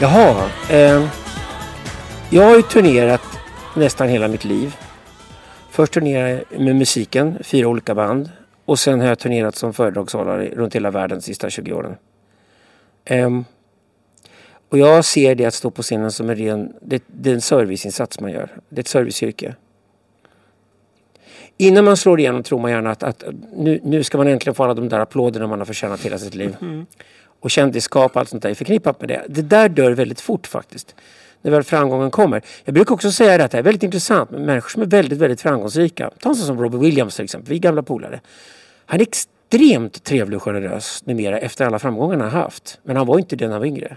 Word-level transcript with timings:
Jaha. 0.00 0.50
Eh, 0.70 1.08
jag 2.30 2.42
har 2.42 2.56
ju 2.56 2.62
turnerat 2.62 3.22
nästan 3.76 4.08
hela 4.08 4.28
mitt 4.28 4.44
liv. 4.44 4.76
Först 5.70 5.92
turnerade 5.92 6.44
jag 6.50 6.60
med 6.60 6.76
musiken, 6.76 7.38
fyra 7.40 7.68
olika 7.68 7.94
band. 7.94 8.30
Och 8.64 8.78
sen 8.78 9.00
har 9.00 9.08
jag 9.08 9.18
turnerat 9.18 9.56
som 9.56 9.72
föredragshållare 9.72 10.50
runt 10.54 10.74
hela 10.74 10.90
världen 10.90 11.18
de 11.18 11.22
sista 11.22 11.50
20 11.50 11.72
åren. 11.72 11.96
Eh, 13.04 13.30
och 14.68 14.78
jag 14.78 15.04
ser 15.04 15.34
det 15.34 15.44
att 15.44 15.54
stå 15.54 15.70
på 15.70 15.82
scenen 15.82 16.12
som 16.12 16.30
en 16.30 16.36
ren, 16.36 16.72
det, 16.80 17.02
det 17.06 17.30
är 17.30 17.34
en 17.34 17.40
serviceinsats 17.40 18.20
man 18.20 18.30
gör. 18.30 18.50
Det 18.68 18.78
är 18.78 18.80
ett 18.80 18.88
serviceyrke. 18.88 19.54
Innan 21.56 21.84
man 21.84 21.96
slår 21.96 22.20
igenom 22.20 22.42
tror 22.42 22.58
man 22.60 22.70
gärna 22.70 22.90
att, 22.90 23.02
att 23.02 23.24
nu, 23.56 23.80
nu 23.82 24.04
ska 24.04 24.18
man 24.18 24.28
äntligen 24.28 24.54
få 24.54 24.64
alla 24.64 24.74
de 24.74 24.88
där 24.88 25.00
applåderna 25.00 25.46
man 25.46 25.58
har 25.58 25.66
förtjänat 25.66 26.00
hela 26.00 26.18
sitt 26.18 26.34
liv. 26.34 26.56
Mm. 26.60 26.86
Och 27.40 27.50
kändisskap 27.50 28.12
och 28.14 28.20
allt 28.20 28.28
sånt 28.28 28.42
där 28.42 28.50
är 28.50 28.54
förknippat 28.54 29.00
med 29.00 29.08
det. 29.08 29.24
Det 29.28 29.42
där 29.42 29.68
dör 29.68 29.90
väldigt 29.92 30.20
fort 30.20 30.46
faktiskt. 30.46 30.94
När 31.42 31.50
väl 31.50 31.62
framgången 31.62 32.10
kommer. 32.10 32.42
Jag 32.64 32.74
brukar 32.74 32.94
också 32.94 33.12
säga 33.12 33.38
det 33.38 33.44
att 33.44 33.50
det 33.50 33.58
är 33.58 33.62
väldigt 33.62 33.82
intressant 33.82 34.30
med 34.30 34.40
människor 34.40 34.68
som 34.68 34.82
är 34.82 34.86
väldigt, 34.86 35.18
väldigt 35.18 35.40
framgångsrika. 35.40 36.10
Ta 36.20 36.28
en 36.28 36.36
sån 36.36 36.46
som 36.46 36.60
Robbie 36.62 36.78
Williams 36.78 37.16
till 37.16 37.24
exempel. 37.24 37.50
Vi 37.50 37.56
är 37.56 37.60
gamla 37.60 37.82
polare. 37.82 38.20
Han 38.86 39.00
är 39.00 39.02
extremt 39.02 40.04
trevlig 40.04 40.36
och 40.36 40.42
generös 40.42 41.02
numera 41.06 41.38
efter 41.38 41.66
alla 41.66 41.78
framgångar 41.78 42.18
han 42.18 42.30
haft. 42.30 42.78
Men 42.82 42.96
han 42.96 43.06
var 43.06 43.18
inte 43.18 43.36
det 43.36 43.44
när 43.44 43.52
han 43.52 43.60
var 43.60 43.66
yngre. 43.66 43.96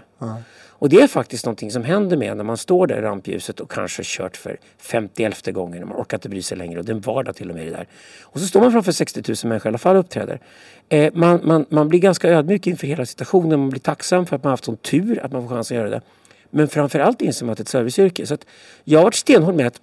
Och 0.82 0.88
det 0.88 1.00
är 1.00 1.06
faktiskt 1.06 1.46
någonting 1.46 1.70
som 1.70 1.84
händer 1.84 2.16
med 2.16 2.36
när 2.36 2.44
man 2.44 2.56
står 2.56 2.86
där 2.86 2.98
i 2.98 3.00
rampljuset 3.00 3.60
och 3.60 3.70
kanske 3.70 4.02
kört 4.04 4.36
för 4.36 4.56
51 4.78 5.46
gången. 5.46 5.88
Man 5.88 6.00
orkar 6.00 6.16
inte 6.16 6.28
bry 6.28 6.42
sig 6.42 6.58
längre 6.58 6.78
och 6.78 6.84
det 6.84 6.92
är 6.92 6.94
en 6.94 7.00
vardag 7.00 7.36
till 7.36 7.50
och 7.50 7.56
med 7.56 7.66
det 7.66 7.70
där. 7.70 7.86
Och 8.22 8.40
så 8.40 8.46
står 8.46 8.60
man 8.60 8.72
framför 8.72 8.92
60 8.92 9.22
000 9.28 9.36
människor 9.44 9.66
i 9.66 9.70
alla 9.70 9.78
fall 9.78 9.96
och 9.96 10.00
uppträder. 10.00 10.40
Eh, 10.88 11.12
man, 11.14 11.40
man, 11.44 11.66
man 11.68 11.88
blir 11.88 12.00
ganska 12.00 12.28
ödmjuk 12.28 12.66
inför 12.66 12.86
hela 12.86 13.06
situationen. 13.06 13.60
Man 13.60 13.70
blir 13.70 13.80
tacksam 13.80 14.26
för 14.26 14.36
att 14.36 14.44
man 14.44 14.50
haft 14.50 14.64
sån 14.64 14.76
tur 14.76 15.24
att 15.24 15.32
man 15.32 15.42
får 15.42 15.54
chansen 15.54 15.76
att 15.76 15.80
göra 15.80 15.90
det. 15.90 16.00
Men 16.50 16.68
framförallt 16.68 17.22
inser 17.22 17.46
man 17.46 17.52
att 17.52 17.58
det 17.58 17.62
är 17.62 17.64
ett 17.64 17.68
serviceyrke. 17.68 18.26
Så 18.26 18.34
att 18.34 18.46
jag 18.84 18.98
har 18.98 19.04
varit 19.04 19.14
stenhård 19.14 19.54
med 19.54 19.66
att 19.66 19.80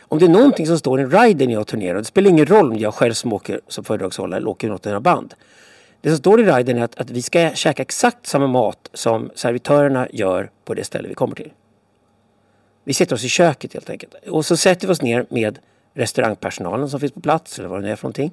om 0.00 0.18
det 0.18 0.24
är 0.24 0.30
någonting 0.30 0.66
som 0.66 0.78
står 0.78 1.00
i 1.00 1.02
en 1.02 1.10
rider 1.10 1.46
när 1.46 1.54
jag 1.54 1.66
turnerar, 1.66 1.98
det 1.98 2.04
spelar 2.04 2.30
ingen 2.30 2.46
roll 2.46 2.72
om 2.72 2.78
jag 2.78 2.94
själv 2.94 3.12
som 3.12 3.32
åker 3.32 3.60
som 3.68 3.84
föredragshållare 3.84 4.36
eller 4.36 4.48
åker 4.48 4.68
något 4.68 4.86
av 4.86 5.02
band. 5.02 5.34
Det 6.02 6.08
som 6.08 6.18
står 6.18 6.40
i 6.40 6.44
riden 6.44 6.78
är 6.78 6.82
att, 6.82 7.00
att 7.00 7.10
vi 7.10 7.22
ska 7.22 7.50
käka 7.54 7.82
exakt 7.82 8.26
samma 8.26 8.46
mat 8.46 8.90
som 8.92 9.30
servitörerna 9.34 10.08
gör 10.12 10.50
på 10.64 10.74
det 10.74 10.84
ställe 10.84 11.08
vi 11.08 11.14
kommer 11.14 11.34
till. 11.34 11.52
Vi 12.84 12.94
sätter 12.94 13.14
oss 13.14 13.24
i 13.24 13.28
köket 13.28 13.74
helt 13.74 13.90
enkelt. 13.90 14.14
Och 14.28 14.46
så 14.46 14.56
sätter 14.56 14.86
vi 14.86 14.92
oss 14.92 15.02
ner 15.02 15.26
med 15.28 15.58
restaurangpersonalen 15.94 16.90
som 16.90 17.00
finns 17.00 17.12
på 17.12 17.20
plats 17.20 17.58
eller 17.58 17.68
vad 17.68 17.78
det 17.78 17.86
nu 17.86 17.92
är 17.92 17.96
för 17.96 18.04
någonting. 18.04 18.30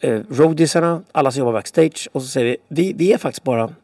Eh, 0.00 0.20
roadiesarna, 0.30 1.02
alla 1.12 1.32
som 1.32 1.38
jobbar 1.38 1.52
backstage 1.52 2.08
och 2.12 2.22
så 2.22 2.28
säger 2.28 2.46
vi, 2.46 2.56
vi, 2.68 2.92
vi 2.92 3.12
är 3.12 3.18
faktiskt 3.18 3.44
bara 3.44 3.74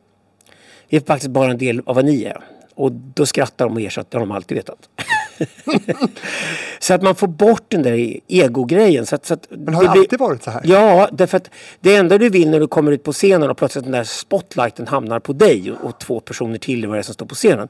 vi 0.89 0.97
är 0.97 1.01
faktiskt 1.01 1.31
bara 1.31 1.51
en 1.51 1.59
del 1.59 1.83
av 1.87 1.95
vad 1.95 2.05
ni 2.05 2.25
är. 2.25 2.41
Och 2.75 2.93
då 2.93 3.27
skrattar 3.27 3.65
de 3.65 3.75
och 3.75 3.81
ersätter, 3.81 4.11
det 4.11 4.17
har 4.17 4.27
de 4.27 4.31
alltid 4.31 4.57
vetat. 4.57 4.89
så 6.79 6.95
att 6.95 7.03
man 7.03 7.15
får 7.15 7.27
bort 7.27 7.65
den 7.69 7.83
där 7.83 8.21
egogrejen. 8.29 9.07
Så 9.07 9.15
att, 9.15 9.27
så 9.27 9.35
att 9.35 9.47
Men 9.51 9.75
har 9.75 9.83
det, 9.83 9.91
blir- 9.91 10.01
alltid 10.01 10.19
varit 10.19 10.43
så 10.43 10.51
här? 10.51 10.61
Ja, 10.65 11.09
därför 11.13 11.37
att 11.37 11.51
det 11.81 11.97
enda 11.97 12.19
du 12.19 12.29
vill 12.29 12.51
när 12.51 12.61
du 12.61 12.67
kommer 12.67 12.93
ut 12.93 13.03
på 13.03 13.13
scenen 13.13 13.51
och 13.51 13.57
plötsligt 13.57 13.85
den 13.85 13.93
där 13.93 14.05
spotlighten 14.05 14.87
hamnar 14.87 15.21
på 15.21 15.33
dig 15.33 15.73
och, 15.73 15.89
och 15.89 15.99
två 16.01 16.21
personer 16.21 16.59
till 16.59 16.87
vad 16.87 16.97
det 16.97 17.01
är 17.01 17.03
som 17.03 17.15
står 17.15 17.27
på 17.27 17.35
scenen. 17.35 17.69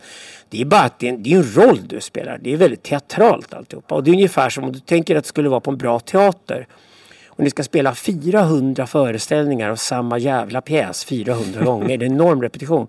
Det 0.48 0.60
är 0.60 0.64
bara 0.64 0.80
att 0.82 0.98
det 0.98 1.08
är, 1.08 1.12
en, 1.12 1.22
det 1.22 1.32
är 1.32 1.36
en 1.36 1.52
roll 1.54 1.80
du 1.88 2.00
spelar. 2.00 2.38
Det 2.42 2.52
är 2.52 2.56
väldigt 2.56 2.82
teatralt 2.82 3.54
alltihopa. 3.54 3.94
Och 3.94 4.04
det 4.04 4.10
är 4.10 4.12
ungefär 4.12 4.50
som 4.50 4.64
om 4.64 4.72
du 4.72 4.78
tänker 4.80 5.16
att 5.16 5.24
det 5.24 5.28
skulle 5.28 5.48
vara 5.48 5.60
på 5.60 5.70
en 5.70 5.76
bra 5.78 6.00
teater. 6.00 6.66
Och 7.36 7.44
ni 7.44 7.50
ska 7.50 7.62
spela 7.62 7.94
400 7.94 8.86
föreställningar 8.86 9.70
av 9.70 9.76
samma 9.76 10.18
jävla 10.18 10.60
pjäs 10.60 11.04
400 11.04 11.64
gånger. 11.64 11.98
Det 11.98 12.04
är 12.04 12.06
en 12.06 12.12
enorm 12.12 12.42
repetition. 12.42 12.86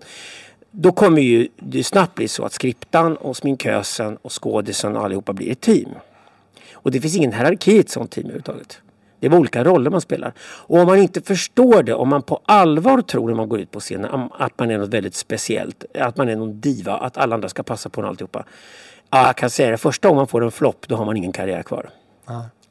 Då 0.78 0.92
kommer 0.92 1.22
ju 1.22 1.48
det 1.56 1.84
snabbt 1.84 2.14
bli 2.14 2.28
så 2.28 2.44
att 2.44 2.52
skriptan 2.52 3.16
och 3.16 3.36
sminkösen 3.36 4.16
och 4.22 4.42
skådisen 4.42 4.96
och 4.96 5.04
allihopa 5.04 5.32
blir 5.32 5.52
ett 5.52 5.60
team. 5.60 5.88
Och 6.72 6.90
det 6.90 7.00
finns 7.00 7.16
ingen 7.16 7.32
hierarki 7.32 7.72
i 7.72 7.78
ett 7.78 7.90
sånt 7.90 8.10
team 8.10 8.24
överhuvudtaget. 8.24 8.78
Det 9.20 9.26
är 9.26 9.30
bara 9.30 9.40
olika 9.40 9.64
roller 9.64 9.90
man 9.90 10.00
spelar. 10.00 10.32
Och 10.40 10.78
om 10.78 10.86
man 10.86 10.98
inte 10.98 11.20
förstår 11.20 11.82
det, 11.82 11.94
om 11.94 12.08
man 12.08 12.22
på 12.22 12.40
allvar 12.44 13.02
tror 13.02 13.28
när 13.28 13.34
man 13.34 13.48
går 13.48 13.60
ut 13.60 13.70
på 13.70 13.80
scenen 13.80 14.30
att 14.38 14.58
man 14.58 14.70
är 14.70 14.78
något 14.78 14.94
väldigt 14.94 15.14
speciellt, 15.14 15.84
att 15.94 16.16
man 16.16 16.28
är 16.28 16.36
någon 16.36 16.60
diva, 16.60 16.92
att 16.96 17.16
alla 17.16 17.34
andra 17.34 17.48
ska 17.48 17.62
passa 17.62 17.88
på 17.88 18.00
en 18.00 18.06
alltihopa. 18.06 18.44
Ja, 19.10 19.26
jag 19.26 19.36
kan 19.36 19.50
säga 19.50 19.70
det, 19.70 19.78
första 19.78 20.08
gången 20.08 20.18
man 20.18 20.26
får 20.26 20.44
en 20.44 20.50
flopp, 20.50 20.88
då 20.88 20.96
har 20.96 21.04
man 21.04 21.16
ingen 21.16 21.32
karriär 21.32 21.62
kvar. 21.62 21.90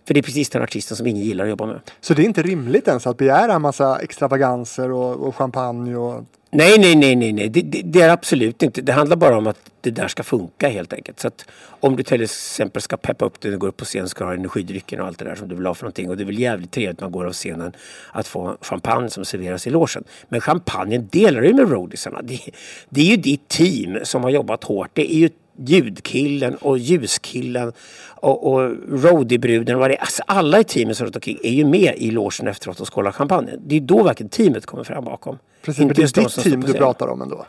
För 0.08 0.14
det 0.14 0.20
är 0.20 0.22
precis 0.24 0.50
den 0.50 0.62
artisten 0.64 0.98
som 0.98 1.08
ingen 1.08 1.24
gillar 1.24 1.44
att 1.44 1.50
jobba 1.50 1.66
med. 1.66 1.80
Så 2.02 2.14
det 2.14 2.22
är 2.22 2.26
inte 2.26 2.42
rimligt 2.42 2.88
ens 2.88 3.08
att 3.08 3.18
begära 3.18 3.54
en 3.54 3.62
massa 3.62 4.00
extravaganser 4.00 4.92
och, 4.92 5.28
och 5.28 5.36
champagne 5.36 5.96
och... 5.96 6.26
Nej, 6.56 6.80
nej, 6.80 6.96
nej, 6.96 7.16
nej, 7.16 7.34
nej. 7.34 7.50
Det, 7.50 7.62
det, 7.62 7.82
det 7.82 8.02
är 8.02 8.10
absolut 8.10 8.64
inte. 8.64 8.82
Det 8.82 8.94
handlar 8.94 9.16
bara 9.16 9.38
om 9.38 9.48
att 9.48 9.60
det 9.82 9.92
där 9.92 10.08
ska 10.08 10.24
funka 10.24 10.70
helt 10.70 10.94
enkelt. 10.94 11.20
Så 11.20 11.28
att 11.28 11.46
om 11.80 11.96
du 11.96 12.04
till 12.04 12.22
exempel 12.22 12.82
ska 12.82 12.98
peppa 12.98 13.26
upp 13.26 13.42
dig 13.42 13.54
och 13.54 13.60
går 13.60 13.68
upp 13.68 13.78
på 13.78 13.86
scen 13.86 14.10
ska 14.10 14.24
du 14.24 14.30
ha 14.30 14.36
energidrycken 14.36 15.02
och 15.02 15.08
allt 15.08 15.20
det 15.20 15.26
där 15.26 15.36
som 15.36 15.48
du 15.48 15.56
vill 15.56 15.66
ha 15.66 15.74
för 15.74 15.84
någonting. 15.84 16.10
Och 16.10 16.18
det 16.18 16.24
är 16.24 16.26
väl 16.26 16.40
jävligt 16.40 16.72
trevligt 16.72 17.00
när 17.00 17.06
man 17.06 17.12
går 17.12 17.26
av 17.26 17.34
scenen 17.34 17.74
att 18.12 18.28
få 18.28 18.58
champagne 18.62 19.10
som 19.10 19.26
serveras 19.26 19.68
i 19.68 19.70
logen. 19.70 20.04
Men 20.30 20.42
champagnen 20.42 21.08
delar 21.12 21.42
du 21.42 21.54
med 21.54 21.72
roadiesarna. 21.72 22.22
Det, 22.22 22.40
det 22.90 23.02
är 23.02 23.06
ju 23.06 23.18
ditt 23.18 23.48
team 23.48 23.98
som 24.04 24.24
har 24.24 24.30
jobbat 24.30 24.64
hårt. 24.64 24.90
Det 24.94 25.14
är 25.14 25.18
ju 25.18 25.30
ljudkillen 25.58 26.56
och 26.56 26.78
ljuskillen 26.78 27.74
och, 28.08 28.54
och 28.54 28.72
roadiebruden. 28.90 29.82
Alltså 29.82 30.24
alla 30.28 30.60
i 30.60 30.64
teamet 30.64 31.02
runt 31.02 31.16
omkring 31.16 31.40
är 31.44 31.52
ju 31.52 31.66
med 31.66 31.94
i 31.98 32.12
logen 32.12 32.48
efteråt 32.48 32.80
och 32.80 32.94
skålar 32.94 33.12
champagne. 33.12 33.52
Det 33.66 33.76
är 33.76 33.80
då 33.80 34.04
verkligen 34.04 34.30
teamet 34.30 34.66
kommer 34.66 34.84
fram 34.84 35.06
bakom. 35.06 35.38
Precis, 35.62 35.80
men 35.80 35.88
det 35.88 36.18
är 36.18 36.24
ditt 36.24 36.32
som 36.32 36.44
team 36.44 36.62
du 36.62 36.74
pratar 36.74 37.08
om 37.08 37.22
ändå. 37.22 37.46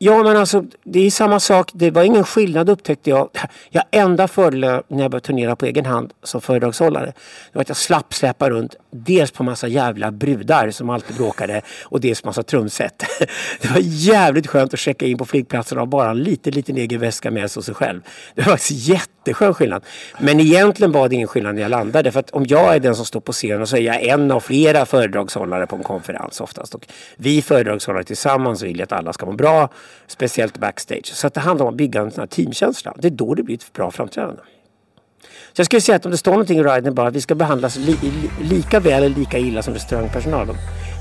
Ja 0.00 0.22
men 0.22 0.36
alltså 0.36 0.64
det 0.84 1.06
är 1.06 1.10
samma 1.10 1.40
sak. 1.40 1.70
Det 1.74 1.90
var 1.90 2.02
ingen 2.02 2.24
skillnad 2.24 2.68
upptäckte 2.68 3.10
jag. 3.10 3.28
Jag 3.70 3.84
enda 3.90 4.28
fördelen 4.28 4.82
när 4.88 5.02
jag 5.02 5.10
började 5.10 5.26
turnera 5.26 5.56
på 5.56 5.66
egen 5.66 5.86
hand 5.86 6.12
som 6.22 6.40
föredragshållare. 6.40 7.06
Det 7.06 7.14
var 7.52 7.62
att 7.62 7.68
jag 7.68 7.76
slapp 7.76 8.14
släppa 8.14 8.50
runt 8.50 8.76
dels 8.90 9.30
på 9.30 9.42
massa 9.42 9.68
jävla 9.68 10.10
brudar 10.10 10.70
som 10.70 10.90
alltid 10.90 11.16
bråkade 11.16 11.62
och 11.82 12.00
dels 12.00 12.24
massa 12.24 12.42
trumset. 12.42 13.02
Det 13.60 13.70
var 13.70 13.80
jävligt 13.82 14.46
skönt 14.46 14.74
att 14.74 14.80
checka 14.80 15.06
in 15.06 15.18
på 15.18 15.24
flygplatsen 15.24 15.78
och 15.78 15.82
ha 15.82 15.86
bara 15.86 16.10
en 16.10 16.18
liten, 16.18 16.54
liten 16.54 16.76
egen 16.76 17.00
väska 17.00 17.30
med 17.30 17.50
sig 17.50 17.60
och 17.60 17.64
sig 17.64 17.74
själv. 17.74 18.00
Det 18.34 18.42
var 18.42 18.52
faktiskt 18.52 18.88
jätteskön 18.88 19.54
skillnad. 19.54 19.84
Men 20.18 20.40
egentligen 20.40 20.92
var 20.92 21.08
det 21.08 21.14
ingen 21.14 21.28
skillnad 21.28 21.54
när 21.54 21.62
jag 21.62 21.70
landade. 21.70 22.12
För 22.12 22.20
att 22.20 22.30
om 22.30 22.44
jag 22.48 22.74
är 22.74 22.80
den 22.80 22.96
som 22.96 23.04
står 23.04 23.20
på 23.20 23.32
scenen 23.32 23.66
så 23.66 23.76
är 23.76 23.80
jag 23.80 24.02
en 24.02 24.30
av 24.30 24.40
flera 24.40 24.86
föredragshållare 24.86 25.66
på 25.66 25.76
en 25.76 25.82
konferens 25.82 26.40
oftast. 26.40 26.74
Och 26.74 26.86
vi 27.16 27.42
föredragshållare 27.42 28.04
tillsammans 28.04 28.62
vill 28.62 28.76
ju 28.76 28.82
att 28.82 28.92
alla 28.92 29.12
ska 29.12 29.26
må 29.26 29.32
bra. 29.32 29.68
Speciellt 30.06 30.58
backstage. 30.58 31.06
Så 31.06 31.26
att 31.26 31.34
det 31.34 31.40
handlar 31.40 31.66
om 31.66 31.72
att 31.72 31.76
bygga 31.76 32.00
en 32.00 32.10
sån 32.10 32.20
här 32.20 32.26
teamkänsla. 32.26 32.94
Det 32.96 33.08
är 33.08 33.10
då 33.10 33.34
det 33.34 33.42
blir 33.42 33.54
ett 33.54 33.72
bra 33.72 33.90
framträdande. 33.90 34.42
Så 35.52 35.60
jag 35.60 35.66
skulle 35.66 35.80
säga 35.80 35.96
att 35.96 36.04
om 36.04 36.10
det 36.10 36.18
står 36.18 36.32
någonting 36.32 36.58
i 36.58 36.62
riden 36.62 36.94
bara 36.94 37.08
att 37.08 37.14
vi 37.14 37.20
ska 37.20 37.34
behandlas 37.34 37.76
li, 37.76 37.96
li, 38.02 38.30
lika 38.40 38.80
väl 38.80 39.02
eller 39.02 39.16
lika 39.16 39.38
illa 39.38 39.62
som 39.62 39.74
restaurangpersonalen. 39.74 40.56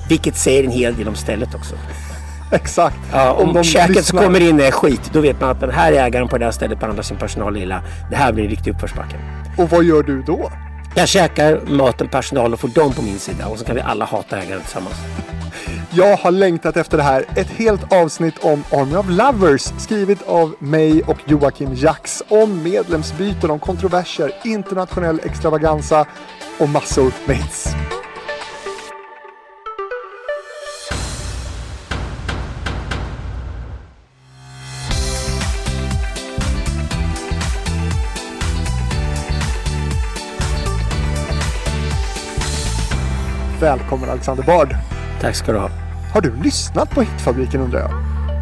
Vilket 0.09 0.37
säger 0.37 0.63
en 0.63 0.71
hel 0.71 0.95
del 0.95 1.07
om 1.07 1.15
stället 1.15 1.55
också. 1.55 1.75
Exakt. 2.51 2.97
Ja, 3.11 3.33
om 3.33 3.53
de 3.53 3.63
käket 3.63 4.05
som 4.05 4.19
kommer 4.19 4.39
in 4.39 4.59
är 4.59 4.71
skit, 4.71 5.09
då 5.13 5.21
vet 5.21 5.41
man 5.41 5.49
att 5.49 5.59
den 5.59 5.71
här 5.71 5.91
ägaren 5.93 6.27
på 6.27 6.37
det 6.37 6.45
här 6.45 6.51
stället 6.51 6.79
behandlar 6.79 7.03
sin 7.03 7.17
personal 7.17 7.57
illa. 7.57 7.83
Det 8.09 8.15
här 8.15 8.33
blir 8.33 8.43
en 8.43 8.49
riktig 8.49 8.71
uppförsbacke. 8.71 9.15
Och 9.57 9.69
vad 9.69 9.83
gör 9.83 10.03
du 10.03 10.21
då? 10.21 10.51
Jag 10.95 11.07
käkar 11.07 11.61
maten, 11.67 12.07
personal 12.07 12.53
och 12.53 12.59
får 12.59 12.67
dem 12.67 12.93
på 12.93 13.01
min 13.01 13.19
sida 13.19 13.47
och 13.47 13.59
så 13.59 13.65
kan 13.65 13.75
vi 13.75 13.81
alla 13.81 14.05
hata 14.05 14.37
ägaren 14.37 14.61
tillsammans. 14.61 14.95
Jag 15.97 16.17
har 16.17 16.31
längtat 16.31 16.77
efter 16.77 16.97
det 16.97 17.03
här. 17.03 17.25
Ett 17.35 17.47
helt 17.47 17.93
avsnitt 17.93 18.43
om 18.43 18.63
Army 18.71 18.95
of 18.95 19.05
Lovers 19.09 19.61
skrivet 19.61 20.27
av 20.27 20.55
mig 20.59 21.03
och 21.03 21.17
Joakim 21.25 21.73
Jax 21.73 22.23
om 22.29 22.63
medlemsbyten, 22.63 23.49
om 23.49 23.59
kontroverser, 23.59 24.31
internationell 24.43 25.19
extravaganza 25.23 26.05
och 26.59 26.69
massor 26.69 27.13
med 27.27 27.35
hits. 27.35 27.67
Välkommen 43.59 44.09
Alexander 44.09 44.43
Bard. 44.43 44.75
Tack 45.21 45.35
ska 45.35 45.51
du 45.51 45.57
ha. 45.57 45.86
Har 46.17 46.21
du 46.21 46.33
lyssnat 46.43 46.89
på 46.89 47.01
Hitfabriken 47.01 47.61
undrar 47.61 47.79
jag? 47.79 47.91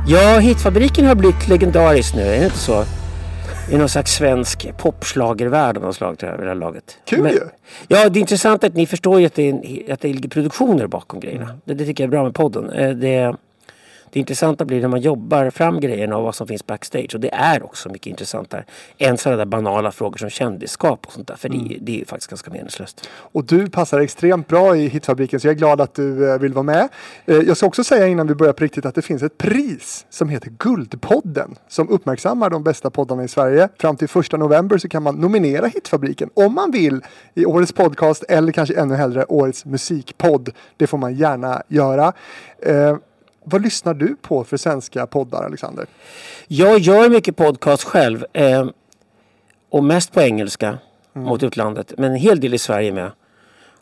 Ja, 0.08 0.40
Hitfabriken 0.40 1.06
har 1.06 1.16
blivit 1.16 1.48
legendarisk 1.48 2.16
nu, 2.16 2.22
är 2.22 2.40
det 2.40 2.46
inte 2.46 2.58
så? 2.58 2.84
I 3.72 3.78
någon 3.78 3.90
slags 3.90 4.14
svensk 4.14 4.78
popschlagervärld 4.78 5.78
av 5.78 5.84
något 5.84 5.96
slag 5.96 6.18
tror 6.18 6.32
jag 6.32 6.38
vid 6.38 6.46
det 6.46 6.50
här 6.50 6.56
laget. 6.56 6.98
Kul 7.06 7.26
ju. 7.32 7.40
Ja, 7.88 8.10
det 8.10 8.20
är 8.20 8.22
intressant 8.22 8.64
att 8.64 8.74
ni 8.74 8.86
förstår 8.86 9.20
ju 9.20 9.26
att 9.26 9.34
det, 9.34 9.50
är 9.50 9.94
att 9.94 10.02
det 10.02 10.08
ligger 10.08 10.30
produktioner 10.30 10.88
bakom 10.88 11.20
grejerna. 11.20 11.50
Det, 11.66 11.74
det 11.74 11.86
tycker 11.86 12.04
jag 12.04 12.08
är 12.08 12.12
bra 12.12 12.24
med 12.24 12.34
podden. 12.36 12.70
Eh, 12.70 12.90
Det, 12.90 13.36
Det 14.16 14.20
intressanta 14.20 14.66
blir 14.66 14.82
när 14.82 14.88
man 14.88 15.02
jobbar 15.02 15.50
fram 15.50 15.80
grejerna 15.80 16.18
och 16.18 16.24
vad 16.24 16.36
som 16.36 16.48
finns 16.48 16.66
backstage. 16.68 17.12
Och 17.16 17.20
det 17.20 17.34
är 17.34 17.64
också 17.64 17.90
mycket 17.90 18.08
intressantare 18.08 18.66
än 18.98 19.18
sådana 19.18 19.38
där 19.38 19.46
banala 19.46 19.92
frågor 19.92 20.18
som 20.18 20.30
kändisskap 20.30 21.06
och 21.06 21.14
sånt 21.14 21.28
där. 21.28 21.36
För 21.36 21.50
Mm. 21.50 21.68
det, 21.68 21.78
det 21.82 21.92
är 21.92 22.00
ju 22.00 22.06
faktiskt 22.06 22.30
ganska 22.30 22.52
meningslöst. 22.52 23.10
Och 23.16 23.46
du 23.46 23.70
passar 23.70 24.00
extremt 24.00 24.48
bra 24.48 24.78
i 24.78 24.88
Hitfabriken 24.88 25.40
så 25.40 25.48
jag 25.48 25.52
är 25.52 25.58
glad 25.58 25.82
att 25.82 25.94
du 25.94 26.30
eh, 26.32 26.40
vill 26.40 26.54
vara 26.54 26.64
med. 26.64 26.88
Eh, 27.26 27.36
Jag 27.38 27.58
ska 27.58 27.66
också 27.66 27.84
säga 27.84 28.08
innan 28.08 28.28
vi 28.28 28.36
börjar 28.36 28.54
på 28.54 28.64
riktigt 28.64 28.86
att 28.86 28.96
det 28.96 29.02
finns 29.02 29.24
ett 29.24 29.38
pris 29.38 30.06
som 30.10 30.30
heter 30.30 30.50
Guldpodden 30.60 31.56
som 31.68 31.90
uppmärksammar 31.90 32.50
de 32.50 32.64
bästa 32.64 32.90
poddarna 32.90 33.24
i 33.24 33.28
Sverige. 33.28 33.70
Fram 33.80 33.96
till 33.98 34.08
första 34.10 34.38
november 34.38 34.78
så 34.78 34.90
kan 34.90 35.04
man 35.04 35.16
nominera 35.16 35.66
Hitfabriken 35.68 36.30
om 36.34 36.54
man 36.54 36.72
vill 36.72 37.02
i 37.34 37.46
årets 37.46 37.72
podcast 37.74 38.24
eller 38.30 38.52
kanske 38.52 38.80
ännu 38.80 38.96
hellre 38.96 39.26
årets 39.26 39.66
musikpodd. 39.66 40.50
Det 40.78 40.88
får 40.88 40.98
man 40.98 41.16
gärna 41.16 41.62
göra. 41.68 42.14
Vad 43.48 43.62
lyssnar 43.62 43.94
du 43.94 44.16
på 44.16 44.44
för 44.44 44.58
svenska 44.58 45.08
poddar 45.08 45.44
Alexander? 45.44 45.86
Jag 46.48 46.80
gör 46.80 47.10
mycket 47.10 47.36
podcast 47.36 47.84
själv. 47.84 48.26
Eh, 48.34 48.68
och 49.70 49.84
mest 49.84 50.12
på 50.14 50.22
engelska 50.22 50.78
mot 51.14 51.44
utlandet. 51.44 51.94
Men 51.98 52.12
en 52.12 52.18
hel 52.18 52.40
del 52.40 52.54
i 52.54 52.58
Sverige 52.58 52.92
med. 52.92 53.12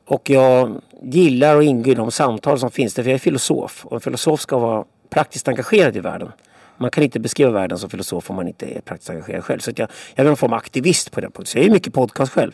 Och 0.06 0.30
jag 0.30 0.81
gillar 1.01 1.56
och 1.56 1.63
ingår 1.63 1.92
i 1.92 1.95
de 1.95 2.12
samtal 2.12 2.60
som 2.60 2.71
finns 2.71 2.94
där. 2.94 3.04
För 3.04 3.10
jag 3.10 3.15
är 3.15 3.19
filosof. 3.19 3.86
Och 3.86 3.94
en 3.95 4.01
filosof 4.01 4.42
ska 4.42 4.57
vara 4.57 4.86
praktiskt 5.10 5.48
engagerad 5.48 5.98
i 5.98 6.00
världen. 6.00 6.31
Man 6.78 6.90
kan 6.90 7.04
inte 7.04 7.20
beskriva 7.20 7.52
världen 7.52 7.78
som 7.78 7.90
filosof 7.90 8.30
om 8.30 8.36
man 8.36 8.48
inte 8.48 8.66
är 8.78 8.81
praktiskt 8.81 9.10
engagerad 9.10 9.44
själv. 9.44 9.60
Så 9.60 9.72
jag, 9.75 9.90
jag 10.16 10.24
är 10.24 10.28
någon 10.28 10.38
form 10.38 10.54
av 10.54 10.58
aktivist 10.58 11.12
på 11.12 11.22
den 11.22 11.31
punkten. 11.31 11.46
Så 11.46 11.58
jag 11.58 11.66
är 11.66 11.72
mycket 11.72 11.94
podcast 11.94 12.31
själv. 12.31 12.52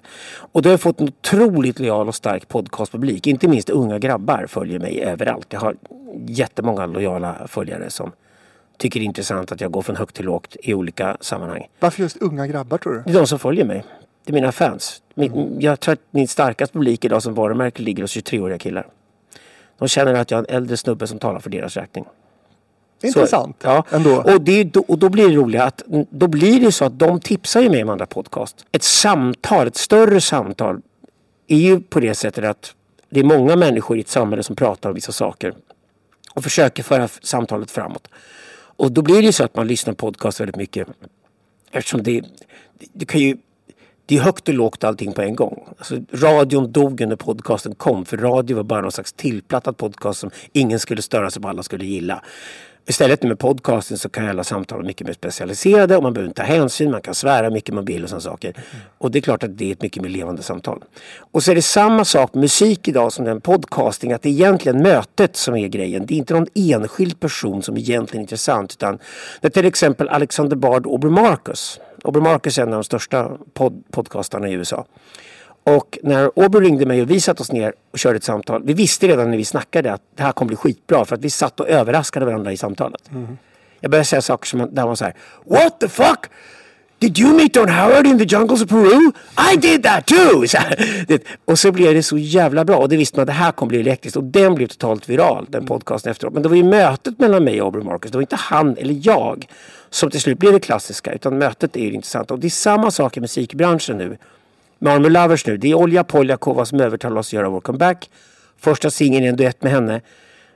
Och 0.51 0.61
då 0.61 0.69
har 0.69 0.73
jag 0.73 0.81
fått 0.81 1.01
en 1.01 1.07
otroligt 1.07 1.79
lojal 1.79 2.07
och 2.07 2.15
stark 2.15 2.47
podcastpublik. 2.47 3.27
Inte 3.27 3.47
minst 3.47 3.69
unga 3.69 3.99
grabbar 3.99 4.45
följer 4.47 4.79
mig 4.79 5.03
överallt. 5.03 5.47
Jag 5.49 5.59
har 5.59 5.75
jättemånga 6.27 6.85
lojala 6.85 7.47
följare 7.47 7.89
som 7.89 8.11
tycker 8.77 8.99
det 8.99 9.03
är 9.03 9.05
intressant 9.05 9.51
att 9.51 9.61
jag 9.61 9.71
går 9.71 9.81
från 9.81 9.95
högt 9.95 10.15
till 10.15 10.25
lågt 10.25 10.55
i 10.63 10.73
olika 10.73 11.17
sammanhang. 11.21 11.67
Varför 11.79 12.01
just 12.01 12.17
unga 12.17 12.47
grabbar 12.47 12.77
tror 12.77 12.93
du? 12.93 13.01
Det 13.05 13.09
är 13.09 13.13
de 13.13 13.27
som 13.27 13.39
följer 13.39 13.65
mig. 13.65 13.83
Det 14.25 14.31
är 14.31 14.33
mina 14.33 14.51
fans. 14.51 15.01
Min, 15.13 15.57
jag 15.59 15.79
tror 15.79 15.93
att 15.93 15.99
min 16.11 16.27
starkaste 16.27 16.73
publik 16.73 17.05
idag 17.05 17.23
som 17.23 17.33
varumärke 17.33 17.81
ligger 17.81 18.03
hos 18.03 18.15
23-åriga 18.15 18.57
killar. 18.57 18.87
De 19.77 19.87
känner 19.87 20.13
att 20.13 20.31
jag 20.31 20.37
är 20.37 20.49
en 20.49 20.55
äldre 20.55 20.77
snubbe 20.77 21.07
som 21.07 21.19
talar 21.19 21.39
för 21.39 21.49
deras 21.49 21.77
räkning. 21.77 22.05
Intressant 23.01 23.55
Så, 23.61 23.67
ja. 23.67 23.85
ändå. 23.89 24.15
Och, 24.15 24.41
det, 24.41 24.77
och 24.77 24.99
då 24.99 25.09
blir 25.09 25.29
det 25.29 25.35
roliga 25.35 25.63
att 25.63 25.83
då 26.09 26.27
blir 26.27 26.61
det 26.61 26.71
så 26.71 26.85
att 26.85 26.99
de 26.99 27.19
tipsar 27.19 27.61
ju 27.61 27.69
mig 27.69 27.83
om 27.83 27.89
andra 27.89 28.05
podcast. 28.05 28.65
Ett 28.71 28.83
samtal, 28.83 29.67
ett 29.67 29.77
större 29.77 30.21
samtal 30.21 30.81
är 31.47 31.57
ju 31.57 31.79
på 31.79 31.99
det 31.99 32.15
sättet 32.15 32.45
att 32.45 32.73
det 33.09 33.19
är 33.19 33.23
många 33.23 33.55
människor 33.55 33.97
i 33.97 34.01
ett 34.01 34.09
samhälle 34.09 34.43
som 34.43 34.55
pratar 34.55 34.89
om 34.89 34.95
vissa 34.95 35.11
saker 35.11 35.53
och 36.33 36.43
försöker 36.43 36.83
föra 36.83 37.07
samtalet 37.07 37.71
framåt. 37.71 38.07
Och 38.51 38.91
då 38.91 39.01
blir 39.01 39.15
det 39.15 39.25
ju 39.25 39.31
så 39.31 39.43
att 39.43 39.55
man 39.55 39.67
lyssnar 39.67 39.93
på 39.93 40.05
podcast 40.05 40.39
väldigt 40.39 40.55
mycket 40.55 40.87
eftersom 41.71 42.03
det, 42.03 42.21
det, 42.79 42.87
det 42.93 43.05
kan 43.05 43.21
ju 43.21 43.37
det 44.05 44.17
är 44.17 44.21
högt 44.21 44.47
och 44.47 44.53
lågt 44.53 44.83
allting 44.83 45.13
på 45.13 45.21
en 45.21 45.35
gång. 45.35 45.63
Alltså, 45.77 45.99
radion 46.11 46.71
dog 46.71 47.07
när 47.07 47.15
podcasten 47.15 47.75
kom 47.75 48.05
för 48.05 48.17
radio 48.17 48.55
var 48.55 48.63
bara 48.63 48.81
någon 48.81 48.91
slags 48.91 49.13
tillplattad 49.13 49.77
podcast 49.77 50.19
som 50.19 50.31
ingen 50.53 50.79
skulle 50.79 51.01
störa 51.01 51.31
sig 51.31 51.41
på, 51.41 51.47
alla 51.47 51.63
skulle 51.63 51.85
gilla. 51.85 52.23
Istället 52.89 53.23
med 53.23 53.39
podcasten 53.39 53.97
så 53.97 54.09
kan 54.09 54.29
alla 54.29 54.43
samtal 54.43 54.77
vara 54.77 54.87
mycket 54.87 55.07
mer 55.07 55.13
specialiserade 55.13 55.97
och 55.97 56.03
man 56.03 56.13
behöver 56.13 56.27
inte 56.27 56.41
ta 56.41 56.47
hänsyn, 56.47 56.91
man 56.91 57.01
kan 57.01 57.15
svära 57.15 57.49
mycket 57.49 57.75
man 57.75 57.85
vill 57.85 58.03
och 58.03 58.09
sådana 58.09 58.21
saker. 58.21 58.53
Och 58.97 59.11
det 59.11 59.19
är 59.19 59.21
klart 59.21 59.43
att 59.43 59.57
det 59.57 59.67
är 59.67 59.71
ett 59.71 59.81
mycket 59.81 60.03
mer 60.03 60.09
levande 60.09 60.43
samtal. 60.43 60.83
Och 61.31 61.43
så 61.43 61.51
är 61.51 61.55
det 61.55 61.61
samma 61.61 62.05
sak 62.05 62.33
med 62.33 62.41
musik 62.41 62.87
idag 62.87 63.13
som 63.13 63.25
den 63.25 63.41
podcasting, 63.41 64.11
att 64.11 64.21
det 64.21 64.29
är 64.29 64.33
egentligen 64.33 64.81
mötet 64.83 65.35
som 65.35 65.55
är 65.55 65.67
grejen. 65.67 66.05
Det 66.05 66.13
är 66.13 66.17
inte 66.17 66.33
någon 66.33 66.47
enskild 66.55 67.19
person 67.19 67.63
som 67.63 67.75
är 67.75 67.79
egentligen 67.79 68.21
intressant 68.21 68.73
utan 68.73 68.99
när 69.41 69.49
till 69.49 69.65
exempel 69.65 70.09
Alexander 70.09 70.55
Bard 70.55 70.85
och 70.85 70.91
Aubrey 70.91 71.11
Marcus. 71.11 71.79
Aubrey 72.03 72.23
Marcus 72.23 72.57
är 72.57 72.61
en 72.61 72.67
av 72.67 72.73
de 72.73 72.83
största 72.83 73.31
pod- 73.53 73.83
podcastarna 73.91 74.49
i 74.49 74.53
USA. 74.53 74.85
Och 75.63 75.97
när 76.03 76.31
Aubrey 76.35 76.67
ringde 76.67 76.85
mig 76.85 77.01
och 77.01 77.11
vi 77.11 77.21
satte 77.21 77.41
oss 77.41 77.51
ner 77.51 77.73
och 77.91 77.99
körde 77.99 78.17
ett 78.17 78.23
samtal. 78.23 78.63
Vi 78.65 78.73
visste 78.73 79.07
redan 79.07 79.29
när 79.31 79.37
vi 79.37 79.45
snackade 79.45 79.93
att 79.93 80.01
det 80.15 80.23
här 80.23 80.31
kommer 80.31 80.47
bli 80.47 80.55
skitbra 80.55 81.05
för 81.05 81.15
att 81.15 81.21
vi 81.21 81.29
satt 81.29 81.59
och 81.59 81.69
överraskade 81.69 82.25
varandra 82.25 82.51
i 82.51 82.57
samtalet. 82.57 83.01
Jag 83.79 83.91
började 83.91 84.05
säga 84.05 84.21
saker 84.21 84.47
som 84.47 84.75
där 84.75 84.85
var 84.85 84.95
så 84.95 85.05
här. 85.05 85.13
What 85.45 85.79
the 85.79 85.87
fuck? 85.87 86.25
Did 86.99 87.19
you 87.19 87.33
meet 87.33 87.53
Don 87.53 87.69
Howard 87.69 88.07
in 88.07 88.17
the 88.17 88.25
jungles 88.25 88.61
of 88.61 88.69
Peru? 88.69 89.11
I 89.53 89.55
did 89.55 89.83
that 89.83 90.05
too! 90.05 90.47
Så 90.47 90.57
det, 91.07 91.23
och 91.45 91.59
så 91.59 91.71
blev 91.71 91.93
det 91.93 92.03
så 92.03 92.17
jävla 92.17 92.65
bra. 92.65 92.77
Och 92.77 92.89
det 92.89 92.97
visste 92.97 93.17
man 93.17 93.21
att 93.21 93.27
det 93.27 93.33
här 93.33 93.51
kommer 93.51 93.69
bli 93.69 93.79
elektriskt. 93.79 94.17
Och 94.17 94.23
den 94.23 94.55
blev 94.55 94.67
totalt 94.67 95.09
viral, 95.09 95.45
den 95.49 95.65
podcasten 95.65 96.11
efteråt. 96.11 96.33
Men 96.33 96.43
det 96.43 96.49
var 96.49 96.55
ju 96.55 96.63
mötet 96.63 97.19
mellan 97.19 97.43
mig 97.43 97.61
och 97.61 97.65
Aubrey 97.65 97.83
Marcus. 97.83 98.11
Det 98.11 98.17
var 98.17 98.21
inte 98.21 98.35
han 98.35 98.77
eller 98.77 98.99
jag 99.01 99.47
som 99.89 100.11
till 100.11 100.21
slut 100.21 100.37
blev 100.37 100.53
det 100.53 100.59
klassiska. 100.59 101.13
Utan 101.13 101.37
mötet 101.37 101.75
är 101.75 101.81
ju 101.81 101.93
intressant. 101.93 102.31
Och 102.31 102.39
det 102.39 102.47
är 102.47 102.49
samma 102.49 102.91
sak 102.91 103.17
i 103.17 103.19
musikbranschen 103.21 103.97
nu. 103.97 104.17
Med 104.79 104.93
Army 104.93 105.09
Lovers 105.09 105.45
nu. 105.45 105.57
Det 105.57 105.71
är 105.71 105.75
Olja 105.75 106.03
Poljakova 106.03 106.65
som 106.65 106.79
övertalar 106.79 107.17
oss 107.17 107.29
att 107.29 107.33
göra 107.33 107.49
vår 107.49 107.61
comeback. 107.61 108.09
Första 108.57 108.89
singeln 108.89 109.25
är 109.25 109.29
en 109.29 109.35
duett 109.35 109.63
med 109.63 109.71
henne. 109.71 110.01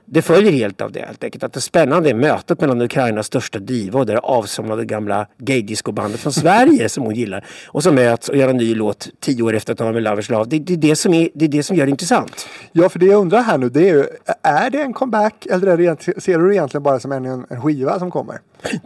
Det 0.06 0.22
följer 0.22 0.52
helt 0.52 0.80
av 0.80 0.92
det 0.92 1.00
helt 1.00 1.24
enkelt. 1.24 1.44
Att 1.44 1.52
det 1.52 1.60
spännande 1.60 2.10
är 2.10 2.14
mötet 2.14 2.60
mellan 2.60 2.82
Ukrainas 2.82 3.26
största 3.26 3.58
diva 3.58 3.98
och 3.98 4.06
det 4.06 4.18
avsomnade 4.18 4.84
gamla 4.84 5.26
gaydiscobandet 5.38 6.20
från 6.20 6.32
Sverige 6.32 6.88
som 6.88 7.04
hon 7.04 7.14
gillar. 7.14 7.44
Och 7.68 7.82
som 7.82 7.94
möts 7.94 8.28
och 8.28 8.36
gör 8.36 8.48
en 8.48 8.56
ny 8.56 8.74
låt 8.74 9.08
tio 9.20 9.42
år 9.42 9.54
efter 9.54 9.72
att 9.72 9.80
Army 9.80 10.00
Lovers 10.00 10.30
la 10.30 10.38
av. 10.38 10.48
Det, 10.48 10.58
det, 10.58 10.72
är 10.72 10.76
det, 10.76 10.96
som 10.96 11.14
är, 11.14 11.28
det 11.34 11.44
är 11.44 11.48
det 11.48 11.62
som 11.62 11.76
gör 11.76 11.86
det 11.86 11.90
intressant. 11.90 12.46
Ja, 12.72 12.88
för 12.88 12.98
det 12.98 13.06
jag 13.06 13.20
undrar 13.20 13.42
här 13.42 13.58
nu 13.58 13.68
det 13.68 13.80
är 13.88 13.94
ju, 13.94 14.04
är 14.42 14.70
det 14.70 14.82
en 14.82 14.92
comeback 14.92 15.46
eller 15.46 15.66
är 15.66 15.76
det, 15.76 16.22
ser 16.22 16.38
du 16.38 16.48
det 16.48 16.54
egentligen 16.54 16.82
bara 16.82 17.00
som 17.00 17.12
en, 17.12 17.24
en 17.26 17.60
skiva 17.62 17.98
som 17.98 18.10
kommer? 18.10 18.38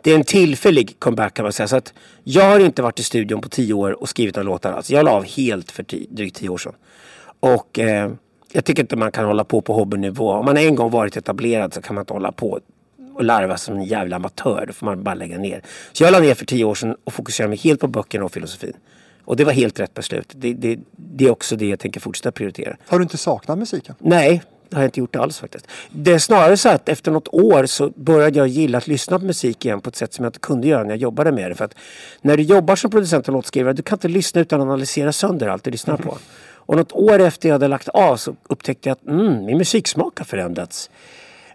Det 0.02 0.10
är 0.10 0.14
en 0.14 0.24
tillfällig 0.24 0.96
comeback 0.98 1.34
kan 1.34 1.42
man 1.42 1.52
säga. 1.52 1.68
Så 1.68 1.76
att 1.76 1.92
jag 2.24 2.44
har 2.44 2.60
inte 2.60 2.82
varit 2.82 3.00
i 3.00 3.02
studion 3.02 3.40
på 3.40 3.48
tio 3.48 3.74
år 3.74 4.02
och 4.02 4.08
skrivit 4.08 4.36
några 4.36 4.46
låtar 4.50 4.72
alls. 4.72 4.90
Jag 4.90 5.04
la 5.04 5.10
av 5.10 5.24
helt 5.24 5.70
för 5.70 5.82
ti- 5.82 6.06
drygt 6.10 6.36
tio 6.36 6.48
år 6.48 6.58
sedan. 6.58 6.72
Och 7.40 7.78
eh, 7.78 8.10
jag 8.58 8.64
tycker 8.64 8.82
inte 8.82 8.96
man 8.96 9.12
kan 9.12 9.24
hålla 9.24 9.44
på 9.44 9.60
på 9.60 9.72
hobbynivå. 9.72 10.32
Om 10.32 10.44
man 10.44 10.56
en 10.56 10.74
gång 10.74 10.90
varit 10.90 11.16
etablerad 11.16 11.74
så 11.74 11.82
kan 11.82 11.94
man 11.94 12.02
inte 12.02 12.12
hålla 12.12 12.32
på 12.32 12.60
och 13.14 13.24
larva 13.24 13.56
som 13.56 13.76
en 13.76 13.84
jävla 13.84 14.16
amatör. 14.16 14.64
Då 14.66 14.72
får 14.72 14.86
man 14.86 15.02
bara 15.02 15.14
lägga 15.14 15.38
ner. 15.38 15.62
Så 15.92 16.04
jag 16.04 16.12
la 16.12 16.18
ner 16.18 16.34
för 16.34 16.46
tio 16.46 16.64
år 16.64 16.74
sedan 16.74 16.96
och 17.04 17.12
fokuserade 17.12 17.48
mig 17.48 17.58
helt 17.58 17.80
på 17.80 17.86
böckerna 17.86 18.24
och 18.24 18.32
filosofin. 18.32 18.72
Och 19.24 19.36
det 19.36 19.44
var 19.44 19.52
helt 19.52 19.80
rätt 19.80 19.94
beslut. 19.94 20.32
Det, 20.36 20.52
det, 20.52 20.78
det 20.90 21.24
är 21.24 21.30
också 21.30 21.56
det 21.56 21.66
jag 21.66 21.78
tänker 21.78 22.00
fortsätta 22.00 22.32
prioritera. 22.32 22.76
Har 22.86 22.98
du 22.98 23.02
inte 23.02 23.16
saknat 23.16 23.58
musiken? 23.58 23.94
Nej, 23.98 24.42
det 24.68 24.76
har 24.76 24.82
jag 24.82 24.88
inte 24.88 25.00
gjort 25.00 25.16
alls 25.16 25.38
faktiskt. 25.38 25.66
Det 25.90 26.12
är 26.12 26.18
snarare 26.18 26.56
så 26.56 26.68
att 26.68 26.88
efter 26.88 27.10
något 27.10 27.28
år 27.28 27.66
så 27.66 27.90
började 27.90 28.38
jag 28.38 28.48
gilla 28.48 28.78
att 28.78 28.86
lyssna 28.86 29.18
på 29.18 29.24
musik 29.24 29.64
igen 29.64 29.80
på 29.80 29.88
ett 29.88 29.96
sätt 29.96 30.14
som 30.14 30.24
jag 30.24 30.28
inte 30.30 30.38
kunde 30.38 30.68
göra 30.68 30.82
när 30.82 30.90
jag 30.90 30.98
jobbade 30.98 31.32
med 31.32 31.50
det. 31.50 31.54
För 31.54 31.64
att 31.64 31.74
när 32.22 32.36
du 32.36 32.42
jobbar 32.42 32.76
som 32.76 32.90
producent 32.90 33.28
och 33.28 33.34
låtskrivare, 33.34 33.72
du 33.72 33.82
kan 33.82 33.96
inte 33.96 34.08
lyssna 34.08 34.40
utan 34.40 34.60
att 34.60 34.64
analysera 34.64 35.12
sönder 35.12 35.48
allt 35.48 35.64
du 35.64 35.70
lyssnar 35.70 35.96
på. 35.96 36.18
Och 36.68 36.76
något 36.76 36.92
år 36.92 37.18
efter 37.20 37.48
jag 37.48 37.54
hade 37.54 37.68
lagt 37.68 37.88
av 37.88 38.16
så 38.16 38.36
upptäckte 38.48 38.88
jag 38.88 38.92
att 38.96 39.06
mm, 39.08 39.44
min 39.44 39.58
musiksmak 39.58 40.18
har 40.18 40.24
förändrats. 40.24 40.90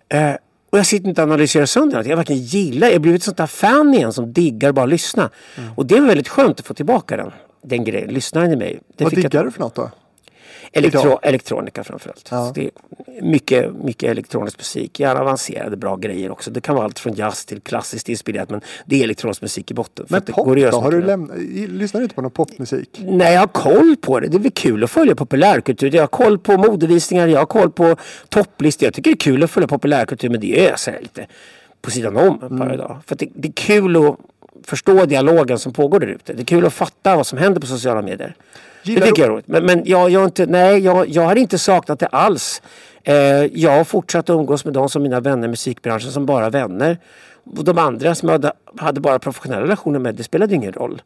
Eh, 0.10 0.32
och 0.70 0.78
jag 0.80 0.86
sitter 0.86 1.10
inte 1.10 1.22
och 1.22 1.28
analyserar 1.28 1.66
sönder 1.66 1.98
allt. 1.98 2.08
Jag 2.08 2.18
verkligen 2.18 2.42
gillar, 2.42 2.88
jag 2.88 2.94
har 2.96 3.00
blivit 3.00 3.22
ett 3.22 3.26
sånt 3.26 3.38
där 3.38 3.48
fan 3.48 3.94
igen 3.94 4.14
som 4.14 4.34
diggar 4.34 4.72
bara 4.72 4.86
lyssna. 4.86 5.30
Och 5.76 5.86
det 5.86 6.00
var 6.00 6.08
väldigt 6.08 6.28
skönt 6.28 6.60
att 6.60 6.66
få 6.66 6.74
tillbaka 6.74 7.18
den. 7.18 7.32
Den 7.64 7.84
grejen, 7.84 8.10
lyssnaren 8.10 8.52
i 8.52 8.56
mig. 8.56 8.80
Det 8.98 9.04
Vad 9.04 9.14
fick 9.14 9.24
jag- 9.24 9.32
diggar 9.32 9.44
du 9.44 9.52
för 9.52 9.60
något 9.60 9.76
då? 9.76 9.90
Elektro, 10.76 11.20
elektronika 11.24 11.84
framförallt. 11.84 12.28
Ja. 12.32 12.48
Så 12.48 12.54
det 12.54 12.62
är 12.66 12.72
mycket, 13.22 13.74
mycket 13.76 14.10
elektronisk 14.10 14.58
musik. 14.58 15.00
Gärna 15.00 15.20
avancerade 15.22 15.78
bra 15.78 15.96
grejer 15.96 16.32
också. 16.32 16.52
Det 16.52 16.62
kan 16.62 16.76
vara 16.76 16.86
allt 16.86 17.00
från 17.00 17.14
jazz 17.14 17.46
till 17.46 17.62
klassiskt 17.62 18.10
inspirerat 18.10 18.50
men 18.50 18.62
det 18.86 19.00
är 19.00 19.04
elektronisk 19.04 19.42
musik 19.42 19.72
i 19.72 19.74
botten. 19.74 20.06
Men 20.10 20.22
pop 20.22 20.46
går 20.46 20.72
då? 20.72 20.80
Har 20.80 20.92
du 20.92 21.02
lämnat, 21.02 21.38
lyssnar 21.70 22.02
du 22.02 22.06
inte 22.06 22.16
på 22.16 22.22
någon 22.22 22.32
popmusik? 22.32 23.02
Nej, 23.08 23.34
jag 23.34 23.40
har 23.40 23.48
koll 23.48 23.96
på 24.02 24.20
det. 24.20 24.28
Det 24.28 24.38
är 24.38 24.40
väl 24.40 24.52
kul 24.52 24.84
att 24.84 24.92
följa 24.92 25.16
populärkultur. 25.16 25.96
Jag 25.96 26.02
har 26.02 26.08
koll 26.08 26.40
på 26.40 26.58
modevisningar, 26.58 27.28
jag 27.28 27.40
har 27.40 27.46
koll 27.46 27.72
på 27.72 27.96
topplistor. 28.30 28.86
Jag 28.88 28.94
tycker 28.94 29.12
det 29.12 29.16
är 29.16 29.18
kul 29.18 29.44
att 29.44 29.52
följa 29.52 29.68
populärkultur 29.68 30.30
men 30.30 30.40
det 30.40 30.60
är 30.66 30.70
jag 30.70 30.80
så 30.80 30.92
lite 31.02 31.28
på 31.82 31.92
sidan 31.92 32.18
om 32.18 32.40
Mm. 32.44 32.72
idag. 32.74 32.98
För 33.06 33.16
det, 33.16 33.28
det 33.36 33.48
är 33.48 33.52
kul 33.52 33.96
att 33.98 34.18
förstå 34.64 35.06
dialogen 35.06 35.60
som 35.60 35.74
pågår 35.74 36.00
där 36.00 36.08
ute. 36.08 36.34
Det 36.34 36.42
är 36.42 36.46
kul 36.46 36.66
att 36.66 36.74
fatta 36.74 37.16
vad 37.16 37.28
som 37.28 37.38
händer 37.38 37.62
på 37.62 37.68
sociala 37.68 38.02
medier. 38.02 38.36
Gillar 38.84 39.02
det 39.02 39.08
tycker 39.08 39.22
jag 39.22 39.28
är 39.30 39.34
roligt. 39.34 39.48
Men, 39.48 39.66
men 39.66 39.82
jag, 39.86 40.10
jag, 40.10 40.26
inte, 40.26 40.46
nej, 40.46 40.80
jag, 40.80 41.10
jag 41.10 41.22
har 41.22 41.36
inte 41.36 41.58
saknat 41.58 42.00
det 42.00 42.08
alls. 42.08 42.62
Eh, 43.04 43.16
jag 43.46 43.72
har 43.72 43.84
fortsatt 43.84 44.30
att 44.30 44.34
umgås 44.34 44.66
med 44.66 44.74
de 44.74 44.90
som 44.90 45.04
mina 45.04 45.20
vänner 45.20 45.48
i 45.48 45.50
musikbranschen 45.50 46.12
som 46.12 46.26
bara 46.26 46.50
vänner. 46.50 46.98
Och 47.58 47.64
de 47.64 47.78
andra 47.78 48.16
som 48.16 48.30
jag 48.30 48.34
hade, 48.34 48.54
hade 48.78 49.00
bara 49.00 49.20
professionella 49.20 49.62
relationer 49.62 50.00
med, 50.00 50.16
det 50.16 50.24
spelade 50.24 50.56
ingen 50.56 50.74
roll. 50.74 51.02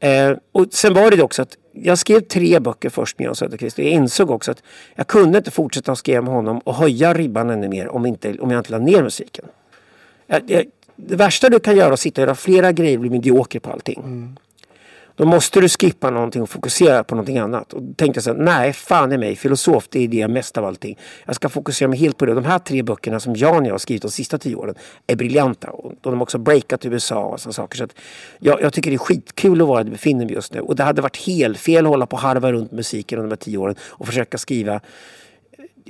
Eh, 0.00 0.32
och 0.52 0.66
sen 0.70 0.94
var 0.94 1.10
det 1.10 1.22
också 1.22 1.42
att 1.42 1.56
jag 1.72 1.98
skrev 1.98 2.20
tre 2.20 2.58
böcker 2.58 2.90
först 2.90 3.18
med 3.18 3.26
Jan 3.26 3.34
Söderqvist 3.34 3.78
och 3.78 3.84
jag 3.84 3.92
insåg 3.92 4.30
också 4.30 4.50
att 4.50 4.62
jag 4.94 5.06
kunde 5.06 5.38
inte 5.38 5.50
fortsätta 5.50 5.92
att 5.92 5.98
skriva 5.98 6.22
med 6.22 6.34
honom 6.34 6.58
och 6.58 6.74
höja 6.74 7.14
ribban 7.14 7.50
ännu 7.50 7.68
mer 7.68 7.88
om, 7.88 8.06
inte, 8.06 8.38
om 8.38 8.50
jag 8.50 8.60
inte 8.60 8.72
la 8.72 8.78
ner 8.78 9.02
musiken. 9.02 9.44
Jag, 10.26 10.42
jag, 10.46 10.64
det 10.96 11.16
värsta 11.16 11.48
du 11.48 11.60
kan 11.60 11.76
göra 11.76 11.88
är 11.88 11.92
att 11.92 12.00
sitta 12.00 12.20
och 12.22 12.26
göra 12.26 12.34
flera 12.34 12.72
grejer 12.72 12.96
och 12.96 13.00
bli 13.00 13.10
medioker 13.10 13.60
på 13.60 13.70
allting. 13.70 14.36
Då 15.20 15.26
måste 15.26 15.60
du 15.60 15.68
skippa 15.68 16.10
någonting 16.10 16.42
och 16.42 16.50
fokusera 16.50 17.04
på 17.04 17.14
någonting 17.14 17.38
annat. 17.38 17.72
Och 17.72 17.82
då 17.82 17.94
tänkte 17.94 18.18
jag 18.18 18.24
så 18.24 18.32
här, 18.32 18.38
nej 18.38 18.72
fan 18.72 19.12
i 19.12 19.18
mig, 19.18 19.36
filosof 19.36 19.88
det 19.90 20.04
är 20.04 20.08
det 20.08 20.28
mest 20.28 20.58
av 20.58 20.64
allting. 20.64 20.98
Jag 21.26 21.34
ska 21.34 21.48
fokusera 21.48 21.88
mig 21.88 21.98
helt 21.98 22.16
på 22.16 22.26
det. 22.26 22.34
De 22.34 22.44
här 22.44 22.58
tre 22.58 22.82
böckerna 22.82 23.20
som 23.20 23.36
Jan 23.36 23.56
och 23.56 23.66
jag 23.66 23.72
har 23.72 23.78
skrivit 23.78 24.02
de 24.02 24.10
sista 24.10 24.38
tio 24.38 24.56
åren 24.56 24.74
är 25.06 25.16
briljanta. 25.16 25.70
Och 25.70 25.92
de 26.00 26.14
har 26.14 26.22
också 26.22 26.38
breakat 26.38 26.86
USA 26.86 27.24
och 27.24 27.40
sådana 27.40 27.52
saker. 27.52 27.78
Så 27.78 27.84
att 27.84 27.94
jag, 28.38 28.62
jag 28.62 28.72
tycker 28.72 28.90
det 28.90 28.96
är 28.96 28.98
skitkul 28.98 29.62
att 29.62 29.68
vara 29.68 29.78
där 29.78 29.90
jag 29.90 29.92
befinner 29.92 30.24
mig 30.24 30.34
just 30.34 30.52
nu. 30.52 30.60
Och 30.60 30.76
det 30.76 30.84
hade 30.84 31.02
varit 31.02 31.26
helt 31.26 31.58
fel 31.58 31.84
att 31.84 31.90
hålla 31.90 32.06
på 32.06 32.16
och 32.16 32.22
harva 32.22 32.52
runt 32.52 32.72
musiken 32.72 33.18
under 33.18 33.30
de 33.30 33.32
här 33.32 33.44
tio 33.44 33.58
åren 33.58 33.74
och 33.82 34.06
försöka 34.06 34.38
skriva 34.38 34.80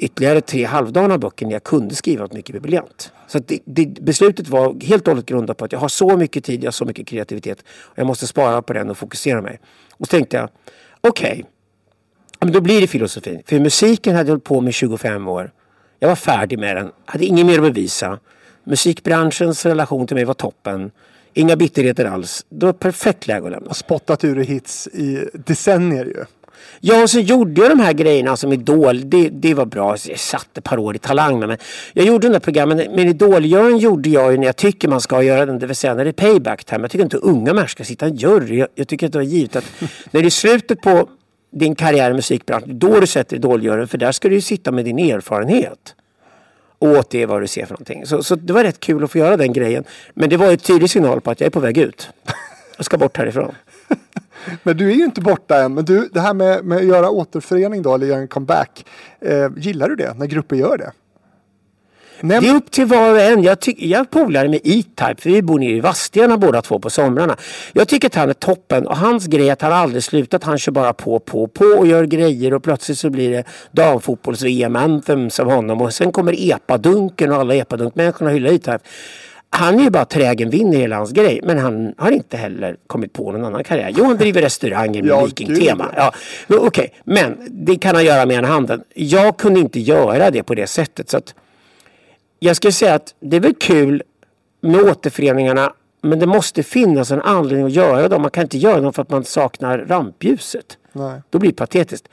ytterligare 0.00 0.40
tre 0.40 0.64
halvdana 0.64 1.18
böcker 1.18 1.46
när 1.46 1.52
jag 1.52 1.64
kunde 1.64 1.94
skriva 1.94 2.22
något 2.22 2.32
mycket 2.32 2.62
briljant. 2.62 3.12
Så 3.26 3.38
det, 3.38 3.58
det, 3.64 3.86
beslutet 3.86 4.48
var 4.48 4.84
helt 4.84 5.02
och 5.02 5.12
hållet 5.12 5.26
grundat 5.26 5.56
på 5.56 5.64
att 5.64 5.72
jag 5.72 5.78
har 5.78 5.88
så 5.88 6.16
mycket 6.16 6.44
tid, 6.44 6.64
jag 6.64 6.66
har 6.66 6.72
så 6.72 6.84
mycket 6.84 7.06
kreativitet. 7.06 7.64
Och 7.68 7.98
jag 7.98 8.06
måste 8.06 8.26
spara 8.26 8.62
på 8.62 8.72
den 8.72 8.90
och 8.90 8.98
fokusera 8.98 9.42
mig. 9.42 9.60
Och 9.92 10.06
så 10.06 10.10
tänkte 10.10 10.36
jag, 10.36 10.48
okej, 11.00 11.44
okay, 12.40 12.52
då 12.52 12.60
blir 12.60 12.80
det 12.80 12.86
filosofin. 12.86 13.42
För 13.46 13.60
musiken 13.60 14.16
hade 14.16 14.28
jag 14.28 14.32
hållit 14.32 14.44
på 14.44 14.60
med 14.60 14.70
i 14.70 14.72
25 14.72 15.28
år. 15.28 15.52
Jag 15.98 16.08
var 16.08 16.16
färdig 16.16 16.58
med 16.58 16.76
den, 16.76 16.92
hade 17.04 17.24
inget 17.24 17.46
mer 17.46 17.58
att 17.58 17.62
bevisa. 17.64 18.18
Musikbranschens 18.64 19.66
relation 19.66 20.06
till 20.06 20.16
mig 20.16 20.24
var 20.24 20.34
toppen. 20.34 20.90
Inga 21.34 21.56
bitterheter 21.56 22.04
alls. 22.04 22.46
Det 22.48 22.66
var 22.66 22.72
perfekt 22.72 23.26
läge 23.26 23.46
att 23.46 23.52
lämna. 23.52 23.70
Och 23.70 23.76
spottat 23.76 24.24
ur 24.24 24.36
hits 24.36 24.86
i 24.88 25.28
decennier 25.32 26.04
ju. 26.04 26.24
Ja, 26.80 27.02
och 27.02 27.10
så 27.10 27.20
gjorde 27.20 27.60
jag 27.60 27.70
de 27.70 27.80
här 27.80 27.92
grejerna 27.92 28.36
som 28.36 28.52
Idol. 28.52 29.10
Det, 29.10 29.28
det 29.28 29.54
var 29.54 29.66
bra. 29.66 29.96
Jag 30.08 30.18
satt 30.18 30.58
ett 30.58 30.64
par 30.64 30.78
år 30.78 30.96
i 30.96 30.98
Talang 30.98 31.38
med. 31.38 31.48
Men 31.48 31.58
jag 31.92 32.06
gjorde 32.06 32.26
de 32.26 32.32
där 32.32 32.40
programmen. 32.40 32.76
Men 32.76 33.08
idol 33.08 33.46
gjorde 33.80 34.08
jag 34.08 34.32
ju 34.32 34.38
när 34.38 34.46
jag 34.46 34.56
tycker 34.56 34.88
man 34.88 35.00
ska 35.00 35.22
göra 35.22 35.46
den. 35.46 35.58
Det 35.58 35.66
vill 35.66 35.76
säga 35.76 35.94
när 35.94 36.04
det 36.04 36.10
är 36.10 36.12
payback 36.12 36.64
time. 36.64 36.80
Jag 36.80 36.90
tycker 36.90 37.04
inte 37.04 37.16
unga 37.16 37.54
människor 37.54 37.68
ska 37.68 37.84
sitta 37.84 38.06
i 38.06 38.10
en 38.10 38.16
jury. 38.16 38.58
Jag, 38.58 38.68
jag 38.74 38.88
tycker 38.88 39.06
att 39.06 39.12
det 39.12 39.18
var 39.18 39.24
givet 39.24 39.56
att 39.56 39.64
när 40.10 40.20
det 40.20 40.28
är 40.28 40.30
slutet 40.30 40.80
på 40.80 41.08
din 41.52 41.74
karriär 41.74 42.10
i 42.10 42.14
musikbranschen. 42.14 42.78
Då 42.78 43.00
du 43.00 43.06
sätter 43.06 43.36
idol 43.36 43.86
För 43.86 43.98
där 43.98 44.12
ska 44.12 44.28
du 44.28 44.34
ju 44.34 44.40
sitta 44.40 44.72
med 44.72 44.84
din 44.84 44.98
erfarenhet 44.98 45.94
och 46.78 46.88
återge 46.88 47.26
vad 47.26 47.42
du 47.42 47.46
ser 47.46 47.66
för 47.66 47.74
någonting. 47.74 48.06
Så, 48.06 48.22
så 48.22 48.36
det 48.36 48.52
var 48.52 48.64
rätt 48.64 48.80
kul 48.80 49.04
att 49.04 49.10
få 49.10 49.18
göra 49.18 49.36
den 49.36 49.52
grejen. 49.52 49.84
Men 50.14 50.30
det 50.30 50.36
var 50.36 50.50
en 50.50 50.58
tydlig 50.58 50.90
signal 50.90 51.20
på 51.20 51.30
att 51.30 51.40
jag 51.40 51.46
är 51.46 51.50
på 51.50 51.60
väg 51.60 51.78
ut. 51.78 52.08
Jag 52.76 52.84
ska 52.84 52.98
bort 52.98 53.16
härifrån. 53.16 53.54
Men 54.62 54.76
du 54.76 54.90
är 54.90 54.94
ju 54.94 55.04
inte 55.04 55.20
borta 55.20 55.62
än. 55.62 55.74
Men 55.74 55.84
du, 55.84 56.08
det 56.12 56.20
här 56.20 56.34
med, 56.34 56.64
med 56.64 56.78
att 56.78 56.84
göra 56.84 57.10
återförening 57.10 57.82
då, 57.82 57.94
eller 57.94 58.06
göra 58.06 58.20
en 58.20 58.28
comeback. 58.28 58.84
Eh, 59.20 59.48
gillar 59.56 59.88
du 59.88 59.96
det 59.96 60.14
när 60.18 60.26
grupper 60.26 60.56
gör 60.56 60.78
det? 60.78 60.92
Näm 62.22 62.42
det 62.42 62.48
är 62.48 62.54
upp 62.54 62.70
till 62.70 62.86
var 62.86 63.10
och 63.10 63.20
en. 63.20 63.42
Jag, 63.42 63.58
jag 63.76 64.00
är 64.00 64.04
polare 64.04 64.48
med 64.48 64.60
E-Type 64.64 65.14
för 65.18 65.30
vi 65.30 65.42
bor 65.42 65.58
nere 65.58 65.70
i 65.70 65.80
Vadstena 65.80 66.38
båda 66.38 66.62
två 66.62 66.78
på 66.78 66.90
somrarna. 66.90 67.36
Jag 67.72 67.88
tycker 67.88 68.08
att 68.08 68.14
han 68.14 68.28
är 68.28 68.34
toppen 68.34 68.86
och 68.86 68.96
hans 68.96 69.26
grej 69.26 69.50
att 69.50 69.62
han 69.62 69.72
aldrig 69.72 70.04
slutat. 70.04 70.44
Han 70.44 70.58
kör 70.58 70.72
bara 70.72 70.92
på, 70.92 71.18
på, 71.18 71.48
på 71.48 71.64
och 71.64 71.86
gör 71.86 72.04
grejer 72.04 72.54
och 72.54 72.62
plötsligt 72.62 72.98
så 72.98 73.10
blir 73.10 73.30
det 73.30 73.44
damfotbolls-VM-anthems 73.72 75.40
av 75.40 75.50
honom 75.50 75.80
och 75.82 75.94
sen 75.94 76.12
kommer 76.12 76.50
epadunken 76.50 77.32
och 77.32 77.38
alla 77.38 77.54
epadunkmänniskorna 77.54 78.30
hyllar 78.30 78.50
E-Type. 78.50 78.80
Han 79.52 79.78
är 79.78 79.84
ju 79.84 79.90
bara 79.90 80.04
trägen 80.04 80.50
vinner 80.50 80.78
hela 80.78 80.96
hans 80.96 81.12
grej. 81.12 81.40
Men 81.42 81.58
han 81.58 81.94
har 81.98 82.10
inte 82.10 82.36
heller 82.36 82.76
kommit 82.86 83.12
på 83.12 83.32
någon 83.32 83.44
annan 83.44 83.64
karriär. 83.64 83.92
Jo, 83.96 84.04
han 84.04 84.16
driver 84.16 84.42
restauranger 84.42 85.02
med 85.02 85.10
ja, 85.10 85.24
vikingtema. 85.24 85.92
Ja, 85.96 86.12
Okej, 86.48 86.58
okay. 86.58 86.88
men 87.04 87.38
det 87.50 87.76
kan 87.76 87.94
han 87.94 88.04
göra 88.04 88.26
med 88.26 88.38
en 88.38 88.44
handen. 88.44 88.82
Jag 88.94 89.36
kunde 89.36 89.60
inte 89.60 89.80
göra 89.80 90.30
det 90.30 90.42
på 90.42 90.54
det 90.54 90.66
sättet. 90.66 91.10
Så 91.10 91.16
att 91.16 91.34
jag 92.38 92.56
skulle 92.56 92.72
säga 92.72 92.94
att 92.94 93.14
det 93.20 93.36
är 93.36 93.40
väl 93.40 93.54
kul 93.54 94.02
med 94.60 94.80
återföreningarna. 94.80 95.72
Men 96.02 96.18
det 96.18 96.26
måste 96.26 96.62
finnas 96.62 97.10
en 97.10 97.22
anledning 97.22 97.66
att 97.66 97.72
göra 97.72 98.08
dem. 98.08 98.22
Man 98.22 98.30
kan 98.30 98.42
inte 98.42 98.58
göra 98.58 98.80
dem 98.80 98.92
för 98.92 99.02
att 99.02 99.10
man 99.10 99.24
saknar 99.24 99.78
rampljuset. 99.78 100.78
Nej. 100.92 101.22
Då 101.30 101.38
blir 101.38 101.50
det 101.50 101.56
patetiskt. 101.56 102.08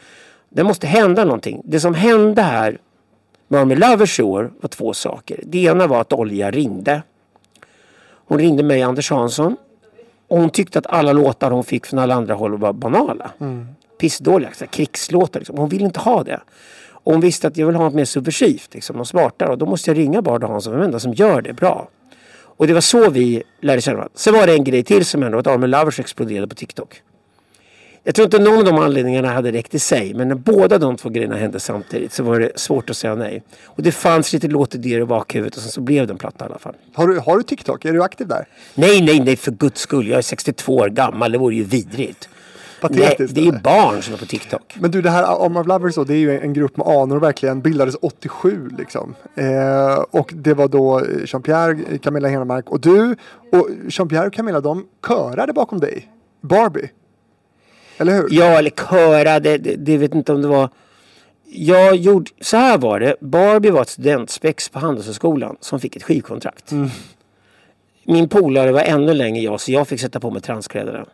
Det 0.50 0.64
måste 0.64 0.88
hända 0.88 1.24
någonting. 1.26 1.62
Det 1.64 1.80
som 1.80 1.94
hände 1.94 2.42
här 2.42 2.78
med 3.48 3.62
Army 3.62 3.76
Lovers 3.76 4.20
år 4.20 4.52
var 4.62 4.68
två 4.68 4.94
saker. 4.94 5.40
Det 5.44 5.64
ena 5.64 5.88
var 5.88 6.02
att 6.02 6.14
Olja 6.14 6.52
ringde. 6.52 7.02
Hon 8.28 8.38
ringde 8.38 8.64
mig, 8.64 8.82
Anders 8.82 9.12
Hansson. 9.12 9.58
Och 10.28 10.40
hon 10.40 10.50
tyckte 10.50 10.80
att 10.80 10.88
alla 10.88 11.14
låtar 11.14 11.52
hon 11.52 11.64
fick 11.64 11.86
från 11.86 12.00
alla 12.00 12.16
andra 12.16 12.34
håll 12.34 12.58
var 12.58 12.74
banala. 12.74 13.32
Mm. 13.40 13.68
Pissdåliga, 14.00 14.50
krigslåtar. 14.70 15.40
Liksom. 15.40 15.58
Hon 15.58 15.70
ville 15.70 15.86
inte 15.86 16.00
ha 16.00 16.24
det. 16.24 16.40
Och 16.90 17.12
hon 17.12 17.22
visste 17.22 17.48
att 17.48 17.58
jag 17.58 17.68
vill 17.68 17.76
ha 17.76 17.84
något 17.84 17.94
mer 17.94 18.06
subversivt, 18.06 18.74
liksom, 18.74 18.98
något 18.98 19.08
smartare. 19.08 19.50
Och 19.50 19.58
då 19.58 19.66
måste 19.66 19.90
jag 19.90 19.98
ringa 19.98 20.22
Bard 20.22 20.44
och 20.44 20.50
Hansson, 20.50 20.74
vem 20.74 20.82
enda 20.82 21.00
som 21.00 21.14
gör 21.14 21.42
det 21.42 21.54
bra. 21.54 21.90
Och 22.58 22.68
det 22.68 22.74
var 22.74 22.82
så 22.82 23.10
vi 23.10 23.44
lärde 23.62 23.82
känna 23.82 23.98
varandra. 23.98 24.14
Sen 24.16 24.34
var 24.34 24.48
det 24.48 24.54
en 24.54 24.64
grej 24.64 24.84
till 24.84 25.06
som 25.06 25.22
hände, 25.22 25.40
att 25.40 25.48
Armin 25.48 25.70
Lovers 25.70 26.00
exploderade 26.00 26.48
på 26.48 26.56
TikTok. 26.56 27.02
Jag 28.08 28.16
tror 28.16 28.26
inte 28.26 28.40
någon 28.40 28.58
av 28.58 28.64
de 28.64 28.78
anledningarna 28.78 29.28
hade 29.28 29.52
räckt 29.52 29.76
i 29.76 29.80
sig. 29.80 30.14
Men 30.14 30.28
när 30.28 30.36
båda 30.36 30.78
de 30.78 30.98
två 30.98 31.10
grejerna 31.10 31.36
hände 31.36 31.60
samtidigt 31.60 32.14
så 32.14 32.24
var 32.24 32.40
det 32.40 32.60
svårt 32.60 32.90
att 32.90 32.98
säga 32.98 33.16
nej. 33.16 33.44
Och 33.66 33.84
det 33.84 33.92
fanns 33.92 34.34
lite 34.34 34.48
låtidéer 34.48 35.00
i 35.00 35.06
bakhuvudet 35.06 35.56
och 35.56 35.62
sen 35.62 35.72
så 35.72 35.82
blev 35.82 36.08
det 36.08 36.14
en 36.14 36.18
platta 36.18 36.46
i 36.46 36.48
alla 36.48 36.60
fall. 36.60 36.76
Har 36.94 37.08
du, 37.08 37.20
har 37.20 37.38
du 37.38 37.44
TikTok? 37.44 37.86
Är 37.86 37.94
du 37.94 38.04
aktiv 38.04 38.28
där? 38.28 38.48
Nej, 38.76 39.02
nej, 39.02 39.20
nej 39.20 39.36
för 39.36 39.52
guds 39.52 39.82
skull. 39.82 40.08
Jag 40.08 40.18
är 40.18 40.22
62 40.22 40.76
år 40.76 40.90
gammal. 40.90 41.32
Det 41.32 41.38
vore 41.38 41.56
ju 41.56 41.64
vidrigt. 41.64 42.30
Patetiskt, 42.82 43.20
Nej, 43.20 43.28
det 43.30 43.42
är 43.42 43.46
ju 43.46 43.60
barn 43.60 44.02
som 44.02 44.14
är 44.14 44.18
på 44.18 44.26
TikTok. 44.26 44.76
Men 44.80 44.92
du, 44.92 45.02
det 45.02 45.10
här 45.10 45.46
Arm 45.46 45.58
of 45.58 45.68
Lovers 45.68 45.96
då, 45.96 46.04
det 46.04 46.14
är 46.14 46.18
ju 46.18 46.40
en 46.40 46.54
grupp 46.54 46.78
med 46.78 46.88
anor 46.88 47.20
verkligen. 47.20 47.62
Bildades 47.62 47.96
87 48.02 48.70
liksom. 48.78 49.16
Eh, 49.36 50.04
och 50.12 50.34
det 50.36 50.54
var 50.54 50.68
då 50.68 51.02
Jean-Pierre, 51.26 51.98
Camilla 51.98 52.28
Henemark 52.28 52.70
och 52.70 52.80
du. 52.80 53.16
Och 53.52 53.70
Jean-Pierre 53.90 54.28
och 54.28 54.34
Camilla, 54.34 54.62
de 54.62 54.86
körade 55.08 55.54
bakom 55.54 55.80
dig. 55.80 56.08
Barbie. 56.42 56.90
Eller 57.98 58.14
hur? 58.14 58.28
Ja, 58.32 58.58
eller 58.58 58.70
köra, 58.70 59.40
det, 59.40 59.58
det, 59.58 59.76
det 59.76 59.98
vet 59.98 60.16
inte 60.16 60.34
om 60.34 60.42
det 60.42 60.48
var... 60.48 60.70
Jag 61.50 61.96
gjorde, 61.96 62.32
så 62.42 62.58
här 62.58 62.78
var 62.78 63.00
det. 63.00 63.16
Barbie 63.22 63.72
var 63.72 63.82
ett 63.82 63.90
studentspex 63.90 64.70
på 64.70 64.80
Handelshögskolan 64.80 65.58
som 65.60 65.80
fick 65.80 65.96
ett 65.96 66.04
skivkontrakt. 66.04 66.72
Mm. 66.72 66.90
Min 68.04 68.30
polare 68.30 68.72
var 68.72 68.82
ännu 68.82 69.14
längre 69.14 69.44
jag 69.44 69.62
så 69.62 69.72
jag 69.72 69.88
fick 69.88 70.02
sätta 70.02 70.20
på 70.20 70.32
mig 70.32 70.42
transkläderna. 70.42 71.06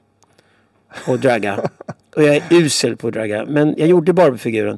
Och 1.07 1.19
dragga. 1.19 1.69
och 2.15 2.23
jag 2.23 2.35
är 2.35 2.43
usel 2.49 2.97
på 2.97 3.07
att 3.07 3.13
dragga. 3.13 3.45
Men 3.45 3.75
jag 3.77 3.87
gjorde 3.87 4.13
Barbie-figuren. 4.13 4.77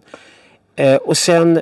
Eh, 0.75 0.95
och 0.95 1.17
sen 1.17 1.62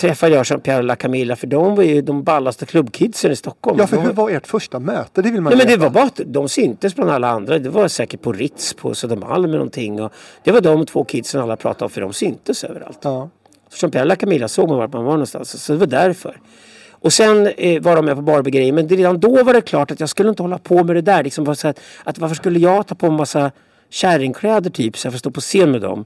träffade 0.00 0.34
jag 0.34 0.44
Jean-Pierre 0.44 0.92
och 0.92 0.98
Camilla 0.98 1.36
för 1.36 1.46
de 1.46 1.74
var 1.74 1.82
ju 1.82 2.02
de 2.02 2.22
ballaste 2.22 2.66
klubbkidsen 2.66 3.32
i 3.32 3.36
Stockholm. 3.36 3.78
Ja, 3.78 3.86
för 3.86 3.96
hur 3.96 4.12
var 4.12 4.30
ert 4.30 4.46
första 4.46 4.78
möte? 4.78 5.22
Det 5.22 5.30
vill 5.30 5.40
man 5.40 5.50
Nej, 5.50 5.58
men 5.58 5.66
det 5.66 5.76
var 5.76 5.90
bara 5.90 6.04
att 6.04 6.20
de 6.26 6.48
syntes 6.48 6.94
bland 6.94 7.10
alla 7.10 7.28
andra. 7.28 7.58
Det 7.58 7.68
var 7.68 7.88
säkert 7.88 8.22
på 8.22 8.32
Ritz 8.32 8.74
på 8.74 8.94
Södermalm 8.94 9.44
eller 9.44 9.54
någonting. 9.54 10.02
Och 10.02 10.12
det 10.44 10.50
var 10.50 10.60
de 10.60 10.86
två 10.86 11.04
kidsen 11.04 11.40
alla 11.40 11.56
pratade 11.56 11.84
om 11.84 11.90
för 11.90 12.00
de 12.00 12.12
syntes 12.12 12.64
överallt. 12.64 12.98
Ja. 13.02 13.30
Jean-Pierre 13.74 14.12
och 14.12 14.18
Camilla 14.18 14.48
såg 14.48 14.68
man 14.68 14.78
vart 14.78 14.92
man 14.92 15.04
var 15.04 15.12
någonstans. 15.12 15.64
Så 15.64 15.72
det 15.72 15.78
var 15.78 15.86
därför. 15.86 16.40
Och 16.90 17.12
sen 17.12 17.46
eh, 17.46 17.82
var 17.82 17.96
de 17.96 18.04
med 18.04 18.16
på 18.16 18.22
Barbie-grejer. 18.22 18.72
Men 18.72 18.88
redan 18.88 19.20
då 19.20 19.44
var 19.44 19.54
det 19.54 19.60
klart 19.60 19.90
att 19.90 20.00
jag 20.00 20.08
skulle 20.08 20.28
inte 20.28 20.42
hålla 20.42 20.58
på 20.58 20.84
med 20.84 20.96
det 20.96 21.02
där. 21.02 21.24
Liksom, 21.24 21.48
att, 21.48 21.64
att 22.04 22.18
varför 22.18 22.34
skulle 22.34 22.58
jag 22.58 22.86
ta 22.86 22.94
på 22.94 23.06
en 23.06 23.14
massa 23.14 23.50
kärringkläder 23.90 24.70
typ 24.70 24.98
så 24.98 25.06
jag 25.06 25.12
får 25.12 25.18
stå 25.18 25.30
på 25.30 25.40
scen 25.40 25.70
med 25.70 25.80
dem. 25.80 26.04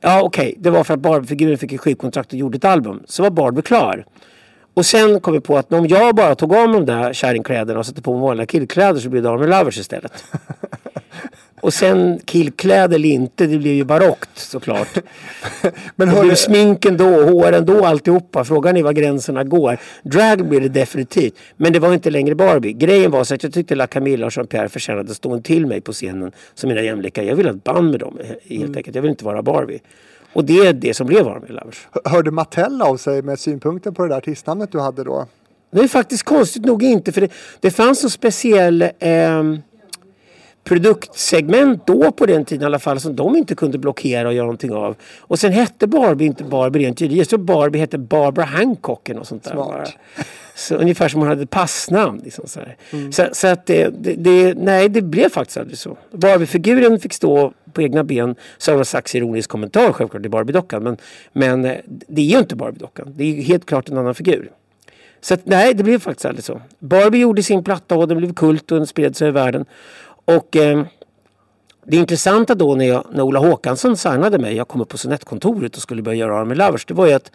Ja 0.00 0.22
okej, 0.22 0.48
okay. 0.48 0.62
det 0.62 0.70
var 0.70 0.84
för 0.84 0.94
att 0.94 1.00
Barbie-figuren 1.00 1.58
fick 1.58 1.72
ett 1.72 1.80
skivkontrakt 1.80 2.32
och 2.32 2.38
gjorde 2.38 2.56
ett 2.56 2.64
album. 2.64 3.02
Så 3.06 3.22
var 3.22 3.30
Barbie 3.30 3.62
klar. 3.62 4.06
Och 4.74 4.86
sen 4.86 5.20
kom 5.20 5.32
vi 5.32 5.40
på 5.40 5.58
att 5.58 5.72
om 5.72 5.86
jag 5.86 6.14
bara 6.14 6.34
tog 6.34 6.54
av 6.54 6.68
mig 6.68 6.80
de 6.80 6.86
där 6.86 7.12
kärringkläderna 7.12 7.78
och 7.78 7.86
satte 7.86 8.02
på 8.02 8.12
mig 8.12 8.20
vanliga 8.20 8.46
killkläder 8.46 9.00
så 9.00 9.08
blev 9.08 9.22
det 9.22 9.30
Army 9.30 9.46
Lovers 9.46 9.78
istället. 9.78 10.24
Och 11.60 11.74
sen 11.74 12.20
killkläder 12.24 12.94
eller 12.94 13.08
inte, 13.08 13.46
det 13.46 13.58
blev 13.58 13.74
ju 13.74 13.84
barockt 13.84 14.38
såklart. 14.38 14.98
Men 15.96 16.08
det 16.08 16.20
blev 16.20 16.34
sminken 16.34 16.96
då, 16.96 17.22
håren 17.22 17.64
då, 17.66 17.84
alltihopa. 17.84 18.44
Frågan 18.44 18.76
är 18.76 18.82
var 18.82 18.92
gränserna 18.92 19.44
går. 19.44 19.78
Drag 20.02 20.48
blir 20.48 20.60
det 20.60 20.68
definitivt. 20.68 21.34
Men 21.56 21.72
det 21.72 21.78
var 21.78 21.94
inte 21.94 22.10
längre 22.10 22.34
Barbie. 22.34 22.72
Grejen 22.72 23.10
var 23.10 23.24
så 23.24 23.34
att 23.34 23.42
jag 23.42 23.52
tyckte 23.52 23.74
La 23.74 23.86
Camilla 23.86 24.26
och 24.26 24.32
Jean-Pierre 24.32 24.68
förtjänade 24.68 25.10
att 25.10 25.16
stå 25.16 25.40
till 25.40 25.66
mig 25.66 25.80
på 25.80 25.92
scenen 25.92 26.32
som 26.54 26.68
mina 26.68 26.82
jämlikar. 26.82 27.22
Jag 27.22 27.36
ville 27.36 27.48
ha 27.48 27.56
ett 27.56 27.64
band 27.64 27.90
med 27.90 28.00
dem 28.00 28.18
helt 28.48 28.50
mm. 28.50 28.76
enkelt. 28.76 28.94
Jag 28.94 29.02
vill 29.02 29.10
inte 29.10 29.24
vara 29.24 29.42
Barbie. 29.42 29.80
Och 30.32 30.44
det 30.44 30.58
är 30.66 30.72
det 30.72 30.94
som 30.94 31.06
blev 31.06 31.28
Army 31.28 31.48
Lovers. 31.48 31.88
Hörde 32.04 32.30
Mattel 32.30 32.82
av 32.82 32.96
sig 32.96 33.22
med 33.22 33.40
synpunkter 33.40 33.90
på 33.90 34.02
det 34.02 34.08
där 34.08 34.16
artistnamnet 34.16 34.72
du 34.72 34.80
hade 34.80 35.04
då? 35.04 35.26
Det 35.72 35.80
är 35.80 35.88
faktiskt 35.88 36.22
konstigt 36.22 36.64
nog 36.64 36.82
inte 36.82 37.12
för 37.12 37.20
det, 37.20 37.32
det 37.60 37.70
fanns 37.70 38.04
en 38.04 38.10
speciell 38.10 38.82
eh, 38.82 39.42
produktsegment 40.70 41.86
då 41.86 42.12
på 42.12 42.26
den 42.26 42.44
tiden 42.44 42.62
i 42.62 42.66
alla 42.66 42.78
fall 42.78 43.00
som 43.00 43.16
de 43.16 43.36
inte 43.36 43.54
kunde 43.54 43.78
blockera 43.78 44.28
och 44.28 44.34
göra 44.34 44.44
någonting 44.44 44.72
av. 44.72 44.96
Och 45.20 45.38
sen 45.38 45.52
hette 45.52 45.86
Barbie 45.86 46.26
inte 46.26 46.44
Barbie 46.44 46.78
rent 46.78 47.00
juridiskt. 47.00 47.30
Tror 47.30 47.38
Barbie 47.38 47.78
hette 47.78 47.98
Barbara 47.98 48.44
Hancock 48.44 49.08
och 49.18 49.26
sånt 49.26 49.44
där. 49.44 49.50
Smart. 49.50 49.96
Så, 50.54 50.74
ungefär 50.74 51.08
som 51.08 51.20
hon 51.20 51.28
hade 51.28 51.46
passnamn. 51.46 52.20
Liksom, 52.24 52.46
så, 52.46 52.60
mm. 52.90 53.12
så, 53.12 53.26
så, 53.32 53.46
att 53.46 53.66
det, 53.66 53.88
det, 54.00 54.14
det, 54.14 54.54
nej 54.54 54.88
det 54.88 55.02
blev 55.02 55.28
faktiskt 55.28 55.58
aldrig 55.58 55.78
så. 55.78 55.96
Barbie-figuren 56.12 57.00
fick 57.00 57.12
stå 57.12 57.52
på 57.72 57.82
egna 57.82 58.04
ben. 58.04 58.34
Så 58.58 58.74
någon 58.74 58.84
slags 58.84 59.14
ironisk 59.14 59.50
kommentar 59.50 59.92
självklart 59.92 60.26
i 60.26 60.28
Barbie-dockan. 60.28 60.82
Men, 60.82 60.96
men 61.32 61.64
eh, 61.64 61.76
det 61.86 62.20
är 62.22 62.26
ju 62.26 62.38
inte 62.38 62.56
Barbie-dockan. 62.56 63.12
Det 63.16 63.24
är 63.24 63.42
helt 63.42 63.66
klart 63.66 63.88
en 63.88 63.98
annan 63.98 64.14
figur. 64.14 64.50
Så 65.20 65.34
att, 65.34 65.46
nej, 65.46 65.74
det 65.74 65.82
blev 65.82 65.98
faktiskt 65.98 66.26
aldrig 66.26 66.44
så. 66.44 66.60
Barbie 66.78 67.18
gjorde 67.18 67.42
sin 67.42 67.64
platta 67.64 67.96
och 67.96 68.08
den 68.08 68.18
blev 68.18 68.34
kult 68.34 68.72
och 68.72 68.78
den 68.78 68.86
spred 68.86 69.16
sig 69.16 69.28
i 69.28 69.30
världen. 69.30 69.64
Och 70.36 70.56
eh, 70.56 70.84
Det 71.84 71.96
intressanta 71.96 72.54
då 72.54 72.74
när, 72.74 72.84
jag, 72.84 73.04
när 73.12 73.22
Ola 73.22 73.38
Håkansson 73.40 73.96
signade 73.96 74.38
mig, 74.38 74.56
jag 74.56 74.68
kom 74.68 74.80
upp 74.80 74.88
på 74.88 74.98
Sonettkontoret 74.98 75.76
och 75.76 75.82
skulle 75.82 76.02
börja 76.02 76.18
göra 76.18 76.40
Army 76.40 76.54
Lovers, 76.54 76.86
det 76.86 76.94
var 76.94 77.06
ju 77.06 77.12
att 77.12 77.30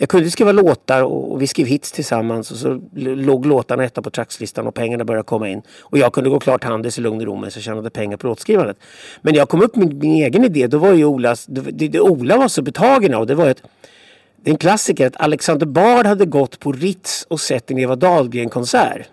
jag 0.00 0.08
kunde 0.08 0.30
skriva 0.30 0.52
låtar 0.52 1.02
och 1.02 1.42
vi 1.42 1.46
skrev 1.46 1.66
hits 1.66 1.92
tillsammans 1.92 2.50
och 2.50 2.56
så 2.56 2.80
låg 2.94 3.46
låtarna 3.46 3.84
etta 3.84 4.02
på 4.02 4.10
trackslistan 4.10 4.66
och 4.66 4.74
pengarna 4.74 5.04
började 5.04 5.24
komma 5.24 5.48
in. 5.48 5.62
Och 5.80 5.98
jag 5.98 6.12
kunde 6.12 6.30
gå 6.30 6.40
klart 6.40 6.64
handels 6.64 6.98
i 6.98 7.00
lugn 7.00 7.20
och 7.20 7.26
ro 7.26 7.34
medan 7.34 7.50
jag 7.54 7.62
tjänade 7.62 7.90
pengar 7.90 8.16
på 8.16 8.26
låtskrivandet. 8.26 8.76
Men 9.22 9.32
när 9.32 9.38
jag 9.38 9.48
kom 9.48 9.62
upp 9.62 9.76
med 9.76 9.94
min 9.94 10.24
egen 10.24 10.44
idé, 10.44 10.66
då 10.66 10.78
var 10.78 10.92
ju 10.92 11.04
Olas, 11.04 11.46
det, 11.46 11.88
det 11.88 12.00
Ola 12.00 12.36
var 12.36 12.48
så 12.48 12.62
betagen 12.62 13.14
av, 13.14 13.26
det 13.26 13.34
var 13.34 13.48
att 13.48 13.62
det 14.36 14.50
är 14.50 14.52
en 14.52 14.58
klassiker 14.58 15.06
att 15.06 15.16
Alexander 15.16 15.66
Bard 15.66 16.06
hade 16.06 16.26
gått 16.26 16.58
på 16.58 16.72
Ritz 16.72 17.26
och 17.28 17.40
sett 17.40 17.70
en 17.70 17.78
Eva 17.78 17.96
Dahlgren-konsert. 17.96 19.08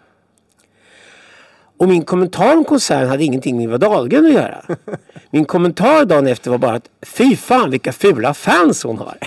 Och 1.78 1.88
min 1.88 2.06
kommentar 2.06 2.58
om 2.58 2.66
konserten 2.66 3.10
hade 3.10 3.24
ingenting 3.24 3.58
med 3.58 3.64
Eva 3.64 3.78
Dahlgren 3.78 4.26
att 4.26 4.34
göra. 4.34 4.62
Min 5.32 5.46
kommentar 5.46 6.06
dagen 6.06 6.28
efter 6.28 6.52
var 6.52 6.58
bara 6.58 6.74
att 6.74 6.90
fy 7.06 7.36
fan 7.36 7.72
vilka 7.72 7.92
fula 7.92 8.34
fans 8.34 8.84
hon 8.84 8.98
har. 8.98 9.18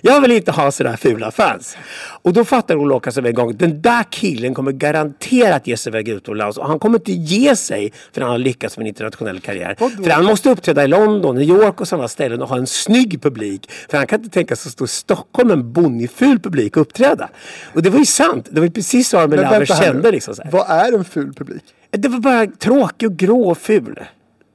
Jag 0.00 0.20
vill 0.20 0.32
inte 0.32 0.52
ha 0.52 0.70
sådär 0.70 0.96
fula 0.96 1.30
fans. 1.30 1.76
Och 2.22 2.32
då 2.32 2.44
fattar 2.44 2.76
Ola 2.76 2.94
Åkesson 2.94 3.26
en 3.26 3.34
gång 3.34 3.56
den 3.56 3.82
där 3.82 4.04
killen 4.10 4.54
kommer 4.54 4.72
garanterat 4.72 5.66
ge 5.66 5.76
sig 5.76 5.90
iväg 5.90 6.08
utomlands 6.08 6.58
och 6.58 6.66
han 6.66 6.78
kommer 6.78 6.98
inte 6.98 7.12
ge 7.12 7.56
sig 7.56 7.92
för 8.12 8.20
han 8.20 8.30
har 8.30 8.38
lyckats 8.38 8.76
med 8.76 8.84
en 8.84 8.88
internationell 8.88 9.40
karriär. 9.40 9.76
För 10.04 10.10
han 10.10 10.24
måste 10.24 10.50
uppträda 10.50 10.84
i 10.84 10.88
London, 10.88 11.36
New 11.36 11.48
York 11.48 11.80
och 11.80 11.88
sådana 11.88 12.08
ställen 12.08 12.42
och 12.42 12.48
ha 12.48 12.56
en 12.56 12.66
snygg 12.66 13.22
publik. 13.22 13.70
För 13.90 13.98
han 13.98 14.06
kan 14.06 14.20
inte 14.20 14.34
tänka 14.34 14.56
sig 14.56 14.68
att 14.68 14.72
stå 14.72 14.84
i 14.84 14.88
Stockholm 14.88 15.48
med 15.48 15.56
en 15.56 15.72
bonniful 15.72 16.38
publik 16.38 16.76
och 16.76 16.80
uppträda. 16.80 17.28
Och 17.74 17.82
det 17.82 17.90
var 17.90 17.98
ju 17.98 18.06
sant. 18.06 18.48
Det 18.50 18.60
var 18.60 18.66
ju 18.66 18.72
precis 18.72 19.08
så 19.08 19.18
Armin 19.18 19.40
Laver 19.40 19.66
kände. 19.66 20.10
Liksom, 20.10 20.34
så 20.34 20.42
här. 20.42 20.50
Vad 20.50 20.70
är 20.70 20.92
en 20.92 21.04
ful 21.04 21.34
publik? 21.34 21.62
Det 21.90 22.08
var 22.08 22.18
bara 22.18 22.46
tråkig 22.46 23.08
och 23.08 23.16
grå 23.16 23.50
och 23.50 23.58
ful 23.58 23.98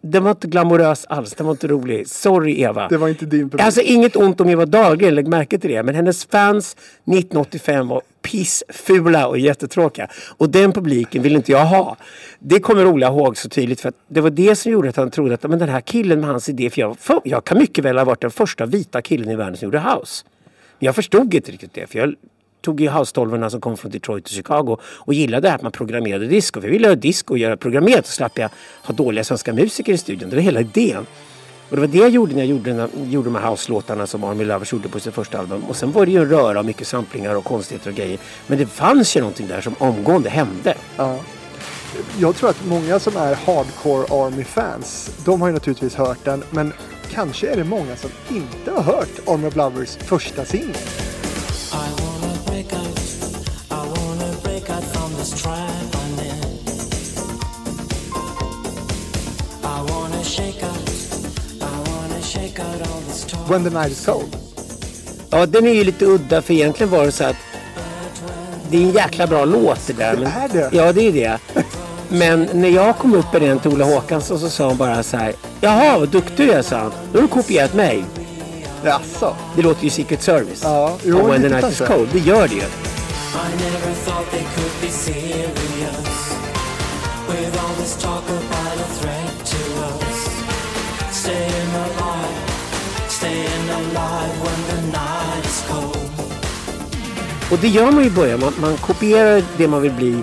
den 0.05 0.23
var 0.23 0.31
inte 0.31 0.47
glamorös 0.47 1.05
alls. 1.05 1.33
Den 1.33 1.45
var 1.45 1.53
inte 1.53 1.67
rolig. 1.67 2.07
Sorry 2.07 2.61
Eva. 2.61 2.87
Det 2.87 2.97
var 2.97 3.09
inte 3.09 3.25
din 3.25 3.49
publik. 3.49 3.65
Alltså 3.65 3.81
inget 3.81 4.15
ont 4.15 4.41
om 4.41 4.49
Eva 4.49 4.65
Dahlgren, 4.65 5.15
lägg 5.15 5.27
märke 5.27 5.59
till 5.59 5.69
det. 5.69 5.83
Men 5.83 5.95
hennes 5.95 6.25
fans 6.25 6.73
1985 6.73 7.87
var 7.87 8.01
pissfula 8.21 9.27
och 9.27 9.39
jättetråkiga. 9.39 10.07
Och 10.37 10.49
den 10.49 10.71
publiken 10.71 11.21
vill 11.21 11.35
inte 11.35 11.51
jag 11.51 11.65
ha. 11.65 11.97
Det 12.39 12.59
kommer 12.59 12.85
Ola 12.85 13.07
ihåg 13.07 13.37
så 13.37 13.49
tydligt 13.49 13.81
för 13.81 13.93
det 14.07 14.21
var 14.21 14.29
det 14.29 14.55
som 14.55 14.71
gjorde 14.71 14.89
att 14.89 14.95
han 14.95 15.11
trodde 15.11 15.33
att 15.33 15.43
men 15.43 15.59
den 15.59 15.69
här 15.69 15.81
killen 15.81 16.19
med 16.19 16.29
hans 16.29 16.49
idé, 16.49 16.69
för 16.69 16.81
jag, 16.81 16.99
för 16.99 17.21
jag 17.23 17.43
kan 17.43 17.57
mycket 17.57 17.85
väl 17.85 17.97
ha 17.97 18.05
varit 18.05 18.21
den 18.21 18.31
första 18.31 18.65
vita 18.65 19.01
killen 19.01 19.29
i 19.29 19.35
världen 19.35 19.57
som 19.57 19.65
gjorde 19.65 19.79
house. 19.79 20.25
Men 20.79 20.85
jag 20.85 20.95
förstod 20.95 21.33
inte 21.33 21.51
riktigt 21.51 21.73
det 21.73 21.87
för 21.87 21.99
jag 21.99 22.15
tog 22.63 22.81
ju 22.81 22.89
house 22.89 23.49
som 23.49 23.61
kom 23.61 23.77
från 23.77 23.91
Detroit 23.91 24.25
och 24.25 24.31
Chicago 24.31 24.77
och 24.83 25.13
gillade 25.13 25.41
det 25.41 25.49
här 25.49 25.55
att 25.55 25.61
man 25.61 25.71
programmerade 25.71 26.27
disco. 26.27 26.61
För 26.61 26.67
jag 26.67 26.73
ville 26.73 26.87
göra 26.87 26.95
disco 26.95 27.33
och 27.33 27.37
göra 27.37 27.57
programmerat 27.57 28.05
så 28.05 28.11
slapp 28.11 28.37
jag 28.37 28.49
ha 28.83 28.93
dåliga 28.93 29.23
svenska 29.23 29.53
musiker 29.53 29.93
i 29.93 29.97
studion. 29.97 30.29
Det 30.29 30.35
var 30.35 30.43
hela 30.43 30.59
idén. 30.59 31.05
Och 31.69 31.75
det 31.75 31.81
var 31.81 31.87
det 31.87 31.97
jag 31.97 32.09
gjorde 32.09 32.33
när 32.33 32.39
jag 32.39 32.47
gjorde, 32.47 32.87
gjorde 33.03 33.29
de 33.29 33.35
här 33.35 33.51
house-låtarna 33.51 34.07
som 34.07 34.23
Army 34.23 34.45
Lovers 34.45 34.73
gjorde 34.73 34.89
på 34.89 34.99
sitt 34.99 35.13
första 35.13 35.39
album. 35.39 35.63
Och 35.63 35.75
sen 35.75 35.91
var 35.91 36.05
det 36.05 36.11
ju 36.11 36.21
en 36.21 36.29
röra 36.29 36.59
av 36.59 36.65
mycket 36.65 36.87
samplingar 36.87 37.35
och 37.35 37.43
konstigheter 37.43 37.89
och 37.89 37.95
grejer. 37.95 38.19
Men 38.47 38.57
det 38.57 38.65
fanns 38.65 39.17
ju 39.17 39.19
någonting 39.19 39.47
där 39.47 39.61
som 39.61 39.75
omgående 39.79 40.29
hände. 40.29 40.75
Ja. 40.97 41.19
Jag 42.19 42.35
tror 42.35 42.49
att 42.49 42.65
många 42.65 42.99
som 42.99 43.17
är 43.17 43.35
hardcore 43.35 44.25
Army-fans, 44.25 45.17
de 45.25 45.41
har 45.41 45.47
ju 45.47 45.53
naturligtvis 45.53 45.95
hört 45.95 46.25
den. 46.25 46.43
Men 46.51 46.73
kanske 47.11 47.47
är 47.47 47.55
det 47.55 47.63
många 47.63 47.95
som 47.95 48.09
inte 48.29 48.71
har 48.71 48.83
hört 48.83 49.27
Army 49.27 49.47
of 49.47 49.55
Lovers 49.55 49.97
första 49.97 50.45
singel. 50.45 50.75
When 63.47 63.63
the 63.63 63.69
night 63.69 63.91
is 63.91 64.05
cold. 64.05 64.37
Ja, 65.29 65.45
den 65.45 65.67
är 65.67 65.73
ju 65.73 65.83
lite 65.83 66.05
udda 66.05 66.41
för 66.41 66.53
egentligen 66.53 66.91
var 66.91 67.05
det 67.05 67.11
så 67.11 67.23
att 67.23 67.35
det 68.69 68.77
är 68.77 68.81
en 68.81 68.91
jäkla 68.91 69.27
bra 69.27 69.45
låt 69.45 69.87
det 69.87 69.93
där. 69.93 70.13
Men, 70.13 70.25
är 70.25 70.47
det? 70.47 70.69
Ja, 70.71 70.93
det 70.93 71.07
är 71.07 71.11
det. 71.11 71.39
Men 72.09 72.49
när 72.53 72.69
jag 72.69 72.97
kom 72.97 73.13
upp 73.13 73.33
med 73.33 73.41
den 73.41 73.59
till 73.59 73.71
Ola 73.71 73.85
Håkansson 73.85 74.39
så 74.39 74.49
sa 74.49 74.67
hon 74.67 74.77
bara 74.77 75.03
så 75.03 75.17
här. 75.17 75.33
Jaha, 75.61 75.99
vad 75.99 76.09
duktig 76.09 76.47
du 76.47 76.51
är, 76.51 76.61
sa 76.61 76.77
han. 76.77 76.91
Då 77.11 77.17
har 77.17 77.21
du 77.21 77.27
kopierat 77.27 77.73
mig. 77.73 78.05
Jaså? 78.83 79.35
Det 79.55 79.61
låter 79.61 79.83
ju 79.83 79.89
Secret 79.89 80.21
Service. 80.21 80.61
Ja, 80.63 80.97
jo, 81.03 81.27
When 81.27 81.41
the 81.41 81.49
night 81.49 81.71
is 81.71 81.79
cold. 81.87 82.09
Det 82.11 82.19
gör 82.19 82.47
det 82.47 82.55
ju. 82.55 82.63
Och 97.51 97.59
det 97.61 97.67
gör 97.67 97.91
man 97.91 98.03
ju 98.03 98.07
i 98.07 98.11
början. 98.11 98.39
Man, 98.39 98.53
man 98.61 98.77
kopierar 98.77 99.43
det 99.57 99.67
man 99.67 99.81
vill 99.81 99.91
bli. 99.91 100.17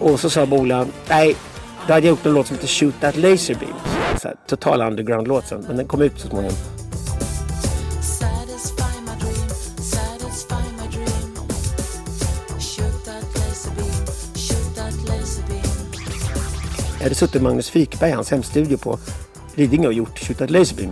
Och 0.00 0.20
så 0.20 0.30
sa 0.30 0.46
Bola, 0.46 0.86
nej, 1.08 1.36
då 1.86 1.92
hade 1.92 2.06
jag 2.06 2.10
gjort 2.10 2.26
en 2.26 2.32
låt 2.32 2.46
som 2.46 2.56
heter 2.56 2.68
Shoot 2.68 2.94
That 3.00 3.16
Laser 3.16 3.54
Beam. 3.54 3.74
Så 4.22 4.28
här, 4.28 4.36
total 4.46 4.82
underground-låt 4.82 5.48
sen, 5.48 5.64
men 5.68 5.76
den 5.76 5.86
kom 5.86 6.02
ut 6.02 6.20
så 6.20 6.28
småningom. 6.28 6.56
Jag 17.04 17.08
hade 17.08 17.14
suttit 17.14 17.42
Magnus 17.42 17.70
Frykberg 17.70 18.10
i 18.10 18.12
hans 18.12 18.30
hemstudio 18.30 18.76
på 18.76 18.98
Lidingö 19.54 19.86
och 19.86 19.92
gjort 19.92 20.18
Shoot 20.18 20.38
That 20.38 20.50
Laser 20.50 20.76
Beam. 20.76 20.90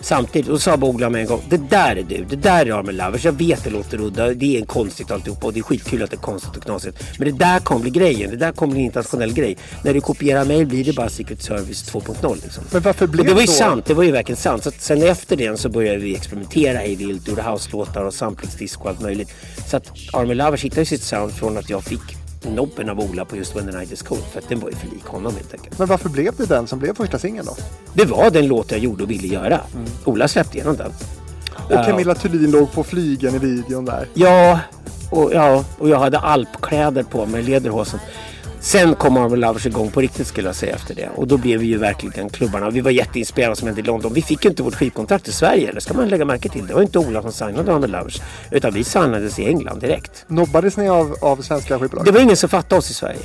Samtidigt, 0.00 0.48
och 0.50 0.62
sa 0.62 0.76
Bogla 0.76 1.10
med 1.10 1.20
en 1.20 1.26
gång, 1.26 1.42
det 1.48 1.56
där 1.70 1.96
är 1.96 2.02
du, 2.02 2.24
det 2.24 2.36
där 2.36 2.66
är 2.66 2.72
Armin 2.72 2.96
Lovers. 2.96 3.24
Jag 3.24 3.32
vet 3.32 3.64
det 3.64 3.70
låter 3.70 4.00
udda, 4.00 4.34
det 4.34 4.58
är 4.58 4.64
konstigt 4.64 5.10
alltihopa 5.10 5.46
och 5.46 5.52
det 5.52 5.60
är 5.60 5.62
skitkul 5.62 6.02
att 6.02 6.10
det 6.10 6.16
är 6.16 6.20
konstigt 6.20 6.56
och 6.56 6.62
knasigt. 6.62 7.18
Men 7.18 7.28
det 7.28 7.38
där 7.38 7.60
kommer 7.60 7.80
bli 7.80 7.90
grejen, 7.90 8.30
det 8.30 8.36
där 8.36 8.52
kommer 8.52 8.72
bli 8.72 8.80
en 8.80 8.86
internationell 8.86 9.32
grej. 9.32 9.56
När 9.84 9.94
du 9.94 10.00
kopierar 10.00 10.44
mig 10.44 10.64
blir 10.64 10.84
det 10.84 10.92
bara 10.92 11.08
Secret 11.08 11.42
Service 11.42 11.92
2.0 11.92 12.34
liksom. 12.42 12.64
Men 12.72 12.82
varför 12.82 13.06
blev 13.06 13.20
och 13.20 13.26
det 13.26 13.34
var 13.34 13.40
ju 13.40 13.46
så? 13.46 13.52
sant, 13.52 13.84
det 13.86 13.94
var 13.94 14.02
ju 14.02 14.10
verkligen 14.10 14.36
sant. 14.36 14.64
Så 14.64 14.70
sen 14.78 15.02
efter 15.02 15.36
det 15.36 15.60
så 15.60 15.68
började 15.68 15.98
vi 15.98 16.16
experimentera 16.16 16.84
i 16.84 16.94
vilt, 16.94 17.28
gjorde 17.28 17.42
house-låtar 17.42 18.04
och 18.04 18.14
samplingsdisco 18.14 18.82
och 18.82 18.90
allt 18.90 19.00
möjligt. 19.00 19.30
Så 19.70 19.76
att 19.76 19.92
Armin 20.12 20.36
Lovers 20.36 20.64
hittade 20.64 20.86
sitt 20.86 21.02
sound 21.02 21.32
från 21.32 21.58
att 21.58 21.70
jag 21.70 21.84
fick 21.84 22.17
nobben 22.44 22.88
av 22.88 23.00
Ola 23.00 23.24
på 23.24 23.36
just 23.36 23.56
When 23.56 23.66
the 23.66 23.78
Night 23.78 23.92
Is 23.92 24.02
Cold 24.02 24.22
för 24.32 24.38
att 24.38 24.48
den 24.48 24.60
var 24.60 24.68
ju 24.68 24.76
för 24.76 24.86
lik 24.86 25.04
honom 25.04 25.34
helt 25.34 25.54
enkelt. 25.54 25.78
Men 25.78 25.88
varför 25.88 26.08
blev 26.08 26.36
det 26.36 26.46
den 26.46 26.66
som 26.66 26.78
blev 26.78 26.94
första 26.94 27.18
singeln 27.18 27.46
då? 27.46 27.56
Det 27.92 28.04
var 28.04 28.30
den 28.30 28.46
låt 28.46 28.70
jag 28.70 28.80
gjorde 28.80 29.02
och 29.02 29.10
ville 29.10 29.28
göra. 29.28 29.60
Mm. 29.74 29.86
Ola 30.04 30.28
släppte 30.28 30.56
igenom 30.56 30.76
den. 30.76 30.92
Och 31.54 31.84
Camilla 31.84 32.12
uh, 32.12 32.18
Thulin 32.18 32.50
låg 32.50 32.72
på 32.72 32.84
flygen 32.84 33.34
i 33.34 33.38
videon 33.38 33.84
där. 33.84 34.08
Ja, 34.14 34.60
och, 35.10 35.32
ja, 35.34 35.64
och 35.78 35.88
jag 35.88 35.98
hade 35.98 36.18
alpkläder 36.18 37.02
på 37.02 37.26
mig, 37.26 37.42
lederhosen. 37.42 38.00
Sen 38.60 38.94
kom 38.94 39.14
Marvel 39.14 39.40
Lovers 39.40 39.66
igång 39.66 39.90
på 39.90 40.00
riktigt 40.00 40.26
skulle 40.26 40.48
jag 40.48 40.56
säga 40.56 40.74
efter 40.74 40.94
det. 40.94 41.08
Och 41.14 41.26
då 41.26 41.36
blev 41.36 41.60
vi 41.60 41.66
ju 41.66 41.78
verkligen 41.78 42.28
klubbarna. 42.28 42.70
Vi 42.70 42.80
var 42.80 42.90
jätteinspirerade 42.90 43.56
som 43.56 43.66
hände 43.66 43.80
i 43.80 43.84
London. 43.84 44.12
Vi 44.14 44.22
fick 44.22 44.44
ju 44.44 44.50
inte 44.50 44.62
vårt 44.62 44.74
skivkontrakt 44.74 45.28
i 45.28 45.32
Sverige. 45.32 45.72
Det 45.72 45.80
ska 45.80 45.94
man 45.94 46.08
lägga 46.08 46.24
märke 46.24 46.48
till. 46.48 46.66
Det 46.66 46.74
var 46.74 46.82
inte 46.82 46.98
Ola 46.98 47.22
som 47.22 47.32
signade 47.32 47.72
Marvel 47.72 47.90
Lovers. 47.90 48.20
Utan 48.50 48.74
vi 48.74 48.84
signades 48.84 49.38
i 49.38 49.46
England 49.46 49.80
direkt. 49.80 50.24
Nobbades 50.26 50.76
ni 50.76 50.88
av, 50.88 51.16
av 51.20 51.36
svenska 51.42 51.78
skivbolag? 51.78 52.04
Det 52.04 52.12
var 52.12 52.20
ingen 52.20 52.36
som 52.36 52.48
fattade 52.48 52.78
oss 52.78 52.90
i 52.90 52.94
Sverige. 52.94 53.20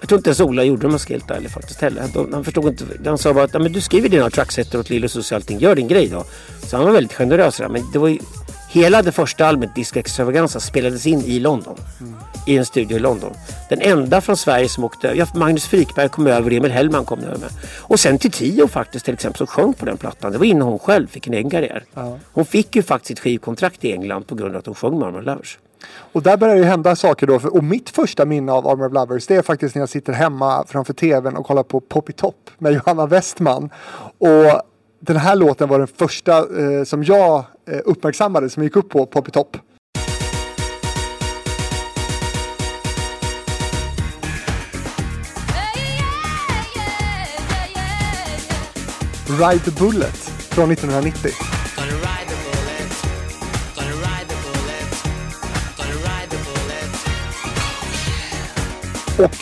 Jag 0.00 0.08
tror 0.08 0.18
inte 0.18 0.30
ens 0.30 0.40
Ola 0.40 0.64
gjorde 0.64 0.80
det 0.80 0.86
om 0.86 0.92
jag 0.92 1.00
ska 1.00 1.14
helt 1.14 1.30
ärlig 1.30 1.50
faktiskt 1.50 1.80
heller. 1.80 2.02
Han 2.32 2.44
förstod 2.44 2.66
inte. 2.66 2.84
Han 3.04 3.18
sa 3.18 3.34
bara 3.34 3.44
att 3.44 3.52
men 3.52 3.72
du 3.72 3.80
skriver 3.80 4.08
dina 4.08 4.30
tracksetter 4.30 4.78
åt 4.78 4.90
Lillus 4.90 5.16
och 5.16 5.36
allting. 5.36 5.58
Gör 5.58 5.74
din 5.74 5.88
grej 5.88 6.08
då. 6.08 6.24
Så 6.66 6.76
han 6.76 6.86
var 6.86 6.92
väldigt 6.92 7.12
generös 7.12 7.56
där. 7.56 7.68
Men 7.68 7.92
det 7.92 7.98
var 7.98 8.08
ju, 8.08 8.18
hela 8.68 9.02
det 9.02 9.12
första 9.12 9.46
albumet 9.46 9.74
Disco 9.74 9.98
Extravaganza 9.98 10.60
spelades 10.60 11.06
in 11.06 11.20
i 11.20 11.38
London. 11.38 11.76
Mm 12.00 12.14
i 12.48 12.56
en 12.56 12.64
studio 12.64 12.96
i 12.96 13.00
London. 13.00 13.32
Den 13.68 13.80
enda 13.80 14.20
från 14.20 14.36
Sverige 14.36 14.68
som 14.68 14.84
åkte 14.84 15.12
ja, 15.16 15.26
Magnus 15.34 15.66
Frykberg 15.66 16.08
kom 16.08 16.26
över, 16.26 16.52
Emil 16.52 16.70
Hellman 16.70 17.04
kom 17.04 17.18
över 17.18 17.38
med. 17.38 17.50
Och 17.78 18.00
sen 18.00 18.18
till 18.18 18.30
Tio 18.30 18.68
faktiskt 18.68 19.04
till 19.04 19.14
exempel 19.14 19.38
som 19.38 19.46
sjöng 19.46 19.72
på 19.72 19.84
den 19.86 19.96
plattan. 19.96 20.32
Det 20.32 20.38
var 20.38 20.44
innan 20.44 20.68
hon 20.68 20.78
själv 20.78 21.06
fick 21.06 21.26
en 21.26 21.34
egen 21.34 21.50
karriär. 21.50 21.84
Ja. 21.94 22.18
Hon 22.32 22.44
fick 22.44 22.76
ju 22.76 22.82
faktiskt 22.82 23.10
ett 23.10 23.20
skivkontrakt 23.20 23.84
i 23.84 23.92
England 23.92 24.26
på 24.26 24.34
grund 24.34 24.54
av 24.54 24.58
att 24.58 24.66
hon 24.66 24.74
sjöng 24.74 24.98
med 24.98 25.08
Armor 25.08 25.22
Lovers. 25.22 25.58
Och 26.12 26.22
där 26.22 26.36
börjar 26.36 26.56
det 26.56 26.64
hända 26.64 26.96
saker 26.96 27.26
då. 27.26 27.34
och 27.34 27.64
mitt 27.64 27.90
första 27.90 28.24
minne 28.24 28.52
av 28.52 28.68
Armor 28.68 28.86
of 28.86 28.92
Lovers 28.92 29.26
det 29.26 29.36
är 29.36 29.42
faktiskt 29.42 29.74
när 29.74 29.82
jag 29.82 29.88
sitter 29.88 30.12
hemma 30.12 30.64
framför 30.68 30.92
tvn 30.92 31.36
och 31.36 31.46
kollar 31.46 31.62
på 31.62 31.80
Poppy 31.80 32.12
Top 32.12 32.50
med 32.58 32.72
Johanna 32.72 33.06
Westman. 33.06 33.70
Och 34.18 34.62
den 35.00 35.16
här 35.16 35.36
låten 35.36 35.68
var 35.68 35.78
den 35.78 35.88
första 35.88 36.38
eh, 36.38 36.84
som 36.84 37.04
jag 37.04 37.44
eh, 37.70 37.78
uppmärksammade 37.84 38.50
som 38.50 38.62
gick 38.62 38.76
upp 38.76 38.88
på 38.88 39.06
Poppy 39.06 39.30
Top. 39.30 39.56
Ride 49.40 49.64
the 49.64 49.70
Bullet 49.70 50.16
från 50.50 50.70
1990. 50.70 51.57
Och 59.18 59.36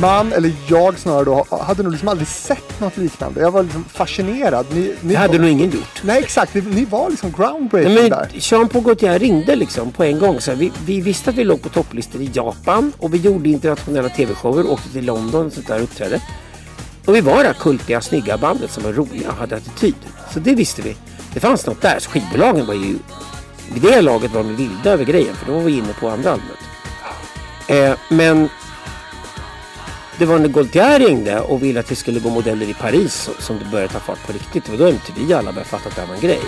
man, 0.00 0.32
eller 0.32 0.52
jag 0.68 0.98
snarare 0.98 1.24
då, 1.24 1.46
hade 1.50 1.82
nog 1.82 1.92
liksom 1.92 2.08
aldrig 2.08 2.28
sett 2.28 2.80
något 2.80 2.96
liknande. 2.96 3.40
Jag 3.40 3.50
var 3.50 3.62
liksom 3.62 3.84
fascinerad. 3.84 4.66
Ni, 4.70 4.94
ni 5.00 5.12
Det 5.12 5.18
hade 5.18 5.32
var, 5.32 5.38
nog 5.38 5.50
ingen 5.50 5.70
gjort. 5.70 6.02
Nej 6.02 6.18
exakt, 6.18 6.54
ni, 6.54 6.60
ni 6.60 6.84
var 6.84 7.10
liksom 7.10 7.32
groundbreaking 7.32 7.94
Nej, 7.94 8.10
men 8.10 8.18
där. 8.18 8.28
Jean-Paul 8.34 8.82
Gaultier 8.82 9.18
ringde 9.18 9.56
liksom 9.56 9.92
på 9.92 10.04
en 10.04 10.18
gång. 10.18 10.40
Så 10.40 10.54
vi, 10.54 10.72
vi 10.84 11.00
visste 11.00 11.30
att 11.30 11.36
vi 11.36 11.44
låg 11.44 11.62
på 11.62 11.68
topplistor 11.68 12.20
i 12.20 12.30
Japan 12.34 12.92
och 12.98 13.14
vi 13.14 13.18
gjorde 13.18 13.48
internationella 13.48 14.08
tv-shower, 14.08 14.70
åkte 14.70 14.88
till 14.88 15.04
London 15.04 15.46
och 15.46 15.52
sånt 15.52 15.66
där 15.66 15.76
och 15.76 15.82
uppträdde. 15.82 16.20
Och 17.06 17.14
vi 17.14 17.20
var 17.20 17.44
det 17.44 17.54
kultiga, 17.58 18.00
snygga 18.00 18.38
bandet 18.38 18.70
som 18.70 18.82
var 18.82 18.92
roliga 18.92 19.28
och 19.28 19.36
hade 19.36 19.56
attityd. 19.56 19.94
Så 20.32 20.38
det 20.38 20.54
visste 20.54 20.82
vi. 20.82 20.96
Det 21.34 21.40
fanns 21.40 21.66
något 21.66 21.82
där. 21.82 21.98
Så 21.98 22.10
skivbolagen 22.10 22.66
var 22.66 22.74
ju... 22.74 22.98
Vid 23.72 23.82
det 23.82 24.00
laget 24.00 24.32
var 24.34 24.42
de 24.42 24.56
vilda 24.56 24.90
över 24.90 25.04
grejen 25.04 25.34
för 25.36 25.46
då 25.46 25.52
var 25.52 25.60
vi 25.62 25.78
inne 25.78 25.92
på 26.00 26.08
andra 26.08 26.30
albumet. 26.30 26.58
Eh, 27.68 27.98
men 28.16 28.48
det 30.18 30.26
var 30.26 30.38
när 30.38 30.48
Gaultier 30.48 30.98
ringde 30.98 31.40
och 31.40 31.62
ville 31.62 31.80
att 31.80 31.90
vi 31.90 31.94
skulle 31.94 32.20
gå 32.20 32.30
modeller 32.30 32.66
i 32.66 32.74
Paris 32.74 33.30
som 33.38 33.58
det 33.58 33.64
började 33.64 33.92
ta 33.92 33.98
fart 33.98 34.26
på 34.26 34.32
riktigt. 34.32 34.64
Det 34.64 34.70
var 34.70 34.78
då 34.78 34.86
MTV 34.86 35.34
alla 35.34 35.52
började 35.52 35.70
fatta 35.70 35.88
att 35.88 35.94
det 35.94 36.00
här 36.00 36.08
var 36.08 36.14
en 36.14 36.20
grej. 36.20 36.40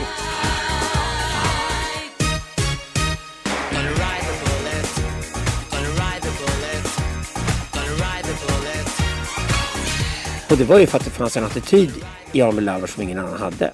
Och 10.51 10.57
det 10.57 10.65
var 10.65 10.79
ju 10.79 10.87
för 10.87 10.99
att 10.99 11.05
det 11.05 11.11
fanns 11.11 11.37
en 11.37 11.45
attityd 11.45 11.93
i 12.33 12.43
Army 12.43 12.61
Lover 12.61 12.87
som 12.87 13.03
ingen 13.03 13.19
annan 13.19 13.39
hade. 13.39 13.73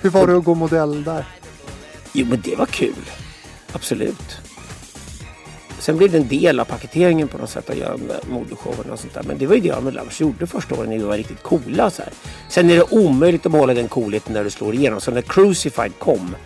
Hur 0.00 0.10
var 0.10 0.26
det 0.26 0.36
att 0.36 0.44
gå 0.44 0.54
modell 0.54 1.04
där? 1.04 1.24
Jo, 2.12 2.26
men 2.26 2.40
det 2.40 2.56
var 2.56 2.66
kul. 2.66 3.10
Absolut. 3.72 4.43
Sen 5.84 5.96
blev 5.96 6.10
det 6.10 6.18
en 6.18 6.28
del 6.28 6.60
av 6.60 6.64
paketeringen 6.64 7.28
på 7.28 7.38
något 7.38 7.50
sätt 7.50 7.70
att 7.70 7.76
göra 7.76 7.96
med 7.96 8.20
modeshowen 8.30 8.90
och 8.90 8.98
sånt 8.98 9.14
där. 9.14 9.22
Men 9.22 9.38
det 9.38 9.46
var 9.46 9.54
ju 9.54 9.60
det 9.60 9.70
Army 9.70 9.90
Lovers 9.90 10.20
gjorde 10.20 10.46
första 10.46 10.74
åren 10.74 10.90
när 10.90 10.98
vi 10.98 11.04
var 11.04 11.16
riktigt 11.16 11.42
coola. 11.42 11.90
Så 11.90 12.02
här. 12.02 12.12
Sen 12.48 12.70
är 12.70 12.74
det 12.74 12.82
omöjligt 12.90 13.46
att 13.46 13.52
behålla 13.52 13.74
den 13.74 13.88
coolheten 13.88 14.32
när 14.32 14.44
du 14.44 14.50
slår 14.50 14.74
igenom. 14.74 15.00
Så 15.00 15.10
när 15.10 15.22
Crucified 15.22 15.92
kom 15.98 16.36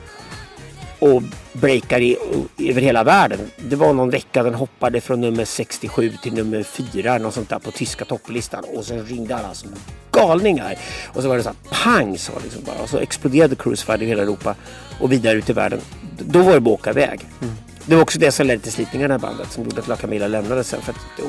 och 0.99 1.23
breakade 1.53 2.05
i, 2.05 2.17
över 2.59 2.81
hela 2.81 3.05
världen. 3.05 3.39
Det 3.57 3.77
var 3.77 3.93
någon 3.93 4.11
vecka 4.11 4.43
den 4.43 4.55
hoppade 4.55 5.01
från 5.01 5.21
nummer 5.21 5.45
67 5.45 6.13
till 6.23 6.35
nummer 6.35 6.63
4 6.63 7.19
något 7.19 7.35
sånt 7.35 7.49
där 7.49 7.59
på 7.59 7.71
tyska 7.71 8.05
topplistan. 8.05 8.65
Och 8.75 8.85
sen 8.85 9.07
ringde 9.07 9.37
alla 9.37 9.55
som 9.55 9.71
galningar. 10.13 10.79
Och 11.07 11.23
så 11.23 11.29
var 11.29 11.37
det 11.37 11.43
så 11.43 11.49
här 11.49 11.85
pang 11.85 12.19
så 12.19 12.33
liksom 12.43 12.63
bara. 12.65 12.83
Och 12.83 12.89
så 12.89 12.99
exploderade 12.99 13.57
Crucified 13.57 14.03
i 14.03 14.07
hela 14.07 14.23
Europa 14.23 14.55
och 15.01 15.13
vidare 15.13 15.39
ut 15.39 15.51
i 15.51 15.53
världen. 15.53 15.81
Då 16.19 16.43
var 16.43 16.55
det 16.55 16.61
bara 16.61 16.75
att 16.75 16.81
åka 16.81 16.91
iväg. 16.91 17.21
Mm. 17.43 17.55
Det 17.89 17.95
var 17.95 18.03
också 18.03 18.19
det 18.19 18.33
som 18.33 18.47
ledde 18.47 18.63
till 18.63 18.73
slitningarna 18.73 19.15
i 19.15 19.19
bandet 19.19 19.53
som 19.53 19.65
gjorde 19.65 19.81
att 19.81 19.89
La 19.89 19.97
Camilla 19.97 20.29
lämnade 20.29 20.65
sen. 20.65 20.83
För 20.83 20.93
att 20.93 21.21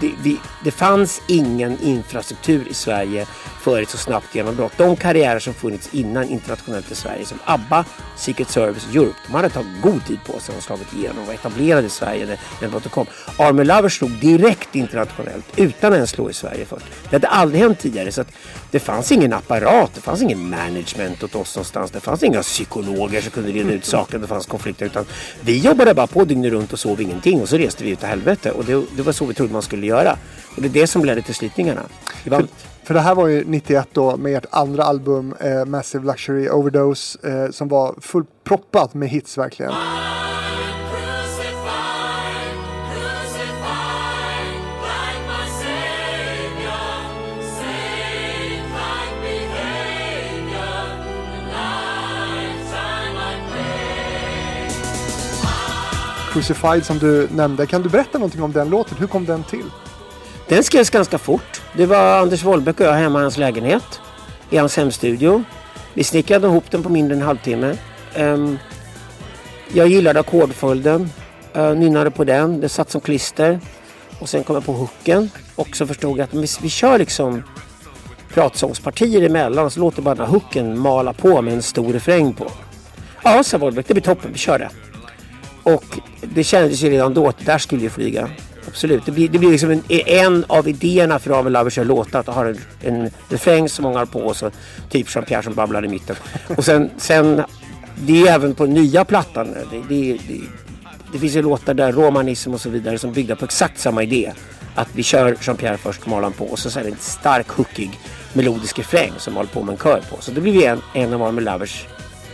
det, 0.00 0.12
vi, 0.22 0.40
det 0.64 0.70
fanns 0.70 1.22
ingen 1.28 1.78
infrastruktur 1.80 2.68
i 2.68 2.74
Sverige 2.74 3.26
för 3.60 3.82
ett 3.82 3.90
så 3.90 3.98
snabbt 3.98 4.34
genombrott. 4.34 4.72
De 4.76 4.96
karriärer 4.96 5.38
som 5.38 5.54
funnits 5.54 5.88
innan 5.92 6.28
internationellt 6.28 6.92
i 6.92 6.94
Sverige 6.94 7.24
som 7.24 7.38
ABBA, 7.44 7.84
Secret 8.16 8.50
Service 8.50 8.86
och 8.88 8.94
Europe. 8.94 9.16
De 9.26 9.34
hade 9.34 9.48
tagit 9.48 9.82
god 9.82 10.06
tid 10.06 10.18
på 10.26 10.40
sig 10.40 10.56
och 10.56 10.62
slagit 10.62 10.94
igenom 10.94 11.28
och 11.28 11.34
etablerade 11.34 11.86
i 11.86 11.90
Sverige 11.90 12.26
när, 12.26 12.38
när 12.60 12.68
brottet 12.68 12.92
kom. 12.92 13.06
Army 13.38 13.64
Lovers 13.64 13.98
slog 13.98 14.10
direkt 14.10 14.74
internationellt 14.74 15.44
utan 15.56 15.92
att 15.92 15.96
ens 15.96 16.10
slå 16.10 16.30
i 16.30 16.32
Sverige 16.32 16.64
först. 16.66 16.86
Det 17.10 17.16
hade 17.16 17.28
aldrig 17.28 17.62
hänt 17.62 17.78
tidigare 17.78 18.12
så 18.12 18.20
att 18.20 18.32
det 18.70 18.80
fanns 18.80 19.12
ingen 19.12 19.32
apparat, 19.32 19.94
det 19.94 20.00
fanns 20.00 20.22
ingen 20.22 20.50
management 20.50 21.22
åt 21.22 21.34
oss 21.34 21.56
någonstans. 21.56 21.90
Det 21.90 22.00
fanns 22.00 22.22
inga 22.22 22.42
psykologer 22.42 23.20
som 23.20 23.30
kunde 23.30 23.52
reda 23.52 23.72
ut 23.72 23.84
saker 23.84 24.14
om 24.14 24.22
det 24.22 24.28
fanns 24.28 24.46
konflikter 24.46 24.86
utan 24.86 25.04
vi 25.40 25.58
jobbade 25.58 25.94
bara 25.94 26.06
på 26.06 26.24
dygnet 26.24 26.52
runt 26.52 26.72
och 26.72 26.78
sov 26.78 27.00
ingenting 27.00 27.40
och 27.40 27.48
så 27.48 27.56
reste 27.56 27.84
vi 27.84 27.90
ut 27.90 28.02
i 28.02 28.06
helvete 28.06 28.50
och 28.50 28.64
det, 28.64 28.82
det 28.96 29.02
var 29.02 29.12
så 29.12 29.24
vi 29.26 29.34
trodde 29.34 29.52
man 29.52 29.62
skulle 29.62 29.85
göra. 29.86 30.18
Och 30.56 30.62
det 30.62 30.68
är 30.68 30.72
det 30.80 30.86
som 30.86 31.04
ledde 31.04 31.22
till 31.22 31.34
slitningarna 31.34 31.82
i 32.24 32.30
bandet. 32.30 32.50
För 32.84 32.94
det 32.94 33.00
här 33.00 33.14
var 33.14 33.26
ju 33.26 33.44
91 33.46 33.88
då 33.92 34.16
med 34.16 34.36
ert 34.36 34.46
andra 34.50 34.82
album 34.82 35.34
eh, 35.40 35.64
Massive 35.64 36.06
Luxury 36.06 36.48
Overdose 36.48 37.28
eh, 37.28 37.50
som 37.50 37.68
var 37.68 37.94
fullproppat 38.00 38.94
med 38.94 39.08
hits 39.08 39.38
verkligen. 39.38 39.72
Crucified 56.36 56.84
som 56.84 56.98
du 56.98 57.28
nämnde. 57.32 57.66
Kan 57.66 57.82
du 57.82 57.88
berätta 57.88 58.18
någonting 58.18 58.42
om 58.42 58.52
den 58.52 58.68
låten? 58.70 58.98
Hur 58.98 59.06
kom 59.06 59.24
den 59.24 59.44
till? 59.44 59.64
Den 60.48 60.64
skrevs 60.64 60.90
ganska 60.90 61.18
fort. 61.18 61.62
Det 61.76 61.86
var 61.86 62.18
Anders 62.18 62.44
Wollbeck 62.44 62.80
och 62.80 62.86
jag 62.86 62.92
hemma 62.92 63.18
i 63.18 63.22
hans 63.22 63.36
lägenhet. 63.36 64.00
I 64.50 64.56
hans 64.56 64.76
hemstudio. 64.76 65.44
Vi 65.94 66.04
snickrade 66.04 66.46
ihop 66.46 66.70
den 66.70 66.82
på 66.82 66.88
mindre 66.88 67.14
än 67.14 67.20
en 67.20 67.26
halvtimme. 67.26 67.76
Ehm, 68.14 68.58
jag 69.72 69.88
gillade 69.88 70.20
ackordföljden. 70.20 71.10
Nynnade 71.54 72.10
på 72.10 72.24
den. 72.24 72.60
Det 72.60 72.68
satt 72.68 72.90
som 72.90 73.00
klister. 73.00 73.60
Och 74.18 74.28
sen 74.28 74.44
kom 74.44 74.54
jag 74.54 74.64
på 74.64 74.72
hooken. 74.72 75.30
Och 75.54 75.76
så 75.76 75.86
förstod 75.86 76.18
jag 76.18 76.24
att 76.24 76.34
vi, 76.34 76.46
vi 76.62 76.68
kör 76.68 76.98
liksom 76.98 77.42
pratsångspartier 78.34 79.22
emellan. 79.22 79.70
Så 79.70 79.80
låter 79.80 80.02
bara 80.02 80.14
den 80.14 80.26
här 80.26 80.32
hooken 80.32 80.78
mala 80.78 81.12
på 81.12 81.42
med 81.42 81.54
en 81.54 81.62
stor 81.62 81.92
refräng 81.92 82.32
på. 82.32 82.50
Ja, 83.22 83.42
sa 83.42 83.58
Wollbeck. 83.58 83.88
Det 83.88 83.94
blir 83.94 84.02
toppen. 84.02 84.32
Vi 84.32 84.38
kör 84.38 84.58
det. 84.58 84.70
Och 85.62 85.98
det 86.34 86.44
kändes 86.44 86.82
ju 86.82 86.90
redan 86.90 87.14
då 87.14 87.28
att 87.28 87.38
det 87.38 87.44
där 87.44 87.58
skulle 87.58 87.82
ju 87.82 87.90
flyga. 87.90 88.28
Absolut. 88.68 89.06
Det 89.06 89.12
blir, 89.12 89.28
det 89.28 89.38
blir 89.38 89.50
liksom 89.50 89.70
en, 89.70 89.82
en 89.88 90.44
av 90.48 90.68
idéerna 90.68 91.18
för 91.18 91.30
Ravel 91.30 91.52
Lovers 91.52 91.76
låtar 91.76 92.20
att 92.20 92.26
ha 92.26 92.46
en, 92.48 92.58
en 92.82 93.10
refräng 93.28 93.68
som 93.68 93.82
många 93.82 93.98
har 93.98 94.06
på 94.06 94.20
och 94.20 94.36
så 94.36 94.50
typ 94.90 95.06
Jean-Pierre 95.06 95.42
som 95.42 95.54
babblar 95.54 95.84
i 95.84 95.88
mitten. 95.88 96.16
Och 96.56 96.64
sen, 96.64 96.90
sen 96.96 97.42
det 97.96 98.28
är 98.28 98.32
även 98.34 98.54
på 98.54 98.66
nya 98.66 99.04
plattan. 99.04 99.54
Det, 99.70 99.82
det, 99.88 100.12
det, 100.28 100.40
det 101.12 101.18
finns 101.18 101.36
ju 101.36 101.42
låtar 101.42 101.74
där, 101.74 101.92
Romanism 101.92 102.54
och 102.54 102.60
så 102.60 102.70
vidare, 102.70 102.98
som 102.98 103.12
byggda 103.12 103.36
på 103.36 103.44
exakt 103.44 103.78
samma 103.78 104.02
idé. 104.02 104.32
Att 104.74 104.88
vi 104.92 105.02
kör 105.02 105.34
Jean-Pierre 105.34 105.76
först, 105.76 106.06
malan 106.06 106.24
han 106.24 106.32
på 106.32 106.44
och 106.44 106.58
så, 106.58 106.70
så 106.70 106.78
är 106.78 106.84
det 106.84 106.90
en 106.90 106.96
stark, 106.98 107.48
hookig 107.48 107.90
melodisk 108.32 108.78
refräng 108.78 109.12
som 109.18 109.36
håller 109.36 109.50
på 109.50 109.62
med 109.62 109.72
en 109.72 109.78
kör 109.78 110.02
på. 110.10 110.16
Så 110.20 110.30
det 110.30 110.40
blir 110.40 110.52
ju 110.52 110.64
en, 110.64 110.80
en 110.94 111.12
av 111.12 111.22
Army 111.22 111.40
Lovers 111.40 111.86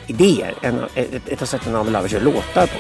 idéer. 0.07 0.55
En, 0.62 0.78
ett, 0.94 1.14
ett, 1.14 1.28
ett 1.28 1.42
av 1.42 1.46
sätten 1.46 1.74
Army 1.74 1.90
Lovers 1.90 2.12
gör 2.12 2.20
låtar 2.20 2.66
på. 2.66 2.78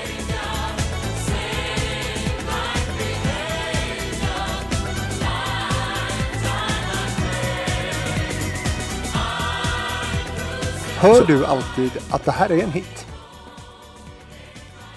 Hör 11.02 11.24
du 11.24 11.46
alltid 11.46 11.90
att 12.10 12.24
det 12.24 12.30
här 12.30 12.52
är 12.52 12.62
en 12.62 12.72
hit? 12.72 13.06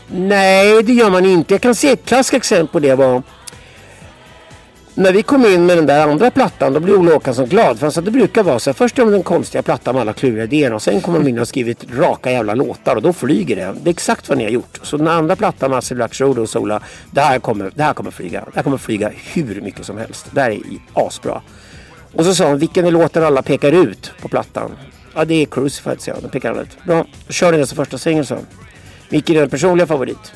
Nej, 0.08 0.84
det 0.84 0.94
gör 0.94 1.10
man 1.10 1.26
inte. 1.26 1.54
Jag 1.54 1.62
kan 1.62 1.76
se 1.76 1.92
ett 1.92 2.06
klassiskt 2.06 2.34
exempel 2.34 2.68
på 2.68 2.80
det 2.80 2.96
var 2.96 3.24
när 4.94 5.12
vi 5.12 5.24
kom 5.24 5.46
in 5.46 5.66
med 5.66 5.78
den 5.78 5.86
där 5.86 6.08
andra 6.08 6.32
plattan 6.32 6.74
då 6.74 6.80
blev 6.80 7.00
Olle 7.00 7.12
Håkansson 7.12 7.46
glad. 7.46 7.80
För 7.80 7.88
att 7.88 8.06
det 8.06 8.12
brukar 8.12 8.44
vara 8.44 8.60
så 8.60 8.70
här. 8.70 8.74
Först 8.74 8.98
gör 8.98 9.06
de 9.06 9.12
den 9.12 9.24
konstiga 9.24 9.64
plattan 9.64 9.96
med 9.96 10.02
alla 10.02 10.14
kluriga 10.14 10.44
idéerna 10.44 10.76
och 10.76 10.82
sen 10.82 11.02
kommer 11.02 11.20
de 11.20 11.28
in 11.28 11.36
och 11.36 11.40
har 11.40 11.46
skrivit 11.46 11.86
raka 11.98 12.32
jävla 12.32 12.56
låtar 12.56 12.96
och 12.96 13.02
då 13.02 13.14
flyger 13.14 13.56
det. 13.56 13.76
Det 13.82 13.90
är 13.90 13.94
exakt 13.94 14.30
vad 14.30 14.38
ni 14.38 14.44
har 14.44 14.52
gjort. 14.52 14.80
Så 14.82 14.98
den 14.98 15.08
andra 15.08 15.36
plattan, 15.36 15.72
Massive 15.72 15.96
Black 15.96 16.20
Road 16.20 16.40
och 16.40 16.50
Sola, 16.50 16.82
det 17.12 17.22
här 17.22 17.40
kommer, 17.40 17.72
det 17.76 17.84
här 17.84 17.94
kommer 17.94 18.12
flyga. 18.12 18.40
Det 18.40 18.56
här 18.56 18.64
kommer 18.64 18.78
flyga 18.78 19.12
hur 19.34 19.62
mycket 19.62 19.86
som 19.86 19.98
helst. 19.98 20.26
Det 20.32 20.42
här 20.42 20.52
är 20.52 20.62
asbra. 20.94 21.42
Och 22.14 22.26
så 22.26 22.36
sa 22.36 22.48
han, 22.48 22.60
vilken 22.60 22.86
är 22.86 22.92
låten 22.92 23.24
alla 23.24 23.42
pekar 23.42 23.72
ut 23.72 24.12
på 24.22 24.28
plattan? 24.28 24.72
Ja, 25.16 25.26
det 25.26 25.42
är 25.42 25.46
Crucified, 25.46 26.02
sa 26.02 26.12
jag. 26.12 26.22
Den 26.22 26.30
pekar 26.30 26.52
alla 26.52 26.62
ut. 26.62 26.78
Bra, 26.86 27.06
då 27.28 27.34
kör 27.34 27.52
ni 27.52 27.58
den 27.58 27.68
som 27.68 27.76
första 27.76 27.98
singeln, 27.98 28.26
sa 28.26 28.36
han. 28.36 28.46
Vilken 29.10 29.36
är 29.36 29.40
din 29.40 29.50
personliga 29.50 29.88
favorit? 29.88 30.34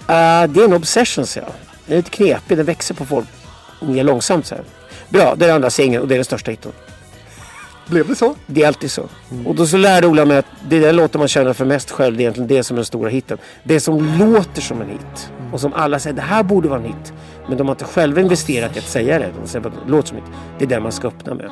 Uh, 0.00 0.52
det 0.52 0.60
är 0.60 0.64
en 0.64 0.72
obsession, 0.72 1.26
sa 1.26 1.40
jag. 1.40 1.48
Den 1.86 1.92
är 1.92 1.96
lite 1.96 2.10
knepig, 2.10 2.56
den 2.56 2.66
växer 2.66 2.94
på 2.94 3.04
folk 3.04 3.26
mer 3.80 4.04
långsamt 4.04 4.46
så 4.46 4.54
här. 4.54 4.64
Bra, 5.08 5.34
det 5.34 5.44
är 5.44 5.46
den 5.46 5.56
andra 5.56 5.70
singeln 5.70 6.02
och 6.02 6.08
det 6.08 6.14
är 6.14 6.16
den 6.16 6.24
största 6.24 6.50
hiten. 6.50 6.72
Blev 7.86 8.08
det 8.08 8.14
så? 8.14 8.34
Det 8.46 8.62
är 8.62 8.66
alltid 8.66 8.90
så. 8.90 9.08
Och 9.46 9.54
då 9.54 9.66
så 9.66 9.76
lärde 9.76 10.06
Ola 10.06 10.24
mig 10.24 10.38
att 10.38 10.46
det 10.68 10.76
är 10.76 10.80
den 10.80 10.96
låten 10.96 11.18
man 11.18 11.28
känner 11.28 11.52
för 11.52 11.64
mest 11.64 11.90
själv, 11.90 12.16
det 12.16 12.20
är 12.20 12.24
egentligen 12.24 12.48
det 12.48 12.64
som 12.64 12.74
är 12.74 12.78
den 12.78 12.84
stora 12.84 13.08
hiten. 13.08 13.38
Det 13.64 13.80
som 13.80 14.18
låter 14.18 14.62
som 14.62 14.80
en 14.80 14.88
hit 14.88 15.30
och 15.52 15.60
som 15.60 15.72
alla 15.72 15.98
säger 15.98 16.16
det 16.16 16.22
här 16.22 16.42
borde 16.42 16.68
vara 16.68 16.80
en 16.80 16.86
hit. 16.86 17.12
Men 17.48 17.58
de 17.58 17.66
har 17.66 17.74
inte 17.74 17.84
själva 17.84 18.20
investerat 18.20 18.76
i 18.76 18.78
att 18.78 18.88
säga 18.88 19.18
det. 19.18 19.30
De 19.40 19.48
säger 19.48 19.62
bara 19.62 19.72
det 19.84 19.90
låter 19.90 20.08
som 20.08 20.16
hit. 20.16 20.26
Det 20.58 20.64
är 20.64 20.68
den 20.68 20.82
man 20.82 20.92
ska 20.92 21.08
öppna 21.08 21.34
med. 21.34 21.50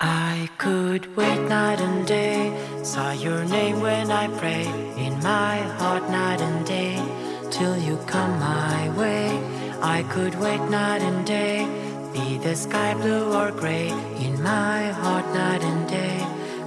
I 0.00 0.48
could 0.58 1.16
wait 1.16 1.40
night 1.48 1.80
and 1.80 2.06
day, 2.06 2.52
saw 2.84 3.10
your 3.10 3.44
name 3.44 3.80
when 3.80 4.12
I 4.12 4.28
pray, 4.38 4.64
in 4.96 5.14
my 5.22 5.58
heart 5.78 6.08
night 6.08 6.40
and 6.40 6.64
day, 6.64 7.02
till 7.50 7.76
you 7.76 7.96
come 8.06 8.38
my 8.38 8.90
way. 8.96 9.40
I 9.82 10.04
could 10.04 10.38
wait 10.40 10.60
night 10.70 11.02
and 11.02 11.26
day, 11.26 11.66
be 12.12 12.38
the 12.38 12.54
sky 12.54 12.94
blue 12.94 13.32
or 13.34 13.50
gray, 13.50 13.88
in 14.20 14.40
my 14.40 14.86
heart 14.92 15.26
night 15.34 15.64
and 15.64 15.88
day, 15.88 16.24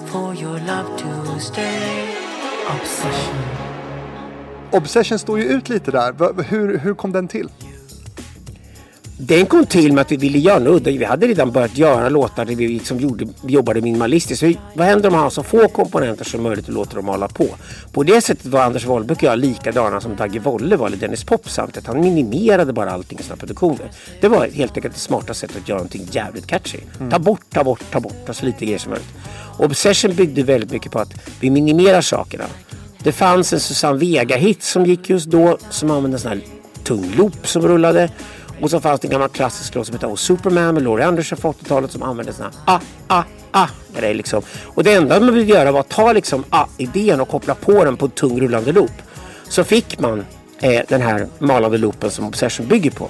for 0.08 0.34
your 0.34 0.60
love 0.60 0.98
to 0.98 1.40
stay. 1.40 2.14
Obsession. 2.68 3.36
Obsession 4.72 5.20
står 5.20 5.40
ju 5.40 5.46
ut 5.46 5.70
lite 5.70 5.92
där. 5.92 6.44
Hur, 6.44 6.78
hur 6.78 6.94
kom 6.96 7.12
den 7.12 7.28
till? 7.28 7.50
Den 9.24 9.46
kom 9.46 9.66
till 9.66 9.94
med 9.94 10.02
att 10.02 10.12
vi 10.12 10.18
ville 10.18 10.40
göra 10.40 10.60
något 10.60 10.74
udda. 10.74 10.92
Vi 10.92 11.06
hade 11.06 11.28
redan 11.28 11.52
börjat 11.52 11.78
göra 11.78 12.10
låtar 12.10 12.46
där 12.46 12.56
vi, 12.56 12.68
liksom 12.68 13.00
gjorde, 13.00 13.28
jobbade 13.44 13.82
minimalistiskt. 13.82 14.40
Så 14.40 14.54
vad 14.74 14.88
händer 14.88 15.10
om 15.10 15.14
man 15.14 15.24
har 15.24 15.30
så 15.30 15.44
få 15.44 15.68
komponenter 15.68 16.26
som 16.26 16.44
möjligt 16.44 16.68
och 16.68 16.74
låter 16.74 16.96
dem 16.96 17.06
mala 17.06 17.28
på? 17.28 17.48
På 17.92 18.04
det 18.04 18.22
sättet 18.22 18.46
var 18.46 18.62
Anders 18.62 18.86
Wollbäck 18.86 19.18
och 19.18 19.24
jag 19.24 19.40
likadana 19.40 20.02
som 20.02 20.16
Dagge 20.16 20.40
Wolle 20.40 20.76
var, 20.76 20.88
eller 20.88 20.98
Dennis 20.98 21.24
Pop 21.24 21.50
samtidigt. 21.50 21.88
Han 21.88 22.02
minimerade 22.02 22.74
bara 22.74 22.92
allting 22.92 23.20
i 23.20 23.24
sina 23.24 23.36
produktioner. 23.36 23.92
Det 24.22 24.28
var 24.28 24.48
helt 24.48 24.78
enkelt 24.78 24.94
det 24.94 25.00
smarta 25.00 25.34
sättet 25.34 25.58
att 25.58 25.70
göra 25.70 25.78
någonting 25.78 26.08
jävligt 26.12 26.48
catchy. 26.48 26.80
Ta 27.12 27.20
bort, 27.20 27.42
ta 27.50 27.64
bort, 27.64 27.84
ta 27.92 28.00
bort, 28.00 28.26
ta 28.26 28.34
så 28.34 28.46
lite 28.46 28.66
grejer 28.66 28.80
som 28.80 28.90
möjligt. 28.90 29.14
Obsession 29.58 30.16
byggde 30.16 30.44
väldigt 30.44 30.72
mycket 30.72 30.92
på 30.92 31.00
att 31.00 31.14
vi 31.40 31.50
minimerar 31.50 32.02
sakerna. 32.02 32.46
Det 33.04 33.12
fanns 33.12 33.54
en 33.54 33.60
Susanne 33.60 33.98
Vega-hit 33.98 34.64
som 34.64 34.86
gick 34.86 35.10
just 35.10 35.26
då 35.26 35.58
som 35.70 35.92
använde 35.92 36.16
en 36.16 36.20
sån 36.20 36.32
här 36.32 36.42
tung 36.84 37.14
loop 37.18 37.48
som 37.48 37.68
rullade. 37.68 38.10
Och 38.62 38.70
så 38.70 38.82
fanns 38.82 39.00
det 39.00 39.08
en 39.08 39.12
gammal 39.12 39.30
klassisk 39.30 39.76
låt 39.76 39.88
som 39.88 39.94
hette 39.94 40.08
Oh 40.08 40.16
Superman 40.16 40.74
med 40.74 40.84
Laurie 40.84 41.08
Anderson 41.08 41.38
från 41.38 41.54
80-talet 41.54 41.92
som 41.92 42.04
använde 42.04 42.34
sån 42.34 42.46
här 42.46 42.54
ah, 42.66 42.80
ah, 43.08 43.24
ah 43.52 43.68
grej 43.96 44.14
liksom. 44.14 44.42
Och 44.62 44.84
det 44.84 44.94
enda 44.94 45.20
man 45.20 45.34
ville 45.34 45.54
göra 45.54 45.72
var 45.72 45.80
att 45.80 45.90
ta 45.90 46.14
liksom 46.14 46.44
ah-idén 46.50 47.22
och 47.22 47.30
koppla 47.30 47.56
på 47.56 47.86
den 47.86 47.98
på 47.98 48.06
en 48.06 48.12
tung 48.12 48.42
rullande 48.42 48.72
loop. 48.72 48.92
Så 49.50 49.64
fick 49.64 50.00
man 50.00 50.26
eh, 50.60 50.82
den 50.88 51.02
här 51.02 51.28
malande 51.40 51.78
loopen 51.78 52.12
som 52.12 52.28
Obsession 52.28 52.68
bygger 52.68 52.92
på. 52.92 53.10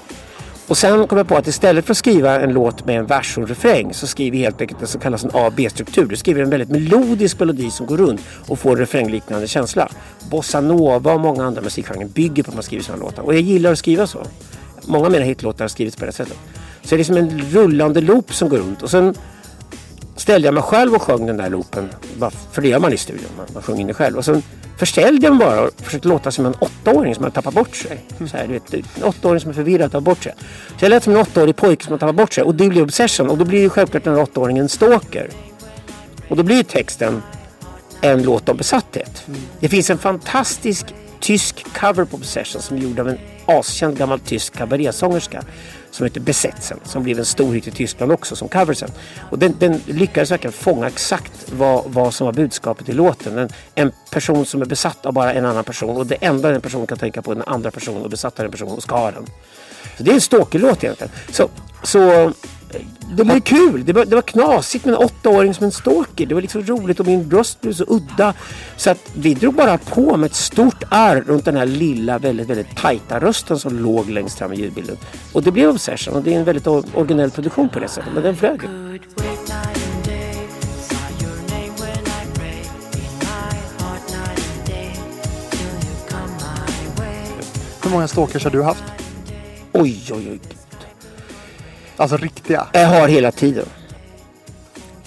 Och 0.67 0.77
sen 0.77 1.07
kom 1.07 1.17
jag 1.17 1.27
på 1.27 1.35
att 1.35 1.47
istället 1.47 1.85
för 1.85 1.91
att 1.91 1.97
skriva 1.97 2.39
en 2.39 2.53
låt 2.53 2.85
med 2.85 2.99
en 2.99 3.05
vers 3.05 3.37
och 3.37 3.43
en 3.43 3.49
refräng 3.49 3.93
så 3.93 4.07
skriver 4.07 4.37
vi 4.37 4.43
helt 4.43 4.61
enkelt 4.61 4.79
det 4.79 4.87
som 4.87 5.01
kallas 5.01 5.23
en 5.23 5.31
A-B-struktur. 5.33 6.05
Du 6.05 6.15
skriver 6.15 6.41
en 6.41 6.49
väldigt 6.49 6.69
melodisk 6.69 7.39
melodi 7.39 7.71
som 7.71 7.85
går 7.85 7.97
runt 7.97 8.21
och 8.47 8.59
får 8.59 8.71
en 8.71 8.77
refrängliknande 8.77 9.47
känsla. 9.47 9.89
Bossa 10.29 10.61
Nova 10.61 11.13
och 11.13 11.19
många 11.19 11.45
andra 11.45 11.61
musikgenrer 11.61 12.05
bygger 12.05 12.43
på 12.43 12.49
att 12.49 12.55
man 12.55 12.63
skriver 12.63 12.83
sådana 12.83 13.03
låtar. 13.03 13.23
Och 13.23 13.33
jag 13.33 13.41
gillar 13.41 13.71
att 13.71 13.79
skriva 13.79 14.07
så. 14.07 14.27
Många 14.85 15.05
av 15.05 15.11
mina 15.11 15.25
hitlåtar 15.25 15.63
har 15.63 15.69
skrivits 15.69 15.97
på 15.97 16.05
det 16.05 16.11
sättet. 16.11 16.37
Så 16.83 16.95
det 16.95 17.01
är 17.01 17.03
som 17.03 17.17
en 17.17 17.41
rullande 17.41 18.01
loop 18.01 18.33
som 18.33 18.49
går 18.49 18.57
runt. 18.57 18.81
Och 18.81 18.89
sen 18.89 19.15
ställde 20.15 20.47
jag 20.47 20.53
mig 20.53 20.63
själv 20.63 20.95
och 20.95 21.01
sjöng 21.01 21.25
den 21.25 21.37
där 21.37 21.49
loopen. 21.49 21.89
För 22.51 22.61
det 22.61 22.67
gör 22.67 22.79
man 22.79 22.93
i 22.93 22.97
studion, 22.97 23.29
man, 23.37 23.45
man 23.53 23.63
sjunger 23.63 23.81
in 23.81 23.87
det 23.87 23.93
själv. 23.93 24.17
Och 24.17 24.25
sen 24.25 24.43
förställde 24.77 25.27
jag 25.27 25.35
mig 25.35 25.47
bara 25.47 25.61
och 25.61 25.69
försökte 25.77 26.07
låta 26.07 26.31
som 26.31 26.45
en 26.45 26.53
åttaåring 26.59 27.15
som 27.15 27.23
har 27.23 27.31
tappat 27.31 27.53
bort 27.53 27.75
sig. 27.75 28.05
Så 28.17 28.37
här, 28.37 28.47
du 28.47 28.53
vet, 28.53 28.73
en 28.73 29.03
åttaåring 29.03 29.39
som 29.39 29.49
är 29.49 29.53
förvirrad 29.53 29.85
och 29.85 29.91
tappar 29.91 30.01
bort 30.01 30.23
sig. 30.23 30.33
Så 30.79 30.85
jag 30.85 30.89
lät 30.89 31.03
som 31.03 31.13
en 31.13 31.19
åttaårig 31.19 31.55
pojke 31.55 31.83
som 31.83 31.91
har 31.91 31.99
tappat 31.99 32.15
bort 32.15 32.33
sig. 32.33 32.43
Och 32.43 32.55
det 32.55 32.69
blir 32.69 32.81
obsession. 32.81 33.29
Och 33.29 33.37
då 33.37 33.45
blir 33.45 33.59
ju 33.59 33.69
självklart 33.69 34.03
den 34.03 34.15
här 34.15 34.21
åttaåringen 34.21 34.69
stalker. 34.69 35.29
Och 36.29 36.37
då 36.37 36.43
blir 36.43 36.63
texten 36.63 37.21
en 38.01 38.23
låt 38.23 38.49
om 38.49 38.57
besatthet. 38.57 39.23
Det 39.59 39.69
finns 39.69 39.89
en 39.89 39.97
fantastisk 39.97 40.85
tysk 41.19 41.65
cover 41.79 42.05
på 42.05 42.17
Obsession 42.17 42.61
som 42.61 42.77
är 42.77 42.81
gjord 42.81 42.99
av 42.99 43.09
en 43.09 43.17
askänd 43.59 43.97
gammal 43.97 44.19
tysk 44.19 44.57
kabarésångerska 44.57 45.43
som 45.91 46.05
heter 46.05 46.21
Besetzen 46.21 46.79
som 46.83 47.03
blev 47.03 47.19
en 47.19 47.25
stor 47.25 47.53
hit 47.53 47.67
i 47.67 47.71
Tyskland 47.71 48.11
också 48.11 48.35
som 48.35 48.47
cover 48.47 48.73
sen. 48.73 48.91
Och 49.29 49.39
den, 49.39 49.55
den 49.59 49.81
lyckades 49.85 50.31
verkligen 50.31 50.53
fånga 50.53 50.87
exakt 50.87 51.51
vad, 51.51 51.83
vad 51.85 52.13
som 52.13 52.25
var 52.25 52.33
budskapet 52.33 52.89
i 52.89 52.93
låten. 52.93 53.37
En, 53.37 53.49
en 53.75 53.91
person 54.11 54.45
som 54.45 54.61
är 54.61 54.65
besatt 54.65 55.05
av 55.05 55.13
bara 55.13 55.33
en 55.33 55.45
annan 55.45 55.63
person 55.63 55.97
och 55.97 56.07
det 56.07 56.15
enda 56.15 56.51
den 56.51 56.61
personen 56.61 56.87
kan 56.87 56.97
tänka 56.97 57.21
på 57.21 57.31
är 57.31 57.35
den 57.35 57.43
andra 57.47 57.71
personen 57.71 58.01
och 58.01 58.09
besatt 58.09 58.39
av 58.39 58.43
den 58.43 58.51
personen 58.51 58.73
och 58.73 58.83
ska 58.83 58.95
ha 58.95 59.11
den. 59.11 59.25
Så 59.97 60.03
det 60.03 60.11
är 60.11 60.15
en 60.15 60.21
stalkerlåt 60.21 60.83
egentligen. 60.83 61.13
Så, 61.31 61.49
så 61.83 62.31
det 63.17 63.23
blev 63.23 63.41
kul. 63.41 63.85
Det 63.85 63.93
var, 63.93 64.05
det 64.05 64.15
var 64.15 64.21
knasigt 64.21 64.85
med 64.85 64.93
en 64.93 64.99
åttaåring 64.99 65.53
som 65.53 65.65
en 65.65 65.71
stalker. 65.71 66.25
Det 66.25 66.33
var 66.33 66.41
liksom 66.41 66.61
roligt 66.61 66.99
och 66.99 67.05
min 67.05 67.31
röst 67.31 67.61
blev 67.61 67.73
så 67.73 67.85
udda. 67.87 68.33
Så 68.77 68.89
att 68.89 69.11
vi 69.13 69.33
drog 69.33 69.53
bara 69.53 69.77
på 69.77 70.17
med 70.17 70.27
ett 70.27 70.35
stort 70.35 70.83
R 70.91 71.23
runt 71.27 71.45
den 71.45 71.55
här 71.55 71.65
lilla, 71.65 72.17
väldigt, 72.17 72.49
väldigt 72.49 72.77
tajta 72.77 73.19
rösten 73.19 73.59
som 73.59 73.79
låg 73.79 74.09
längst 74.09 74.37
fram 74.37 74.53
i 74.53 74.55
ljudbilden. 74.55 74.97
Och 75.33 75.43
det 75.43 75.51
blev 75.51 75.69
Obsession 75.69 76.15
och 76.15 76.23
det 76.23 76.33
är 76.33 76.39
en 76.39 76.45
väldigt 76.45 76.67
originell 76.67 77.31
produktion 77.31 77.69
på 77.69 77.79
det 77.79 77.87
sättet. 77.87 78.13
Men 78.13 78.23
den 78.23 78.35
flög. 78.35 78.61
Hur 87.83 87.91
många 87.91 88.07
stalkers 88.07 88.43
har 88.43 88.51
du 88.51 88.63
haft? 88.63 88.83
Oj, 89.71 90.01
oj, 90.11 90.27
oj. 90.31 90.60
Alltså 92.01 92.17
riktiga. 92.17 92.67
Jag 92.71 92.87
har 92.87 93.07
hela 93.07 93.31
tiden. 93.31 93.65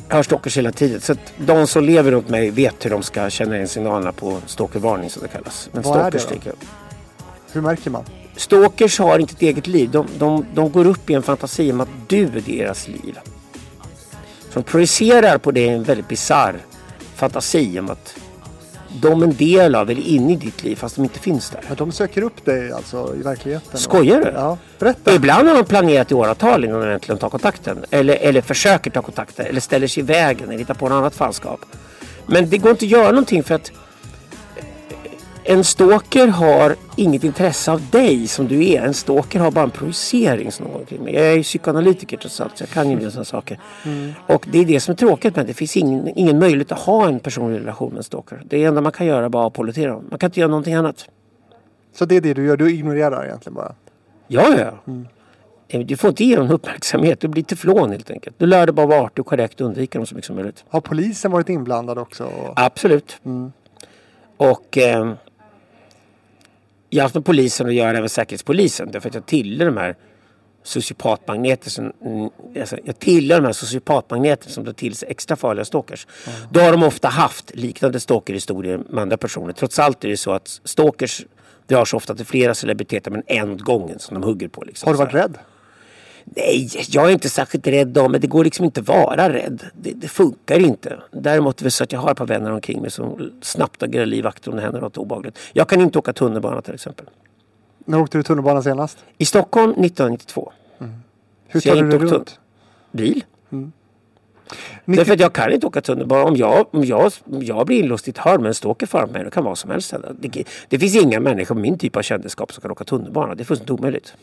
Jag 0.08 0.16
har 0.16 0.22
stalkers 0.22 0.56
hela 0.56 0.72
tiden. 0.72 1.00
Så 1.00 1.12
att 1.12 1.32
de 1.36 1.66
som 1.66 1.84
lever 1.84 2.10
runt 2.10 2.28
mig 2.28 2.50
vet 2.50 2.84
hur 2.84 2.90
de 2.90 3.02
ska 3.02 3.30
känna 3.30 3.58
in 3.60 3.68
signalerna 3.68 4.12
på 4.12 4.38
stalkervarning 4.46 5.10
som 5.10 5.22
det 5.22 5.28
kallas. 5.28 5.68
Men 5.72 5.82
Vad 5.82 6.00
är 6.00 6.10
det 6.10 6.18
stalkers 6.18 6.22
då? 6.24 6.34
tycker 6.34 6.46
jag. 6.48 6.56
Hur 7.52 7.60
märker 7.60 7.90
man? 7.90 8.04
Stalkers 8.36 8.98
har 8.98 9.18
inte 9.18 9.32
ett 9.32 9.42
eget 9.42 9.66
liv. 9.66 9.90
De, 9.90 10.06
de, 10.18 10.46
de 10.54 10.72
går 10.72 10.86
upp 10.86 11.10
i 11.10 11.14
en 11.14 11.22
fantasi 11.22 11.72
om 11.72 11.80
att 11.80 11.88
du 12.06 12.22
är 12.22 12.42
deras 12.46 12.88
liv. 12.88 13.18
Så 14.50 14.60
de 14.60 14.62
projicerar 14.62 15.38
på 15.38 15.50
det 15.50 15.68
en 15.68 15.82
väldigt 15.82 16.08
bisarr 16.08 16.56
fantasi 17.14 17.78
om 17.78 17.90
att 17.90 18.16
de 19.00 19.22
en 19.22 19.34
del 19.34 19.74
av 19.74 19.90
eller 19.90 20.02
inne 20.02 20.32
i 20.32 20.36
ditt 20.36 20.64
liv 20.64 20.76
fast 20.76 20.96
de 20.96 21.02
inte 21.02 21.18
finns 21.18 21.50
där. 21.50 21.60
Ja, 21.68 21.74
de 21.74 21.92
söker 21.92 22.22
upp 22.22 22.44
dig 22.44 22.72
alltså 22.72 23.14
i 23.16 23.22
verkligheten? 23.22 23.80
Skojar 23.80 24.20
du? 24.20 24.30
Ja, 24.34 24.58
berätta. 24.78 25.14
Ibland 25.14 25.48
har 25.48 25.54
de 25.54 25.64
planerat 25.64 26.10
i 26.10 26.14
åratal 26.14 26.64
innan 26.64 26.80
de 26.80 26.88
äntligen 26.88 27.18
tar 27.18 27.30
kontakten. 27.30 27.84
Eller, 27.90 28.16
eller 28.16 28.40
försöker 28.40 28.90
ta 28.90 29.02
kontakten. 29.02 29.46
Eller 29.46 29.60
ställer 29.60 29.86
sig 29.86 30.02
i 30.02 30.06
vägen 30.06 30.48
eller 30.48 30.58
hittar 30.58 30.74
på 30.74 30.88
något 30.88 30.96
annat 30.96 31.14
fanskap. 31.14 31.60
Men 32.26 32.50
det 32.50 32.58
går 32.58 32.70
inte 32.70 32.84
att 32.84 32.90
göra 32.90 33.10
någonting 33.10 33.42
för 33.42 33.54
att 33.54 33.72
en 35.46 35.64
stalker 35.64 36.26
har 36.28 36.76
inget 36.96 37.24
intresse 37.24 37.72
av 37.72 37.80
dig 37.90 38.28
som 38.28 38.48
du 38.48 38.68
är. 38.68 38.82
En 38.82 38.94
stalker 38.94 39.40
har 39.40 39.50
bara 39.50 39.64
en 39.64 39.70
projicering 39.70 40.52
som 40.52 40.66
mig. 41.00 41.14
Jag 41.14 41.26
är 41.26 41.36
ju 41.36 41.42
psykoanalytiker 41.42 42.16
trots 42.16 42.40
allt 42.40 42.58
så 42.58 42.62
jag 42.62 42.68
kan 42.68 42.90
ju 42.90 42.96
del 42.96 43.10
sådana 43.10 43.24
saker. 43.24 43.60
Och 44.26 44.46
det 44.52 44.58
är 44.58 44.64
det 44.64 44.80
som 44.80 44.92
är 44.92 44.96
tråkigt 44.96 45.36
med 45.36 45.46
det. 45.46 45.54
Finns 45.54 45.76
ingen, 45.76 46.08
ingen 46.18 46.38
möjlighet 46.38 46.72
att 46.72 46.78
ha 46.78 47.08
en 47.08 47.20
personlig 47.20 47.58
relation 47.60 47.88
med 47.90 47.96
en 47.98 48.04
stalker. 48.04 48.42
Det 48.44 48.64
enda 48.64 48.80
man 48.80 48.92
kan 48.92 49.06
göra 49.06 49.24
är 49.24 49.28
bara 49.28 49.46
att 49.46 49.52
pollettera 49.52 49.92
dem. 49.92 50.04
Man 50.10 50.18
kan 50.18 50.28
inte 50.28 50.40
göra 50.40 50.50
någonting 50.50 50.74
annat. 50.74 51.04
Så 51.94 52.04
det 52.04 52.16
är 52.16 52.20
det 52.20 52.34
du 52.34 52.46
gör? 52.46 52.56
Du 52.56 52.74
ignorerar 52.74 53.24
egentligen 53.24 53.54
bara? 53.54 53.74
Ja, 54.28 54.46
ja. 54.58 54.92
Eh, 55.68 55.80
Du 55.80 55.96
får 55.96 56.10
inte 56.10 56.24
ge 56.24 56.36
dem 56.36 56.50
uppmärksamhet. 56.50 57.20
Du 57.20 57.28
blir 57.28 57.42
teflon 57.42 57.90
helt 57.90 58.10
enkelt. 58.10 58.38
Du 58.38 58.46
lär 58.46 58.66
dig 58.66 58.72
bara 58.74 58.86
vara 58.86 59.00
artig 59.00 59.20
och 59.20 59.26
korrekt 59.26 59.60
och 59.60 59.66
undvika 59.66 59.98
dem 59.98 60.06
så 60.06 60.14
mycket 60.14 60.26
som 60.26 60.36
möjligt. 60.36 60.64
Har 60.68 60.80
polisen 60.80 61.30
varit 61.30 61.48
inblandad 61.48 61.98
också? 61.98 62.28
Absolut. 62.56 63.16
Och 64.36 64.78
eh, 64.78 65.12
jag 66.94 67.02
har 67.02 67.04
haft 67.04 67.14
med 67.14 67.24
polisen 67.24 67.66
att 67.66 67.74
göra, 67.74 67.98
även 67.98 68.08
säkerhetspolisen. 68.08 68.90
Därför 68.92 69.08
att 69.08 69.14
jag 69.14 69.26
tillhör 69.26 69.66
de 69.66 69.76
här 69.76 69.96
sociopatmagneter 70.62 71.70
som, 71.70 71.92
mm, 72.04 72.30
alltså, 72.60 72.76
jag 72.84 72.98
tillhör 72.98 73.40
de 73.40 73.46
här 73.46 73.52
sociopatmagneter 73.52 74.50
som 74.50 74.64
drar 74.64 74.72
till 74.72 74.94
sig 74.94 75.08
extra 75.10 75.36
farliga 75.36 75.64
stalkers. 75.64 76.06
Då 76.50 76.60
har 76.60 76.72
de 76.72 76.82
ofta 76.82 77.08
haft 77.08 77.54
liknande 77.54 78.00
stalkerhistorier 78.00 78.80
med 78.88 79.02
andra 79.02 79.16
personer. 79.16 79.52
Trots 79.52 79.78
allt 79.78 80.04
är 80.04 80.08
det 80.08 80.16
så 80.16 80.32
att 80.32 80.60
stalkers 80.64 81.26
drar 81.66 81.84
sig 81.84 81.96
ofta 81.96 82.14
till 82.14 82.26
flera 82.26 82.54
celebriteter 82.54 83.10
men 83.10 83.22
en 83.26 83.50
åt 83.50 83.60
gången 83.60 83.98
som 83.98 84.20
de 84.20 84.26
hugger 84.26 84.48
på. 84.48 84.64
Liksom, 84.64 84.86
Har 84.86 84.92
du 84.92 84.98
varit 84.98 85.14
rädd? 85.14 85.38
Nej, 86.24 86.70
jag 86.88 87.08
är 87.08 87.12
inte 87.12 87.28
särskilt 87.28 87.66
rädd 87.66 87.98
av 87.98 88.10
men 88.10 88.20
det 88.20 88.26
går 88.26 88.44
liksom 88.44 88.64
inte 88.64 88.80
att 88.80 88.88
vara 88.88 89.32
rädd. 89.32 89.62
Det, 89.72 89.92
det 89.92 90.08
funkar 90.08 90.58
inte. 90.58 90.98
Däremot 91.10 91.60
är 91.60 91.64
det 91.64 91.70
så 91.70 91.84
att 91.84 91.92
jag 91.92 92.00
har 92.00 92.10
ett 92.10 92.18
par 92.18 92.26
vänner 92.26 92.52
omkring 92.52 92.80
mig 92.80 92.90
som 92.90 93.32
snabbt 93.42 93.82
agerar 93.82 94.06
livvakter 94.06 94.50
om 94.50 94.56
det 94.56 94.62
händer 94.62 94.80
något 94.80 94.96
obehagligt. 94.96 95.38
Jag 95.52 95.68
kan 95.68 95.80
inte 95.80 95.98
åka 95.98 96.12
tunnelbana 96.12 96.62
till 96.62 96.74
exempel. 96.74 97.06
När 97.84 98.00
åkte 98.00 98.18
du 98.18 98.22
tunnelbana 98.22 98.62
senast? 98.62 98.98
I 99.18 99.24
Stockholm 99.24 99.70
1992. 99.70 100.52
Hur 101.48 101.60
Så 101.60 101.68
jag 101.68 101.76
tar 101.76 101.84
du 101.84 101.98
dig 101.98 102.08
runt? 102.08 102.40
Bil. 102.90 103.24
90... 103.50 103.72
Därför 104.84 105.12
att 105.12 105.20
jag 105.20 105.32
kan 105.32 105.52
inte 105.52 105.66
åka 105.66 105.80
tunnelbana. 105.80 106.24
Om 106.24 106.36
jag, 106.36 106.74
om 106.74 106.84
jag, 106.84 107.12
om 107.24 107.42
jag 107.42 107.66
blir 107.66 107.82
inlåst 107.82 108.08
i 108.08 108.10
ett 108.10 108.18
hörn 108.18 108.42
med 108.42 108.48
en 108.48 108.54
stalker 108.54 108.86
framför 108.86 109.12
mig, 109.12 109.24
då 109.24 109.30
kan 109.30 109.44
vad 109.44 109.58
som 109.58 109.70
helst 109.70 109.92
hända. 109.92 110.08
Det, 110.20 110.44
det 110.68 110.78
finns 110.78 110.96
inga 110.96 111.20
människor 111.20 111.54
med 111.54 111.62
min 111.62 111.78
typ 111.78 111.96
av 111.96 112.02
kändisskap 112.02 112.52
som 112.52 112.60
kan 112.60 112.70
åka 112.70 112.84
tunnelbana. 112.84 113.34
Det 113.34 113.42
är 113.42 113.44
fullständigt 113.44 113.80
omöjligt. 113.80 114.14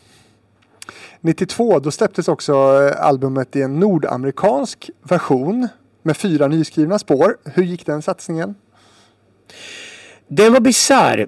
92 1.20 1.78
då 1.78 1.90
släpptes 1.90 2.28
också 2.28 2.52
eh, 2.52 3.06
albumet 3.06 3.56
i 3.56 3.62
en 3.62 3.80
nordamerikansk 3.80 4.90
version 5.02 5.68
med 6.02 6.16
fyra 6.16 6.48
nyskrivna 6.48 6.98
spår. 6.98 7.36
Hur 7.44 7.62
gick 7.62 7.86
den 7.86 8.02
satsningen? 8.02 8.54
Den 10.28 10.52
var 10.52 10.60
bisarr. 10.60 11.26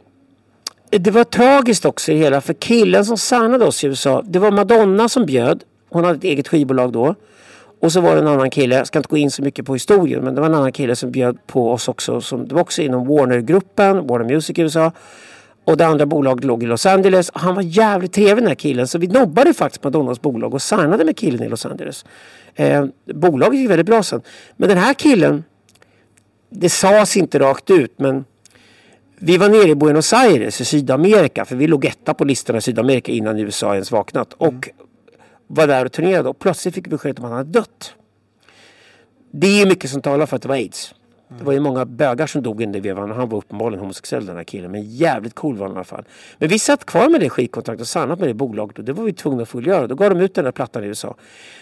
Det 0.90 1.10
var 1.10 1.24
tragiskt 1.24 1.84
också 1.84 2.12
i 2.12 2.16
hela. 2.16 2.40
För 2.40 2.54
killen 2.54 3.04
som 3.04 3.18
signade 3.18 3.64
oss 3.64 3.84
i 3.84 3.86
USA. 3.86 4.22
Det 4.24 4.38
var 4.38 4.50
Madonna 4.50 5.08
som 5.08 5.26
bjöd. 5.26 5.64
Hon 5.90 6.04
hade 6.04 6.18
ett 6.18 6.24
eget 6.24 6.48
skivbolag 6.48 6.92
då. 6.92 7.14
Och 7.80 7.92
så 7.92 8.00
var 8.00 8.14
det 8.14 8.20
en 8.20 8.26
annan 8.26 8.50
kille. 8.50 8.74
Jag 8.74 8.86
ska 8.86 8.98
inte 8.98 9.08
gå 9.08 9.16
in 9.16 9.30
så 9.30 9.42
mycket 9.42 9.66
på 9.66 9.72
historien. 9.72 10.24
Men 10.24 10.34
det 10.34 10.40
var 10.40 10.48
en 10.48 10.54
annan 10.54 10.72
kille 10.72 10.96
som 10.96 11.10
bjöd 11.10 11.46
på 11.46 11.72
oss 11.72 11.88
också. 11.88 12.20
Som, 12.20 12.48
det 12.48 12.54
var 12.54 12.62
också 12.62 12.82
inom 12.82 13.06
Warner-gruppen. 13.06 14.06
Warner 14.06 14.24
Music 14.24 14.58
i 14.58 14.62
USA. 14.62 14.92
Och 15.64 15.76
det 15.76 15.86
andra 15.86 16.06
bolaget 16.06 16.44
låg 16.44 16.62
i 16.62 16.66
Los 16.66 16.86
Angeles. 16.86 17.30
Han 17.34 17.54
var 17.54 17.62
jävligt 17.62 18.12
trevlig 18.12 18.36
den 18.36 18.46
här 18.46 18.54
killen. 18.54 18.88
Så 18.88 18.98
vi 18.98 19.06
nobbade 19.06 19.54
faktiskt 19.54 19.84
Madonnas 19.84 20.22
bolag 20.22 20.54
och 20.54 20.62
signade 20.62 21.04
med 21.04 21.16
killen 21.16 21.42
i 21.42 21.48
Los 21.48 21.66
Angeles. 21.66 22.04
Eh, 22.54 22.86
bolaget 23.14 23.60
gick 23.60 23.70
väldigt 23.70 23.86
bra 23.86 24.02
sen. 24.02 24.22
Men 24.56 24.68
den 24.68 24.78
här 24.78 24.94
killen. 24.94 25.44
Det 26.56 26.70
sades 26.70 27.16
inte 27.16 27.38
rakt 27.38 27.70
ut 27.70 27.98
men 27.98 28.24
vi 29.18 29.36
var 29.36 29.48
nere 29.48 29.68
i 29.68 29.74
Buenos 29.74 30.12
Aires 30.12 30.60
i 30.60 30.64
Sydamerika 30.64 31.44
för 31.44 31.56
vi 31.56 31.66
låg 31.66 31.84
etta 31.84 32.14
på 32.14 32.24
listorna 32.24 32.58
i 32.58 32.62
Sydamerika 32.62 33.12
innan 33.12 33.38
USA 33.38 33.72
ens 33.72 33.90
vaknat. 33.90 34.32
Och 34.32 34.68
var 35.46 35.66
där 35.66 35.84
och 35.84 35.92
turnerade 35.92 36.28
och 36.28 36.38
plötsligt 36.38 36.74
fick 36.74 36.86
vi 36.86 36.90
beskedet 36.90 37.18
om 37.18 37.24
att 37.24 37.30
han 37.30 37.38
hade 37.38 37.50
dött. 37.50 37.94
Det 39.30 39.62
är 39.62 39.66
mycket 39.66 39.90
som 39.90 40.02
talar 40.02 40.26
för 40.26 40.36
att 40.36 40.42
det 40.42 40.48
var 40.48 40.56
aids. 40.56 40.94
Det 41.38 41.44
var 41.44 41.52
ju 41.52 41.60
många 41.60 41.84
bögar 41.84 42.26
som 42.26 42.42
dog 42.42 42.62
under 42.62 42.80
vevan 42.80 43.10
och 43.10 43.16
han 43.16 43.28
var 43.28 43.38
uppenbarligen 43.38 43.80
homosexuell 43.80 44.26
den 44.26 44.36
här 44.36 44.44
killen. 44.44 44.70
Men 44.70 44.82
jävligt 44.82 45.34
cool 45.34 45.56
var 45.56 45.66
han 45.66 45.74
i 45.74 45.76
alla 45.76 45.84
fall. 45.84 46.04
Men 46.38 46.48
vi 46.48 46.58
satt 46.58 46.84
kvar 46.84 47.08
med 47.08 47.20
det 47.20 47.30
skitkontraktet 47.30 47.80
och 47.80 47.88
sannat 47.88 48.18
med 48.18 48.28
det 48.28 48.34
bolaget 48.34 48.78
och 48.78 48.84
det 48.84 48.92
var 48.92 49.04
vi 49.04 49.12
tvungna 49.12 49.42
att 49.42 49.48
fullgöra. 49.48 49.86
Då 49.86 49.94
gav 49.94 50.10
de 50.10 50.20
ut 50.20 50.34
den 50.34 50.44
där 50.44 50.52
plattan 50.52 50.84
i 50.84 50.86
USA. 50.86 51.16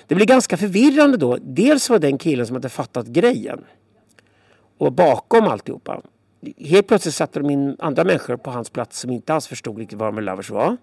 Det 0.06 0.14
blev 0.14 0.26
ganska 0.26 0.56
förvirrande 0.56 1.16
då. 1.16 1.38
Dels 1.40 1.90
var 1.90 1.98
den 1.98 2.18
killen 2.18 2.46
som 2.46 2.56
hade 2.56 2.68
fattat 2.68 3.06
grejen 3.06 3.64
och 4.78 4.92
bakom 4.92 5.46
alltihopa. 5.46 6.00
Helt 6.58 6.88
plötsligt 6.88 7.14
satte 7.14 7.38
de 7.38 7.50
in 7.50 7.76
andra 7.78 8.04
människor 8.04 8.36
på 8.36 8.50
hans 8.50 8.70
plats 8.70 9.00
som 9.00 9.10
inte 9.10 9.34
alls 9.34 9.46
förstod 9.46 9.78
riktigt 9.78 9.98
vad 9.98 10.14
med 10.14 10.24
Lovers 10.24 10.50
var. 10.50 10.76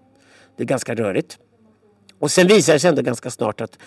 Det 0.56 0.62
är 0.62 0.66
ganska 0.66 0.94
rörigt. 0.94 1.38
Och 2.18 2.30
sen 2.30 2.46
visade 2.46 2.76
det 2.76 2.80
sig 2.80 2.88
ändå 2.88 3.02
ganska 3.02 3.30
snart 3.30 3.60
att 3.60 3.78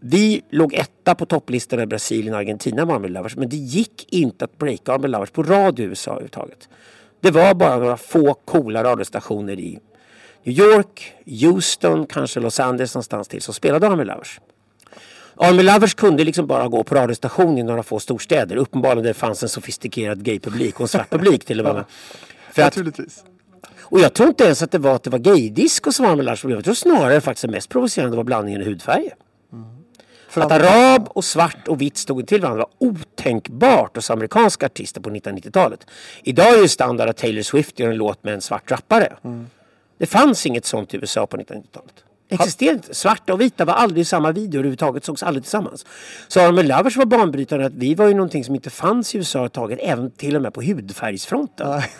vi 0.00 0.42
låg 0.50 0.74
etta 0.74 1.14
på 1.14 1.26
topplistan 1.26 1.80
i 1.80 1.86
Brasilien 1.86 2.34
och 2.34 2.40
Argentina 2.40 2.84
med 2.84 2.94
Army 2.94 3.08
Lovers. 3.08 3.36
Men 3.36 3.48
det 3.48 3.56
gick 3.56 4.12
inte 4.12 4.44
att 4.44 4.58
breaka 4.58 4.92
Army 4.92 5.08
Lovers 5.08 5.30
på 5.30 5.42
radio 5.42 5.84
i 5.84 5.88
USA 5.88 6.10
överhuvudtaget. 6.10 6.68
Det 7.20 7.30
var 7.30 7.54
bara 7.54 7.76
några 7.76 7.96
få 7.96 8.34
coola 8.34 8.84
radiostationer 8.84 9.60
i 9.60 9.78
New 10.44 10.58
York, 10.58 11.12
Houston, 11.42 12.06
kanske 12.06 12.40
Los 12.40 12.60
Angeles 12.60 12.94
någonstans 12.94 13.28
till 13.28 13.42
som 13.42 13.54
spelade 13.54 13.88
Army 13.88 14.04
Lovers. 14.04 14.40
Army 15.36 15.62
Lovers 15.62 15.94
kunde 15.94 16.24
liksom 16.24 16.46
bara 16.46 16.68
gå 16.68 16.84
på 16.84 16.94
radiostation 16.94 17.58
i 17.58 17.62
några 17.62 17.82
få 17.82 17.98
storstäder. 17.98 18.56
Uppenbarligen 18.56 19.02
där 19.02 19.10
det 19.10 19.14
fanns 19.14 19.42
en 19.42 19.48
sofistikerad 19.48 20.24
gaypublik 20.24 20.74
och 20.74 20.80
en 20.80 20.88
svart 20.88 21.10
publik 21.10 21.44
till 21.44 21.60
och 21.60 21.74
med. 21.74 21.84
För 22.52 22.62
att, 22.62 22.76
Naturligtvis. 22.76 23.24
och 23.80 24.00
jag 24.00 24.14
tror 24.14 24.28
inte 24.28 24.44
ens 24.44 24.62
att 24.62 24.70
det 24.70 24.78
var 24.78 24.94
att 24.94 25.02
det 25.02 25.10
var 25.10 25.18
gaydisco 25.18 25.92
som 25.92 26.04
var 26.04 26.12
Army 26.12 26.22
Lovers 26.22 26.40
problem. 26.40 26.58
Jag 26.58 26.64
tror 26.64 26.74
snarare 26.74 27.20
faktiskt 27.20 27.42
det 27.42 27.48
mest 27.48 27.68
provocerande 27.68 28.16
var 28.16 28.24
blandningen 28.24 28.62
i 28.62 28.64
hudfärger. 28.64 29.14
För 30.36 30.42
Att 30.42 30.52
arab 30.52 31.08
och 31.08 31.24
svart 31.24 31.68
och 31.68 31.80
vitt 31.80 31.96
stod 31.96 32.26
till 32.26 32.40
varandra 32.40 32.64
var 32.78 32.88
otänkbart 32.88 33.96
hos 33.96 34.10
amerikanska 34.10 34.66
artister 34.66 35.00
på 35.00 35.10
1990-talet. 35.10 35.86
Idag 36.22 36.58
är 36.58 36.62
ju 36.62 36.68
standard 36.68 37.08
att 37.08 37.16
Taylor 37.16 37.42
Swift 37.42 37.78
gör 37.78 37.90
en 37.90 37.96
låt 37.96 38.24
med 38.24 38.34
en 38.34 38.40
svart 38.40 38.70
rappare. 38.70 39.16
Det 39.98 40.06
fanns 40.06 40.46
inget 40.46 40.64
sånt 40.64 40.94
i 40.94 40.96
USA 40.96 41.26
på 41.26 41.36
1990-talet. 41.36 41.94
Existerade 42.28 42.74
inte. 42.76 42.94
Svarta 42.94 43.32
och 43.32 43.40
vita 43.40 43.64
var 43.64 43.74
aldrig 43.74 44.02
i 44.02 44.04
samma 44.04 44.32
video 44.32 44.58
överhuvudtaget, 44.58 45.04
sågs 45.04 45.22
aldrig 45.22 45.44
tillsammans. 45.44 45.86
Så 46.28 46.40
Army 46.40 46.62
Lovers 46.62 46.96
var 46.96 47.04
banbrytande 47.04 47.66
att 47.66 47.74
vi 47.74 47.94
var 47.94 48.06
ju 48.06 48.14
någonting 48.14 48.44
som 48.44 48.54
inte 48.54 48.70
fanns 48.70 49.14
i 49.14 49.18
USA 49.18 49.48
taget, 49.48 49.78
även 49.82 50.10
till 50.10 50.36
och 50.36 50.42
med 50.42 50.54
på 50.54 50.62
hudfärgsfronten. 50.62 51.70
Nej. 51.70 51.90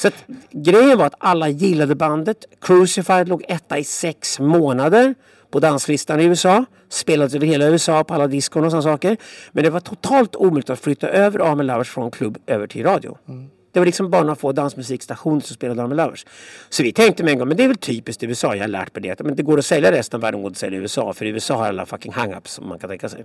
Så 0.00 0.08
att, 0.08 0.24
grejen 0.50 0.98
var 0.98 1.06
att 1.06 1.14
alla 1.18 1.48
gillade 1.48 1.94
bandet. 1.94 2.44
Crucified 2.60 3.28
låg 3.28 3.44
etta 3.48 3.78
i 3.78 3.84
sex 3.84 4.40
månader 4.40 5.14
på 5.50 5.60
danslistan 5.60 6.20
i 6.20 6.24
USA. 6.24 6.64
Spelades 6.88 7.34
över 7.34 7.46
hela 7.46 7.66
USA 7.66 8.04
på 8.04 8.14
alla 8.14 8.26
diskon 8.26 8.64
och 8.64 8.70
sådana 8.70 8.82
saker. 8.82 9.16
Men 9.52 9.64
det 9.64 9.70
var 9.70 9.80
totalt 9.80 10.36
omöjligt 10.36 10.70
att 10.70 10.80
flytta 10.80 11.08
över 11.08 11.40
Amen 11.40 11.66
Lovers 11.66 11.90
från 11.90 12.10
klubb 12.10 12.38
över 12.46 12.66
till 12.66 12.82
radio. 12.82 13.18
Mm. 13.28 13.50
Det 13.72 13.78
var 13.78 13.86
liksom 13.86 14.10
bara 14.10 14.22
några 14.22 14.36
få 14.36 14.52
dansmusikstationer 14.52 15.40
som 15.40 15.54
spelade 15.54 15.82
Army 15.82 15.94
Lovers. 15.94 16.26
Så 16.68 16.82
vi 16.82 16.92
tänkte 16.92 17.24
med 17.24 17.32
en 17.32 17.38
gång, 17.38 17.48
men 17.48 17.56
det 17.56 17.64
är 17.64 17.68
väl 17.68 17.76
typiskt 17.76 18.22
USA. 18.22 18.54
Jag 18.54 18.62
har 18.62 18.68
lärt 18.68 18.94
mig 18.94 19.02
det. 19.02 19.24
Men 19.24 19.36
det 19.36 19.42
går 19.42 19.58
att 19.58 19.66
sälja 19.66 19.92
resten 19.92 20.18
av 20.18 20.22
världen 20.22 20.42
går 20.42 20.50
att 20.50 20.56
sälja 20.56 20.78
i 20.78 20.82
USA. 20.82 21.12
För 21.12 21.24
i 21.24 21.28
USA 21.28 21.54
har 21.54 21.66
alla 21.66 21.86
fucking 21.86 22.12
hang-ups 22.12 22.48
som 22.48 22.68
man 22.68 22.78
kan 22.78 22.90
tänka 22.90 23.08
sig. 23.08 23.24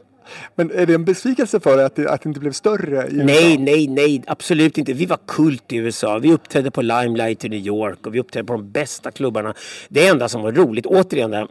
Men 0.55 0.71
är 0.71 0.85
det 0.85 0.93
en 0.93 1.05
besvikelse 1.05 1.59
för 1.59 1.77
dig 1.77 1.85
att 1.85 1.95
det, 1.95 2.09
att 2.09 2.21
det 2.21 2.27
inte 2.29 2.39
blev 2.39 2.51
större 2.51 3.07
i 3.07 3.13
Nej, 3.13 3.51
USA? 3.53 3.61
nej, 3.63 3.87
nej, 3.87 4.23
absolut 4.27 4.77
inte. 4.77 4.93
Vi 4.93 5.05
var 5.05 5.19
kult 5.27 5.71
i 5.71 5.75
USA. 5.75 6.19
Vi 6.19 6.33
uppträdde 6.33 6.71
på 6.71 6.81
Limelight 6.81 7.45
i 7.45 7.49
New 7.49 7.59
York 7.59 8.07
och 8.07 8.15
vi 8.15 8.19
uppträdde 8.19 8.47
på 8.47 8.53
de 8.53 8.71
bästa 8.71 9.11
klubbarna. 9.11 9.53
Det 9.89 10.07
enda 10.07 10.29
som 10.29 10.41
var 10.41 10.51
roligt, 10.51 10.85
återigen 10.85 11.31
där, 11.31 11.47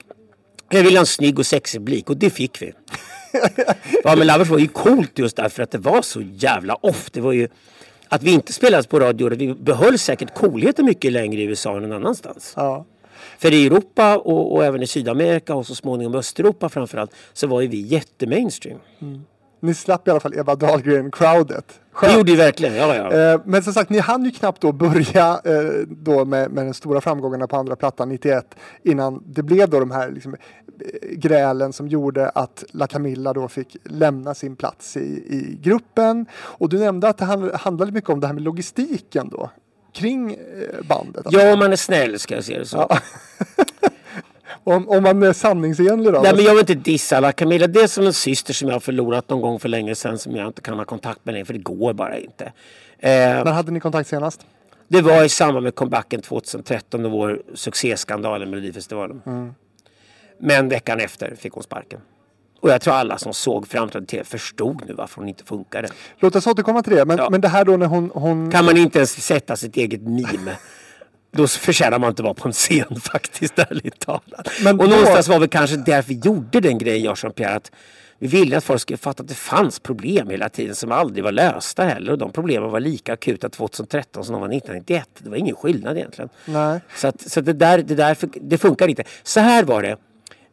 jag 0.71 0.83
ville 0.83 0.97
ha 0.97 1.01
en 1.01 1.07
snygg 1.07 1.39
och 1.39 1.47
sexig 1.47 1.81
publik 1.81 2.11
och 2.11 2.17
det 2.17 2.31
fick 2.31 2.63
vi. 2.63 2.73
ja, 4.05 4.17
men 4.17 4.27
Lovers 4.27 4.49
var 4.49 4.59
ju 4.59 4.69
coolt 4.69 5.19
just 5.19 5.37
därför 5.37 5.63
att 5.63 5.71
det 5.71 5.79
var 5.79 6.03
så 6.03 6.21
jävla 6.21 6.75
off. 6.75 7.11
Det 7.11 7.21
var 7.21 7.33
ju 7.33 7.49
att 8.13 8.23
vi 8.23 8.31
inte 8.31 8.53
spelades 8.53 8.87
på 8.87 9.01
radio, 9.01 9.25
gjorde 9.25 9.35
att 9.35 9.41
vi 9.41 9.55
behöll 9.55 9.99
säkert 9.99 10.35
coolheten 10.35 10.85
mycket 10.85 11.13
längre 11.13 11.41
i 11.41 11.45
USA 11.45 11.77
än 11.77 11.83
någon 11.83 11.93
annanstans. 11.93 12.53
Ja. 12.57 12.85
För 13.39 13.53
i 13.53 13.67
Europa 13.67 14.17
och, 14.17 14.55
och 14.55 14.65
även 14.65 14.83
i 14.83 14.87
Sydamerika 14.87 15.55
och 15.55 15.67
så 15.67 15.75
småningom 15.75 16.15
Östeuropa 16.15 16.69
framförallt 16.69 17.15
så 17.33 17.47
var 17.47 17.61
ju 17.61 17.69
vi 17.69 17.81
jättemainstream. 17.81 18.79
Ni 19.63 19.75
slapp 19.75 20.09
i 20.09 20.11
alla 20.11 20.21
fall 20.21 20.35
Eva 20.35 20.55
Dahlgren-crowdet. 20.55 21.81
Det 22.01 22.13
gjorde 22.15 22.33
vi 22.33 22.39
verkligen, 22.39 22.75
ja 22.75 22.95
ja. 22.97 23.13
Eh, 23.13 23.41
Men 23.45 23.63
som 23.63 23.73
sagt, 23.73 23.91
ni 23.91 23.99
hann 23.99 24.25
ju 24.25 24.31
knappt 24.31 24.61
då 24.63 24.73
börja 24.73 25.41
eh, 25.45 25.63
då 25.89 26.25
med, 26.25 26.51
med 26.51 26.65
den 26.65 26.75
stora 26.75 27.01
framgångarna 27.01 27.47
på 27.47 27.57
andra 27.57 27.77
plattan 27.77 28.09
91 28.09 28.55
innan 28.83 29.23
det 29.27 29.43
blev 29.43 29.69
då 29.71 29.81
de 29.81 29.91
här 29.91 30.11
liksom, 30.11 30.35
eh, 30.35 30.39
grälen 31.17 31.73
som 31.73 31.89
gjorde 31.89 32.29
att 32.29 32.65
La 32.73 32.87
Camilla 32.87 33.33
då 33.33 33.49
fick 33.49 33.77
lämna 33.85 34.35
sin 34.35 34.57
plats 34.57 34.97
i, 34.97 35.01
i 35.29 35.59
gruppen. 35.63 36.27
Och 36.35 36.69
du 36.69 36.79
nämnde 36.79 37.09
att 37.09 37.19
det 37.19 37.25
hand- 37.25 37.53
handlade 37.55 37.93
mycket 37.93 38.11
om 38.11 38.21
det 38.21 38.27
här 38.27 38.35
med 38.35 38.43
logistiken 38.43 39.29
då 39.29 39.51
kring 39.95 40.37
bandet. 40.89 41.27
Ja, 41.31 41.53
om 41.53 41.59
man 41.59 41.73
är 41.73 41.77
snäll 41.77 42.19
ska 42.19 42.35
jag 42.35 42.45
säga 42.45 42.59
det 42.59 42.67
så. 42.67 42.77
Ja. 42.89 42.99
Om, 44.65 44.89
om 44.89 45.03
man 45.03 45.23
är 45.23 45.33
sanningsenlig 45.33 46.13
då? 46.13 46.21
Nej 46.21 46.35
men 46.37 46.45
jag 46.45 46.51
vill 46.53 46.61
inte 46.61 46.75
dissa 46.75 47.17
alla 47.17 47.33
Camilla. 47.33 47.67
Det 47.67 47.81
är 47.83 47.87
som 47.87 48.07
en 48.07 48.13
syster 48.13 48.55
som 48.55 48.69
jag 48.69 48.75
har 48.75 48.81
förlorat 48.81 49.29
någon 49.31 49.41
gång 49.41 49.61
för 49.61 49.69
länge 49.69 49.95
sedan 49.95 50.19
som 50.19 50.37
jag 50.37 50.47
inte 50.47 50.63
kan 50.63 50.79
ha 50.79 50.85
kontakt 50.85 51.25
med 51.25 51.33
längre 51.33 51.45
för 51.45 51.53
det 51.53 51.59
går 51.63 51.93
bara 51.93 52.19
inte. 52.19 52.45
Eh, 52.99 53.11
När 53.11 53.53
hade 53.53 53.73
ni 53.73 53.81
kontakt 53.81 54.09
senast? 54.09 54.41
det 54.89 55.01
var 55.03 55.25
i 55.25 55.29
samband 55.29 55.65
med 55.65 55.75
comebacken 55.75 56.21
2013 56.23 57.05
och 57.05 57.11
vår 57.11 57.43
succéskandal 57.55 58.43
i 58.43 58.47
Melodifestivalen. 58.47 59.23
Men 60.41 60.69
veckan 60.69 61.01
efter 61.01 61.35
fick 61.37 61.53
hon 61.53 61.63
sparken. 61.63 62.01
Och 62.61 62.71
jag 62.71 62.81
tror 62.81 62.95
alla 62.95 63.19
som 63.19 63.35
såg 63.35 63.69
framträdandet 63.69 64.09
till 64.11 64.25
förstod 64.25 64.83
nu 64.87 64.93
varför 64.95 65.21
hon 65.21 65.29
inte 65.29 65.45
funkade. 65.45 65.89
Låt 66.19 66.37
oss 66.37 66.47
återkomma 66.47 66.83
till 66.83 66.95
det. 66.97 67.05
Men, 67.05 67.19
Ja. 67.19 67.29
men 67.31 67.41
det 67.41 67.49
här 67.49 67.65
då 67.65 67.77
när 67.77 67.87
hon... 67.87 68.11
hon 68.15 68.51
Kan 68.51 68.65
man 68.65 68.77
inte 68.77 68.99
ens 68.99 69.11
sätta 69.27 69.57
sitt 69.57 69.77
eget 69.77 70.03
meme 70.03 70.57
då 71.33 71.47
förtjänar 71.47 71.99
man 71.99 72.09
inte 72.11 72.23
vara 72.23 72.35
på 72.35 72.49
en 72.49 72.53
scen 72.53 73.01
faktiskt, 73.01 73.59
ärligt 73.59 73.99
talat. 73.99 74.49
Men 74.65 74.81
och 74.81 74.85
då- 74.85 74.91
någonstans 74.91 75.29
var 75.29 75.39
väl 75.39 75.49
kanske 75.49 75.77
därför 75.77 76.09
vi 76.09 76.21
gjorde 76.25 76.61
den 76.61 76.79
grejen, 76.79 77.03
jag 77.03 77.17
och 77.25 77.35
Pierre, 77.35 77.55
att 77.55 77.71
vi 78.19 78.29
ville 78.29 78.57
att 78.57 78.65
folk 78.65 78.81
skulle 78.81 78.97
fatta 78.97 79.23
att 79.23 79.29
det 79.29 79.35
fanns 79.35 79.79
problem 79.81 80.31
hela 80.31 80.49
tiden 80.49 80.75
som 80.75 80.93
aldrig 80.93 81.25
var 81.25 81.33
lösta 81.33 81.85
heller. 81.85 82.13
Och 82.13 82.19
de 82.19 82.33
problemen 82.33 82.71
var 82.71 82.81
lika 82.81 83.13
akuta 83.13 83.49
2013 83.49 84.25
som 84.25 84.33
de 84.33 84.41
var 84.41 84.49
1991. 84.49 85.09
Det 85.19 85.31
var 85.31 85.37
ingen 85.37 85.57
skillnad 85.57 85.97
egentligen. 85.97 86.29
Nej. 86.45 86.81
Så, 86.97 87.09
att, 87.09 87.21
så 87.31 87.41
det, 87.41 87.53
där, 87.53 87.79
det, 87.79 87.95
där, 87.95 88.17
det 88.41 88.59
funkar 88.59 88.89
inte. 88.89 89.05
Så 89.23 89.41
här 89.41 89.65
var 89.65 89.83
det. 89.83 89.97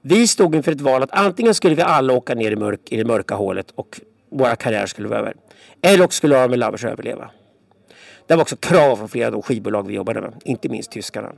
Vi 0.02 0.28
stod 0.28 0.56
inför 0.56 0.72
ett 0.72 0.82
val 0.82 1.04
att 1.04 1.12
antingen 1.12 1.54
skulle 1.54 1.76
vi 1.76 1.82
alla 1.82 2.13
åka 2.13 2.36
ner 2.36 2.52
i, 2.52 2.56
mörk, 2.56 2.80
i 2.89 2.98
det 2.98 3.06
mörka 3.06 3.36
hålet 3.36 3.72
och 3.76 4.00
våra 4.32 4.56
karriärer 4.56 4.86
skulle 4.86 5.08
vara 5.08 5.20
över. 5.20 5.34
Eller 5.82 6.04
också 6.06 6.18
skulle 6.18 6.39
Army 6.44 6.58
Lovers 6.58 6.84
överleva. 6.86 7.30
Det 8.30 8.36
var 8.36 8.42
också 8.42 8.56
krav 8.56 8.96
från 8.96 9.10
flera 9.10 9.28
av 9.28 9.32
de 9.32 9.42
skivbolag 9.42 9.88
vi 9.88 9.94
jobbade 9.94 10.22
med, 10.22 10.34
inte 10.46 10.70
minst 10.70 10.92
tyskarna. 10.92 11.32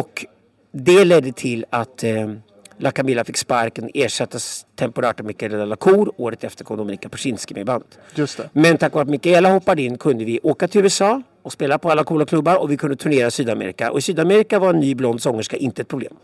Och 0.00 0.26
det 0.72 1.04
ledde 1.04 1.32
till 1.32 1.64
att 1.70 2.04
eh, 2.04 2.32
La 2.78 2.90
Camilla 2.90 3.24
fick 3.24 3.36
sparken, 3.36 3.90
ersattes 3.94 4.66
temporärt 4.76 5.20
av 5.20 5.26
Mikaela 5.26 5.64
Lacour. 5.64 6.12
Året 6.16 6.44
efter 6.44 6.64
kom 6.64 6.76
Dominika 6.76 7.08
Persinski 7.08 7.54
med 7.54 7.60
i 7.60 7.64
bandet. 7.64 7.98
Just 8.14 8.36
det. 8.36 8.50
Men 8.52 8.78
tack 8.78 8.92
vare 8.92 9.02
att 9.02 9.08
Mikaela 9.08 9.52
hoppade 9.52 9.82
in 9.82 9.98
kunde 9.98 10.24
vi 10.24 10.40
åka 10.42 10.68
till 10.68 10.80
USA 10.80 11.22
och 11.42 11.52
spela 11.52 11.78
på 11.78 11.90
alla 11.90 12.04
coola 12.04 12.24
klubbar 12.24 12.56
och 12.56 12.70
vi 12.70 12.76
kunde 12.76 12.96
turnera 12.96 13.26
i 13.26 13.30
Sydamerika. 13.30 13.90
Och 13.90 13.98
i 13.98 14.02
Sydamerika 14.02 14.58
var 14.58 14.70
en 14.70 14.80
ny 14.80 14.94
blond 14.94 15.22
sångerska 15.22 15.56
inte 15.56 15.82
ett 15.82 15.88
problem. 15.88 16.16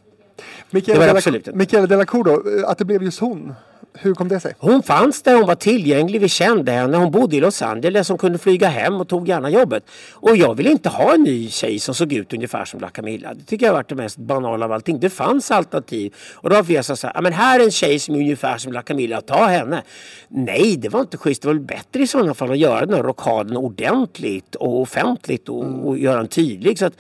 Michaela 0.71 1.01
Det 1.01 1.07
var 1.07 1.17
absolut 1.17 1.47
inte. 1.47 1.59
Michaela 1.59 1.87
Delacour 1.87 2.25
då, 2.25 2.33
eh, 2.33 2.71
att 2.71 2.79
det 2.79 2.85
blev 2.85 3.03
just 3.03 3.21
hon. 3.21 3.55
Hur 3.95 4.15
kom 4.15 4.29
det 4.29 4.41
sig? 4.41 4.55
Hon 4.59 4.83
fanns 4.83 5.23
där, 5.23 5.35
hon 5.35 5.47
var 5.47 5.55
tillgänglig, 5.55 6.21
vi 6.21 6.29
kände 6.29 6.73
henne. 6.73 6.97
Hon 6.97 7.11
bodde 7.11 7.37
i 7.37 7.41
Los 7.41 7.63
Angeles, 7.63 8.09
hon 8.09 8.19
kunde 8.19 8.39
flyga 8.39 8.69
hem 8.69 8.95
och 9.01 9.09
tog 9.09 9.29
gärna 9.29 9.51
jobbet. 9.51 9.85
Och 10.13 10.37
jag 10.37 10.55
ville 10.55 10.71
inte 10.71 10.89
ha 10.89 11.15
en 11.15 11.23
ny 11.23 11.49
tjej 11.51 11.79
som 11.79 11.95
såg 11.95 12.13
ut 12.13 12.33
ungefär 12.33 12.65
som 12.65 12.81
La 12.81 12.89
Camilla. 12.89 13.35
Det 13.35 13.45
tycker 13.45 13.67
jag 13.67 13.73
har 13.73 13.79
varit 13.79 13.89
det 13.89 13.95
mest 13.95 14.17
banala 14.17 14.65
av 14.65 14.73
allting. 14.73 15.01
Det 15.01 15.11
fanns 15.11 15.51
alternativ. 15.51 16.15
Och 16.35 16.51
då 16.51 16.57
har 16.57 16.65
jag 16.69 16.85
sagt 16.85 17.01
så 17.01 17.07
här, 17.07 17.23
men 17.23 17.33
här 17.33 17.61
är 17.61 17.65
en 17.65 17.71
tjej 17.71 17.99
som 17.99 18.15
är 18.15 18.19
ungefär 18.19 18.59
som 18.59 18.73
La 18.73 18.83
Camilla, 18.83 19.21
ta 19.21 19.47
henne. 19.47 19.83
Nej, 20.29 20.77
det 20.77 20.89
var 20.89 21.01
inte 21.01 21.17
schysst. 21.17 21.43
Det 21.43 21.49
var 21.49 21.55
väl 21.55 21.65
bättre 21.65 22.03
i 22.03 22.07
sådana 22.07 22.35
fall 22.35 22.51
att 22.51 22.59
göra 22.59 22.87
den 22.87 22.95
här 22.95 23.03
rockaden 23.03 23.57
ordentligt 23.57 24.55
och 24.55 24.81
offentligt 24.81 25.49
och, 25.49 25.89
och 25.89 25.99
göra 25.99 26.17
den 26.17 26.29
tydlig. 26.29 26.79
Så 26.79 26.87
att, 26.87 26.95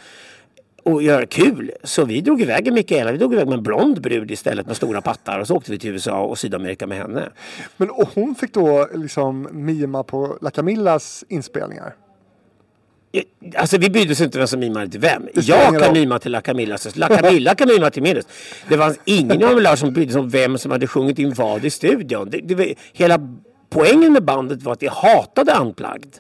och 0.83 1.03
göra 1.03 1.27
kul. 1.27 1.71
Så 1.85 2.05
vi 2.05 2.21
drog 2.21 2.43
iväg 2.43 2.65
med 2.65 2.75
Mikaela. 2.75 3.13
Vi 3.13 3.19
drog 3.19 3.33
iväg 3.33 3.47
med 3.47 3.57
en 3.57 3.63
blond 3.63 4.01
brud 4.01 4.31
istället 4.31 4.67
med 4.67 4.77
stora 4.77 5.01
pattar. 5.01 5.39
Och 5.39 5.47
så 5.47 5.57
åkte 5.57 5.71
vi 5.71 5.79
till 5.79 5.91
USA 5.91 6.21
och 6.21 6.39
Sydamerika 6.39 6.87
med 6.87 6.99
henne. 6.99 7.29
Men 7.77 7.91
och 7.91 8.09
hon 8.15 8.35
fick 8.35 8.55
då 8.55 8.89
liksom 8.95 9.49
mima 9.53 10.03
på 10.03 10.39
La 10.41 10.51
Camillas 10.51 11.25
inspelningar. 11.29 11.95
Alltså 13.57 13.79
vi 13.79 13.91
brydde 13.91 14.13
oss 14.13 14.21
inte 14.21 14.39
vem 14.39 14.47
som 14.47 14.61
mimade 14.61 14.89
till 14.89 15.01
vem. 15.01 15.29
Jag 15.35 15.83
kan 15.83 15.93
mima 15.93 16.19
till 16.19 16.33
La 16.33 16.41
Camilla. 16.41 16.79
Så 16.79 16.91
La 16.95 17.09
Camilla 17.09 17.55
kan 17.55 17.69
mima 17.69 17.91
till 17.91 18.03
min 18.03 18.15
röst. 18.15 18.29
Det 18.69 18.77
fanns 18.77 18.99
ingen 19.05 19.45
av 19.45 19.63
dem 19.63 19.77
som 19.77 19.93
brydde 19.93 20.13
sig 20.13 20.21
om 20.21 20.29
vem 20.29 20.59
som 20.59 20.71
hade 20.71 20.87
sjungit 20.87 21.19
in 21.19 21.35
vad 21.35 21.65
i 21.65 21.71
studion. 21.71 22.31
Det, 22.31 22.39
det 22.39 22.75
hela 22.93 23.19
poängen 23.71 24.13
med 24.13 24.25
bandet 24.25 24.63
var 24.63 24.73
att 24.73 24.83
vi 24.83 24.89
hatade 24.89 25.53
Unplugged. 25.53 26.19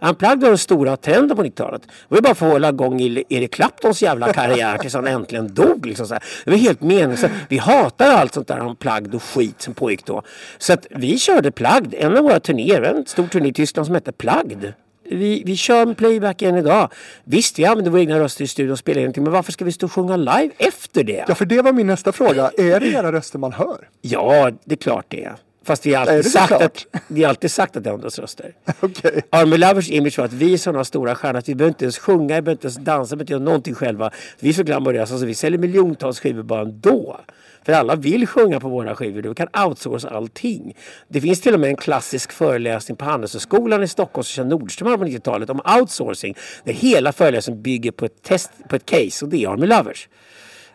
Unplugged 0.00 0.40
var 0.42 0.48
den 0.48 0.58
stora 0.58 0.96
trenden 0.96 1.36
på 1.36 1.42
90-talet. 1.42 1.82
Det 1.82 1.88
var 2.08 2.18
ju 2.18 2.22
bara 2.22 2.34
för 2.34 2.46
att 2.46 2.52
hålla 2.52 2.68
igång 2.68 3.00
Il- 3.00 3.22
Eric 3.28 3.50
Claptons 3.52 4.02
jävla 4.02 4.32
karriär 4.32 4.78
tills 4.78 4.94
han 4.94 5.06
äntligen 5.06 5.54
dog. 5.54 5.86
Liksom 5.86 6.06
så 6.06 6.14
här. 6.14 6.22
Det 6.44 6.50
var 6.50 6.58
helt 6.58 6.80
meningslöst. 6.80 7.34
Vi 7.48 7.58
hatar 7.58 8.08
allt 8.08 8.34
sånt 8.34 8.48
där 8.48 8.58
Unplugged 8.66 9.14
och 9.14 9.22
skit 9.22 9.62
som 9.62 9.74
pågick 9.74 10.04
då. 10.06 10.22
Så 10.58 10.72
att 10.72 10.86
vi 10.90 11.18
körde 11.18 11.50
Plugged. 11.50 11.94
En 11.98 12.16
av 12.16 12.22
våra 12.24 12.40
turnéer, 12.40 12.82
en 12.82 13.06
stor 13.06 13.26
turné 13.26 13.48
i 13.48 13.52
Tyskland 13.52 13.86
som 13.86 13.94
hette 13.94 14.12
Plugged. 14.12 14.72
Vi, 15.10 15.42
vi 15.46 15.56
kör 15.56 15.86
med 15.86 15.96
playback 15.96 16.42
än 16.42 16.56
idag. 16.56 16.88
Visst, 17.24 17.58
vi 17.58 17.64
använder 17.64 17.90
våra 17.90 18.00
egna 18.00 18.18
röster 18.20 18.44
i 18.44 18.46
studion 18.46 18.72
och 18.72 18.78
spelar 18.78 18.98
in 19.00 19.04
någonting. 19.04 19.24
Men 19.24 19.32
varför 19.32 19.52
ska 19.52 19.64
vi 19.64 19.72
stå 19.72 19.86
och 19.86 19.92
sjunga 19.92 20.16
live 20.16 20.50
efter 20.58 21.04
det? 21.04 21.24
Ja, 21.28 21.34
för 21.34 21.44
det 21.44 21.62
var 21.62 21.72
min 21.72 21.86
nästa 21.86 22.12
fråga. 22.12 22.50
Är 22.58 22.80
det 22.80 22.86
era 22.86 23.12
röster 23.12 23.38
man 23.38 23.52
hör? 23.52 23.88
Ja, 24.00 24.50
det 24.64 24.74
är 24.74 24.76
klart 24.76 25.04
det 25.08 25.24
är. 25.24 25.34
Fast 25.68 25.86
vi 25.86 25.94
har 25.94 26.06
alltid, 26.06 26.32
sagt 26.32 26.52
att, 26.52 26.86
vi 27.08 27.22
har 27.22 27.28
alltid 27.28 27.50
sagt 27.50 27.76
att 27.76 27.84
det 27.84 27.90
är 27.90 27.94
andras 27.94 28.18
röster. 28.18 28.54
Okej. 28.80 29.22
Army 29.30 29.56
Lovers 29.56 29.90
image 29.90 30.18
var 30.18 30.24
att 30.24 30.32
vi 30.32 30.52
är 30.52 30.58
sådana 30.58 30.84
stora 30.84 31.14
stjärnor 31.14 31.38
att 31.38 31.48
vi 31.48 31.54
behöver 31.54 31.70
inte 31.70 31.84
ens 31.84 31.98
sjunga, 31.98 32.34
vi 32.34 32.42
behöver 32.42 32.52
inte 32.52 32.66
ens 32.66 32.76
dansa, 32.76 33.16
vi 33.16 33.16
behöver 33.16 33.22
inte 33.22 33.32
göra 33.32 33.42
någonting 33.42 33.74
själva. 33.74 34.10
Vi 34.40 34.48
är 34.48 34.52
så 34.52 34.62
glamorösa 34.62 35.18
så 35.18 35.24
vi 35.24 35.34
säljer 35.34 35.58
miljontals 35.58 36.20
skivor 36.20 36.42
bara 36.42 36.60
ändå. 36.60 37.20
För 37.62 37.72
alla 37.72 37.96
vill 37.96 38.26
sjunga 38.26 38.60
på 38.60 38.68
våra 38.68 38.94
skivor. 38.94 39.22
Vi 39.22 39.34
kan 39.34 39.66
outsourca 39.66 40.08
allting. 40.08 40.76
Det 41.08 41.20
finns 41.20 41.40
till 41.40 41.54
och 41.54 41.60
med 41.60 41.70
en 41.70 41.76
klassisk 41.76 42.32
föreläsning 42.32 42.96
på 42.96 43.04
Handelshögskolan 43.04 43.82
i 43.82 43.88
Stockholm 43.88 44.24
som 44.24 44.32
Kjell 44.32 44.46
Nordström 44.46 44.88
hade 44.88 44.98
på 44.98 45.04
90-talet 45.04 45.50
om 45.50 45.60
outsourcing. 45.80 46.34
Där 46.64 46.72
hela 46.72 47.12
föreläsningen 47.12 47.62
bygger 47.62 47.90
på 47.90 48.04
ett, 48.04 48.22
test, 48.22 48.50
på 48.68 48.76
ett 48.76 48.86
case 48.86 49.24
och 49.24 49.30
det 49.30 49.44
är 49.44 49.48
Army 49.48 49.66
Lovers. 49.66 50.08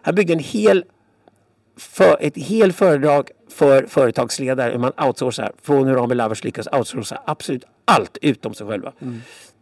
Han 0.02 0.16
byggde 0.16 0.34
en 0.34 0.40
hel 0.40 0.86
för 1.78 2.18
ett 2.20 2.38
helt 2.38 2.76
föredrag 2.76 3.30
för 3.50 3.86
företagsledare 3.86 4.72
hur 4.72 4.80
man 4.80 4.92
outsourcar 5.08 5.52
från 5.62 5.88
hur 5.88 6.04
Army 6.04 6.16
Lovers 6.16 6.44
lyckas 6.44 6.68
outsourca 6.72 7.22
absolut 7.26 7.64
allt 7.86 8.18
utom 8.22 8.54
sig 8.54 8.68
själva. 8.68 8.92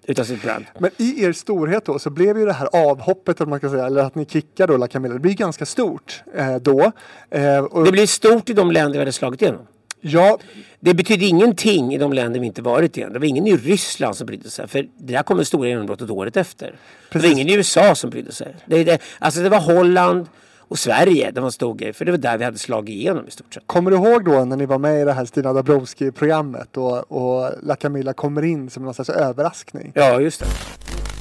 Utan 0.06 0.26
sitt 0.26 0.44
brand. 0.44 0.66
Men 0.80 0.92
i 0.98 1.24
er 1.24 1.32
storhet 1.34 1.86
då 1.86 2.00
så 2.00 2.10
blev 2.10 2.38
ju 2.38 2.46
det 2.46 2.54
här 2.54 2.70
avhoppet, 2.74 3.42
om 3.42 3.50
man 3.50 3.60
kan 3.60 3.70
säga, 3.72 3.86
eller 3.86 4.04
att 4.04 4.16
ni 4.16 4.26
kickar 4.26 4.68
då 4.68 4.78
La 4.78 4.88
Camilla, 4.88 5.14
det 5.14 5.20
blir 5.20 5.34
ganska 5.34 5.66
stort 5.66 6.24
eh, 6.36 6.56
då. 6.56 6.92
Eh, 7.30 7.58
och, 7.58 7.84
Det 7.86 7.92
blir 7.92 8.08
stort 8.08 8.50
i 8.50 8.54
de 8.54 8.72
länder 8.72 8.92
vi 8.92 9.00
hade 9.00 9.12
slagit 9.12 9.42
igenom. 9.42 9.62
ja, 10.02 10.38
Det 10.80 10.94
betyder 10.94 11.28
ingenting 11.28 11.94
i 11.94 11.98
de 11.98 12.14
länder 12.14 12.40
vi 12.40 12.46
inte 12.46 12.62
varit 12.62 12.98
i. 12.98 13.02
Det 13.02 13.20
var 13.20 13.26
ingen 13.26 13.48
i 13.48 13.56
Ryssland 13.58 14.16
som 14.16 14.28
brydde 14.28 14.50
sig. 14.50 14.68
För 14.68 14.88
det 14.98 15.14
där 15.14 15.24
kom 15.24 15.38
det 15.38 15.46
stora 15.46 15.68
genombrottet 15.68 16.10
året 16.10 16.38
efter. 16.38 16.68
Det 16.68 16.74
Precis. 17.10 17.30
var 17.30 17.36
ingen 17.36 17.50
i 17.50 17.54
USA 17.54 17.96
som 17.96 18.10
brydde 18.10 18.32
sig. 18.32 18.56
Det, 18.66 18.84
det, 18.84 19.02
alltså 19.20 19.42
det 19.42 19.50
var 19.50 19.60
Holland 19.60 20.28
och 20.72 20.80
Sverige 20.80 21.32
en 21.36 21.52
stor 21.52 21.76
grej. 21.76 21.94
För 21.94 22.06
det 22.06 22.12
var 22.12 22.18
där 22.18 22.38
vi 22.38 22.46
hade 22.46 22.58
slagit 22.58 22.90
igenom 22.90 23.28
i 23.28 23.32
stort 23.32 23.54
sett. 23.54 23.64
kommer 23.66 23.92
du 23.92 23.98
ihåg 23.98 24.26
då 24.26 24.46
när 24.46 24.58
ni 24.58 24.66
var 24.66 24.78
med 24.78 25.02
i 25.02 25.06
det 25.06 25.14
här 25.14 25.26
Stina 25.26 25.54
Dabrowski-programmet 25.54 26.78
och, 26.78 27.12
och 27.12 27.52
La 27.64 27.76
Camilla 27.76 28.14
kommer 28.14 28.42
in 28.42 28.70
som 28.70 28.84
någon 28.84 28.94
slags 28.94 29.10
överraskning? 29.10 29.92
Ja, 29.96 30.22
just 30.22 30.40
det. 30.40 30.46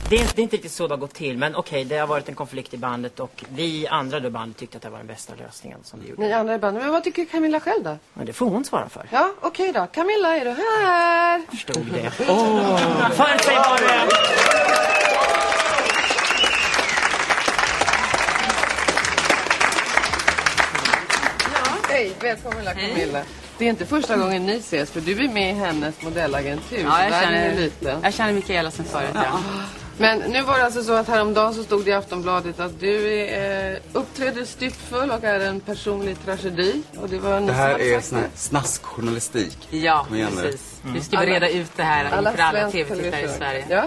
Det 0.08 0.16
är, 0.16 0.20
inte, 0.20 0.32
det 0.34 0.40
är 0.40 0.42
inte 0.42 0.56
riktigt 0.56 0.72
så 0.72 0.86
det 0.86 0.94
har 0.94 0.98
gått 0.98 1.14
till, 1.14 1.38
men 1.38 1.54
okej, 1.54 1.84
det 1.84 1.98
har 1.98 2.06
varit 2.06 2.28
en 2.28 2.34
konflikt 2.34 2.74
i 2.74 2.78
bandet 2.78 3.20
och 3.20 3.44
vi 3.48 3.86
andra 3.86 4.26
i 4.26 4.30
bandet 4.30 4.56
tyckte 4.56 4.76
att 4.76 4.82
det 4.82 4.90
var 4.90 4.98
den 4.98 5.06
bästa 5.06 5.32
lösningen 5.38 5.78
som 5.82 6.00
vi 6.00 6.08
gjorde. 6.08 6.22
Ni 6.22 6.32
andra 6.32 6.54
i 6.54 6.58
bandet. 6.58 6.82
Men 6.82 6.92
vad 6.92 7.04
tycker 7.04 7.24
Camilla 7.24 7.60
själv 7.60 7.84
då? 7.84 7.96
Men 8.14 8.26
det 8.26 8.32
får 8.32 8.46
hon 8.46 8.64
svara 8.64 8.88
för. 8.88 9.08
Ja, 9.12 9.34
okej 9.40 9.72
då. 9.72 9.86
Camilla, 9.92 10.36
är 10.36 10.44
du 10.44 10.50
här? 10.50 11.42
Förstod 11.50 11.86
det. 11.92 12.12
Åh! 12.28 12.78
För 13.10 13.44
sig 13.44 13.54
var 13.54 13.78
det! 13.78 15.59
Hej, 22.00 22.12
välkommen 22.20 22.64
La 22.64 22.74
Camilla. 22.74 23.22
Det 23.58 23.64
är 23.64 23.68
inte 23.70 23.86
första 23.86 24.16
gången 24.16 24.46
ni 24.46 24.56
ses, 24.56 24.90
för 24.90 25.00
du 25.00 25.24
är 25.24 25.28
med 25.28 25.50
i 25.50 25.54
hennes 25.54 26.02
modellagentur. 26.02 26.82
Ja, 26.84 27.04
jag 27.04 27.22
känner, 27.22 27.54
lite. 27.54 27.98
jag 28.02 28.14
känner 28.14 28.32
Mikaela 28.32 28.70
sen 28.70 28.84
förut. 28.84 29.10
Ja. 29.14 29.40
Men 29.98 30.18
nu 30.18 30.42
var 30.42 30.58
det 30.58 30.64
alltså 30.64 30.82
så 30.82 30.92
att 30.92 31.08
häromdagen 31.08 31.54
så 31.54 31.64
stod 31.64 31.84
det 31.84 31.90
i 31.90 31.94
Aftonbladet 31.94 32.60
att 32.60 32.80
du 32.80 33.12
är, 33.12 33.72
eh, 33.72 33.78
uppträder 33.92 34.44
styckfull 34.44 35.10
och 35.10 35.24
är 35.24 35.40
en 35.40 35.60
personlig 35.60 36.24
tragedi. 36.24 36.82
Och 37.00 37.08
det 37.08 37.18
var 37.18 37.40
Det 37.40 37.52
här 37.52 37.80
är 37.80 38.00
sån 38.00 38.18
här 38.18 38.28
snaskjournalistik. 38.34 39.68
Ja, 39.70 40.06
precis. 40.10 40.80
Ska 41.06 41.20
vi 41.20 41.26
reda 41.26 41.48
ut 41.48 41.70
det 41.76 41.82
här 41.82 42.04
inför 42.04 42.42
alla 42.42 42.70
tv-tittare 42.70 43.22
i. 43.22 43.28
Sverige. 43.28 43.66
Ja. 43.68 43.84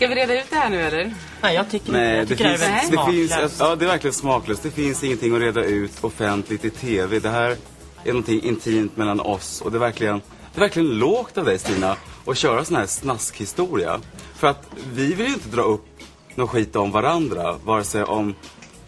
Ska 0.00 0.06
vi 0.06 0.14
reda 0.14 0.40
ut 0.40 0.50
det 0.50 0.56
här 0.56 0.70
nu 0.70 0.80
eller? 0.80 1.14
Nej, 1.42 1.54
jag 1.54 1.70
tycker, 1.70 1.92
Nej, 1.92 2.16
jag 2.16 2.26
det 2.26 2.36
tycker 2.36 2.44
det, 2.44 2.58
finns, 2.58 2.62
är 2.62 2.72
väldigt 2.72 2.90
det 3.06 3.12
finns, 3.12 3.30
smaklöst. 3.30 3.56
ja 3.60 3.76
det 3.76 3.84
är 3.84 3.88
verkligen 3.88 4.14
smaklöst. 4.14 4.62
Det 4.62 4.70
finns 4.70 5.04
ingenting 5.04 5.34
att 5.34 5.40
reda 5.40 5.64
ut 5.64 6.04
offentligt 6.04 6.64
i 6.64 6.70
TV. 6.70 7.18
Det 7.18 7.28
här 7.28 7.56
är 8.04 8.08
någonting 8.08 8.42
intimt 8.42 8.96
mellan 8.96 9.20
oss 9.20 9.60
och 9.60 9.70
det 9.70 9.76
är 9.76 9.80
verkligen, 9.80 10.18
det 10.54 10.58
är 10.58 10.60
verkligen 10.60 10.88
lågt 10.88 11.38
av 11.38 11.44
dig 11.44 11.58
Stina 11.58 11.96
att 12.26 12.36
köra 12.36 12.64
sån 12.64 12.76
här 12.76 12.86
snaskhistoria. 12.86 14.00
För 14.34 14.46
att 14.46 14.66
vi 14.92 15.14
vill 15.14 15.26
ju 15.26 15.32
inte 15.32 15.48
dra 15.48 15.62
upp 15.62 15.86
någon 16.34 16.48
skit 16.48 16.76
om 16.76 16.90
varandra, 16.90 17.56
vare 17.64 17.84
sig 17.84 18.04
om 18.04 18.34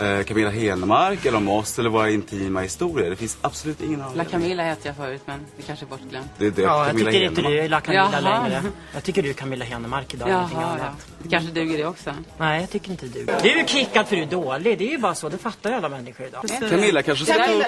eh, 0.02 0.22
Camilla 0.24 0.50
Henemark 0.50 1.26
eller 1.26 1.38
om 1.38 1.48
oss 1.48 1.78
eller 1.78 1.90
våra 1.90 2.10
intima 2.10 2.60
historier. 2.60 3.10
Det 3.10 3.16
finns 3.16 3.38
absolut 3.40 3.80
ingen 3.82 3.98
La 3.98 4.04
anledning. 4.06 4.30
Camilla 4.32 4.62
heter 4.62 4.86
jag 4.86 4.96
förut 4.96 5.22
men 5.26 5.40
det 5.56 5.62
kanske 5.62 5.84
är 5.84 5.88
bortglömt. 5.88 6.26
Det 6.38 6.46
är 6.46 6.50
det, 6.50 6.62
Ja, 6.62 6.78
jag 6.78 6.86
Camilla 6.86 7.10
tycker 7.10 7.24
inte 7.26 7.42
du 7.42 7.58
är 7.58 7.68
La 7.68 7.80
Camilla 7.80 8.08
Jaha. 8.12 8.42
längre. 8.42 8.62
Jag 8.94 9.02
tycker 9.04 9.22
du 9.22 9.28
är 9.28 9.34
Camilla 9.34 9.64
Henemark 9.64 10.14
idag, 10.14 10.28
Jaha, 10.28 10.48
ja. 10.78 10.84
Det 11.22 11.28
kanske 11.28 11.50
duger 11.52 11.78
det 11.78 11.86
också. 11.86 12.10
Nej, 12.38 12.60
jag 12.60 12.70
tycker 12.70 12.90
inte 12.90 13.06
du. 13.06 13.24
Du 13.42 13.60
är 13.60 13.64
kickad 13.66 14.06
för 14.08 14.16
du 14.16 14.22
är 14.22 14.26
dålig. 14.26 14.78
Det 14.78 14.84
är 14.84 14.90
ju 14.90 14.98
bara 14.98 15.14
så. 15.14 15.28
Det 15.28 15.38
fattar 15.38 15.70
ju 15.70 15.76
alla 15.76 15.88
människor 15.88 16.26
idag. 16.26 16.44
Camilla 16.70 17.02
kanske 17.02 17.24
ska 17.24 17.34
ta 17.34 17.52
upp, 17.52 17.66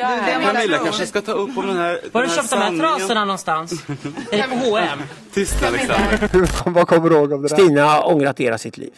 Camilla 0.53 0.79
kanske 0.79 1.07
ska 1.07 1.21
ta 1.21 1.33
upp 1.33 1.59
om 1.59 1.67
den 1.67 1.77
här 1.77 2.01
Var 2.13 2.21
har 2.21 2.29
du 2.29 2.35
köpt 2.35 2.51
de 2.51 2.57
här 2.57 2.79
trasorna 2.79 3.25
någonstans? 3.25 3.73
är 4.33 4.37
det 4.37 4.49
på 4.49 4.55
H&M? 4.55 4.99
Tyst 5.35 5.63
Alexander. 5.63 6.71
Vad 6.71 6.89
kommer 6.89 7.11
du 7.11 7.17
ihåg 7.17 7.33
av 7.33 7.43
det 7.43 7.49
där? 7.49 7.57
Stina 7.57 7.85
har 7.85 8.09
ångrat 8.13 8.41
hela 8.41 8.59
sitt 8.59 8.77
liv. 8.79 8.93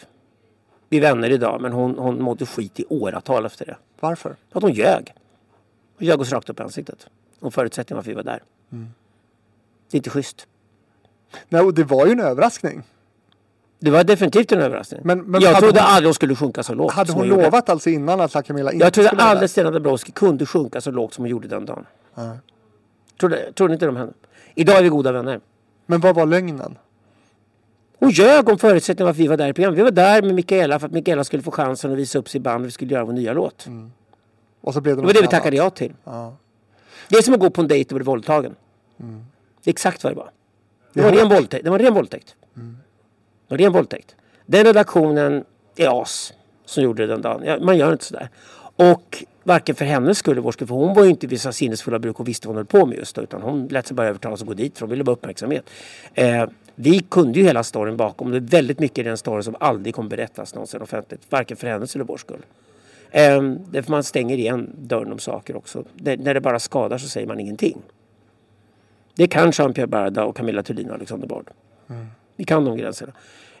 Vi 0.89 0.97
är 0.97 1.01
vänner 1.01 1.29
idag 1.29 1.61
men 1.61 1.71
hon, 1.73 1.97
hon 1.97 2.21
mådde 2.21 2.45
skit 2.45 2.79
i 2.79 2.85
åratal 2.89 3.45
efter 3.45 3.65
det. 3.65 3.77
Varför? 3.99 4.35
Att 4.51 4.61
hon 4.63 4.71
ljög. 4.71 5.13
Hon 5.97 6.07
ljög 6.07 6.21
oss 6.21 6.31
rakt 6.31 6.49
upp 6.49 6.59
i 6.59 6.63
ansiktet. 6.63 7.07
Om 7.39 7.51
förutsättningen 7.51 7.97
varför 7.97 8.09
vi 8.11 8.15
var 8.15 8.23
där. 8.23 8.43
Det 8.69 9.95
är 9.95 9.97
inte 9.97 10.09
schysst. 10.09 10.47
Nej, 11.49 11.61
och 11.61 11.73
det 11.73 11.83
var 11.83 12.05
ju 12.05 12.11
en 12.11 12.19
överraskning. 12.19 12.83
Det 13.79 13.91
var 13.91 14.03
definitivt 14.03 14.51
en 14.51 14.61
överraskning. 14.61 15.01
Men- 15.03 15.21
men 15.21 15.41
jag 15.41 15.57
trodde 15.59 15.79
hon- 15.79 15.89
aldrig 15.89 16.07
hon 16.07 16.13
skulle 16.13 16.35
sjunka 16.35 16.63
så 16.63 16.73
lågt. 16.73 16.93
Hade 16.93 17.11
hon 17.13 17.27
gjorde. 17.27 17.43
lovat 17.43 17.69
alltså 17.69 17.89
innan 17.89 18.21
att 18.21 18.33
La 18.33 18.41
Camilla 18.41 18.71
inte 18.71 18.85
Jag 18.85 18.93
trodde 18.93 19.09
aldrig? 19.09 19.49
Stina 19.49 19.71
Dabrowski 19.71 20.11
kunde 20.11 20.45
sjunka 20.45 20.81
så 20.81 20.91
lågt 20.91 21.13
som 21.13 21.21
hon 21.23 21.29
gjorde 21.29 21.47
den 21.47 21.65
dagen. 21.65 21.85
Trodde, 23.19 23.51
trodde 23.53 23.73
inte 23.73 23.85
de 23.85 23.95
henne. 23.95 24.11
Idag 24.55 24.77
är 24.77 24.83
vi 24.83 24.89
goda 24.89 25.11
vänner. 25.11 25.39
Men 25.85 25.99
vad 25.99 26.15
var 26.15 26.25
lögnen? 26.25 26.77
Hon 27.99 28.09
ljög 28.09 28.49
om 28.49 28.57
förutsättningen 28.57 29.05
varför 29.05 29.17
vi 29.17 29.27
var 29.27 29.37
där 29.37 29.47
i 29.47 29.53
programmet. 29.53 29.79
Vi 29.79 29.83
var 29.83 29.91
där 29.91 30.21
med 30.21 30.35
Mikaela 30.35 30.79
för 30.79 30.87
att 30.87 30.93
Mikaela 30.93 31.23
skulle 31.23 31.43
få 31.43 31.51
chansen 31.51 31.91
att 31.91 31.97
visa 31.97 32.19
upp 32.19 32.29
sitt 32.29 32.41
band 32.41 32.61
och 32.61 32.67
vi 32.67 32.71
skulle 32.71 32.93
göra 32.93 33.05
vår 33.05 33.13
nya 33.13 33.33
låt. 33.33 33.67
Och 34.61 34.73
så 34.73 34.81
blev 34.81 34.95
det 34.95 35.01
Det 35.01 35.05
var 35.05 35.13
det 35.13 35.21
vi 35.21 35.27
tackade 35.27 35.55
ja 35.55 35.69
till. 35.69 35.93
Ja. 36.03 36.35
Det 37.09 37.17
är 37.17 37.21
som 37.21 37.33
att 37.33 37.39
gå 37.39 37.49
på 37.49 37.61
en 37.61 37.67
dejt 37.67 37.93
och 37.93 37.95
bli 37.95 38.05
våldtagen. 38.05 38.55
Det 39.63 39.69
är 39.69 39.73
exakt 39.73 40.03
vad 40.03 40.13
det 40.13 40.17
var. 40.17 40.31
Det 40.93 41.01
var 41.01 41.09
en 41.09 41.15
ren 41.15 41.29
våldtäkt. 41.29 41.63
Det 41.63 41.69
var 41.69 41.79
en 41.79 41.85
ren 41.85 41.93
våldtäkt. 41.93 42.35
Det 42.53 42.61
var 43.47 43.57
en 43.57 43.63
ren 43.63 43.73
våldtäkt. 43.73 44.15
Den 44.45 44.65
redaktionen 44.65 45.43
är 45.75 46.01
as 46.01 46.33
som 46.65 46.83
gjorde 46.83 47.03
det 47.03 47.13
den 47.13 47.21
dagen. 47.21 47.65
Man 47.65 47.77
gör 47.77 47.91
inte 47.91 48.05
sådär. 48.05 48.29
Och 48.75 49.23
varken 49.43 49.75
för 49.75 49.85
hennes 49.85 50.17
skull 50.17 50.31
eller 50.31 50.41
vår 50.41 50.51
skull. 50.51 50.67
För 50.67 50.75
hon 50.75 50.93
var 50.93 51.03
ju 51.03 51.09
inte 51.09 51.27
vid 51.27 51.41
sina 51.41 51.51
sinnesfulla 51.51 51.99
bruk 51.99 52.19
och 52.19 52.27
visste 52.27 52.47
vad 52.47 52.55
hon 52.55 52.57
höll 52.57 52.81
på 52.81 52.85
med 52.85 52.97
just 52.97 53.15
då. 53.15 53.21
Utan 53.21 53.41
hon 53.41 53.67
lät 53.67 53.87
sig 53.87 53.95
bara 53.95 54.07
övertalas 54.07 54.41
och 54.41 54.47
gå 54.47 54.53
dit 54.53 54.77
för 54.77 54.85
hon 54.85 54.89
ville 54.89 55.03
bara 55.03 55.11
uppmärksamhet. 55.11 55.69
Eh, 56.13 56.45
vi 56.79 56.99
kunde 56.99 57.39
ju 57.39 57.45
hela 57.45 57.63
storyn 57.63 57.97
bakom. 57.97 58.31
Det 58.31 58.37
är 58.37 58.41
väldigt 58.41 58.79
mycket 58.79 58.97
i 58.97 59.03
den 59.03 59.17
storyn 59.17 59.43
som 59.43 59.55
aldrig 59.59 59.95
kommer 59.95 60.09
berättas 60.09 60.55
någonsin 60.55 60.81
offentligt. 60.81 61.21
Varken 61.29 61.57
för 61.57 61.67
hennes 61.67 61.95
eller 61.95 62.05
vår 62.05 62.17
skull. 62.17 62.45
Eh, 63.11 63.41
därför 63.71 63.91
man 63.91 64.03
stänger 64.03 64.37
igen 64.37 64.69
dörren 64.77 65.11
om 65.11 65.19
saker 65.19 65.55
också. 65.55 65.83
Det, 65.93 66.17
när 66.17 66.33
det 66.33 66.41
bara 66.41 66.59
skadar 66.59 66.97
så 66.97 67.07
säger 67.07 67.27
man 67.27 67.39
ingenting. 67.39 67.81
Det 69.15 69.27
kan 69.27 69.51
Jean-Pierre 69.51 69.87
Barda 69.87 70.23
och 70.23 70.35
Camilla 70.35 70.63
Thulin 70.63 70.89
och 70.89 70.95
Alexander 70.95 71.27
Bard. 71.27 71.51
Vi 72.35 72.43
kan 72.43 72.65
de 72.65 72.77
gränserna. 72.77 73.13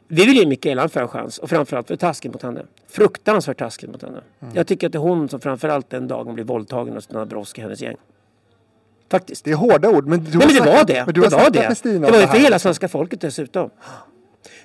Vi 0.07 0.25
vill 0.25 0.37
ge 0.37 0.45
Mikaela 0.45 0.89
en 0.93 1.07
chans 1.07 1.37
och 1.37 1.49
framförallt 1.49 1.87
för 1.87 1.95
taskigt 1.95 2.33
mot 2.33 2.43
henne. 2.43 2.65
Fruktansvärt 2.87 3.57
taskigt 3.57 3.91
mot 3.91 4.01
henne. 4.01 4.21
Jag 4.53 4.67
tycker 4.67 4.87
att 4.87 4.93
det 4.93 4.97
är 4.97 5.01
hon 5.01 5.29
som 5.29 5.39
framförallt 5.39 5.89
den 5.89 6.07
dagen 6.07 6.33
blir 6.33 6.43
våldtagen 6.43 6.97
av 6.97 7.01
Stina 7.01 7.19
Dabrowski 7.19 7.61
och 7.61 7.63
hennes 7.63 7.81
gäng. 7.81 7.97
Faktiskt. 9.11 9.45
Det 9.45 9.51
är 9.51 9.55
hårda 9.55 9.89
ord. 9.89 10.07
Men, 10.07 10.23
du 10.23 10.37
Nej, 10.37 10.47
men 10.47 10.55
det 10.55 10.71
var 10.71 10.85
det. 10.85 11.03
Men 11.05 11.13
du 11.13 11.21
Det 11.21 11.29
var 11.29 11.49
det. 11.49 11.67
med 11.67 11.77
Stina 11.77 12.05
Det 12.05 12.11
var 12.11 12.19
ju 12.19 12.27
för 12.27 12.37
hela 12.37 12.59
svenska 12.59 12.87
folket 12.87 13.21
dessutom. 13.21 13.69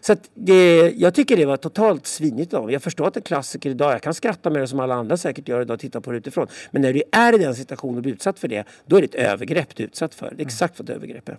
Så 0.01 0.17
det, 0.35 0.93
jag 0.97 1.15
tycker 1.15 1.37
det 1.37 1.47
var 1.47 1.57
totalt 1.57 2.07
svinigt 2.07 2.55
av. 2.55 2.73
Jag 2.73 2.83
förstår 2.83 3.07
att 3.07 3.15
det 3.15 3.21
är 3.21 3.23
klassiker 3.23 3.71
idag. 3.71 3.93
Jag 3.93 4.03
kan 4.03 4.15
skratta 4.15 4.51
med 4.51 4.63
det 4.63 4.67
som 4.67 4.81
alla 4.81 4.95
andra 4.95 5.17
säkert 5.17 5.49
gör 5.49 5.61
idag 5.61 5.75
och 5.75 5.81
titta 5.81 6.01
på 6.01 6.13
det 6.13 6.19
utifrån. 6.19 6.47
Men 6.71 6.83
när 6.83 6.93
du 6.93 7.03
är 7.13 7.35
i 7.35 7.39
den 7.39 7.55
situationen 7.55 7.97
och 7.97 8.03
blir 8.03 8.13
utsatt 8.13 8.39
för 8.39 8.49
det, 8.49 8.65
då 8.87 8.97
är 8.97 9.01
det 9.01 9.07
ett 9.07 9.15
övergrepp 9.33 9.77
du 9.77 9.83
är 9.83 9.87
utsatt 9.87 10.15
för. 10.15 10.33
Det 10.37 10.43
är 10.43 10.47
exakt 10.47 10.79
vad 10.79 10.91
ett 10.91 10.97
övergrepp 10.97 11.29
är. 11.29 11.39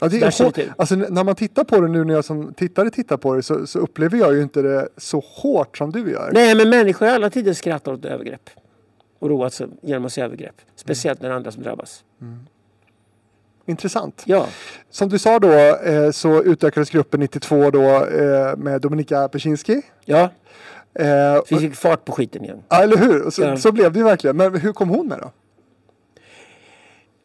Ja, 0.00 0.08
det 0.08 0.22
är 0.22 0.72
alltså, 0.76 0.94
när 0.94 1.24
man 1.24 1.34
tittar 1.34 1.64
på 1.64 1.80
det 1.80 1.88
nu 1.88 2.04
när 2.04 2.14
jag 2.14 2.24
som 2.24 2.54
tittare 2.54 2.90
tittar 2.90 3.16
på 3.16 3.34
det 3.34 3.42
så, 3.42 3.66
så 3.66 3.78
upplever 3.78 4.18
jag 4.18 4.34
ju 4.34 4.42
inte 4.42 4.62
det 4.62 4.88
så 4.96 5.24
hårt 5.26 5.78
som 5.78 5.92
du 5.92 6.10
gör. 6.10 6.30
Nej, 6.32 6.54
men 6.54 6.70
människor 6.70 7.06
har 7.06 7.14
alla 7.14 7.30
tider 7.30 7.52
skrattat 7.52 7.98
åt 7.98 8.04
övergrepp. 8.04 8.50
Och 9.22 9.28
roat 9.30 9.54
sig 9.54 9.66
genom 9.82 10.04
att 10.04 10.12
se 10.12 10.20
övergrepp. 10.20 10.54
Speciellt 10.76 11.20
när 11.20 11.28
det 11.28 11.34
är 11.34 11.36
andra 11.36 11.50
som 11.50 11.62
drabbas. 11.62 12.04
Intressant. 13.66 14.22
Ja. 14.26 14.46
Som 14.90 15.08
du 15.08 15.18
sa 15.18 15.38
då 15.38 15.52
eh, 15.52 16.10
så 16.10 16.42
utökades 16.42 16.90
gruppen 16.90 17.20
92 17.20 17.70
då 17.70 18.04
eh, 18.06 18.56
med 18.56 18.80
Dominika 18.80 19.28
Persinski. 19.28 19.82
Ja, 20.04 20.30
Eh, 20.94 21.36
och, 21.36 21.46
vi 21.50 21.56
fick 21.56 21.74
fart 21.74 22.04
på 22.04 22.12
skiten 22.12 22.44
igen. 22.44 22.62
ja, 22.68 22.82
eller 22.82 22.96
hur? 22.96 23.30
Så, 23.30 23.42
Ja. 23.42 23.56
så 23.56 23.72
blev 23.72 23.92
det 23.92 23.98
ju 23.98 24.04
verkligen. 24.04 24.36
Men 24.36 24.54
hur 24.60 24.72
kom 24.72 24.88
hon 24.88 25.08
med 25.08 25.18
då? 25.18 25.30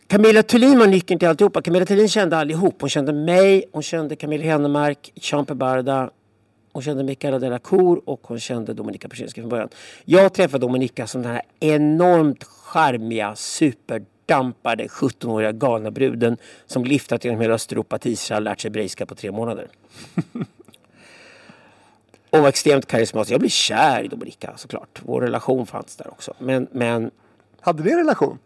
Camilla 0.07 0.43
Thulin 0.43 0.79
var 0.79 0.87
nyckeln 0.87 1.19
till 1.19 1.27
alltihopa. 1.27 1.61
Camilla 1.61 1.85
Thulin 1.85 2.09
kände 2.09 2.37
allihop. 2.37 2.75
Hon 2.79 2.89
kände 2.89 3.13
mig, 3.13 3.63
hon 3.73 3.83
kände 3.83 4.15
Camilla 4.15 4.43
Hennemark, 4.43 5.11
Jean 5.15 5.45
Barda, 5.45 6.09
hon 6.77 6.83
kände 6.83 7.03
Michaela 7.03 7.39
Delacour 7.39 8.01
och 8.05 8.21
hon 8.23 8.39
kände 8.39 8.73
Dominika 8.73 9.09
Persinski 9.09 9.41
från 9.41 9.49
början. 9.49 9.69
Jag 10.05 10.33
träffade 10.33 10.61
Dominika 10.65 11.07
som 11.07 11.21
den 11.21 11.31
här 11.31 11.41
enormt 11.59 12.43
charmiga, 12.43 13.35
superdampade 13.35 14.83
17-åriga 14.87 15.51
galna 15.51 15.91
bruden 15.91 16.37
som 16.65 16.83
liftat 16.83 17.25
genom 17.25 17.41
hela 17.41 17.53
Östeuropa 17.53 17.97
till 17.97 18.11
Israel 18.11 18.43
lärt 18.43 18.61
sig 18.61 18.69
hebreiska 18.69 19.05
på 19.05 19.15
tre 19.15 19.31
månader. 19.31 19.67
och 22.29 22.39
var 22.39 22.49
extremt 22.49 22.85
karismatisk. 22.85 23.33
Jag 23.33 23.39
blev 23.39 23.49
kär 23.49 24.03
i 24.03 24.07
Dominika 24.07 24.53
såklart. 24.55 25.01
Vår 25.05 25.21
relation 25.21 25.65
fanns 25.65 25.95
där 25.95 26.07
också. 26.07 26.33
Men, 26.39 26.67
men 26.71 27.11
Hade 27.61 27.83
ni 27.83 27.91
en 27.91 27.97
relation? 27.97 28.37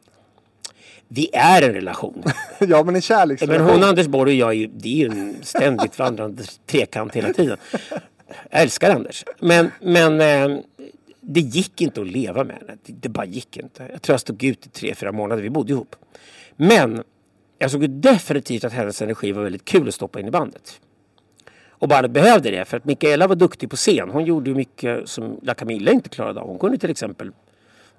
vi 1.14 1.30
är 1.34 1.62
en 1.62 1.74
relation. 1.74 2.24
ja, 2.60 2.84
men 2.84 2.96
en 2.96 3.02
kärleksrelation. 3.02 3.66
Men 3.66 3.76
hon, 3.76 3.90
Anders 3.90 4.08
Borg 4.08 4.32
och 4.32 4.38
jag, 4.38 4.50
är 4.50 4.54
ju, 4.54 4.68
det 4.68 4.90
är 4.90 4.96
ju 4.96 5.06
en 5.06 5.36
ständigt 5.42 6.00
vandrande 6.00 6.44
trekant 6.66 7.16
hela 7.16 7.34
tiden. 7.34 7.58
Jag 8.50 8.62
älskar 8.62 8.96
Anders. 8.96 9.26
Men, 9.40 9.72
men 9.82 10.22
eh, 10.22 10.60
det 11.22 11.40
gick 11.40 11.82
inte 11.82 12.02
att 12.02 12.08
leva 12.08 12.44
med 12.44 12.56
henne. 12.56 12.78
Det, 12.84 12.94
det 12.94 13.10
bara 13.10 13.26
gick 13.26 13.58
inte. 13.58 13.88
Jag 13.92 14.02
tror 14.02 14.14
jag 14.14 14.20
stod 14.20 14.44
ut 14.44 14.66
i 14.66 14.70
tre, 14.70 14.96
fyra 14.96 15.12
månader. 15.12 15.44
Vi 15.44 15.50
bodde 15.50 15.74
ihop. 15.74 15.96
Men 16.56 17.04
jag 17.60 17.72
såg 17.72 17.82
ju 17.82 17.88
definitivt 17.88 18.64
att 18.64 18.74
hennes 18.74 19.02
energi 19.02 19.32
var 19.32 19.44
väldigt 19.44 19.66
kul 19.66 19.88
att 19.88 19.94
stoppa 19.96 20.20
in 20.20 20.28
i 20.28 20.32
bandet. 20.32 20.80
Och 21.70 21.88
bandet 21.88 22.12
behövde 22.12 22.52
det 22.52 22.66
för 22.66 22.78
att 22.78 22.86
Mikaela 22.86 23.28
var 23.28 23.36
duktig 23.36 23.70
på 23.70 23.76
scen. 23.76 24.10
Hon 24.10 24.26
gjorde 24.26 24.50
ju 24.50 24.56
mycket 24.56 25.10
som 25.10 25.40
La 25.44 25.54
Camilla 25.54 25.92
inte 25.92 26.10
klarade 26.10 26.40
av. 26.40 26.48
Hon 26.48 26.60
kunde 26.60 26.78
till 26.78 26.90
exempel 26.90 27.32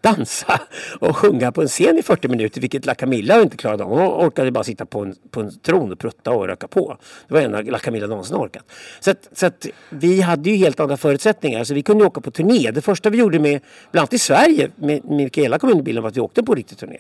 dansa 0.03 0.61
och 0.99 1.17
sjunga 1.17 1.53
på 1.53 1.63
en 1.63 1.69
scen 1.69 1.99
i 1.99 2.03
40 2.03 2.29
minuter 2.29 2.61
vilket 2.61 2.87
La 2.87 2.95
Camilla 2.95 3.43
inte 3.43 3.57
klarade 3.57 3.85
av. 3.85 3.91
Hon 3.91 4.27
orkade 4.27 4.51
bara 4.51 4.65
sitta 4.65 4.87
på 4.87 5.01
en, 5.01 5.15
på 5.31 5.41
en 5.41 5.59
tron 5.59 5.93
och 5.93 5.99
prutta 5.99 6.31
och 6.31 6.47
röka 6.47 6.69
på. 6.69 6.97
Det 7.29 7.35
var 7.35 7.41
det 7.41 7.47
enda 7.47 7.63
La 7.63 7.79
Camilla 7.79 8.07
någonsin 8.07 8.37
orkat. 8.37 8.65
Så, 9.01 9.11
att, 9.11 9.29
så 9.33 9.47
att 9.47 9.67
vi 9.91 10.21
hade 10.21 10.51
ju 10.51 10.57
helt 10.57 10.81
andra 10.81 10.97
förutsättningar. 10.97 11.65
Så 11.65 11.75
vi 11.75 11.83
kunde 11.83 12.05
åka 12.05 12.21
på 12.21 12.31
turné. 12.31 12.71
Det 12.71 12.83
första 12.83 13.11
vi 13.11 13.19
gjorde 13.19 13.39
med, 13.39 13.61
bland 13.93 14.03
annat 14.03 14.13
i 14.13 14.19
Sverige 14.19 14.71
med, 14.77 15.05
med 15.05 15.17
Mikaela 15.17 15.59
kom 15.59 15.71
in 15.71 15.79
i 15.79 15.83
bilden 15.83 16.03
var 16.03 16.11
att 16.11 16.17
vi 16.17 16.21
åkte 16.21 16.43
på 16.43 16.55
riktig 16.55 16.79
turné. 16.79 16.99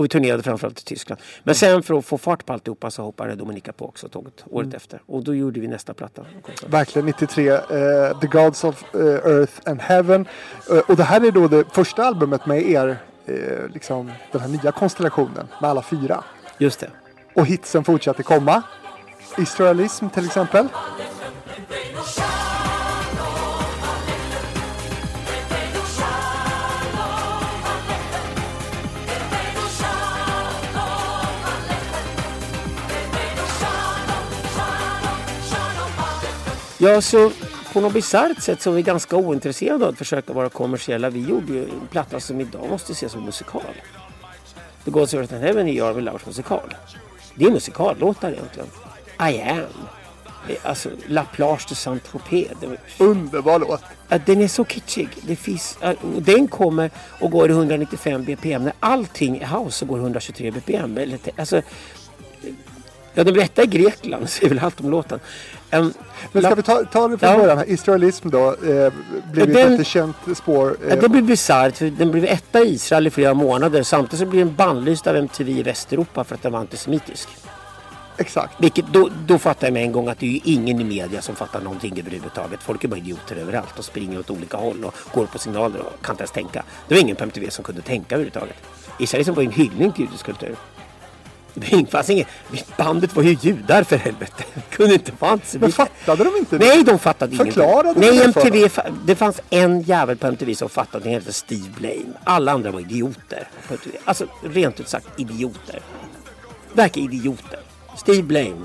Och 0.00 0.04
vi 0.04 0.08
turnerade 0.08 0.42
framförallt 0.42 0.80
i 0.80 0.84
Tyskland. 0.84 1.20
Men 1.42 1.54
sen 1.54 1.82
för 1.82 1.98
att 1.98 2.04
få 2.04 2.18
fart 2.18 2.46
på 2.46 2.52
alltihopa 2.52 2.90
så 2.90 3.02
hoppade 3.02 3.34
Dominika 3.34 3.72
på 3.72 3.88
också 3.88 4.08
tåget 4.08 4.44
året 4.50 4.74
efter. 4.74 5.02
Och 5.06 5.24
då 5.24 5.34
gjorde 5.34 5.60
vi 5.60 5.68
nästa 5.68 5.94
platta. 5.94 6.24
Verkligen 6.66 7.06
93, 7.06 7.48
eh, 7.48 7.60
The 8.20 8.26
Gods 8.26 8.64
of 8.64 8.84
eh, 8.94 9.00
Earth 9.00 9.52
and 9.64 9.80
Heaven. 9.80 10.26
Eh, 10.70 10.78
och 10.78 10.96
det 10.96 11.04
här 11.04 11.26
är 11.26 11.30
då 11.30 11.48
det 11.48 11.64
första 11.72 12.04
albumet 12.04 12.46
med 12.46 12.70
er, 12.70 12.96
liksom 13.74 14.12
den 14.32 14.40
här 14.40 14.48
nya 14.48 14.72
konstellationen 14.72 15.48
med 15.60 15.70
alla 15.70 15.82
fyra. 15.82 16.24
Just 16.58 16.80
det. 16.80 16.90
Och 17.34 17.46
hitsen 17.46 17.84
fortsatte 17.84 18.22
komma. 18.22 18.62
Israelism 19.38 20.08
till 20.08 20.26
exempel. 20.26 20.68
Ja, 36.82 37.00
så 37.00 37.32
på 37.72 37.80
något 37.80 37.92
bisarrt 37.92 38.42
sätt 38.42 38.62
så 38.62 38.70
är 38.70 38.74
vi 38.74 38.82
ganska 38.82 39.16
ointresserade 39.16 39.84
av 39.84 39.90
att 39.92 39.98
försöka 39.98 40.32
vara 40.32 40.48
kommersiella. 40.48 41.10
Vi 41.10 41.20
gjorde 41.20 41.52
ju 41.52 41.62
en 41.64 41.86
platta 41.90 42.20
som 42.20 42.40
idag 42.40 42.66
måste 42.70 42.92
ses 42.92 43.12
som 43.12 43.24
musikal. 43.24 43.62
The 44.84 44.90
Gods 44.90 45.14
of 45.14 45.20
Earth 45.20 45.34
and 45.34 45.42
Heaven 45.42 45.68
är 45.68 45.72
ju 45.72 45.84
Arvid 45.86 46.04
Lauers 46.04 46.26
musikal. 46.26 46.74
Det 47.34 47.44
är 47.44 47.50
musikallåtar 47.50 48.32
egentligen. 48.32 48.68
I 49.32 49.40
am. 49.50 49.60
Det 50.46 50.64
Alltså 50.66 50.88
La 51.06 51.24
Plage 51.24 51.66
de 51.68 51.74
Saint-Tropez. 51.74 52.48
Det- 52.60 53.04
Underbar 53.04 53.58
låt. 53.58 53.82
Den 54.26 54.40
är 54.40 54.48
så 54.48 54.64
kitschig. 54.64 55.08
Det 55.22 55.36
finns, 55.36 55.78
den 56.18 56.48
kommer 56.48 56.90
och 57.20 57.30
går 57.30 57.48
i 57.50 57.52
195 57.52 58.24
bpm. 58.24 58.64
När 58.64 58.72
allting 58.80 59.36
är 59.38 59.46
house 59.46 59.78
så 59.78 59.86
går 59.86 59.98
123 59.98 60.50
bpm. 60.50 60.98
Alltså, 61.36 61.62
ja, 63.14 63.24
den 63.24 63.34
berättar 63.34 63.62
i 63.62 63.66
Grekland, 63.66 64.30
säger 64.30 64.48
väl 64.48 64.58
allt 64.58 64.80
om 64.80 64.90
låten. 64.90 65.20
Um, 65.72 65.92
Men 66.32 66.42
ska 66.42 66.54
vi 66.54 66.62
ta, 66.62 66.84
ta 66.84 67.08
det 67.08 67.18
från 67.18 67.30
Ja. 67.30 67.38
början 67.38 67.58
här. 67.58 67.70
Israelism 67.70 68.30
då 68.30 68.48
eh, 68.48 68.92
blev 69.32 69.48
ju 69.48 69.54
Den- 69.54 69.56
ett 69.66 69.70
jättekänt 69.70 70.16
spår. 70.34 70.76
Eh, 70.88 70.98
det 71.00 71.08
blir 71.08 71.22
bisarrt. 71.22 71.76
för 71.76 71.90
Den 71.90 72.10
blev 72.10 72.24
etta 72.24 72.60
i 72.60 72.74
Israel 72.74 73.06
i 73.06 73.10
flera 73.10 73.34
månader. 73.34 73.82
Samtidigt 73.82 74.18
så 74.18 74.26
blir 74.26 74.44
den 74.44 74.54
bannlyst 74.54 75.06
av 75.06 75.16
MTV 75.16 75.50
i 75.52 75.62
Västeuropa 75.62 76.24
för 76.24 76.34
att 76.34 76.42
den 76.42 76.52
var 76.52 76.60
antisemitisk. 76.60 77.28
exakt. 78.18 78.54
Vilket, 78.58 78.84
då, 78.92 79.08
då 79.26 79.38
fattar 79.38 79.66
jag 79.66 79.74
med 79.74 79.82
en 79.82 79.92
gång 79.92 80.08
att 80.08 80.18
det 80.18 80.26
är 80.26 80.30
ju 80.30 80.40
ingen 80.44 80.80
i 80.80 80.84
media 80.84 81.22
som 81.22 81.34
fattar 81.36 81.60
någonting 81.60 81.98
överhuvudtaget. 81.98 82.62
Folk 82.62 82.84
är 82.84 82.88
bara 82.88 82.96
idioter 82.96 83.36
överallt 83.36 83.78
och 83.78 83.84
springer 83.84 84.18
åt 84.18 84.30
olika 84.30 84.56
håll 84.56 84.84
och 84.84 84.94
går 85.14 85.26
på 85.26 85.38
signaler 85.38 85.80
och 85.80 86.02
kan 86.06 86.12
inte 86.12 86.22
ens 86.22 86.30
tänka. 86.32 86.62
Det 86.88 86.94
var 86.94 87.00
ingen 87.02 87.16
på 87.16 87.24
MTV 87.24 87.50
som 87.50 87.64
kunde 87.64 87.82
tänka 87.82 88.14
överhuvudtaget. 88.14 88.56
Israelism 88.98 89.34
var 89.34 89.42
ju 89.42 89.46
en 89.48 89.52
hyllning 89.54 89.92
till 89.92 90.04
judisk 90.04 90.24
kultur. 90.26 90.56
Det 91.54 91.90
fanns 91.90 92.10
inget, 92.10 92.26
bandet 92.76 93.16
var 93.16 93.22
ju 93.22 93.36
judar 93.40 93.82
för 93.84 93.96
helvete. 93.96 94.44
Det 94.54 94.76
kunde 94.76 94.94
inte 94.94 95.12
vara 95.18 95.38
Men 95.52 95.72
fattade 95.72 96.24
de 96.24 96.36
inte 96.38 96.58
det? 96.58 96.66
Nej, 96.66 96.84
de 96.84 96.98
fattade 96.98 97.36
Förklarade 97.36 97.88
ingenting. 97.90 98.10
de 98.10 98.24
Nej, 98.24 98.32
för 98.32 98.40
MTV, 98.40 98.68
fa- 98.68 98.96
det 99.04 99.14
fanns 99.16 99.40
en 99.50 99.82
jävel 99.82 100.16
på 100.16 100.26
MTV 100.26 100.54
som 100.54 100.68
fattade. 100.68 101.04
Den 101.04 101.12
hette 101.12 101.32
Steve 101.32 101.68
Blame. 101.78 102.12
Alla 102.24 102.52
andra 102.52 102.70
var 102.70 102.80
idioter. 102.80 103.48
Alltså 104.04 104.26
rent 104.42 104.80
ut 104.80 104.88
sagt 104.88 105.06
idioter. 105.20 105.80
Verkar 106.72 107.00
idioter. 107.00 107.60
Steve 107.96 108.22
Blame 108.22 108.56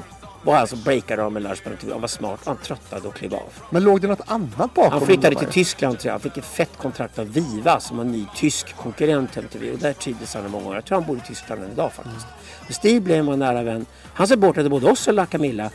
var 0.46 0.56
alltså 0.56 0.76
breakararmen 0.76 1.43
Lars 1.43 1.62
på 1.62 1.70
MTV. 1.70 1.91
Han 1.91 2.02
var 2.02 2.08
smart. 2.08 2.39
Han 2.46 2.58
tröttnade 2.58 3.08
och 3.08 3.16
klev 3.16 3.34
av. 3.34 3.54
Men 3.70 3.84
låg 3.84 4.02
det 4.02 4.08
något 4.08 4.22
annat 4.26 4.74
bakom? 4.74 4.91
Han 4.91 5.02
flyttade 5.02 5.30
de 5.30 5.39
till? 5.39 5.48
Tyskland 5.48 6.00
tror 6.00 6.10
jag. 6.10 6.14
Han 6.14 6.20
fick 6.20 6.38
ett 6.38 6.46
fett 6.46 6.78
kontrakt 6.78 7.20
av 7.20 7.34
Viva 7.34 7.80
som 7.80 7.98
var 7.98 8.06
en 8.06 8.12
ny 8.12 8.26
tysk 8.36 8.76
konkurrent 8.76 9.34
till 9.34 9.41
MTV. 9.41 9.72
Och 9.72 9.80
där 9.80 9.93
trivdes 9.93 10.34
han 10.34 10.46
i 10.46 10.50
många 10.50 10.70
år. 10.70 10.76
Jag 10.76 10.86
tror 10.86 10.98
han 10.98 11.08
bor 11.08 11.18
i 11.18 11.22
Tyskland 11.28 11.64
än 11.64 11.72
idag 11.72 11.93
faktiskt. 11.93 12.26
Men 12.66 12.74
Steve 12.74 13.00
Blame 13.00 13.22
var 13.22 13.34
en 13.34 13.39
nära 13.39 13.64
vän. 13.64 13.86
Han 14.14 14.28
supportade 14.28 14.70
både 14.70 14.91
oss 14.91 15.08
och 15.08 15.14
La 15.14 15.26
Camilla. 15.26 15.70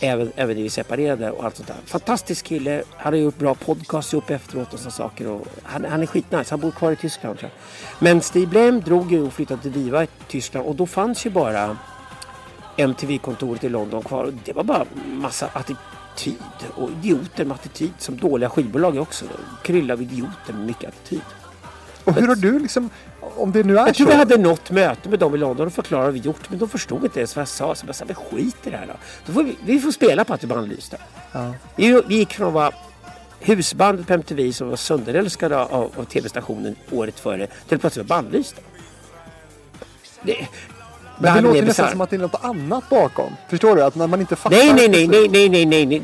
Även, 0.00 0.32
även 0.36 0.56
när 0.56 0.62
vi 0.62 0.70
separerade 0.70 1.30
och 1.30 1.44
allt 1.44 1.56
sånt 1.56 1.68
där. 1.68 1.76
Fantastisk 1.86 2.46
kille. 2.46 2.82
Han 2.96 3.12
har 3.12 3.20
gjort 3.20 3.38
bra 3.38 3.54
podcast 3.54 4.12
ihop 4.12 4.30
efteråt 4.30 4.72
och 4.72 4.78
sådana 4.78 4.90
saker. 4.90 5.26
Och 5.26 5.46
han, 5.62 5.84
han 5.84 6.02
är 6.02 6.06
skitnice. 6.06 6.50
Han 6.50 6.60
bor 6.60 6.70
kvar 6.70 6.92
i 6.92 6.96
Tyskland 6.96 7.38
tror 7.38 7.50
jag. 7.50 8.04
Men 8.04 8.20
Steve 8.20 8.46
Blame 8.46 8.80
drog 8.80 9.12
ju 9.12 9.22
och 9.22 9.32
flyttade 9.32 9.62
till 9.62 9.70
Viva 9.70 10.04
i 10.04 10.08
Tyskland. 10.28 10.66
Och 10.66 10.74
då 10.74 10.86
fanns 10.86 11.26
ju 11.26 11.30
bara 11.30 11.76
MTV-kontoret 12.82 13.64
i 13.64 13.68
London 13.68 14.02
kvar. 14.02 14.24
Och 14.24 14.32
det 14.44 14.52
var 14.52 14.64
bara 14.64 14.86
massa 15.06 15.48
attityd 15.52 16.36
och 16.74 16.90
idioter 16.90 17.44
med 17.44 17.54
attityd 17.54 17.92
som 17.98 18.16
dåliga 18.16 18.50
skivbolag 18.50 18.96
är 18.96 19.00
också. 19.00 19.24
Krylla 19.62 19.94
av 19.94 20.02
idioter 20.02 20.52
med 20.52 20.66
mycket 20.66 20.88
attityd. 20.88 21.20
Och 22.04 22.14
hur 22.14 22.28
har 22.28 22.34
du 22.34 22.58
liksom, 22.58 22.90
om 23.20 23.52
det 23.52 23.62
nu 23.62 23.78
är 23.78 23.86
Jag 23.86 23.94
tror 23.94 24.06
så. 24.06 24.12
vi 24.12 24.18
hade 24.18 24.36
något 24.36 24.70
möte 24.70 25.08
med 25.08 25.18
dem 25.18 25.34
i 25.34 25.38
London 25.38 25.66
och 25.66 25.72
förklarade 25.72 26.06
vad 26.06 26.14
vi 26.14 26.20
gjort. 26.20 26.50
Men 26.50 26.58
de 26.58 26.68
förstod 26.68 27.04
inte 27.04 27.20
ens 27.20 27.36
vad 27.36 27.40
jag 27.40 27.48
sa. 27.48 27.74
Så 27.74 27.86
jag 27.86 27.94
sa, 27.94 28.04
vi 28.04 28.14
skiter 28.14 28.68
i 28.68 28.70
det 28.70 28.76
här 28.76 28.86
då. 28.86 28.92
då 29.26 29.32
får 29.32 29.42
vi, 29.42 29.56
vi 29.64 29.78
får 29.78 29.90
spela 29.90 30.24
på 30.24 30.34
att 30.34 30.44
vi 30.44 30.46
bannlysta. 30.46 30.96
Ja. 31.32 31.54
Vi, 31.76 32.02
vi 32.06 32.16
gick 32.16 32.32
från 32.34 32.46
att 32.48 32.54
vara 32.54 32.72
husbandet 33.40 34.06
på 34.06 34.12
MTV 34.12 34.52
som 34.52 34.68
var 34.68 34.76
sönderälskade 34.76 35.58
av, 35.58 35.92
av 35.96 36.04
tv-stationen 36.04 36.76
året 36.90 37.20
före 37.20 37.46
till 37.46 37.74
att 37.74 37.80
plötsligt 37.80 38.08
vara 38.08 38.22
bannlysta. 38.22 38.60
Det, 40.22 40.48
Men 41.22 41.34
det 41.34 41.40
låter 41.40 41.62
nästan 41.62 41.90
som 41.90 42.00
att 42.00 42.10
det 42.10 42.16
är 42.16 42.20
något 42.20 42.44
annat 42.44 42.88
bakom. 42.88 43.32
Förstår 43.50 43.76
du? 43.76 43.82
Att 43.82 43.94
när 43.94 44.06
man 44.06 44.20
inte 44.20 44.36
fattar. 44.36 44.56
Nej, 44.56 44.72
nej, 44.72 44.88
nej, 44.88 45.08
nej, 45.08 45.28
nej, 45.28 45.48
nej, 45.48 45.66
nej, 45.66 45.86
nej. 45.86 46.02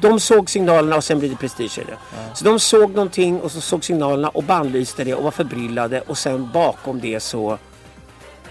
De- 0.00 0.20
såg 0.20 0.50
signalerna 0.50 0.96
och 0.96 1.04
sen 1.04 1.18
blev 1.18 1.30
det 1.30 1.36
prestige 1.36 1.78
i 1.78 1.84
det. 1.84 1.96
Så 2.34 2.44
de 2.44 2.60
såg 2.60 2.90
någonting 2.94 3.40
och 3.40 3.52
så 3.52 3.60
såg 3.60 3.84
signalerna 3.84 4.28
och 4.28 4.44
bannlyste 4.44 5.04
det 5.04 5.14
och 5.14 5.24
var 5.24 5.30
förbryllade 5.30 6.00
och 6.00 6.18
sen 6.18 6.50
bakom 6.52 7.00
det 7.00 7.20
så 7.20 7.58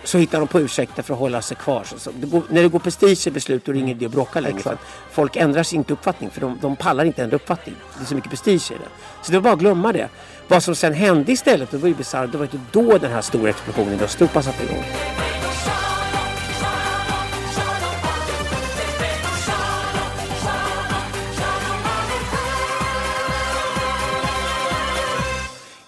så 0.04 0.18
hittar 0.18 0.40
de 0.40 0.48
på 0.48 0.60
ursäkter 0.60 1.04
för 1.04 1.14
att 1.14 1.20
hålla 1.20 1.42
sig 1.42 1.58
kvar. 1.58 1.84
Så, 1.98 2.12
det 2.20 2.28
går, 2.28 2.42
när 2.50 2.62
det 2.62 2.68
går 2.70 2.80
prestige 2.80 3.28
i 3.28 3.32
beslut 3.32 3.66
då 3.66 3.72
är 3.72 3.74
det 3.74 3.80
ingen 3.80 3.98
idé 3.98 4.06
att 4.06 4.12
bråka 4.12 4.40
längre. 4.40 4.60
För 4.60 4.78
folk 5.12 5.36
ändrar 5.36 5.64
sin 5.64 5.78
inte 5.80 5.94
uppfattning 5.94 6.30
för 6.30 6.42
de, 6.42 6.58
de 6.62 6.76
pallar 6.76 7.06
inte 7.06 7.24
ändra 7.24 7.36
uppfattning. 7.36 7.76
Det 7.98 8.04
är 8.04 8.06
så 8.08 8.16
mycket 8.16 8.30
prestige 8.30 8.72
i 8.72 8.74
det. 8.74 8.90
Så 9.26 9.32
det 9.32 9.38
var 9.38 9.44
bara 9.44 9.54
att 9.54 9.60
glömma 9.60 9.94
det. 9.94 10.10
Vad 10.48 10.64
som 10.64 10.76
sen 10.76 10.94
hände 10.94 11.32
istället, 11.32 11.72
det 11.72 11.78
var 11.78 11.88
ju 11.88 11.96
bisarrt, 11.96 12.32
det 12.32 12.38
var 12.38 12.48
ju 12.54 12.60
då 12.72 12.98
den 12.98 13.12
här 13.12 13.22
stora 13.22 13.50
explosionen 13.50 14.00
i 14.00 14.04
Östeuropa 14.04 14.42
satte 14.42 14.64
igång. 14.64 14.84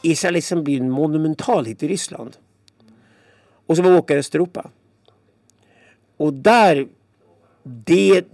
Israelism 0.02 0.64
blir 0.64 0.82
en 0.82 0.90
monumental 0.90 1.66
hit 1.66 1.84
i 1.84 1.88
Ryssland. 1.88 2.38
Och 3.66 3.76
så 3.76 3.84
var 3.84 3.92
vi 3.92 3.98
åka 3.98 4.16
i 4.16 4.18
Östeuropa. 4.18 4.70
Och 6.18 6.34
där 6.34 6.88
det, 7.64 8.26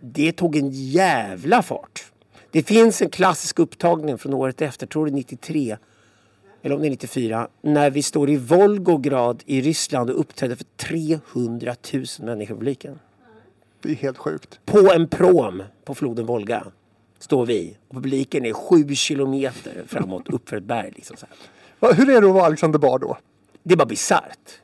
det 0.00 0.32
tog 0.32 0.56
en 0.56 0.70
jävla 0.70 1.62
fart. 1.62 2.12
Det 2.50 2.62
finns 2.62 3.02
en 3.02 3.10
klassisk 3.10 3.58
upptagning 3.58 4.18
från 4.18 4.34
året 4.34 4.62
efter, 4.62 4.86
tror 4.86 5.06
det 5.06 5.10
är 5.10 5.14
93 5.14 5.76
eller 6.62 6.74
om 6.74 6.80
det 6.80 6.88
är 6.88 6.90
94, 6.90 7.48
när 7.62 7.90
vi 7.90 8.02
står 8.02 8.30
i 8.30 8.36
Volgograd 8.36 9.42
i 9.46 9.60
Ryssland 9.60 10.10
och 10.10 10.20
uppträder 10.20 10.56
för 10.56 10.64
300 10.64 11.74
000 11.92 12.04
människor 12.20 12.56
i 12.56 12.58
publiken. 12.58 12.98
Det 13.82 13.90
är 13.90 13.94
helt 13.94 14.18
sjukt. 14.18 14.60
På 14.64 14.92
en 14.92 15.08
prom 15.08 15.62
på 15.84 15.94
floden 15.94 16.26
Volga 16.26 16.66
står 17.22 17.46
vi 17.46 17.76
och 17.88 17.94
publiken 17.94 18.44
är 18.46 18.52
sju 18.52 18.94
kilometer 18.94 19.82
framåt 19.86 20.28
uppför 20.28 20.56
ett 20.56 20.62
berg. 20.64 20.92
Liksom 20.94 21.16
så 21.16 21.26
här. 21.80 21.92
Hur 21.94 22.10
är 22.10 22.20
det 22.20 22.28
att 22.28 22.34
vara 22.34 22.46
Alexander 22.46 22.78
Bard 22.78 23.00
då? 23.00 23.16
Det 23.62 23.76
var 23.76 23.86
bisarrt. 23.86 24.60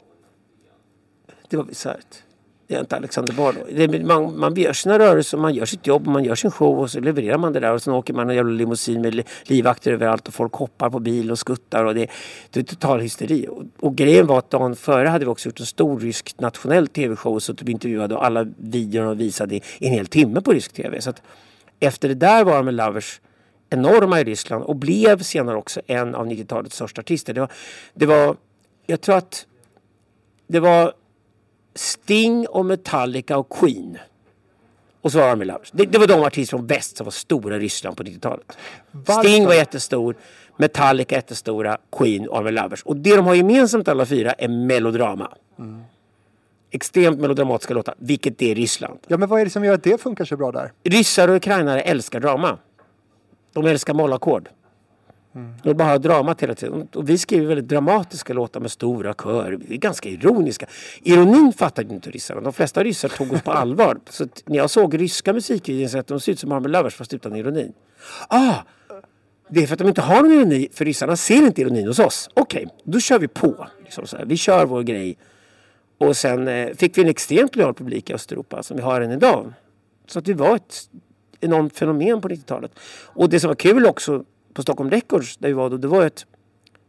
Det 1.51 1.57
var 1.57 1.65
bisarrt. 1.65 2.23
Det 2.67 2.75
är 2.75 2.81
inte 2.81 2.97
Alexander 2.97 3.33
Bard 3.35 3.55
då. 3.55 3.87
Det- 3.87 4.05
Man, 4.05 4.39
man 4.39 4.55
gör 4.55 4.73
sina 4.73 4.99
rörelser, 4.99 5.39
man 5.39 5.55
gör 5.55 5.65
sitt 5.67 5.87
jobb, 5.87 6.07
man 6.07 6.25
gör 6.25 6.35
sin 6.35 6.51
show 6.51 6.79
och 6.79 6.91
så 6.91 7.01
levererar 7.01 7.39
man 7.39 7.53
det 7.53 7.61
där 7.61 7.73
och 7.73 7.83
sen 7.83 7.95
åker 7.95 8.15
man 8.15 8.31
en 8.31 8.37
jävla 8.37 8.53
limousin 8.53 9.01
med 9.03 9.15
li- 9.15 9.25
livvakter 9.45 9.93
överallt 9.93 10.29
och 10.29 10.35
folk 10.35 10.53
hoppar 10.55 10.91
på 10.91 10.99
bil 10.99 11.31
och 11.31 11.39
skuttar 11.39 11.85
och 11.85 11.95
det, 11.95 12.11
det 12.51 12.61
är 12.61 12.65
total 12.65 13.01
hysteri. 13.01 13.47
Och, 13.49 13.63
och 13.81 13.97
grejen 13.97 14.27
var 14.27 14.39
att 14.39 14.51
dagen 14.51 14.77
före 14.77 15.09
hade 15.09 15.25
vi 15.25 15.31
också 15.31 15.49
gjort 15.49 15.61
en 15.61 15.67
stor 15.67 16.01
rysk 16.01 16.35
nationell 16.39 16.89
tv-show 16.89 17.35
och 17.35 17.43
suttit 17.43 17.63
och 17.63 17.69
intervjuade 17.69 18.15
och 18.15 18.25
alla 18.27 18.47
videorna 18.57 19.15
visade 19.15 19.55
i 19.57 19.63
en 19.79 19.93
hel 19.93 20.07
timme 20.07 20.41
på 20.41 20.53
rysk 20.53 20.73
tv. 20.73 21.01
Så 21.01 21.11
att 21.11 21.23
efter 21.81 22.09
det 22.09 22.15
där 22.15 22.45
var 22.45 22.63
med 22.63 22.75
Lovers 22.75 23.21
enorma 23.71 24.21
i 24.21 24.25
Ryssland 24.25 24.65
och 24.65 24.77
blev 24.77 25.23
senare 25.23 25.57
också 25.57 25.81
en 25.87 26.15
av 26.15 26.27
90-talets 26.27 26.75
största 26.75 27.01
artister. 27.01 27.35
Det 27.35 27.41
var, 27.41 27.51
det 27.95 28.07
var 28.07 28.37
jag 28.87 29.01
tror 29.01 29.17
att 29.17 29.47
det 30.47 30.61
var 30.61 30.93
Sting 31.75 32.47
och 32.47 32.67
Metallica 32.67 33.39
och 33.39 33.49
Queen. 33.49 33.99
Och 35.01 35.13
så 35.13 35.19
var 35.19 35.29
Army 35.29 35.45
Lovers. 35.45 35.71
Det, 35.73 35.85
det 35.85 35.99
var 35.99 36.07
de 36.07 36.23
artister 36.23 36.57
från 36.57 36.67
väst 36.67 36.97
som 36.97 37.05
var 37.05 37.11
stora 37.11 37.57
i 37.57 37.59
Ryssland 37.59 37.97
på 37.97 38.03
90-talet. 38.03 38.59
Varför? 38.91 39.29
Sting 39.29 39.47
var 39.47 39.55
jättestor, 39.55 40.17
Metallica 40.57 41.15
jättestora, 41.15 41.79
Queen 41.93 42.29
och 42.29 42.39
Army 42.39 42.51
Lovers. 42.51 42.83
Och 42.83 42.97
det 42.97 43.17
de 43.17 43.27
har 43.27 43.35
gemensamt 43.35 43.89
alla 43.89 44.07
fyra 44.07 44.33
är 44.33 44.49
melodrama. 44.49 45.33
Extremt 46.71 47.21
melodramatiska 47.21 47.75
låtar, 47.75 47.95
vilket 47.99 48.39
det 48.39 48.51
är 48.51 48.55
Ryssland. 48.55 48.99
Ja, 49.07 49.17
men 49.17 49.29
vad 49.29 49.41
är 49.41 49.45
det 49.45 49.51
som 49.51 49.65
gör 49.65 49.75
att 49.75 49.83
det 49.83 50.01
funkar 50.01 50.25
så 50.25 50.37
bra 50.37 50.53
där? 50.53 50.73
Ryssar 50.85 51.29
och 51.29 51.37
ukrainare 51.37 51.81
älskar 51.81 52.21
drama. 52.21 52.59
De 53.53 53.67
älskar 53.67 53.95
mollackord. 53.95 54.49
De 55.63 55.75
bara 55.75 55.89
har 55.89 55.99
dramat 55.99 56.43
hela 56.43 56.55
tiden. 56.55 56.89
Och 56.95 57.09
vi 57.09 57.19
skriver 57.19 57.47
väldigt 57.47 57.69
dramatiska 57.69 58.33
låtar 58.33 58.61
med 58.61 58.71
stora 58.71 59.15
kör. 59.15 59.59
Vi 59.69 59.75
är 59.75 59.79
ganska 59.79 60.09
ironiska. 60.09 60.67
Ironin 61.03 61.53
fattade 61.53 61.95
inte 61.95 62.11
ryssarna. 62.11 62.41
De 62.41 62.53
flesta 62.53 62.85
ryssar 62.85 63.09
tog 63.09 63.33
oss 63.33 63.43
på 63.43 63.53
allvar. 63.53 63.99
Så 64.11 64.27
när 64.45 64.57
jag 64.57 64.71
såg 64.71 65.01
ryska 65.01 65.33
musikvideor 65.33 65.89
så 65.89 65.99
att 65.99 66.07
de 66.07 66.21
ser 66.21 66.33
ut 66.33 66.39
som 66.39 66.53
Army 66.53 66.69
Lovers 66.69 66.95
fast 66.95 67.15
utan 67.15 67.37
ironin. 67.37 67.73
Ah! 68.29 68.55
Det 69.51 69.63
är 69.63 69.67
för 69.67 69.75
att 69.75 69.79
de 69.79 69.89
inte 69.89 70.01
har 70.01 70.23
någon 70.23 70.33
ironi, 70.33 70.69
för 70.73 70.85
ryssarna 70.85 71.17
ser 71.17 71.47
inte 71.47 71.61
ironin 71.61 71.87
hos 71.87 71.99
oss. 71.99 72.31
Okej, 72.35 72.67
då 72.85 73.01
kör 73.01 73.19
vi 73.19 73.29
på. 73.29 73.67
Liksom. 73.85 74.05
Vi 74.27 74.37
kör 74.37 74.67
vår 74.67 74.83
grej. 74.83 75.17
Och 75.99 76.17
sen 76.17 76.49
eh, 76.49 76.75
fick 76.75 76.99
vi 76.99 77.03
en 77.03 77.09
extremt 77.09 77.57
lojal 77.57 77.75
publik 77.75 78.11
i 78.11 78.15
Östeuropa 78.15 78.63
som 78.63 78.77
vi 78.77 78.83
har 78.83 79.01
än 79.01 79.13
idag. 79.13 79.53
Så 80.07 80.19
att 80.19 80.29
vi 80.29 80.33
var 80.33 80.57
ett 80.57 80.75
enormt 81.41 81.79
fenomen 81.79 82.21
på 82.21 82.29
90-talet. 82.29 82.71
Och 83.07 83.29
det 83.29 83.41
som 83.41 83.49
var 83.49 83.55
kul 83.55 83.87
också 83.87 84.25
på 84.55 84.63
Stockholm 84.63 84.91
Records 84.91 85.37
där 85.37 85.49
vi 85.49 85.55
var 85.55 85.71
då, 85.71 85.77
det 85.77 85.89
var 85.89 86.07
att 86.07 86.27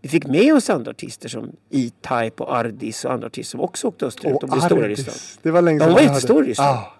vi 0.01 0.09
fick 0.09 0.27
med 0.27 0.53
oss 0.53 0.69
andra 0.69 0.91
artister 0.91 1.29
som 1.29 1.51
E-Type 1.69 2.43
och 2.43 2.55
Ardis 2.55 3.05
och 3.05 3.11
andra 3.13 3.27
artister 3.27 3.51
som 3.51 3.59
också 3.61 3.87
åkte 3.87 4.05
österut 4.05 4.43
och 4.43 4.49
blev 4.49 4.61
stora 4.61 4.85
i. 4.85 4.89
Ryssland. 4.89 5.17
Det 5.41 5.51
var 5.51 5.61
länge 5.61 5.79
De 5.79 5.83
sedan 5.85 5.93
var 5.93 5.99
jag 5.99 6.07
hörde. 6.07 6.15
jättestora 6.15 6.45
i 6.45 6.49
Ryssland. 6.49 6.77
Ah. 6.77 6.93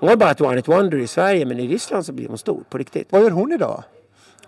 Hon 0.00 0.08
var 0.08 0.16
bara 0.16 0.30
ett 0.30 0.40
one 0.40 0.56
hit 0.56 0.68
wonder 0.68 0.98
i 0.98 1.06
Sverige 1.06 1.46
men 1.46 1.60
i 1.60 1.68
Ryssland 1.68 2.06
så 2.06 2.12
blev 2.12 2.28
hon 2.28 2.38
stor 2.38 2.64
på 2.70 2.78
riktigt. 2.78 3.06
Vad 3.10 3.22
gör 3.22 3.30
hon 3.30 3.52
idag? 3.52 3.84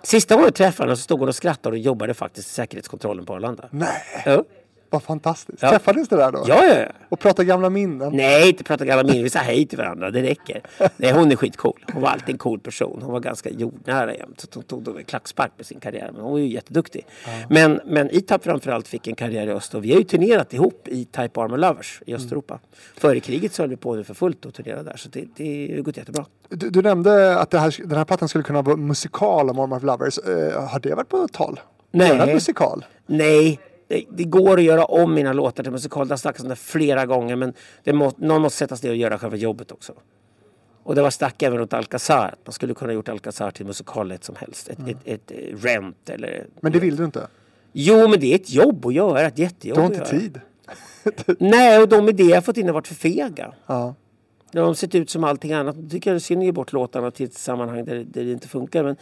Sista 0.02 0.34
gången 0.34 0.44
jag 0.46 0.54
träffade 0.54 0.88
henne 0.88 0.96
så 0.96 1.02
stod 1.02 1.18
hon 1.18 1.28
och 1.28 1.34
skrattade 1.34 1.76
och 1.76 1.78
jobbade 1.78 2.14
faktiskt 2.14 2.48
i 2.48 2.52
säkerhetskontrollen 2.52 3.26
på 3.26 3.34
Arlanda. 3.34 3.68
Nej, 3.70 3.88
Ja, 4.24 4.44
vad 4.90 5.02
fantastiskt. 5.02 5.62
Ja. 5.62 5.70
Träffades 5.70 6.08
det 6.08 6.16
där 6.16 6.32
då? 6.32 6.44
ja, 6.48 6.64
ja. 6.64 6.78
ja. 6.78 6.86
Och 7.08 7.20
pratade 7.20 7.46
gamla 7.46 7.70
minnen? 7.70 8.12
Nej, 8.12 8.48
inte 8.48 8.64
prata 8.64 8.84
gamla 8.84 9.04
minnen. 9.04 9.22
Vi 9.22 9.30
sa 9.30 9.38
hej 9.38 9.66
till 9.66 9.78
varandra. 9.78 10.10
Det 10.10 10.22
räcker. 10.22 10.62
Nej, 10.96 11.12
hon 11.12 11.32
är 11.32 11.36
skitcool. 11.36 11.84
Hon 11.92 12.02
var 12.02 12.08
alltid 12.08 12.28
en 12.28 12.38
cool 12.38 12.60
person. 12.60 12.98
Hon 13.02 13.12
var 13.12 13.20
ganska 13.20 13.50
jordnära 13.50 14.14
jämt. 14.14 14.46
Hon 14.54 14.62
tog 14.62 14.98
en 14.98 15.04
klackspark 15.04 15.52
med 15.56 15.66
sin 15.66 15.80
karriär. 15.80 16.10
Men 16.12 16.22
hon 16.22 16.32
var 16.32 16.38
ju 16.38 16.46
jätteduktig. 16.46 17.06
Men, 17.50 17.80
men 17.84 18.06
E-Type 18.06 18.38
framförallt 18.38 18.88
fick 18.88 19.06
en 19.06 19.14
karriär 19.14 19.46
i 19.46 19.50
öst. 19.50 19.74
Och 19.74 19.84
vi 19.84 19.92
har 19.92 19.98
ju 19.98 20.04
turnerat 20.04 20.54
ihop 20.54 20.88
i 20.88 21.04
Type 21.04 21.40
Armor 21.40 21.56
Lovers 21.56 22.02
i 22.06 22.14
Östeuropa. 22.14 22.58
Före 22.96 23.20
kriget 23.20 23.54
så 23.54 23.62
höll 23.62 23.70
vi 23.70 23.76
på 23.76 23.94
nu 23.94 24.04
för 24.04 24.14
fullt 24.14 24.46
och 24.46 24.54
turnerade 24.54 24.82
där. 24.82 24.96
Så 24.96 25.08
det, 25.08 25.24
det 25.36 25.74
har 25.76 25.82
gått 25.82 25.96
jättebra. 25.96 26.24
Du, 26.48 26.70
du 26.70 26.82
nämnde 26.82 27.38
att 27.38 27.52
här, 27.52 27.74
den 27.88 27.98
här 27.98 28.04
plattan 28.04 28.28
skulle 28.28 28.44
kunna 28.44 28.62
vara 28.62 28.76
musikal 28.76 29.50
om 29.50 29.58
Arm 29.58 29.72
of 29.72 29.82
Lovers. 29.82 30.18
Eh, 30.18 30.68
har 30.68 30.80
det 30.80 30.94
varit 30.94 31.08
på 31.08 31.28
tal? 31.28 31.60
Nej. 31.90 32.34
Musikal? 32.34 32.84
Nej, 33.06 33.60
det, 33.88 34.04
det 34.10 34.24
går 34.24 34.58
att 34.58 34.64
göra 34.64 34.84
om 34.84 35.14
mina 35.14 35.32
låtar 35.32 35.62
till 35.62 35.72
musikal. 35.72 36.08
Det 36.08 36.12
har 36.12 36.18
snackats 36.18 36.42
om 36.42 36.48
det 36.48 36.56
flera 36.56 37.06
gånger. 37.06 37.36
Men 37.36 37.52
det 37.84 37.92
må, 37.92 38.12
någon 38.16 38.42
måste 38.42 38.58
sätta 38.58 38.76
sig 38.76 38.88
ner 38.88 38.94
och 38.94 39.00
göra 39.00 39.18
själva 39.18 39.36
jobbet 39.36 39.72
också. 39.72 39.92
Och 40.82 40.94
det 40.94 41.02
var 41.02 41.10
snack 41.10 41.42
även 41.42 41.58
runt 41.58 41.72
Alcazar. 41.72 42.28
Att 42.32 42.46
man 42.46 42.52
skulle 42.52 42.74
kunna 42.74 42.92
gjort 42.92 43.08
Alcazar 43.08 43.50
till 43.50 43.66
musikal 43.66 44.08
lätt 44.08 44.24
som 44.24 44.36
helst. 44.36 44.68
Ett, 44.68 44.78
ett, 44.88 44.96
ett, 45.04 45.30
eh, 45.30 45.56
Rent 45.56 46.10
eller... 46.10 46.46
Men 46.60 46.72
det 46.72 46.78
vill 46.78 46.96
du 46.96 47.04
inte? 47.04 47.26
Jo, 47.72 48.08
men 48.08 48.20
det 48.20 48.26
är 48.26 48.34
ett 48.34 48.50
jobb 48.50 48.86
att 48.86 48.94
göra. 48.94 49.20
Ett 49.22 49.38
jättejobb 49.38 49.76
Du 49.76 49.82
har 49.82 49.88
inte 49.88 50.10
tid? 50.10 50.40
Nej, 51.38 51.78
och 51.78 51.88
de 51.88 52.08
idéer 52.08 52.34
jag 52.34 52.44
fått 52.44 52.56
in 52.56 52.66
har 52.66 52.72
varit 52.74 52.88
för 52.88 52.94
fega. 52.94 53.54
Ja. 53.66 53.94
De 54.52 54.74
sett 54.74 54.94
ut 54.94 55.10
som 55.10 55.24
allting 55.24 55.52
annat. 55.52 55.76
Då 55.76 55.90
tycker 55.90 56.12
jag 56.12 56.22
synd 56.22 56.40
att 56.40 56.44
ge 56.44 56.52
bort 56.52 56.72
låtarna 56.72 57.10
till 57.10 57.26
ett 57.26 57.34
sammanhang 57.34 57.84
där, 57.84 57.94
där 57.94 58.24
det 58.24 58.32
inte 58.32 58.48
funkar. 58.48 58.84
Men 58.84 58.96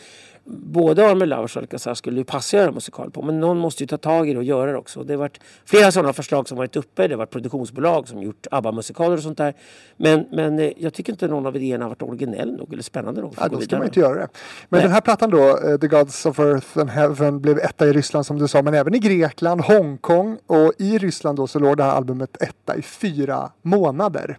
både 0.47 1.11
Army 1.11 1.26
Lovers 1.26 1.57
och 1.57 1.62
Alcazar 1.62 1.95
skulle 1.95 2.18
ju 2.18 2.24
passa 2.24 2.57
att 2.57 2.62
göra 2.62 2.72
musikal 2.72 3.11
på. 3.11 3.22
Men 3.22 3.40
någon 3.40 3.59
måste 3.59 3.82
ju 3.82 3.86
ta 3.86 3.97
tag 3.97 4.28
i 4.28 4.32
det 4.32 4.38
och 4.38 4.45
göra 4.45 4.72
det 4.72 4.78
också. 4.78 5.05
Det 5.05 5.12
har 5.12 5.18
varit 5.18 5.40
flera 5.64 5.92
sådana 5.92 6.12
förslag 6.12 6.49
som 6.49 6.59
varit 6.59 6.76
uppe. 6.76 7.09
Det 7.09 7.14
har 7.14 7.18
varit 7.18 7.30
produktionsbolag 7.30 8.09
som 8.09 8.22
gjort 8.22 8.47
ABBA-musikaler 8.51 9.16
och 9.16 9.22
sånt 9.22 9.38
där. 9.38 9.55
Men, 9.97 10.26
men 10.32 10.59
eh, 10.59 10.72
jag 10.76 10.95
tycker 10.95 11.12
inte 11.12 11.28
någon 11.28 11.47
av 11.47 11.57
idéerna 11.57 11.84
har 11.84 11.88
varit 11.88 12.03
originell 12.03 12.57
nog 12.57 12.72
eller 12.72 12.82
spännande 12.82 13.20
nog 13.20 13.34
Ja, 13.40 13.49
då 13.49 13.61
ska 13.61 13.76
man 13.76 13.86
inte 13.86 14.01
göra 14.01 14.14
det. 14.14 14.28
Men 14.68 14.78
Nej. 14.78 14.82
den 14.82 14.92
här 14.92 15.01
plattan 15.01 15.30
då, 15.30 15.59
eh, 15.59 15.78
The 15.78 15.86
Gods 15.86 16.26
of 16.26 16.38
Earth 16.38 16.78
and 16.78 16.90
Heaven, 16.90 17.40
blev 17.40 17.59
etta 17.59 17.86
i 17.86 17.92
Ryssland 17.92 18.26
som 18.26 18.38
du 18.38 18.49
sa, 18.49 18.62
men 18.62 18.74
även 18.74 18.95
i 18.95 18.99
Grekland, 18.99 19.61
Hongkong 19.61 20.38
och 20.47 20.72
i 20.78 20.99
Ryssland 20.99 21.38
då 21.38 21.47
så 21.47 21.59
låg 21.59 21.76
det 21.76 21.82
här 21.82 21.90
albumet 21.90 22.42
etta 22.42 22.76
i 22.76 22.82
fyra 22.82 23.51
månader. 23.62 24.38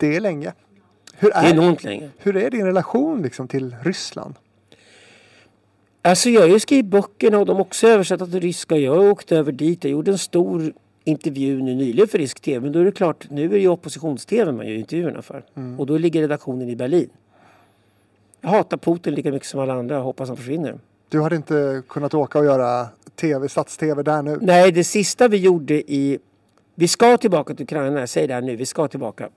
Det 0.00 0.16
är 0.16 0.20
länge. 0.20 0.52
Hur 1.18 1.30
Det 1.30 1.36
är 1.36 1.44
är, 1.44 1.50
enormt 1.52 1.84
länge. 1.84 2.10
hur 2.18 2.36
är 2.36 2.50
din 2.50 2.64
relation 2.66 3.22
liksom 3.22 3.48
till 3.48 3.76
Ryssland? 3.82 4.34
Alltså 6.02 6.30
jag 6.30 6.40
har 6.40 6.48
ju 6.48 6.60
skrivit 6.60 6.86
böckerna 6.86 7.38
och 7.38 7.46
de 7.46 7.56
har 7.56 7.60
också 7.62 7.86
översatt 7.88 8.30
till 8.30 8.40
ryska. 8.40 8.76
Jag 8.76 8.98
åkte 9.10 9.36
över 9.36 9.52
dit. 9.52 9.84
Jag 9.84 9.90
gjorde 9.90 10.10
en 10.10 10.18
stor 10.18 10.72
intervju 11.04 11.62
nu 11.62 11.74
nyligen 11.74 12.08
för 12.08 12.18
rysk 12.18 12.40
tv. 12.40 12.60
Men 12.64 12.72
då 12.72 12.78
är 12.78 12.84
det 12.84 12.92
klart, 12.92 13.30
nu 13.30 13.44
är 13.44 13.48
det 13.48 13.58
ju 13.58 13.68
oppositions-tv 13.68 14.52
man 14.52 14.66
gör 14.66 14.74
intervjuerna 14.74 15.22
för. 15.22 15.44
Och 15.78 15.86
då 15.86 15.98
ligger 15.98 16.20
redaktionen 16.20 16.68
i 16.68 16.76
Berlin. 16.76 17.08
Jag 18.40 18.50
hatar 18.50 18.76
Putin 18.76 19.14
lika 19.14 19.30
mycket 19.32 19.48
som 19.48 19.60
alla 19.60 19.74
andra. 19.74 19.94
Jag 19.94 20.02
hoppas 20.02 20.28
han 20.28 20.36
försvinner. 20.36 20.78
Du 21.08 21.20
hade 21.22 21.36
inte 21.36 21.82
kunnat 21.88 22.14
åka 22.14 22.38
och 22.38 22.44
göra 22.44 22.88
tv, 23.16 23.48
stats-tv 23.48 24.02
där 24.02 24.22
nu? 24.22 24.38
Nej, 24.40 24.72
det 24.72 24.84
sista 24.84 25.28
vi 25.28 25.36
gjorde 25.36 25.92
i... 25.92 26.18
Vi 26.74 26.88
ska 26.88 27.16
tillbaka 27.16 27.54
till 27.54 27.62
Ukraina. 27.64 28.00
Jag 28.00 28.08
säger 28.08 28.28
det 28.28 28.34
här 28.34 28.40
nu. 28.40 28.56
Vi 28.56 28.66
ska 28.66 28.88
tillbaka. 28.88 29.28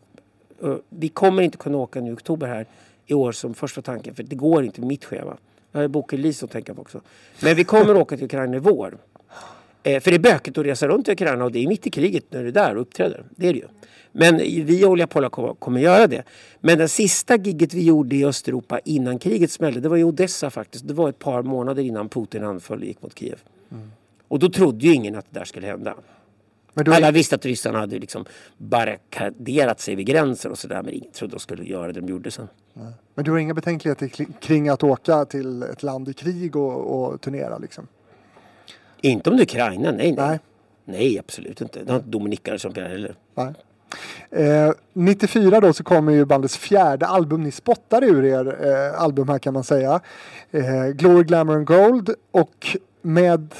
Vi 0.89 1.09
kommer 1.09 1.41
inte 1.41 1.57
kunna 1.57 1.77
åka 1.77 2.01
nu 2.01 2.11
i 2.11 2.13
oktober 2.13 2.47
här 2.47 2.65
i 3.05 3.13
år 3.13 3.31
som 3.31 3.53
första 3.53 3.81
tanken. 3.81 4.15
För 4.15 4.23
det 4.23 4.35
går 4.35 4.63
inte 4.63 4.81
med 4.81 4.87
mitt 4.87 5.05
schema. 5.05 5.37
Jag 5.71 5.81
har 5.81 5.87
boken 5.87 6.33
att 6.43 6.51
tänka 6.51 6.73
på 6.73 6.81
också. 6.81 7.01
Men 7.41 7.55
vi 7.55 7.63
kommer 7.63 7.97
åka 8.01 8.15
till 8.15 8.25
Ukraina 8.25 8.55
i 8.55 8.59
vår. 8.59 8.97
Eh, 9.83 9.99
för 9.99 10.11
det 10.11 10.17
är 10.17 10.19
bökigt 10.19 10.57
att 10.57 10.65
resa 10.65 10.87
runt 10.87 11.07
i 11.07 11.11
Ukraina 11.11 11.45
och 11.45 11.51
det 11.51 11.63
är 11.63 11.67
mitt 11.67 11.87
i 11.87 11.89
kriget 11.89 12.23
när 12.29 12.41
du 12.41 12.47
är 12.47 12.51
där 12.51 12.75
och 12.75 12.81
uppträder. 12.81 13.23
Det 13.29 13.47
är 13.47 13.53
det 13.53 13.59
ju. 13.59 13.67
Men 14.11 14.37
vi 14.37 14.85
och 14.85 14.89
Olia 14.89 15.07
Pola 15.07 15.29
kommer, 15.29 15.53
kommer 15.53 15.81
göra 15.81 16.07
det. 16.07 16.23
Men 16.59 16.77
det 16.77 16.87
sista 16.87 17.35
gigget 17.37 17.73
vi 17.73 17.83
gjorde 17.83 18.15
i 18.15 18.25
Östeuropa 18.25 18.79
innan 18.79 19.19
kriget 19.19 19.51
smällde, 19.51 19.79
det 19.79 19.89
var 19.89 19.97
i 19.97 20.03
Odessa 20.03 20.49
faktiskt. 20.49 20.87
Det 20.87 20.93
var 20.93 21.09
ett 21.09 21.19
par 21.19 21.43
månader 21.43 21.83
innan 21.83 22.09
Putin 22.09 22.43
anföll 22.43 22.79
och 22.79 22.85
gick 22.85 23.01
mot 23.01 23.19
Kiev. 23.19 23.39
Och 24.27 24.39
då 24.39 24.49
trodde 24.49 24.87
ju 24.87 24.93
ingen 24.93 25.15
att 25.15 25.25
det 25.29 25.39
där 25.39 25.45
skulle 25.45 25.67
hända. 25.67 25.95
Men 26.73 26.85
du, 26.85 26.93
Alla 26.93 27.11
visste 27.11 27.35
att 27.35 27.45
ryssarna 27.45 27.79
hade 27.79 27.99
liksom 27.99 28.25
barrikaderat 28.57 29.79
sig 29.79 29.95
vid 29.95 30.05
gränsen 30.05 30.51
och 30.51 30.57
sådär. 30.57 30.81
Men 30.83 30.93
ingen 30.93 31.11
trodde 31.11 31.33
de 31.35 31.39
skulle 31.39 31.63
göra 31.63 31.87
det 31.91 32.01
de 32.01 32.07
gjorde 32.09 32.31
sen. 32.31 32.47
men 33.15 33.25
du 33.25 33.31
har 33.31 33.37
inga 33.37 33.53
betänkligheter 33.53 34.07
kli- 34.07 34.33
kring 34.41 34.69
att 34.69 34.83
åka 34.83 35.25
till 35.25 35.63
ett 35.63 35.83
land 35.83 36.09
i 36.09 36.13
krig 36.13 36.55
och, 36.55 37.03
och 37.11 37.21
turnera 37.21 37.57
liksom? 37.57 37.87
Inte 39.01 39.29
om 39.29 39.37
det 39.37 39.41
är 39.41 39.45
Ukraina, 39.45 39.91
nej 39.91 40.11
nej. 40.11 40.15
Nej. 40.27 40.39
Nej, 40.85 41.19
absolut 41.19 41.61
inte. 41.61 41.83
Det 41.83 41.91
har 41.91 41.97
inte 41.99 42.09
Dominika 42.09 42.59
som 42.59 42.73
Pierre 42.73 42.87
heller. 42.87 43.15
Nej. 43.35 43.53
Eh, 44.29 44.71
94 44.93 45.59
då 45.59 45.73
så 45.73 45.83
kommer 45.83 46.11
ju 46.11 46.25
bandets 46.25 46.57
fjärde 46.57 47.05
album. 47.07 47.43
Ni 47.43 47.51
spottar 47.51 48.03
ur 48.03 48.25
er 48.25 48.65
eh, 48.67 49.01
album 49.01 49.29
här 49.29 49.39
kan 49.39 49.53
man 49.53 49.63
säga. 49.63 49.99
Eh, 50.51 50.85
Glory, 50.87 51.23
Glamour 51.23 51.55
and 51.55 51.65
Gold 51.67 52.09
och 52.31 52.77
med 53.01 53.53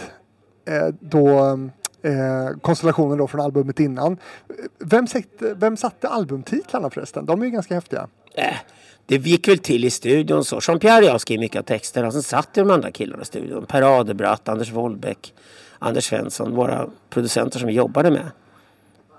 eh, 0.65 0.87
då 0.99 1.59
eh, 2.03 2.57
konstellationen 2.61 3.17
då 3.17 3.27
från 3.27 3.41
albumet 3.41 3.79
innan. 3.79 4.17
Vem, 4.79 5.07
säckte, 5.07 5.53
vem 5.53 5.77
satte 5.77 6.07
albumtitlarna 6.07 6.89
förresten? 6.89 7.25
De 7.25 7.41
är 7.41 7.45
ju 7.45 7.51
ganska 7.51 7.75
häftiga. 7.75 8.07
Äh, 8.35 8.55
det 9.05 9.15
gick 9.15 9.47
väl 9.47 9.57
till 9.57 9.85
i 9.85 9.89
studion 9.89 10.45
så. 10.45 10.59
Jean-Pierre 10.59 10.97
och 10.97 11.09
jag 11.09 11.21
skrev 11.21 11.39
mycket 11.39 11.59
av 11.59 11.63
texterna. 11.63 12.11
Sen 12.11 12.23
satt 12.23 12.49
ju 12.53 12.63
de 12.63 12.71
andra 12.71 12.91
killarna 12.91 13.21
i 13.21 13.25
studion. 13.25 13.65
Per 13.65 13.99
Adebratt, 13.99 14.49
Anders 14.49 14.71
Wollbeck, 14.71 15.33
Anders 15.79 16.05
Svensson. 16.05 16.55
Våra 16.55 16.89
producenter 17.09 17.59
som 17.59 17.67
vi 17.67 17.73
jobbade 17.73 18.11
med. 18.11 18.31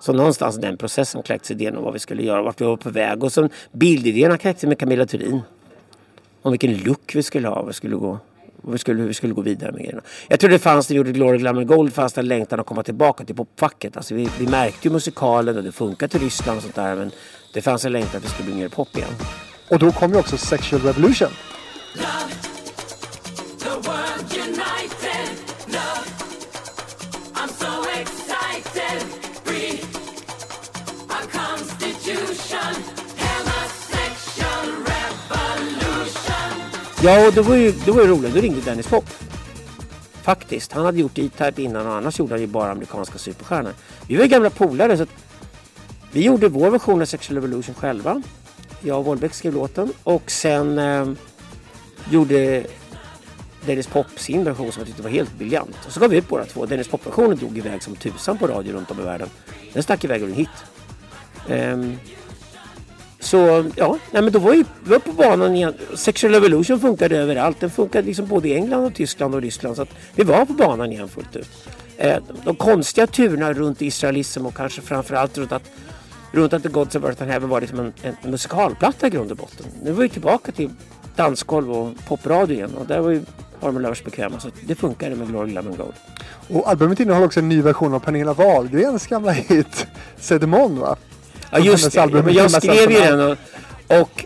Så 0.00 0.12
någonstans 0.12 0.56
den 0.56 0.76
processen 0.76 1.22
kläcktes 1.22 1.50
idén 1.50 1.76
om 1.76 1.84
vad 1.84 1.92
vi 1.92 1.98
skulle 1.98 2.22
göra. 2.22 2.42
Vart 2.42 2.60
vi 2.60 2.64
var 2.64 2.76
på 2.76 2.90
väg. 2.90 3.24
Och 3.24 3.32
sen 3.32 3.50
bildidéerna 3.72 4.38
kläcktes 4.38 4.68
med 4.68 4.78
Camilla 4.78 5.06
Turin. 5.06 5.40
Om 6.42 6.50
vilken 6.50 6.76
look 6.78 7.14
vi 7.14 7.22
skulle 7.22 7.48
ha. 7.48 7.54
Vad 7.54 7.66
vi 7.66 7.72
skulle 7.72 7.96
gå. 7.96 8.18
Vi 8.68 8.78
skulle, 8.78 9.00
hur 9.00 9.08
vi 9.08 9.14
skulle 9.14 9.34
gå 9.34 9.42
vidare 9.42 9.72
med 9.72 9.80
grejerna. 9.80 10.02
Jag 10.28 10.40
tror 10.40 10.50
det 10.50 10.58
fanns, 10.58 10.88
när 10.88 10.94
vi 10.94 10.98
gjorde 10.98 11.12
Glory 11.12 11.38
Glamour 11.38 11.64
Gold, 11.64 11.94
fanns 11.94 12.12
det 12.12 12.20
en 12.20 12.28
längtan 12.28 12.60
att 12.60 12.66
komma 12.66 12.82
tillbaka 12.82 13.24
till 13.24 13.36
popfacket. 13.36 13.96
Alltså 13.96 14.14
vi, 14.14 14.28
vi 14.38 14.46
märkte 14.46 14.88
ju 14.88 14.92
musikalen 14.92 15.56
och 15.56 15.64
det 15.64 15.72
funkar 15.72 16.08
till 16.08 16.20
Ryssland 16.20 16.56
och 16.56 16.62
sånt 16.62 16.74
där. 16.74 16.96
Men 16.96 17.10
det 17.52 17.62
fanns 17.62 17.84
en 17.84 17.92
längtan 17.92 18.18
att 18.18 18.24
vi 18.24 18.28
skulle 18.28 18.50
bli 18.50 18.54
mer 18.54 18.68
pop 18.68 18.96
igen. 18.96 19.10
Och 19.70 19.78
då 19.78 19.92
kom 19.92 20.12
ju 20.12 20.18
också 20.18 20.36
Sexual 20.36 20.82
Revolution. 20.82 21.30
The 23.58 24.63
Ja, 37.04 37.26
och 37.26 37.32
det 37.34 37.42
var 37.42 37.56
ju, 37.56 37.72
det 37.72 37.90
var 37.90 38.02
ju 38.02 38.08
roligt. 38.08 38.34
Då 38.34 38.40
ringde 38.40 38.60
Dennis 38.60 38.86
Pop. 38.86 39.04
Faktiskt. 40.22 40.72
Han 40.72 40.84
hade 40.84 40.98
gjort 40.98 41.18
E-Type 41.18 41.62
innan 41.62 41.86
och 41.86 41.94
annars 41.94 42.18
gjorde 42.18 42.34
han 42.34 42.40
ju 42.40 42.46
bara 42.46 42.70
amerikanska 42.70 43.18
superstjärnor. 43.18 43.72
Vi 44.08 44.16
var 44.16 44.22
ju 44.22 44.28
gamla 44.28 44.50
polare 44.50 44.96
så 44.96 45.02
att 45.02 45.08
vi 46.12 46.24
gjorde 46.24 46.48
vår 46.48 46.70
version 46.70 47.02
av 47.02 47.06
Sexual 47.06 47.34
Revolution 47.34 47.74
själva. 47.74 48.22
Jag 48.80 48.98
och 48.98 49.04
Wollbeck 49.04 49.34
skrev 49.34 49.54
låten 49.54 49.92
och 50.02 50.30
sen 50.30 50.78
eh, 50.78 51.08
gjorde 52.10 52.66
Dennis 53.66 53.86
Pop 53.86 54.06
sin 54.16 54.44
version 54.44 54.72
som 54.72 54.80
jag 54.80 54.86
tyckte 54.86 55.02
var 55.02 55.10
helt 55.10 55.38
briljant. 55.38 55.76
Och 55.86 55.92
så 55.92 56.00
gav 56.00 56.10
vi 56.10 56.16
ut 56.16 56.28
båda 56.28 56.44
två. 56.44 56.66
Dennis 56.66 56.88
Pop-versionen 56.88 57.38
drog 57.38 57.58
iväg 57.58 57.82
som 57.82 57.96
tusan 57.96 58.38
på 58.38 58.46
radio 58.46 58.72
runt 58.72 58.90
om 58.90 59.00
i 59.00 59.02
världen. 59.02 59.28
Den 59.72 59.82
stack 59.82 60.04
iväg 60.04 60.22
och 60.22 60.28
blev 60.28 60.38
en 60.38 60.46
hit. 60.46 60.64
Ehm, 61.48 61.98
så 63.24 63.70
ja, 63.76 63.98
nej, 64.10 64.22
men 64.22 64.32
då 64.32 64.38
var 64.38 64.52
vi, 64.52 64.64
var 64.84 64.98
på 64.98 65.12
banan 65.12 65.56
igen. 65.56 65.74
Sexual 65.94 66.34
Revolution 66.34 66.80
funkade 66.80 67.16
överallt. 67.16 67.60
Den 67.60 67.70
funkade 67.70 68.06
liksom 68.06 68.26
både 68.26 68.48
i 68.48 68.54
England 68.54 68.84
och 68.84 68.94
Tyskland 68.94 69.34
och 69.34 69.42
Ryssland. 69.42 69.76
Så 69.76 69.82
att 69.82 69.88
vi 70.14 70.24
var 70.24 70.44
på 70.44 70.52
banan 70.52 70.92
igen 70.92 71.08
fullt 71.08 71.36
ut. 71.36 71.48
Eh, 71.96 72.16
de 72.44 72.56
konstiga 72.56 73.06
turerna 73.06 73.52
runt 73.52 73.82
israelism 73.82 74.46
och 74.46 74.54
kanske 74.54 74.80
framförallt 74.80 75.38
runt 75.38 75.52
att 75.52 75.70
runt 76.32 76.52
att 76.52 76.62
The 76.62 76.68
Gods 76.68 76.96
of 76.96 77.04
Earth 77.04 77.22
and 77.22 77.30
Heaven 77.30 77.48
var 77.48 77.60
liksom 77.60 77.78
en, 77.80 77.92
en 78.02 78.30
musikalplatta 78.30 79.06
i 79.06 79.10
grund 79.10 79.30
och 79.30 79.36
botten. 79.36 79.66
Nu 79.82 79.92
var 79.92 80.02
vi 80.02 80.08
tillbaka 80.08 80.52
till 80.52 80.70
dansgolv 81.16 81.72
och 81.72 81.92
popradio 82.08 82.56
igen 82.56 82.74
och 82.74 82.86
där 82.86 83.00
var 83.00 83.10
ju 83.10 83.22
Armor 83.60 83.80
Lovers 83.80 84.04
bekväma 84.04 84.40
så 84.40 84.48
det 84.60 84.74
funkade 84.74 85.16
med 85.16 85.28
Glory 85.28 85.56
and 85.56 85.76
Gold. 85.76 85.94
Och 86.48 86.68
albumet 86.68 87.00
innehåller 87.00 87.26
också 87.26 87.40
en 87.40 87.48
ny 87.48 87.62
version 87.62 87.94
av 87.94 87.98
Pernilla 87.98 88.32
Wahlgrens 88.32 89.06
gamla 89.06 89.32
hit 89.32 89.86
Sedemon 90.16 90.80
va? 90.80 90.96
Ja 91.50 91.58
just 91.58 91.92
det, 91.92 91.98
ja, 91.98 92.06
men 92.06 92.34
jag 92.34 92.50
skrev 92.50 92.90
ju 92.90 93.00
den 93.00 93.20
och, 93.20 93.36
och 94.00 94.24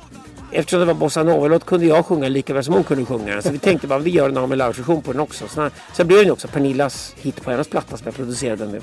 eftersom 0.50 0.80
det 0.80 0.86
var 0.86 0.94
bossa 0.94 1.22
nova-låt 1.22 1.66
kunde 1.66 1.86
jag 1.86 2.06
sjunga 2.06 2.28
lika 2.28 2.54
väl 2.54 2.64
som 2.64 2.74
hon 2.74 2.84
kunde 2.84 3.04
sjunga 3.04 3.32
den. 3.32 3.42
Så 3.42 3.50
vi 3.50 3.58
tänkte 3.58 3.86
bara 3.86 3.98
vi 3.98 4.10
gör 4.10 4.28
en 4.28 4.36
Armor 4.36 4.56
Lovers-version 4.56 5.02
på 5.02 5.12
den 5.12 5.20
också. 5.20 5.48
Så 5.48 5.60
när, 5.60 5.70
sen 5.92 6.06
blev 6.06 6.18
den 6.18 6.30
också 6.30 6.48
Pernillas 6.48 7.14
hit 7.16 7.42
på 7.44 7.50
hennes 7.50 7.68
platta 7.68 7.96
som 7.96 8.04
jag 8.04 8.14
producerade 8.14 8.64
den 8.64 8.70
med. 8.70 8.82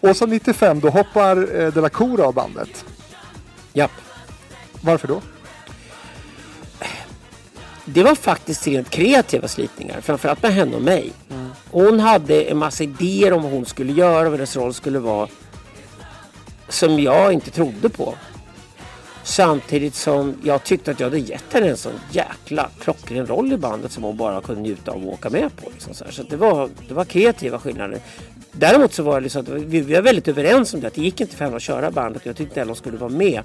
Och 0.00 0.16
så 0.16 0.26
95 0.26 0.80
då 0.80 0.90
hoppar 0.90 1.60
eh, 1.60 1.72
De 1.72 1.80
La 1.80 1.88
Cour 1.88 2.20
av 2.20 2.34
bandet. 2.34 2.84
Japp. 3.72 3.90
Varför 4.80 5.08
då? 5.08 5.22
Det 7.84 8.02
var 8.02 8.14
faktiskt 8.14 8.66
rent 8.66 8.90
kreativa 8.90 9.48
slitningar, 9.48 10.00
framförallt 10.00 10.42
med 10.42 10.54
henne 10.54 10.76
och 10.76 10.82
mig. 10.82 11.12
Hon 11.70 12.00
hade 12.00 12.42
en 12.42 12.58
massa 12.58 12.84
idéer 12.84 13.32
om 13.32 13.42
vad 13.42 13.52
hon 13.52 13.66
skulle 13.66 13.92
göra 13.92 14.18
och 14.18 14.24
vad 14.24 14.32
hennes 14.32 14.56
roll 14.56 14.74
skulle 14.74 14.98
vara. 14.98 15.28
Som 16.68 17.00
jag 17.00 17.32
inte 17.32 17.50
trodde 17.50 17.88
på. 17.88 18.14
Samtidigt 19.24 19.94
som 19.94 20.34
jag 20.44 20.64
tyckte 20.64 20.90
att 20.90 21.00
jag 21.00 21.06
hade 21.06 21.18
gett 21.18 21.52
henne 21.52 21.68
en 21.68 21.76
sån 21.76 21.92
jäkla 22.10 22.70
klockren 22.80 23.26
roll 23.26 23.52
i 23.52 23.56
bandet 23.56 23.92
som 23.92 24.02
hon 24.02 24.16
bara 24.16 24.40
kunde 24.40 24.62
njuta 24.62 24.90
av 24.90 25.06
och 25.06 25.12
åka 25.12 25.30
med 25.30 25.56
på. 25.56 25.70
Liksom 25.70 25.94
så 25.94 26.04
här. 26.04 26.12
så 26.12 26.22
att 26.22 26.30
det, 26.30 26.36
var, 26.36 26.68
det 26.88 26.94
var 26.94 27.04
kreativa 27.04 27.58
skillnader. 27.58 28.00
Däremot 28.52 28.92
så 28.92 29.02
var 29.02 29.14
det 29.14 29.20
liksom 29.20 29.42
att 29.42 29.48
vi, 29.48 29.80
vi 29.80 29.94
var 29.94 30.02
väldigt 30.02 30.28
överens 30.28 30.74
om 30.74 30.80
det. 30.80 30.86
Att 30.86 30.94
det 30.94 31.02
gick 31.02 31.20
inte 31.20 31.36
för 31.36 31.44
henne 31.44 31.56
att 31.56 31.62
köra 31.62 31.90
bandet 31.90 32.22
och 32.22 32.26
jag 32.26 32.36
tyckte 32.36 32.50
inte 32.50 32.60
heller 32.60 32.70
hon 32.70 32.76
skulle 32.76 32.98
vara 32.98 33.10
med. 33.10 33.42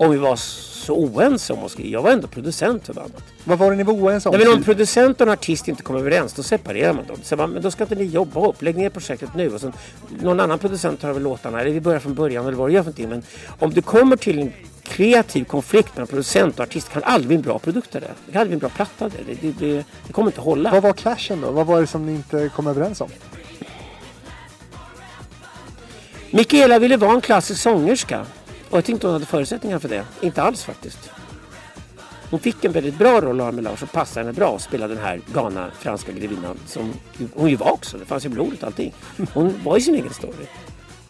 Om 0.00 0.10
vi 0.10 0.16
var 0.16 0.36
så 0.36 0.94
oense 0.94 1.52
om 1.52 1.58
hon 1.58 1.68
skulle. 1.68 1.88
Jag 1.88 2.02
var 2.02 2.10
ändå 2.10 2.28
producent 2.28 2.86
för 2.86 2.94
bandet. 2.94 3.22
Vad 3.44 3.58
var 3.58 3.70
det 3.70 3.76
ni 3.76 3.82
var 3.82 3.94
oense 3.94 4.28
om? 4.28 4.36
Nej, 4.36 4.46
men 4.46 4.56
om 4.56 4.64
producent 4.64 5.20
och 5.20 5.26
en 5.26 5.32
artist 5.32 5.68
inte 5.68 5.82
kommer 5.82 6.00
överens, 6.00 6.32
då 6.32 6.42
separerar 6.42 6.92
man 6.92 7.06
dem. 7.06 7.16
Så 7.22 7.36
man, 7.36 7.50
men 7.50 7.62
då 7.62 7.70
ska 7.70 7.84
inte 7.84 7.94
ni 7.94 8.04
jobba 8.04 8.40
ihop. 8.40 8.62
Lägg 8.62 8.76
ner 8.76 8.90
projektet 8.90 9.34
nu. 9.34 9.54
Och 9.54 9.60
sen, 9.60 9.72
någon 10.22 10.40
annan 10.40 10.58
producent 10.58 11.00
tar 11.00 11.08
över 11.08 11.20
låtarna. 11.20 11.60
Eller 11.60 11.70
vi 11.70 11.80
börjar 11.80 12.00
från 12.00 12.14
början 12.14 12.46
eller 12.46 12.56
vad 12.56 12.68
det 12.68 12.72
gör 12.72 12.82
för 12.82 12.90
någonting. 12.90 13.08
Men 13.08 13.22
om 13.58 13.70
du 13.70 13.82
kommer 13.82 14.16
till 14.16 14.38
en 14.38 14.52
kreativ 14.82 15.44
konflikt 15.44 15.96
mellan 15.96 16.06
producent 16.06 16.58
och 16.58 16.62
artist 16.62 16.92
kan 16.92 17.02
aldrig 17.02 17.26
bli 17.26 17.36
en 17.36 17.42
bra 17.42 17.58
produkt 17.58 17.94
av 17.94 18.00
det. 18.00 18.10
Det 18.26 18.32
kan 18.32 18.40
aldrig 18.40 18.58
bli 18.58 18.66
en 18.66 18.70
bra 18.74 18.84
platta 18.86 19.08
det. 19.08 19.34
Det, 19.40 19.52
det, 19.58 19.84
det 20.06 20.12
kommer 20.12 20.28
inte 20.28 20.40
hålla. 20.40 20.70
Vad 20.70 20.82
var 20.82 20.92
clashen 20.92 21.40
då? 21.40 21.50
Vad 21.50 21.66
var 21.66 21.80
det 21.80 21.86
som 21.86 22.06
ni 22.06 22.12
inte 22.12 22.50
kom 22.56 22.66
överens 22.66 23.00
om? 23.00 23.08
Mikaela 26.30 26.78
ville 26.78 26.96
vara 26.96 27.12
en 27.12 27.20
klassisk 27.20 27.60
sångerska. 27.60 28.26
Och 28.70 28.76
jag 28.76 28.84
tänkte 28.84 29.06
hon 29.06 29.14
hade 29.14 29.26
förutsättningar 29.26 29.78
för 29.78 29.88
det. 29.88 30.04
Inte 30.20 30.42
alls 30.42 30.64
faktiskt. 30.64 31.10
Hon 32.30 32.40
fick 32.40 32.64
en 32.64 32.72
väldigt 32.72 32.98
bra 32.98 33.20
roll 33.20 33.40
av 33.40 33.46
Armelage 33.48 33.78
som 33.78 33.88
passade 33.88 34.20
henne 34.26 34.32
bra 34.32 34.56
att 34.56 34.62
spela 34.62 34.88
den 34.88 34.98
här 34.98 35.20
galna 35.32 35.70
franska 35.78 36.12
grevinnan. 36.12 36.58
Som 36.66 36.92
ju- 37.18 37.28
hon 37.34 37.48
ju 37.50 37.56
var 37.56 37.70
också. 37.72 37.96
Det 37.98 38.04
fanns 38.04 38.24
ju 38.24 38.28
blodet 38.28 38.60
och 38.62 38.66
allting. 38.66 38.94
Hon 39.34 39.60
var 39.64 39.76
i 39.76 39.80
sin 39.80 39.94
egen 39.94 40.14
story. 40.14 40.46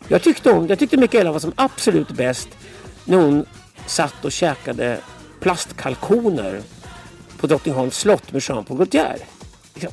Jag 0.09 0.23
tyckte, 0.23 0.51
hon, 0.53 0.67
jag 0.67 0.79
tyckte 0.79 0.97
Mikaela 0.97 1.33
var 1.33 1.39
som 1.39 1.53
absolut 1.57 2.09
bäst 2.11 2.49
när 3.05 3.17
hon 3.19 3.45
satt 3.87 4.25
och 4.25 4.33
käkade 4.33 4.99
plastkalkoner 5.41 6.61
på 7.39 7.47
Drottningholms 7.47 7.97
slott 7.99 8.33
med 8.33 8.43
Jean 8.49 8.65
Paul 8.65 8.77
Gaultier. 8.79 9.17
Liksom. 9.75 9.93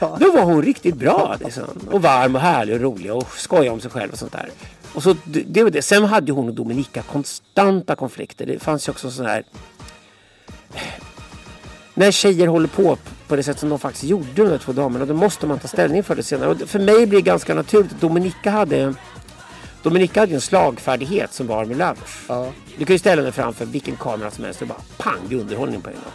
Då 0.00 0.32
var 0.32 0.42
hon 0.42 0.62
riktigt 0.62 0.94
bra. 0.94 1.36
Liksom. 1.40 1.64
Och 1.90 2.02
varm 2.02 2.34
och 2.34 2.40
härlig 2.40 2.74
och 2.74 2.80
rolig 2.80 3.12
och 3.12 3.28
skoja 3.36 3.72
om 3.72 3.80
sig 3.80 3.90
själv 3.90 4.12
och 4.12 4.18
sånt 4.18 4.32
där. 4.32 4.50
Och 4.94 5.02
så, 5.02 5.16
det, 5.24 5.62
var 5.62 5.70
det. 5.70 5.82
Sen 5.82 6.04
hade 6.04 6.32
hon 6.32 6.48
och 6.48 6.54
Dominika 6.54 7.02
konstanta 7.02 7.96
konflikter. 7.96 8.46
Det 8.46 8.58
fanns 8.58 8.88
ju 8.88 8.90
också 8.90 9.10
sån 9.10 9.26
här... 9.26 9.44
När 11.94 12.10
tjejer 12.10 12.46
håller 12.46 12.68
på 12.68 12.98
på 13.28 13.36
det 13.36 13.42
sätt 13.42 13.58
som 13.58 13.68
de 13.68 13.78
faktiskt 13.78 14.04
gjorde 14.04 14.26
de 14.34 14.48
här 14.48 14.58
två 14.58 14.72
damerna 14.72 15.04
då 15.04 15.14
måste 15.14 15.46
man 15.46 15.58
ta 15.58 15.68
ställning 15.68 16.02
för 16.02 16.16
det 16.16 16.22
senare. 16.22 16.50
Och 16.50 16.60
för 16.60 16.78
mig 16.78 17.06
blir 17.06 17.18
det 17.18 17.22
ganska 17.22 17.54
naturligt 17.54 17.92
att 17.92 18.00
Dominika 18.00 18.50
hade 18.50 18.94
Dominika 19.82 20.20
hade 20.20 20.30
ju 20.30 20.34
en 20.34 20.40
slagfärdighet 20.40 21.32
som 21.32 21.46
var 21.46 21.64
med 21.64 21.76
Lovers. 21.76 22.24
Ja. 22.28 22.52
Du 22.78 22.84
kan 22.84 22.94
ju 22.94 22.98
ställa 22.98 23.22
dig 23.22 23.32
framför 23.32 23.64
vilken 23.64 23.96
kamera 23.96 24.30
som 24.30 24.44
helst 24.44 24.62
och 24.62 24.68
bara 24.68 24.80
pang, 24.96 25.18
det 25.28 25.34
är 25.34 25.40
underhållning 25.40 25.80
på 25.80 25.90
en 25.90 25.94
gång. 25.94 26.12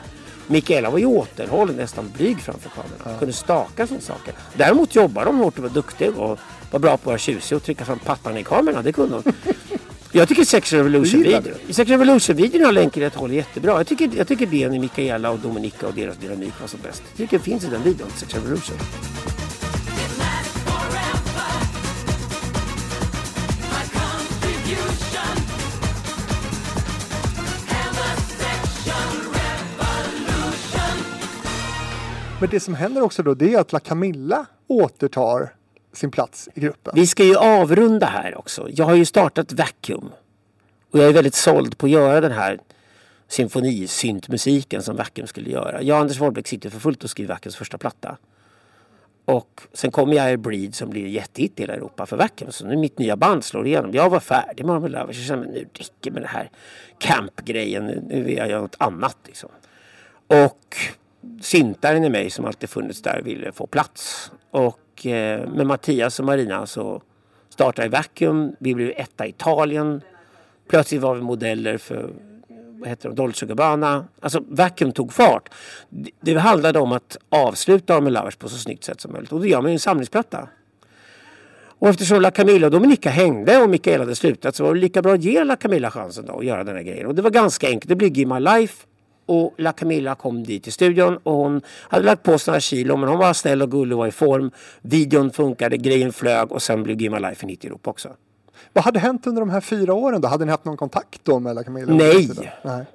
Mikaela 0.47 0.89
var 0.89 0.97
ju 0.97 1.05
återhållen, 1.05 1.75
nästan 1.75 2.11
blyg 2.17 2.39
framför 2.39 2.69
kameran. 2.69 3.19
Kunde 3.19 3.33
staka 3.33 3.87
sådana 3.87 4.01
saker. 4.01 4.33
Däremot 4.53 4.95
jobbade 4.95 5.29
hon 5.29 5.39
hårt 5.39 5.57
och 5.57 5.63
var 5.63 5.69
duktig 5.69 6.17
och 6.17 6.39
var 6.73 6.79
bra 6.79 6.89
på 6.89 6.95
att 6.95 7.05
vara 7.05 7.17
tjusig 7.17 7.55
och 7.55 7.63
trycka 7.63 7.85
fram 7.85 7.99
pattarna 7.99 8.39
i 8.39 8.43
kamerorna. 8.43 8.81
Det 8.81 8.91
kunde 8.91 9.15
hon. 9.15 9.33
Jag 10.11 10.27
tycker 10.27 10.43
Sex 10.43 10.73
Revolution-videon 10.73 11.53
Sex 11.69 11.89
Revolution-videon 11.89 12.65
har 12.65 12.71
länk 12.71 12.97
i 12.97 13.01
rätt 13.01 13.15
håll 13.15 13.31
jättebra. 13.31 13.71
Jag 13.71 13.87
tycker, 13.87 14.09
jag 14.17 14.27
tycker 14.27 14.53
i 14.53 14.79
Mikaela 14.79 15.31
och 15.31 15.39
Dominika 15.39 15.87
och 15.87 15.93
deras 15.93 16.17
dynamik 16.17 16.53
var 16.61 16.67
som 16.67 16.79
bäst. 16.83 17.03
Jag 17.07 17.17
tycker 17.17 17.37
det 17.37 17.43
finns 17.43 17.63
i 17.63 17.67
den 17.67 17.83
videon, 17.83 18.07
Sex 18.15 18.35
Revolution. 18.35 18.77
Men 32.39 32.49
det 32.49 32.59
som 32.59 32.73
händer 32.73 33.01
också 33.01 33.23
då 33.23 33.33
det 33.33 33.53
är 33.53 33.59
att 33.59 33.71
La 33.71 33.79
Camilla 33.79 34.45
återtar 34.67 35.53
sin 35.93 36.11
plats 36.11 36.49
i 36.55 36.59
gruppen. 36.59 36.93
Vi 36.95 37.07
ska 37.07 37.23
ju 37.23 37.35
avrunda 37.35 38.05
här 38.05 38.37
också. 38.37 38.67
Jag 38.71 38.85
har 38.85 38.95
ju 38.95 39.05
startat 39.05 39.53
Vacuum. 39.53 40.09
Och 40.91 40.99
jag 40.99 41.05
är 41.09 41.13
väldigt 41.13 41.35
såld 41.35 41.77
på 41.77 41.85
att 41.85 41.91
göra 41.91 42.21
den 42.21 42.31
här 42.31 42.59
symfonisyntmusiken 43.27 44.83
som 44.83 44.95
Vacuum 44.95 45.27
skulle 45.27 45.49
göra. 45.49 45.81
Jag 45.81 45.95
och 45.95 46.01
Anders 46.01 46.17
Wahlbeck 46.19 46.47
sitter 46.47 46.69
för 46.69 46.79
fullt 46.79 47.03
och 47.03 47.09
skriver 47.09 47.33
Vacuums 47.33 47.55
första 47.55 47.77
platta. 47.77 48.17
Och 49.25 49.61
sen 49.73 49.91
kommer 49.91 50.13
jag 50.15 50.39
Breed 50.39 50.75
som 50.75 50.89
blir 50.89 51.07
jättehit 51.07 51.59
i 51.59 51.63
hela 51.63 51.73
Europa 51.73 52.05
för 52.05 52.17
Vacuum. 52.17 52.51
Så 52.51 52.65
nu 52.65 52.77
mitt 52.77 52.99
nya 52.99 53.15
band 53.15 53.43
slår 53.43 53.67
igenom. 53.67 53.91
Jag 53.93 54.09
var 54.09 54.19
färdig 54.19 54.65
med 54.65 54.75
Armor 54.75 54.89
Lovers. 54.89 55.17
Jag 55.17 55.25
kände 55.25 55.47
nu 55.47 55.67
räcker 55.73 56.11
med 56.11 56.21
det 56.21 56.27
här 56.27 56.49
campgrejen. 56.99 57.85
Nu- 57.87 58.03
Nu 58.07 58.23
vill 58.23 58.37
jag 58.37 58.49
göra 58.49 58.61
något 58.61 58.75
annat 58.79 59.17
liksom. 59.25 59.49
Och 60.27 60.77
syntaren 61.41 62.03
i 62.03 62.09
mig 62.09 62.29
som 62.29 62.45
alltid 62.45 62.69
funnits 62.69 63.01
där 63.01 63.21
ville 63.21 63.51
få 63.51 63.67
plats. 63.67 64.31
Och 64.51 64.79
eh, 65.01 65.49
med 65.49 65.67
Mattias 65.67 66.19
och 66.19 66.25
Marina 66.25 66.65
så 66.65 67.01
startade 67.49 67.89
Vacuum. 67.89 68.55
Vi 68.59 68.75
blev 68.75 68.93
etta 68.95 69.25
i 69.25 69.29
Italien. 69.29 70.01
Plötsligt 70.69 71.01
var 71.01 71.15
vi 71.15 71.21
modeller 71.21 71.77
för 71.77 72.09
vad 72.83 72.89
heter 72.89 73.09
det, 73.09 73.15
Dolce 73.15 73.45
Gabbana. 73.45 74.05
Alltså 74.19 74.43
Vacuum 74.47 74.91
tog 74.91 75.13
fart. 75.13 75.49
Det, 75.89 76.11
det 76.19 76.39
handlade 76.39 76.79
om 76.79 76.91
att 76.91 77.17
avsluta 77.29 78.01
med 78.01 78.13
Lovers 78.13 78.35
på 78.35 78.49
så 78.49 78.57
snyggt 78.57 78.83
sätt 78.83 79.01
som 79.01 79.11
möjligt. 79.11 79.31
Och 79.31 79.41
det 79.41 79.47
gör 79.47 79.61
man 79.61 79.71
ju 79.71 79.73
en 79.73 79.79
samlingsplatta. 79.79 80.49
Och 81.79 81.89
eftersom 81.89 82.21
La 82.21 82.31
Camilla 82.31 82.67
och 82.67 82.71
Dominika 82.71 83.09
hängde 83.09 83.57
och 83.57 83.69
Mikael 83.69 83.99
hade 83.99 84.15
slutat 84.15 84.55
så 84.55 84.63
var 84.63 84.73
det 84.73 84.79
lika 84.79 85.01
bra 85.01 85.13
att 85.13 85.23
ge 85.23 85.43
La 85.43 85.55
Camilla 85.55 85.91
chansen 85.91 86.25
då 86.25 86.39
att 86.39 86.45
göra 86.45 86.63
den 86.63 86.75
här 86.75 86.83
grejen. 86.83 87.07
Och 87.07 87.15
det 87.15 87.21
var 87.21 87.29
ganska 87.29 87.67
enkelt. 87.67 87.89
Det 87.89 87.95
blev 87.95 88.17
Give 88.17 88.33
My 88.33 88.39
Life 88.39 88.85
och 89.25 89.53
La 89.57 89.71
Camilla 89.71 90.15
kom 90.15 90.43
dit 90.43 90.63
till 90.63 90.73
studion 90.73 91.17
och 91.17 91.33
hon 91.33 91.61
hade 91.67 92.05
lagt 92.05 92.23
på 92.23 92.37
sig 92.37 92.51
några 92.51 92.59
kilo 92.59 92.97
men 92.97 93.09
hon 93.09 93.17
var 93.17 93.33
snäll 93.33 93.61
och 93.61 93.71
gullig 93.71 93.93
och 93.93 93.99
var 93.99 94.07
i 94.07 94.11
form. 94.11 94.51
Videon 94.81 95.31
funkade, 95.31 95.77
grejen 95.77 96.13
flög 96.13 96.51
och 96.51 96.61
sen 96.61 96.83
blev 96.83 97.01
Give 97.01 97.15
My 97.19 97.27
Life 97.27 97.45
en 97.45 97.49
hit 97.49 97.65
i 97.65 97.67
Europa 97.67 97.89
också. 97.89 98.09
Vad 98.73 98.83
hade 98.83 98.99
hänt 98.99 99.27
under 99.27 99.39
de 99.39 99.49
här 99.49 99.61
fyra 99.61 99.93
åren 99.93 100.21
då? 100.21 100.27
Hade 100.27 100.45
ni 100.45 100.51
haft 100.51 100.65
någon 100.65 100.77
kontakt 100.77 101.19
då 101.23 101.39
med 101.39 101.55
La 101.55 101.63
Camilla? 101.63 101.93
Nej. 101.93 102.29
Nej. 102.63 102.85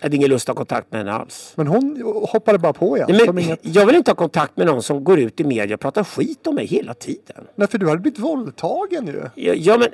Jag 0.00 0.04
hade 0.04 0.16
ingen 0.16 0.30
lust 0.30 0.48
att 0.48 0.56
ha 0.56 0.60
kontakt 0.60 0.92
med 0.92 1.00
henne 1.00 1.12
alls. 1.12 1.52
Men 1.56 1.66
hon 1.66 2.02
hoppade 2.28 2.58
bara 2.58 2.72
på 2.72 2.96
igen? 2.96 3.08
Nej, 3.12 3.26
men, 3.26 3.38
inget... 3.38 3.60
Jag 3.62 3.86
vill 3.86 3.96
inte 3.96 4.10
ha 4.10 4.16
kontakt 4.16 4.56
med 4.56 4.66
någon 4.66 4.82
som 4.82 5.04
går 5.04 5.18
ut 5.18 5.40
i 5.40 5.44
media 5.44 5.74
och 5.74 5.80
pratar 5.80 6.04
skit 6.04 6.46
om 6.46 6.54
mig 6.54 6.66
hela 6.66 6.94
tiden. 6.94 7.44
Nej, 7.54 7.68
för 7.68 7.78
du 7.78 7.88
hade 7.88 8.00
blivit 8.00 8.18
våldtagen 8.18 9.06
ju. 9.06 9.22
Ja, 9.34 9.54
ja 9.54 9.78
men 9.78 9.88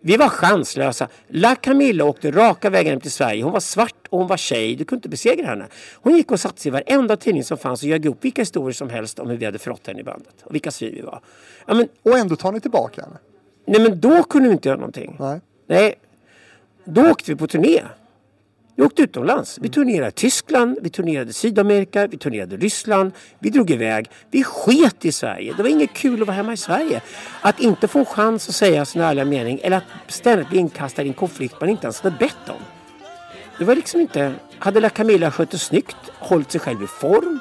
vi 0.00 0.16
var 0.16 0.28
chanslösa. 0.28 1.08
La 1.28 1.54
Camilla 1.54 2.04
åkte 2.04 2.30
raka 2.30 2.70
vägen 2.70 2.90
hem 2.90 3.00
till 3.00 3.10
Sverige. 3.10 3.42
Hon 3.42 3.52
var 3.52 3.60
svart 3.60 4.06
och 4.10 4.18
hon 4.18 4.28
var 4.28 4.36
tjej. 4.36 4.76
Du 4.76 4.84
kunde 4.84 4.98
inte 4.98 5.08
besegra 5.08 5.46
henne. 5.46 5.66
Hon 5.94 6.16
gick 6.16 6.30
och 6.30 6.40
satte 6.40 6.60
sig 6.60 6.68
i 6.68 6.72
varenda 6.72 7.16
tidning 7.16 7.44
som 7.44 7.58
fanns 7.58 7.82
och 7.82 7.88
ljög 7.88 8.06
upp 8.06 8.24
vilka 8.24 8.42
historier 8.42 8.72
som 8.72 8.90
helst 8.90 9.18
om 9.18 9.30
hur 9.30 9.36
vi 9.36 9.44
hade 9.44 9.58
förrått 9.58 9.86
henne 9.86 10.00
i 10.00 10.04
bandet. 10.04 10.34
Och 10.44 10.54
vilka 10.54 10.70
svin 10.70 10.94
vi 10.94 11.00
var. 11.00 11.20
Ja, 11.66 11.74
men, 11.74 11.88
Och 12.02 12.18
ändå 12.18 12.36
tar 12.36 12.52
ni 12.52 12.60
tillbaka 12.60 13.02
henne? 13.02 13.16
nej 13.66 13.80
men 13.80 14.00
då 14.00 14.22
kunde 14.22 14.48
vi 14.48 14.52
inte 14.54 14.68
göra 14.68 14.78
någonting. 14.78 15.16
Nej. 15.18 15.40
Nej, 15.66 15.94
då 16.84 17.10
åkte 17.10 17.32
vi 17.32 17.36
på 17.36 17.46
turné. 17.46 17.82
Vi 18.78 18.84
åkte 18.84 19.02
utomlands. 19.02 19.58
Vi 19.60 19.68
turnerade 19.68 20.10
Tyskland, 20.10 20.78
vi 20.82 20.90
turnerade 20.90 21.32
Sydamerika, 21.32 22.06
vi 22.06 22.18
turnerade 22.18 22.56
Ryssland. 22.56 23.12
Vi 23.38 23.50
drog 23.50 23.70
iväg. 23.70 24.10
Vi 24.30 24.44
sket 24.44 25.04
i 25.04 25.12
Sverige. 25.12 25.54
Det 25.56 25.62
var 25.62 25.70
inget 25.70 25.92
kul 25.92 26.22
att 26.22 26.28
vara 26.28 26.36
hemma 26.36 26.52
i 26.52 26.56
Sverige. 26.56 27.00
Att 27.40 27.60
inte 27.60 27.88
få 27.88 27.98
en 27.98 28.04
chans 28.04 28.48
att 28.48 28.54
säga 28.54 28.84
sin 28.84 29.02
ärliga 29.02 29.24
mening 29.24 29.60
eller 29.62 29.76
att 29.76 29.84
ständigt 30.06 30.48
bli 30.48 30.58
inkastad 30.58 31.02
i 31.02 31.08
en 31.08 31.14
konflikt 31.14 31.60
man 31.60 31.70
inte 31.70 31.86
ens 31.86 32.00
hade 32.00 32.16
bett 32.16 32.48
om. 32.48 32.62
Det 33.58 33.64
var 33.64 33.74
liksom 33.74 34.00
inte... 34.00 34.34
Hade 34.58 34.80
La 34.80 34.88
Camilla 34.88 35.30
skött 35.30 35.50
det 35.50 35.58
snyggt, 35.58 35.96
hållit 36.18 36.52
sig 36.52 36.60
själv 36.60 36.82
i 36.82 36.86
form, 36.86 37.40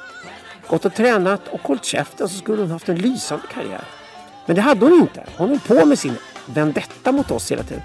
gått 0.68 0.86
och 0.86 0.94
tränat 0.94 1.48
och 1.48 1.62
hållit 1.62 1.86
käften 1.86 2.30
så 2.30 2.38
skulle 2.38 2.62
hon 2.62 2.72
haft 2.72 2.90
en 2.90 2.98
lysande 2.98 3.48
karriär. 3.54 3.84
Men 4.46 4.56
det 4.56 4.62
hade 4.62 4.86
hon 4.86 4.94
inte. 5.02 5.24
Hon 5.38 5.50
höll 5.50 5.60
på 5.60 5.86
med 5.86 6.00
sin 6.00 6.16
vendetta 6.46 7.12
mot 7.12 7.32
oss 7.32 7.52
hela 7.52 7.64
tiden. 7.64 7.84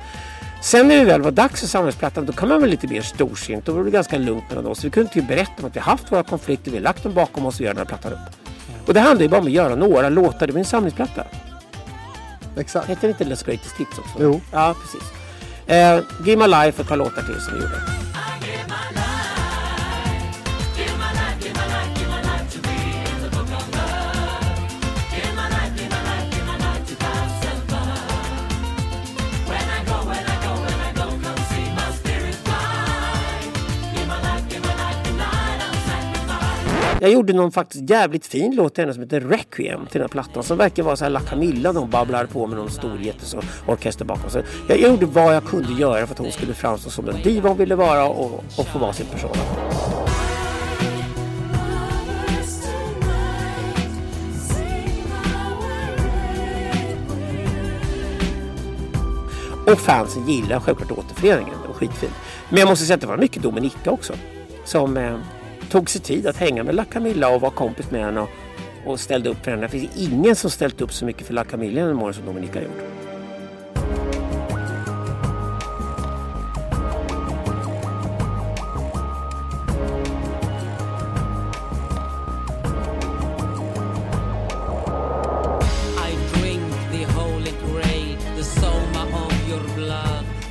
Sen 0.62 0.88
när 0.88 0.96
det 0.96 1.04
väl 1.04 1.22
var 1.22 1.30
dags 1.30 1.60
för 1.60 1.66
samhällsplattan 1.66 2.26
då 2.26 2.32
kan 2.32 2.48
man 2.48 2.60
vara 2.60 2.70
lite 2.70 2.86
mer 2.86 3.02
storsint. 3.02 3.64
Då 3.64 3.72
var 3.72 3.84
det 3.84 3.90
ganska 3.90 4.18
lugnt 4.18 4.44
mellan 4.48 4.66
oss. 4.66 4.84
Vi 4.84 4.90
kunde 4.90 5.10
inte 5.14 5.34
berätta 5.34 5.52
om 5.58 5.64
att 5.64 5.76
vi 5.76 5.80
haft 5.80 6.12
våra 6.12 6.22
konflikter, 6.22 6.70
vi 6.70 6.76
har 6.76 6.84
lagt 6.84 7.02
dem 7.02 7.14
bakom 7.14 7.46
oss 7.46 7.54
och 7.54 7.60
gör 7.60 7.68
den 7.68 7.78
här 7.78 7.84
plattan 7.84 8.12
upp. 8.12 8.18
Och 8.86 8.94
det 8.94 9.00
handlar 9.00 9.22
ju 9.22 9.28
bara 9.28 9.40
om 9.40 9.46
att 9.46 9.52
göra 9.52 9.74
några 9.74 10.08
låtar. 10.08 10.46
Det 10.46 10.52
var 10.52 10.58
en 10.58 10.64
samlingsplatta. 10.64 11.24
Exakt. 12.56 12.88
Heter 12.88 13.08
det 13.08 13.08
inte 13.08 13.24
Let's 13.24 13.46
Greatest 13.46 13.76
Hits 13.76 13.98
också? 13.98 14.14
Jo. 14.20 14.40
Ja, 14.52 14.74
precis. 14.82 15.08
Eh, 15.66 16.00
Give 16.26 16.36
My 16.36 16.46
Life 16.46 16.78
och 16.78 16.80
ett 16.80 16.88
par 16.88 16.96
låtar 16.96 17.22
till 17.22 17.40
som 17.40 17.54
vi 17.54 17.60
gjorde. 17.60 17.76
Jag 37.02 37.10
gjorde 37.10 37.32
någon 37.32 37.52
faktiskt 37.52 37.90
jävligt 37.90 38.26
fin 38.26 38.54
låt 38.54 38.74
till 38.74 38.82
henne 38.82 38.94
som 38.94 39.02
heter 39.02 39.20
Requiem 39.20 39.86
till 39.86 39.92
den 39.92 40.02
här 40.02 40.08
plattan 40.08 40.42
som 40.42 40.58
verkar 40.58 40.82
vara 40.82 40.96
så 40.96 41.04
här 41.04 41.10
La 41.10 41.20
Camilla 41.20 41.72
de 41.72 41.90
babblar 41.90 42.26
på 42.26 42.46
med 42.46 42.58
någon 42.58 42.70
stor 42.70 43.00
jättestor 43.00 43.44
orkester 43.66 44.04
bakom 44.04 44.30
sig. 44.30 44.44
Jag, 44.68 44.80
jag 44.80 44.90
gjorde 44.90 45.06
vad 45.06 45.34
jag 45.34 45.44
kunde 45.44 45.72
göra 45.72 46.06
för 46.06 46.14
att 46.14 46.18
hon 46.18 46.32
skulle 46.32 46.54
framstå 46.54 46.90
som 46.90 47.04
den 47.04 47.22
diva 47.22 47.48
hon 47.48 47.58
ville 47.58 47.74
vara 47.74 48.04
och, 48.04 48.44
och 48.58 48.66
få 48.66 48.78
vara 48.78 48.92
sin 48.92 49.06
person. 49.06 49.30
Och 59.66 59.78
fansen 59.78 60.28
gillar 60.28 60.60
självklart 60.60 60.98
återföreningen. 60.98 61.54
den 61.60 61.68
var 61.68 61.74
skitfin. 61.74 62.10
Men 62.48 62.58
jag 62.58 62.68
måste 62.68 62.84
säga 62.84 62.94
att 62.94 63.00
det 63.00 63.06
var 63.06 63.16
mycket 63.16 63.42
Dominika 63.42 63.90
också. 63.90 64.12
Som 64.64 64.96
eh, 64.96 65.16
tog 65.72 65.90
sig 65.90 66.00
tid 66.00 66.26
att 66.26 66.36
hänga 66.36 66.64
med 66.64 66.74
La 66.74 66.84
Camilla 66.84 67.28
och 67.28 67.40
var 67.40 67.50
kompis 67.50 67.90
med 67.90 68.04
henne 68.04 68.20
och, 68.20 68.28
och 68.86 69.00
ställde 69.00 69.28
upp 69.28 69.44
för 69.44 69.50
henne. 69.50 69.62
Det 69.62 69.68
finns 69.68 69.96
ingen 69.96 70.36
som 70.36 70.50
ställt 70.50 70.80
upp 70.80 70.92
så 70.92 71.04
mycket 71.04 71.26
för 71.26 71.34
La 71.34 71.44
Camilla 71.44 71.80
genom 71.80 72.02
åren 72.02 72.14
som 72.14 72.26
Dominika 72.26 72.58
har 72.58 72.64
gjort. 72.64 72.82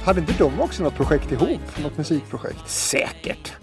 Hade 0.05 0.19
inte 0.19 0.33
de 0.33 0.61
också 0.61 0.83
något 0.83 0.95
projekt 0.95 1.31
ihop? 1.31 1.79
Något 1.83 1.97
musikprojekt? 1.97 2.69
Säkert. 2.69 3.60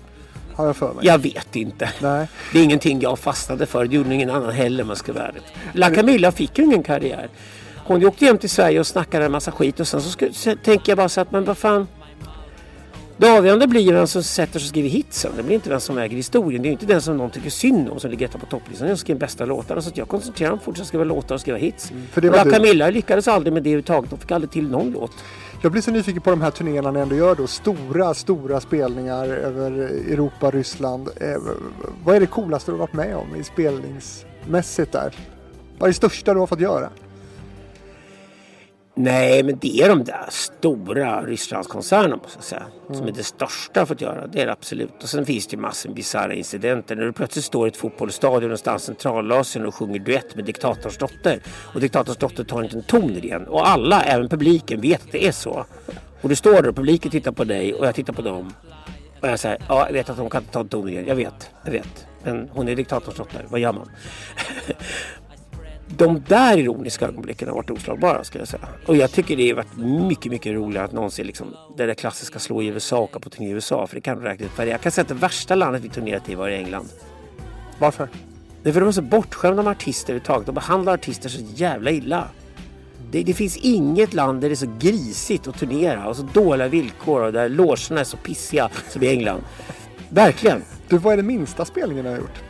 Har 0.58 0.66
jag 0.66 0.76
för 0.76 0.94
mig. 0.94 1.06
Jag 1.06 1.18
vet 1.18 1.56
inte. 1.56 1.90
Nej. 2.02 2.28
Det 2.52 2.58
är 2.58 2.62
ingenting 2.64 3.00
jag 3.00 3.18
fastnade 3.18 3.66
för. 3.66 3.84
Det 3.84 3.94
gjorde 3.96 4.14
ingen 4.14 4.30
annan 4.30 4.50
heller 4.52 4.82
om 4.82 4.88
jag 4.88 4.98
ska 4.98 5.12
vara 5.12 5.24
ärlig. 5.28 5.42
La 5.72 5.90
Camilla 5.90 6.32
fick 6.32 6.58
ju 6.58 6.64
ingen 6.64 6.82
karriär. 6.82 7.28
Hon 7.76 8.04
åkte 8.06 8.24
hem 8.24 8.38
till 8.38 8.50
Sverige 8.50 8.80
och 8.80 8.86
snackade 8.86 9.24
en 9.24 9.32
massa 9.32 9.50
skit 9.52 9.80
och 9.80 9.88
sen 9.88 10.02
så, 10.02 10.10
skulle, 10.10 10.32
så 10.32 10.54
tänker 10.64 10.90
jag 10.92 10.96
bara 10.96 11.08
så 11.08 11.20
att 11.20 11.32
men 11.32 11.44
vad 11.44 11.58
fan. 11.58 11.86
Det 13.16 13.30
avgörande 13.38 13.66
blir 13.66 13.80
ju 13.80 13.92
vem 13.92 14.06
som 14.06 14.22
sätter 14.22 14.58
sig 14.58 14.66
och 14.66 14.68
skriver 14.68 14.88
hitsen. 14.88 15.32
Det 15.36 15.42
blir 15.42 15.54
inte 15.54 15.70
vem 15.70 15.80
som 15.80 15.98
äger 15.98 16.16
historien. 16.16 16.62
Det 16.62 16.68
är 16.68 16.70
inte 16.70 16.86
den 16.86 17.02
som 17.02 17.16
någon 17.16 17.30
tycker 17.30 17.50
synd 17.50 17.88
om 17.88 18.00
som 18.00 18.10
ligger 18.10 18.26
etta 18.26 18.38
på 18.38 18.46
topplistan. 18.46 18.84
Det 18.84 18.86
är 18.86 18.88
den 18.88 18.96
som 18.96 19.00
skriver 19.00 19.20
bästa 19.20 19.44
låtarna. 19.44 19.82
Så 19.82 19.90
jag 19.94 20.08
koncentrerar 20.08 20.50
mig 20.50 20.56
på 20.58 20.60
att 20.60 20.64
fortsätta 20.64 20.86
skriva 20.86 21.04
låtar 21.04 21.34
och 21.34 21.40
skriva 21.40 21.58
hits. 21.58 21.92
för 22.12 22.24
Och 22.24 22.30
var 22.30 22.36
La 22.38 22.44
du- 22.44 22.50
Camilla 22.50 22.90
lyckades 22.90 23.28
aldrig 23.28 23.52
med 23.52 23.62
det 23.62 23.68
överhuvudtaget. 23.70 24.10
De 24.10 24.18
fick 24.18 24.30
aldrig 24.30 24.50
till 24.50 24.68
någon 24.68 24.90
låt. 24.90 25.10
Jag 25.60 25.72
blir 25.72 25.82
så 25.82 25.90
nyfiken 25.90 26.22
på 26.22 26.30
de 26.30 26.40
här 26.40 26.50
turnéerna 26.50 26.90
ni 26.90 27.00
ändå 27.00 27.14
gör 27.14 27.34
då. 27.34 27.46
Stora, 27.46 28.14
stora 28.14 28.60
spelningar 28.60 29.24
över 29.24 29.70
Europa, 30.12 30.50
Ryssland. 30.50 31.08
Eh, 31.16 31.36
vad 32.04 32.16
är 32.16 32.20
det 32.20 32.26
coolaste 32.26 32.70
du 32.70 32.74
har 32.74 32.78
varit 32.78 32.92
med 32.92 33.16
om 33.16 33.36
i 33.36 33.44
spelningsmässigt 33.44 34.92
där? 34.92 35.14
Vad 35.78 35.86
är 35.86 35.92
det 35.92 35.96
största 35.96 36.34
du 36.34 36.40
har 36.40 36.46
fått 36.46 36.60
göra? 36.60 36.90
Nej, 39.00 39.42
men 39.42 39.58
det 39.60 39.80
är 39.80 39.88
de 39.88 40.04
där 40.04 40.26
stora 40.28 41.22
Rysslandskoncernerna 41.22 42.16
måste 42.16 42.38
jag 42.38 42.44
säga. 42.44 42.66
Som 42.92 43.06
är 43.06 43.12
det 43.12 43.24
största 43.24 43.70
jag 43.74 43.82
att 43.82 43.88
fått 43.88 44.00
göra. 44.00 44.26
Det 44.26 44.40
är 44.42 44.46
det 44.46 44.52
absolut. 44.52 45.02
Och 45.02 45.08
sen 45.08 45.26
finns 45.26 45.46
det 45.46 45.56
ju 45.56 45.60
massor 45.60 45.88
av 45.88 45.94
bisarra 45.94 46.34
incidenter. 46.34 46.96
När 46.96 47.04
du 47.04 47.12
plötsligt 47.12 47.44
står 47.44 47.66
i 47.66 47.70
ett 47.70 47.76
fotbollsstadion 47.76 48.42
någonstans 48.42 48.82
i 48.82 48.86
Centralasien 48.86 49.66
och 49.66 49.74
sjunger 49.74 49.98
duett 49.98 50.36
med 50.36 50.44
diktatorns 50.44 50.98
dotter. 50.98 51.40
Och 51.74 51.80
diktatorns 51.80 52.16
dotter 52.16 52.44
tar 52.44 52.62
inte 52.62 52.76
en 52.76 52.82
ton 52.82 53.10
i 53.10 53.28
den. 53.28 53.46
Och 53.46 53.68
alla, 53.68 54.02
även 54.02 54.28
publiken, 54.28 54.80
vet 54.80 55.04
att 55.04 55.12
det 55.12 55.26
är 55.26 55.32
så. 55.32 55.66
Och 56.20 56.28
du 56.28 56.36
står 56.36 56.52
där 56.52 56.68
och 56.68 56.76
publiken 56.76 57.10
tittar 57.10 57.32
på 57.32 57.44
dig 57.44 57.74
och 57.74 57.86
jag 57.86 57.94
tittar 57.94 58.12
på 58.12 58.22
dem. 58.22 58.52
Och 59.20 59.28
jag 59.28 59.38
säger, 59.38 59.58
ja 59.68 59.86
jag 59.86 59.92
vet 59.92 60.10
att 60.10 60.18
hon 60.18 60.30
kan 60.30 60.42
inte 60.42 60.52
ta 60.52 60.60
en 60.60 60.68
ton 60.68 60.88
i 60.88 60.94
den. 60.94 61.06
Jag 61.06 61.16
vet, 61.16 61.50
jag 61.64 61.72
vet. 61.72 62.06
Men 62.24 62.48
hon 62.52 62.68
är 62.68 62.76
diktatorns 62.76 63.16
dotter. 63.16 63.46
Vad 63.48 63.60
gör 63.60 63.72
man? 63.72 63.90
de 65.96 66.22
där 66.28 66.58
ironiska 66.58 67.06
ögonblicken 67.06 67.48
har 67.48 67.54
varit 67.54 67.70
oslagbara 67.70 68.24
skulle 68.24 68.42
jag 68.42 68.48
säga. 68.48 68.68
Och 68.86 68.96
jag 68.96 69.12
tycker 69.12 69.36
det 69.36 69.48
har 69.48 69.56
varit 69.56 69.76
mycket, 70.08 70.32
mycket 70.32 70.54
roligare 70.54 70.84
att 70.84 70.92
någonsin 70.92 71.26
liksom 71.26 71.54
det 71.76 71.86
där 71.86 71.94
klassiska 71.94 72.38
slå 72.38 72.62
i 72.62 72.66
USA 72.66 72.96
och 72.96 73.02
åka 73.02 73.18
på 73.18 73.30
turné 73.30 73.48
i 73.48 73.50
USA. 73.50 73.86
För 73.86 73.94
det 73.94 74.00
kan 74.00 74.18
du 74.18 74.24
räkna 74.24 74.46
ut. 74.46 74.68
Jag 74.68 74.80
kan 74.80 74.92
säga 74.92 75.02
att 75.02 75.08
det 75.08 75.14
värsta 75.14 75.54
landet 75.54 75.82
vi 75.82 75.88
turnerat 75.88 76.28
i 76.28 76.34
var 76.34 76.48
i 76.48 76.56
England. 76.56 76.88
Varför? 77.78 78.08
Det 78.62 78.68
är 78.68 78.72
för 78.72 78.80
de 78.80 78.88
är 78.88 78.92
så 78.92 79.02
bortskämda 79.02 79.62
med 79.62 79.70
artister 79.70 80.12
överhuvudtaget. 80.12 80.46
De 80.46 80.54
behandlar 80.54 80.94
artister 80.94 81.28
så 81.28 81.42
jävla 81.54 81.90
illa. 81.90 82.28
Det, 83.10 83.22
det 83.22 83.34
finns 83.34 83.56
inget 83.56 84.14
land 84.14 84.40
där 84.40 84.48
det 84.48 84.54
är 84.54 84.56
så 84.56 84.76
grisigt 84.78 85.48
att 85.48 85.58
turnera 85.58 86.08
och 86.08 86.16
så 86.16 86.22
dåliga 86.22 86.68
villkor 86.68 87.22
och 87.22 87.32
där 87.32 87.48
logerna 87.48 88.00
är 88.00 88.04
så 88.04 88.16
pissiga 88.16 88.70
som 88.88 89.02
i 89.02 89.08
England. 89.08 89.42
Verkligen. 90.08 90.62
Du, 90.88 90.98
vad 90.98 91.12
är 91.12 91.16
den 91.16 91.26
minsta 91.26 91.64
spelningen 91.64 92.04
du 92.04 92.10
har 92.10 92.18
gjort? 92.18 92.42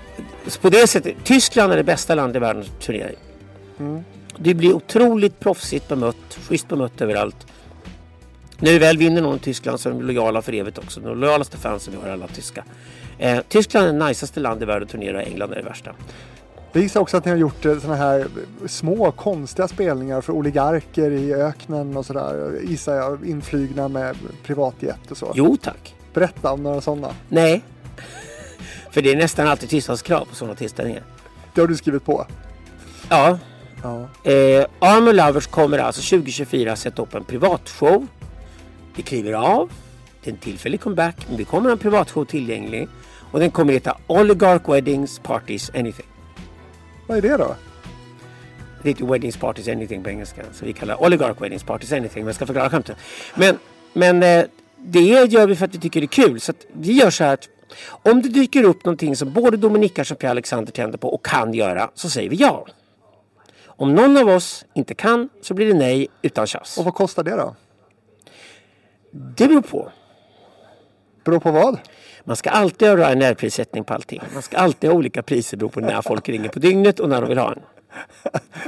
Så 0.46 0.60
på 0.60 0.70
det 0.70 0.86
sättet, 0.86 1.16
Tyskland 1.24 1.72
är 1.72 1.76
det 1.76 1.84
bästa 1.84 2.14
landet 2.14 2.36
i 2.36 2.38
världen 2.38 2.62
att 2.62 2.80
turnera 2.80 3.10
i. 3.10 3.14
Du 4.36 4.54
blir 4.54 4.72
otroligt 4.72 5.40
proffsigt 5.40 5.88
bemött, 5.88 6.38
schysst 6.48 6.68
bemött 6.68 7.00
överallt. 7.00 7.46
När 8.58 8.72
vi 8.72 8.78
väl 8.78 8.98
vinner 8.98 9.22
någon 9.22 9.36
i 9.36 9.38
Tyskland 9.38 9.80
så 9.80 9.88
är 9.88 9.92
de 9.92 10.02
lojala 10.02 10.42
för 10.42 10.52
evigt 10.52 10.78
också. 10.78 11.00
De 11.00 11.18
lojalaste 11.20 11.56
fansen 11.56 11.94
vi 11.94 12.00
har 12.00 12.12
alla 12.12 12.26
tyska. 12.26 12.64
Eh, 13.18 13.40
Tyskland 13.48 13.86
är 13.86 13.92
det 13.92 13.98
najsaste 13.98 14.40
land 14.40 14.62
i 14.62 14.64
världen 14.64 14.82
att 14.82 14.88
turnera, 14.92 15.22
England 15.22 15.52
är 15.52 15.56
det 15.56 15.62
värsta. 15.62 15.94
Jag 16.72 16.82
gissar 16.82 17.00
också 17.00 17.16
att 17.16 17.24
ni 17.24 17.30
har 17.30 17.38
gjort 17.38 17.62
sådana 17.62 17.96
här 17.96 18.26
små 18.66 19.12
konstiga 19.12 19.68
spelningar 19.68 20.20
för 20.20 20.32
oligarker 20.32 21.10
i 21.10 21.34
öknen 21.34 21.96
och 21.96 22.06
sådär. 22.06 22.60
Gissar 22.64 22.94
jag, 22.94 23.26
inflygna 23.26 23.88
med 23.88 24.16
privatjet 24.44 25.10
och 25.10 25.16
så. 25.16 25.32
Jo 25.34 25.56
tack. 25.62 25.94
Berätta 26.14 26.52
om 26.52 26.62
några 26.62 26.80
sådana. 26.80 27.10
Nej. 27.28 27.62
För 28.90 29.02
det 29.02 29.12
är 29.12 29.16
nästan 29.16 29.48
alltid 29.48 29.68
tystnadskrav 29.68 30.24
på 30.24 30.34
sådana 30.34 30.54
tillställningar. 30.54 31.02
Det 31.54 31.60
har 31.60 31.68
du 31.68 31.76
skrivit 31.76 32.04
på. 32.04 32.26
Ja. 33.08 33.38
Ja. 33.82 34.08
Eh, 34.30 34.66
Armor 34.78 35.12
Lovers 35.12 35.46
kommer 35.46 35.78
alltså 35.78 36.16
2024 36.16 36.76
sätta 36.76 37.02
upp 37.02 37.14
en 37.14 37.24
privatshow. 37.24 38.06
Vi 38.96 39.02
kliver 39.02 39.32
av. 39.32 39.70
Det 40.22 40.30
är 40.30 40.34
en 40.34 40.40
tillfällig 40.40 40.80
comeback, 40.80 41.16
men 41.28 41.36
vi 41.36 41.44
kommer 41.44 41.64
ha 41.64 41.72
en 41.72 41.78
privatshow 41.78 42.24
tillgänglig. 42.24 42.88
Och 43.30 43.40
den 43.40 43.50
kommer 43.50 43.72
heta 43.72 43.96
Oligarch 44.06 44.68
Weddings 44.68 45.18
Parties 45.18 45.70
Anything. 45.74 46.06
Vad 47.06 47.18
är 47.18 47.22
det 47.22 47.36
då? 47.36 47.56
Det 48.82 48.88
heter 48.88 49.04
Weddings 49.04 49.36
Parties 49.36 49.68
Anything 49.68 50.02
på 50.02 50.10
engelska. 50.10 50.42
Så 50.52 50.64
vi 50.64 50.72
kallar 50.72 51.02
Oligarch 51.02 51.42
Weddings 51.42 51.62
Parties 51.62 51.92
Anything. 51.92 52.22
Men 52.22 52.26
jag 52.26 52.34
ska 52.34 52.46
förklara 52.46 52.70
skämtet. 52.70 52.96
Men, 53.34 53.58
men 53.92 54.22
eh, 54.22 54.44
det 54.76 55.00
gör 55.00 55.46
vi 55.46 55.56
för 55.56 55.64
att 55.64 55.74
vi 55.74 55.78
tycker 55.78 56.00
det 56.00 56.04
är 56.04 56.26
kul. 56.26 56.40
Så 56.40 56.52
vi 56.72 56.92
gör 56.92 57.10
så 57.10 57.24
här 57.24 57.34
att 57.34 57.48
om 57.88 58.22
det 58.22 58.28
dyker 58.28 58.64
upp 58.64 58.84
någonting 58.84 59.16
som 59.16 59.32
både 59.32 59.56
Dominika 59.56 60.04
och 60.10 60.24
Alexander 60.24 60.72
tänder 60.72 60.98
på 60.98 61.14
och 61.14 61.24
kan 61.24 61.54
göra 61.54 61.90
så 61.94 62.10
säger 62.10 62.30
vi 62.30 62.36
ja. 62.36 62.66
Om 63.80 63.94
någon 63.94 64.16
av 64.16 64.28
oss 64.28 64.64
inte 64.74 64.94
kan 64.94 65.28
så 65.40 65.54
blir 65.54 65.66
det 65.66 65.74
nej 65.74 66.08
utan 66.22 66.46
tjafs. 66.46 66.78
Och 66.78 66.84
vad 66.84 66.94
kostar 66.94 67.24
det 67.24 67.36
då? 67.36 67.54
Det 69.10 69.48
beror 69.48 69.62
på. 69.62 69.92
Beror 71.24 71.40
på 71.40 71.50
vad? 71.50 71.78
Man 72.24 72.36
ska 72.36 72.50
alltid 72.50 72.88
ha 72.88 73.08
en 73.08 73.18
närprissättning 73.18 73.84
på 73.84 73.94
allting. 73.94 74.20
Man 74.32 74.42
ska 74.42 74.56
alltid 74.56 74.90
ha 74.90 74.96
olika 74.96 75.22
priser 75.22 75.56
beroende 75.56 75.74
på 75.74 75.80
när 75.80 76.02
folk 76.02 76.28
ringer 76.28 76.48
på 76.48 76.58
dygnet 76.58 77.00
och 77.00 77.08
när 77.08 77.20
de 77.20 77.28
vill 77.28 77.38
ha 77.38 77.52
en. 77.52 77.60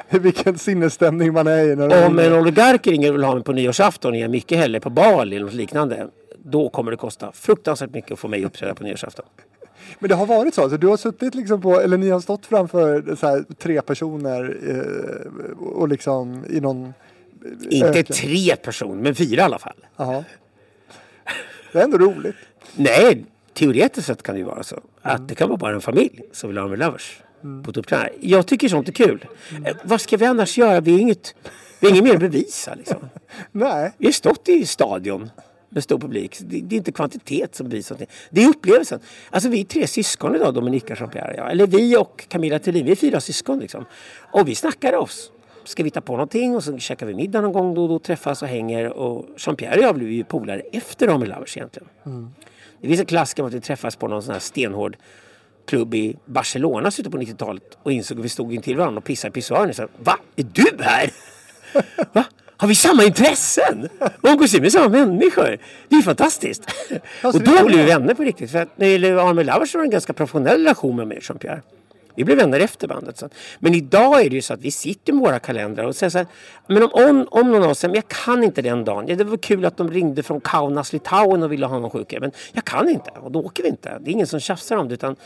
Vilken 0.22 0.58
sinnesstämning 0.58 1.32
man 1.32 1.46
är 1.46 1.64
i. 1.64 1.76
När 1.76 2.06
Om 2.06 2.18
en 2.18 2.32
oligark 2.32 2.86
ringer 2.86 3.08
och 3.08 3.14
vill 3.14 3.24
ha 3.24 3.36
en 3.36 3.42
på 3.42 3.52
nyårsafton 3.52 4.12
och 4.12 4.18
jag 4.18 4.30
mycket 4.30 4.58
hellre 4.58 4.80
på 4.80 4.90
Bali 4.90 5.36
eller 5.36 5.46
något 5.46 5.54
liknande. 5.54 6.08
Då 6.38 6.68
kommer 6.68 6.90
det 6.90 6.96
kosta 6.96 7.32
fruktansvärt 7.32 7.90
mycket 7.90 8.12
att 8.12 8.18
få 8.18 8.28
mig 8.28 8.44
uppträda 8.44 8.74
på 8.74 8.84
nyårsafton. 8.84 9.26
Men 10.00 10.08
det 10.08 10.14
har 10.14 10.26
varit 10.26 10.54
så? 10.54 10.62
Alltså, 10.62 10.78
du 10.78 10.86
har 10.86 10.96
suttit 10.96 11.34
liksom 11.34 11.60
på, 11.60 11.80
eller 11.80 11.98
ni 11.98 12.10
har 12.10 12.20
stått 12.20 12.46
framför 12.46 13.16
så 13.16 13.26
här, 13.26 13.44
tre 13.58 13.82
personer 13.82 14.58
eh, 14.68 15.66
och 15.66 15.88
liksom 15.88 16.44
i 16.50 16.60
någon... 16.60 16.94
Inte 17.70 17.88
öken. 17.88 18.16
tre 18.16 18.56
personer, 18.56 19.02
men 19.02 19.14
fyra 19.14 19.40
i 19.40 19.44
alla 19.44 19.58
fall. 19.58 19.86
Jaha. 19.96 20.24
Det 21.72 21.78
är 21.78 21.84
ändå 21.84 21.98
roligt. 21.98 22.36
Nej, 22.76 23.24
teoretiskt 23.54 24.06
sett 24.06 24.22
kan 24.22 24.34
det 24.34 24.38
ju 24.38 24.44
vara 24.44 24.62
så. 24.62 24.80
Att 25.02 25.28
det 25.28 25.34
kan 25.34 25.48
vara 25.48 25.58
bara 25.58 25.74
en 25.74 25.80
familj 25.80 26.20
som 26.32 26.50
vill 26.50 26.58
ha 26.58 26.68
med 26.68 26.78
lovers. 26.78 27.22
På 27.64 27.70
ett 27.70 27.76
uppträdande. 27.76 28.12
Jag 28.20 28.46
tycker 28.46 28.68
sånt 28.68 28.88
är 28.88 28.92
kul. 28.92 29.26
Eh, 29.64 29.76
vad 29.84 30.00
ska 30.00 30.16
vi 30.16 30.24
annars 30.24 30.58
göra? 30.58 30.80
Vi 30.80 30.92
har 30.92 30.98
inget, 30.98 31.34
vi 31.80 31.86
har 31.86 31.90
inget 31.90 32.04
mer 32.04 32.14
att 32.14 32.20
bevisa. 32.20 32.74
Liksom. 32.74 33.08
Nej. 33.52 33.92
Vi 33.98 34.06
har 34.06 34.12
stått 34.12 34.48
i 34.48 34.66
stadion 34.66 35.30
med 35.70 35.82
stor 35.82 35.98
publik. 35.98 36.36
Det, 36.40 36.60
det 36.60 36.74
är 36.74 36.76
inte 36.76 36.92
kvantitet 36.92 37.54
som 37.54 37.68
bevisar 37.68 37.94
någonting. 37.94 38.16
Det 38.30 38.44
är 38.44 38.48
upplevelsen. 38.48 39.00
Alltså 39.30 39.48
vi 39.48 39.60
är 39.60 39.64
tre 39.64 39.86
syskon 39.86 40.36
idag, 40.36 40.54
Dominika, 40.54 40.94
Jean-Pierre 40.94 41.30
och 41.30 41.38
jag. 41.38 41.50
Eller 41.50 41.66
vi 41.66 41.96
och 41.96 42.24
Camilla 42.28 42.58
Thulin. 42.58 42.84
Vi 42.84 42.92
är 42.92 42.96
fyra 42.96 43.20
syskon 43.20 43.58
liksom. 43.58 43.84
Och 44.32 44.48
vi 44.48 44.54
snackar 44.54 44.96
oss. 44.96 45.32
Ska 45.64 45.82
vi 45.82 45.86
hitta 45.86 46.00
på 46.00 46.12
någonting 46.12 46.56
och 46.56 46.64
så 46.64 46.78
käkar 46.78 47.06
vi 47.06 47.14
middag 47.14 47.40
någon 47.40 47.52
gång 47.52 47.74
då 47.74 47.82
och 47.82 47.88
då 47.88 47.98
träffas 47.98 48.42
och 48.42 48.48
hänger. 48.48 48.88
Och 48.88 49.26
Jean-Pierre 49.36 49.76
och 49.76 49.84
jag 49.84 49.94
blev 49.94 50.10
ju 50.10 50.24
polare 50.24 50.60
efter 50.72 51.06
Ramel 51.06 51.28
Lovers 51.28 51.56
egentligen. 51.56 51.88
Det 52.80 52.88
finns 52.88 53.00
en 53.00 53.06
klassiker 53.06 53.42
om 53.42 53.48
att 53.48 53.54
vi 53.54 53.60
träffas 53.60 53.96
på 53.96 54.08
någon 54.08 54.22
sån 54.22 54.32
här 54.32 54.40
stenhård 54.40 54.96
klubb 55.66 55.94
i 55.94 56.16
Barcelona 56.24 56.90
slutet 56.90 57.12
på 57.12 57.18
90-talet 57.18 57.78
och 57.82 57.92
insåg 57.92 58.18
att 58.18 58.24
vi 58.24 58.28
stod 58.28 58.54
intill 58.54 58.76
varandra 58.76 58.98
och 58.98 59.04
pissade 59.04 59.28
i 59.28 59.32
pissoaren. 59.32 59.88
Va? 59.96 60.18
Är 60.36 60.46
du 60.52 60.64
här? 60.80 61.10
Va? 62.12 62.24
Har 62.60 62.68
vi 62.68 62.74
samma 62.74 63.04
intressen? 63.04 63.88
Och 64.00 64.28
umgås 64.28 64.54
vi 64.54 64.60
med 64.60 64.72
samma 64.72 64.88
människor? 64.88 65.58
Det 65.88 65.94
är 65.94 65.96
ju 65.96 66.02
fantastiskt. 66.02 66.62
Och 67.24 67.32
det 67.32 67.38
då 67.38 67.66
blev 67.66 67.78
vi 67.78 67.84
vänner 67.84 68.14
på 68.14 68.22
riktigt. 68.22 68.50
För 68.50 68.58
att 68.58 68.78
när 68.78 68.86
det 68.86 68.92
gäller 68.92 69.28
Armin 69.30 69.46
Lovers 69.46 69.74
var 69.74 69.80
det 69.80 69.86
en 69.86 69.90
ganska 69.90 70.12
professionell 70.12 70.58
relation 70.58 70.96
med 70.96 71.08
mig 71.08 71.16
och 71.16 71.22
Jean-Pierre. 71.22 71.60
Vi 72.14 72.24
blev 72.24 72.38
vänner 72.38 72.60
efter 72.60 72.88
bandet. 72.88 73.18
Så. 73.18 73.28
Men 73.58 73.74
idag 73.74 74.20
är 74.20 74.30
det 74.30 74.36
ju 74.36 74.42
så 74.42 74.54
att 74.54 74.60
vi 74.60 74.70
sitter 74.70 75.12
med 75.12 75.22
våra 75.22 75.38
kalendrar 75.38 75.84
och 75.84 75.96
säger 75.96 76.10
så 76.10 76.18
här. 76.18 76.26
Men 76.66 76.82
om, 76.82 76.90
om, 76.92 77.26
om 77.30 77.52
någon 77.52 77.62
av 77.62 77.70
oss 77.70 77.78
säger, 77.78 77.90
men 77.90 77.96
jag 77.96 78.08
kan 78.24 78.44
inte 78.44 78.62
den 78.62 78.84
dagen. 78.84 79.04
Ja, 79.08 79.16
det 79.16 79.24
var 79.24 79.36
kul 79.36 79.64
att 79.64 79.76
de 79.76 79.90
ringde 79.90 80.22
från 80.22 80.40
Kaunas, 80.40 80.92
Litauen 80.92 81.42
och 81.42 81.52
ville 81.52 81.66
ha 81.66 81.78
någon 81.78 81.90
sjuk. 81.90 82.14
Men 82.20 82.32
jag 82.52 82.64
kan 82.64 82.88
inte 82.88 83.10
och 83.10 83.32
då 83.32 83.40
åker 83.40 83.62
vi 83.62 83.68
inte. 83.68 83.98
Det 84.00 84.10
är 84.10 84.12
ingen 84.12 84.26
som 84.26 84.40
tjafsar 84.40 84.76
om 84.76 84.88
det. 84.88 84.94
Utan 84.94 85.16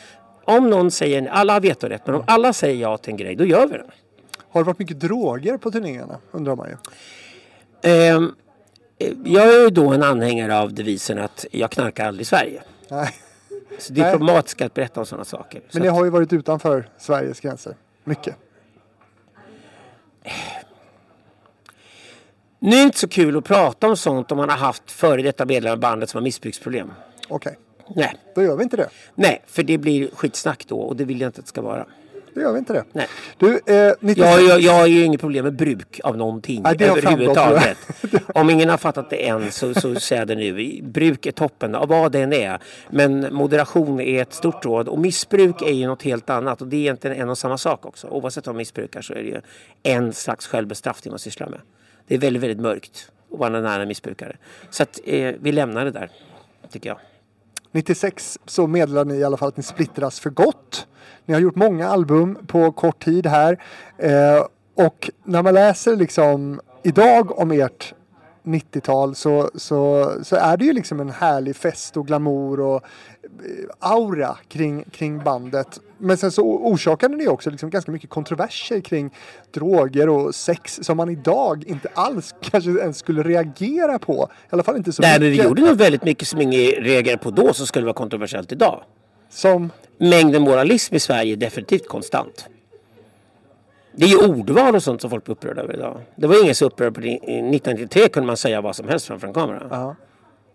om 0.45 0.71
någon 0.71 0.91
säger, 0.91 1.27
alla 1.27 1.53
har 1.53 1.61
vetorätt, 1.61 2.07
men 2.07 2.15
om 2.15 2.25
alla 2.27 2.53
säger 2.53 2.83
ja 2.83 2.97
till 2.97 3.11
en 3.11 3.17
grej, 3.17 3.37
då 3.37 3.45
gör 3.45 3.67
vi 3.67 3.73
den. 3.73 3.87
Har 4.51 4.61
det 4.61 4.67
varit 4.67 4.79
mycket 4.79 5.01
droger 5.01 5.57
på 5.57 5.71
turnéerna? 5.71 6.19
Undrar 6.31 6.57
man 6.57 6.69
ju. 6.69 6.77
Eh, 7.85 8.21
jag 9.25 9.55
är 9.55 9.61
ju 9.61 9.71
då 9.71 9.89
en 9.89 10.03
anhängare 10.03 10.59
av 10.59 10.75
devisen 10.75 11.19
att 11.19 11.47
jag 11.51 11.71
knarkar 11.71 12.07
aldrig 12.07 12.23
i 12.23 12.25
Sverige. 12.25 12.63
Nej. 12.89 13.09
Så 13.79 13.95
problematiskt 13.95 14.63
att 14.63 14.75
berätta 14.75 15.01
om 15.01 15.07
sådana 15.07 15.25
saker. 15.25 15.63
Men 15.73 15.83
ni 15.83 15.89
har 15.89 16.05
ju 16.05 16.11
varit 16.11 16.33
utanför 16.33 16.89
Sveriges 16.99 17.41
gränser. 17.41 17.77
Mycket. 18.05 18.37
Nu 22.59 22.77
är 22.77 22.81
det 22.81 22.83
inte 22.83 22.99
så 22.99 23.09
kul 23.09 23.37
att 23.37 23.45
prata 23.45 23.89
om 23.89 23.97
sånt 23.97 24.33
om 24.33 24.39
man 24.39 24.49
har 24.49 24.57
haft 24.57 24.91
före 24.91 25.23
detta 25.23 25.47
medlemmar 25.47 25.77
i 25.77 25.81
bandet 25.81 26.11
som 26.11 26.19
har 26.19 26.23
missbruksproblem. 26.23 26.93
Okej, 27.29 27.59
Nej. 27.97 28.15
då 28.35 28.43
gör 28.43 28.57
vi 28.57 28.63
inte 28.63 28.77
det. 28.77 28.89
Nej, 29.15 29.43
för 29.47 29.63
det 29.63 29.79
blir 29.79 30.11
skitsnack 30.15 30.65
då 30.69 30.81
och 30.81 30.97
det 30.97 31.05
vill 31.05 31.21
jag 31.21 31.29
inte 31.29 31.39
att 31.39 31.45
det 31.45 31.49
ska 31.49 31.63
vara. 31.63 31.87
Då 32.35 32.41
gör 32.41 32.53
vi 32.53 32.59
inte 32.59 32.73
det. 32.73 32.85
Nej. 32.93 33.09
Du, 33.39 33.61
eh, 33.67 33.93
96... 34.01 34.19
Jag, 34.19 34.43
jag, 34.43 34.61
jag 34.61 34.73
har 34.73 34.87
ju 34.87 35.05
inget 35.05 35.21
problem 35.21 35.45
med 35.45 35.57
bruk 35.57 36.01
av 36.05 36.17
någonting 36.17 36.63
Nej, 36.63 36.77
det 36.77 36.87
överhuvudtaget. 36.87 37.79
Om 38.35 38.51
ingen 38.51 38.69
har 38.69 38.77
fattat 38.77 39.11
det 39.11 39.29
än 39.29 39.51
så, 39.51 39.75
så 39.75 39.95
säger 39.95 40.21
jag 40.21 40.29
det 40.29 40.35
nu. 40.35 40.81
Bruk 40.83 41.27
är 41.27 41.33
toppen 41.33 41.75
av 41.75 41.89
vad 41.89 42.13
det 42.13 42.21
än 42.21 42.33
är. 42.33 42.59
Men 42.91 43.35
moderation 43.35 44.01
är 44.01 44.23
ett 44.23 44.35
stort 44.35 44.65
råd 44.65 44.89
och 44.89 44.99
missbruk 44.99 45.63
är 45.63 45.73
ju 45.73 45.87
något 45.87 46.03
helt 46.03 46.31
annat. 46.31 46.61
Och 46.61 46.69
det 46.69 46.77
är 46.77 46.81
egentligen 46.81 47.17
en 47.17 47.29
och 47.29 47.39
samma 47.39 47.59
sak 47.59 47.87
också. 47.87 48.09
Oavsett 48.09 48.47
om 48.47 48.55
man 48.55 48.59
missbrukar 48.59 49.03
så 49.03 49.13
är 49.13 49.23
det 49.23 49.29
ju 49.29 49.41
en 49.83 50.13
slags 50.13 50.47
självbestraffning 50.47 51.13
man 51.13 51.19
sysslar 51.19 51.49
med. 51.49 51.61
Det 52.07 52.15
är 52.15 52.19
väldigt, 52.19 52.43
väldigt 52.43 52.61
mörkt 52.61 53.11
att 53.33 53.39
vara 53.39 53.61
nära 53.61 53.87
missbrukare. 53.87 54.37
Så 54.71 54.83
att 54.83 55.01
eh, 55.05 55.35
vi 55.41 55.53
lämnar 55.53 55.85
det 55.85 55.91
där, 55.91 56.11
tycker 56.71 56.89
jag. 56.91 56.99
96 57.75 58.39
så 58.47 58.67
meddelar 58.67 59.05
ni 59.05 59.15
i 59.15 59.25
alla 59.25 59.37
fall 59.37 59.49
att 59.49 59.57
ni 59.57 59.63
splittras 59.63 60.21
för 60.21 60.31
gott. 60.31 60.87
Ni 61.27 61.35
har 61.35 61.41
gjort 61.41 61.57
många 61.57 61.89
album 61.89 62.39
på 62.47 62.73
kort 62.73 63.05
tid 63.05 63.27
här. 63.27 63.63
Eh, 63.99 64.47
och 64.75 65.11
när 65.25 65.43
man 65.43 65.55
läser 65.55 65.97
liksom 65.97 66.61
idag 66.83 67.39
om 67.39 67.51
ert 67.51 67.95
90-tal 68.45 69.15
så, 69.15 69.51
så, 69.55 70.13
så 70.23 70.37
är 70.37 70.57
det 70.57 70.65
ju 70.65 70.73
liksom 70.73 71.01
en 71.01 71.11
härlig 71.11 71.57
fest 71.57 71.97
och 71.97 72.07
glamour 72.07 72.61
och 72.61 72.75
eh, 72.75 72.81
aura 73.79 74.37
kring, 74.49 74.85
kring 74.85 75.25
bandet. 75.25 75.81
Men 75.99 76.17
sen 76.17 76.33
så 76.33 76.43
orsakade 76.43 77.17
ni 77.17 77.29
också 77.29 77.51
liksom 77.51 77.71
ganska 77.71 77.93
mycket 77.93 78.11
kontroverser 78.11 78.81
kring 78.81 79.15
droger 79.53 80.09
och 80.09 80.35
sex 80.35 80.79
som 80.83 80.97
man 80.97 81.11
idag 81.11 81.65
inte 81.67 81.89
alls 81.95 82.35
kanske 82.43 82.71
ens 82.71 82.99
skulle 82.99 83.23
reagera 83.23 83.99
på. 83.99 84.29
I 84.43 84.49
alla 84.51 84.63
fall 84.63 84.77
inte 84.77 84.93
så 84.93 85.03
Nej, 85.03 85.13
men 85.13 85.23
vi 85.23 85.31
mycket. 85.31 85.45
gjorde 85.45 85.63
nog 85.63 85.77
väldigt 85.77 86.05
mycket 86.05 86.29
som 86.29 86.41
ingen 86.41 86.61
reagerade 86.61 87.23
på 87.23 87.31
då 87.31 87.53
som 87.53 87.67
skulle 87.67 87.85
vara 87.85 87.95
kontroversiellt 87.95 88.53
idag. 88.53 88.83
Som 89.31 89.71
mängden 89.99 90.43
moralism 90.43 90.95
i 90.95 91.01
Sverige 91.01 91.33
är 91.33 91.37
definitivt 91.37 91.89
konstant. 91.89 92.49
Det 93.97 94.05
är 94.05 94.09
ju 94.09 94.27
ordval 94.27 94.75
och 94.75 94.83
sånt 94.83 95.01
som 95.01 95.11
folk 95.11 95.25
blir 95.25 95.35
upprörda 95.35 95.63
över 95.63 95.75
idag. 95.75 96.01
Det 96.17 96.27
var 96.27 96.43
ingen 96.43 96.55
så 96.55 96.67
upprörd 96.67 96.95
på 96.95 97.01
det. 97.01 97.15
1993 97.15 98.09
kunde 98.09 98.27
man 98.27 98.37
säga 98.37 98.61
vad 98.61 98.77
som 98.77 98.89
helst 98.89 99.07
framför 99.07 99.27
en 99.27 99.35
kamera. 99.35 99.67
Ja. 99.71 99.97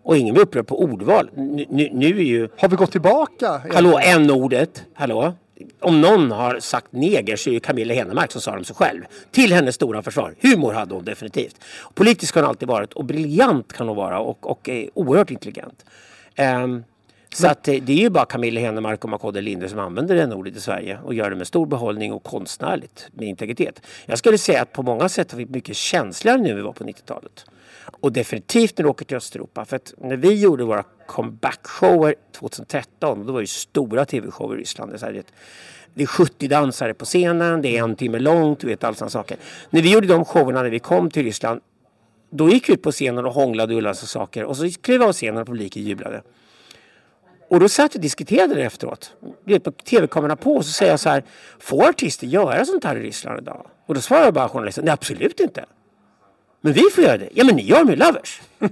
Och 0.02 0.16
ingen 0.16 0.34
blir 0.34 0.44
upprörd 0.44 0.66
på 0.66 0.82
ordval. 0.82 1.30
Nu, 1.34 1.66
nu, 1.68 1.88
nu 1.92 2.06
är 2.06 2.22
ju... 2.22 2.48
Har 2.56 2.68
vi 2.68 2.76
gått 2.76 2.92
tillbaka? 2.92 3.62
Hallå, 3.72 3.98
n-ordet. 4.02 4.84
Hallå? 4.94 5.32
Om 5.80 6.00
någon 6.00 6.30
har 6.30 6.60
sagt 6.60 6.92
neger 6.92 7.36
så 7.36 7.50
är 7.50 7.54
ju 7.54 7.60
Camilla 7.60 7.94
Henemark 7.94 8.32
som 8.32 8.40
sa 8.40 8.50
det 8.50 8.58
om 8.58 8.64
sig 8.64 8.76
själv. 8.76 9.02
Till 9.30 9.52
hennes 9.52 9.74
stora 9.74 10.02
försvar. 10.02 10.34
Humor 10.40 10.72
hade 10.72 10.94
hon 10.94 11.04
definitivt. 11.04 11.56
Politisk 11.94 12.34
har 12.34 12.42
hon 12.42 12.48
alltid 12.48 12.68
varit 12.68 12.92
och 12.92 13.04
briljant 13.04 13.72
kan 13.72 13.88
hon 13.88 13.96
vara 13.96 14.20
och, 14.20 14.50
och 14.50 14.68
är 14.68 14.90
oerhört 14.94 15.30
intelligent. 15.30 15.84
Ehm, 16.34 16.84
så 17.34 17.46
att 17.46 17.64
det 17.64 17.88
är 17.88 17.90
ju 17.90 18.10
bara 18.10 18.24
Camilla 18.24 18.60
Henemark 18.60 19.04
och 19.04 19.10
Makode 19.10 19.40
Linde 19.40 19.68
som 19.68 19.78
använder 19.78 20.14
det 20.26 20.34
ordet 20.34 20.56
i 20.56 20.60
Sverige 20.60 20.98
och 21.04 21.14
gör 21.14 21.30
det 21.30 21.36
med 21.36 21.46
stor 21.46 21.66
behållning 21.66 22.12
och 22.12 22.22
konstnärligt 22.22 23.08
med 23.12 23.28
integritet. 23.28 23.82
Jag 24.06 24.18
skulle 24.18 24.38
säga 24.38 24.62
att 24.62 24.72
på 24.72 24.82
många 24.82 25.08
sätt 25.08 25.30
har 25.32 25.38
vi 25.38 25.46
mycket 25.46 25.76
känsligare 25.76 26.38
nu 26.38 26.50
än 26.50 26.56
vi 26.56 26.62
var 26.62 26.72
på 26.72 26.84
90-talet. 26.84 27.44
Och 28.00 28.12
definitivt 28.12 28.78
när 28.78 28.82
du 28.84 28.88
åker 28.90 29.04
till 29.04 29.16
Östeuropa. 29.16 29.64
För 29.64 29.76
att 29.76 29.94
när 29.98 30.16
vi 30.16 30.40
gjorde 30.40 30.64
våra 30.64 30.84
comeback-shower 31.06 32.14
2013, 32.38 33.26
då 33.26 33.32
var 33.32 33.40
det 33.40 33.46
stora 33.50 34.04
tv-shower 34.04 34.56
i 34.56 34.60
Ryssland. 34.60 34.92
Det 34.92 34.96
är, 34.96 34.98
så 34.98 35.06
här, 35.06 35.12
det- 35.12 35.32
det 35.94 36.02
är 36.02 36.06
70 36.06 36.48
dansare 36.48 36.94
på 36.94 37.04
scenen, 37.04 37.62
det 37.62 37.76
är 37.76 37.82
en 37.84 37.96
timme 37.96 38.18
långt, 38.18 38.60
du 38.60 38.66
vet 38.66 38.84
alla 38.84 38.94
sådana 38.94 39.10
saker. 39.10 39.36
När 39.70 39.82
vi 39.82 39.92
gjorde 39.92 40.06
de 40.06 40.24
showerna 40.24 40.62
när 40.62 40.70
vi 40.70 40.78
kom 40.78 41.10
till 41.10 41.22
Ryssland 41.24 41.60
Då 42.32 42.48
gick 42.50 42.68
vi 42.68 42.72
ut 42.72 42.82
på 42.82 42.92
scenen 42.92 43.26
och 43.26 43.32
hånglade 43.34 43.74
och 43.74 43.82
lösa 43.82 44.06
saker. 44.06 44.44
Och 44.44 44.56
så 44.56 44.70
klev 44.82 45.00
jag 45.00 45.08
av 45.08 45.12
scenen 45.12 45.40
och 45.40 45.46
publiken 45.46 45.82
jublade. 45.82 46.22
Och 47.50 47.60
då 47.60 47.68
satt 47.68 47.94
vi 47.94 47.98
och 47.98 48.00
diskuterade 48.02 48.54
det 48.54 48.62
efteråt. 48.62 49.12
Tv-kamerorna 49.84 50.36
på 50.36 50.54
och 50.54 50.66
så 50.66 50.72
säger 50.72 50.92
jag 50.92 51.00
så 51.00 51.08
här. 51.08 51.24
Får 51.58 51.88
artister 51.88 52.26
göra 52.26 52.64
sånt 52.64 52.84
här 52.84 52.96
i 52.96 53.00
Ryssland 53.00 53.38
idag? 53.38 53.66
Och 53.86 53.94
då 53.94 54.00
svarar 54.00 54.32
bara 54.32 54.48
journalisten. 54.48 54.84
Nej 54.84 54.94
absolut 54.94 55.40
inte. 55.40 55.64
Men 56.60 56.72
vi 56.72 56.82
får 56.94 57.04
göra 57.04 57.18
det. 57.18 57.28
Ja 57.34 57.44
men 57.44 57.56
ni 57.56 57.62
gör 57.62 57.84
med 57.84 57.98
Lovers. 57.98 58.40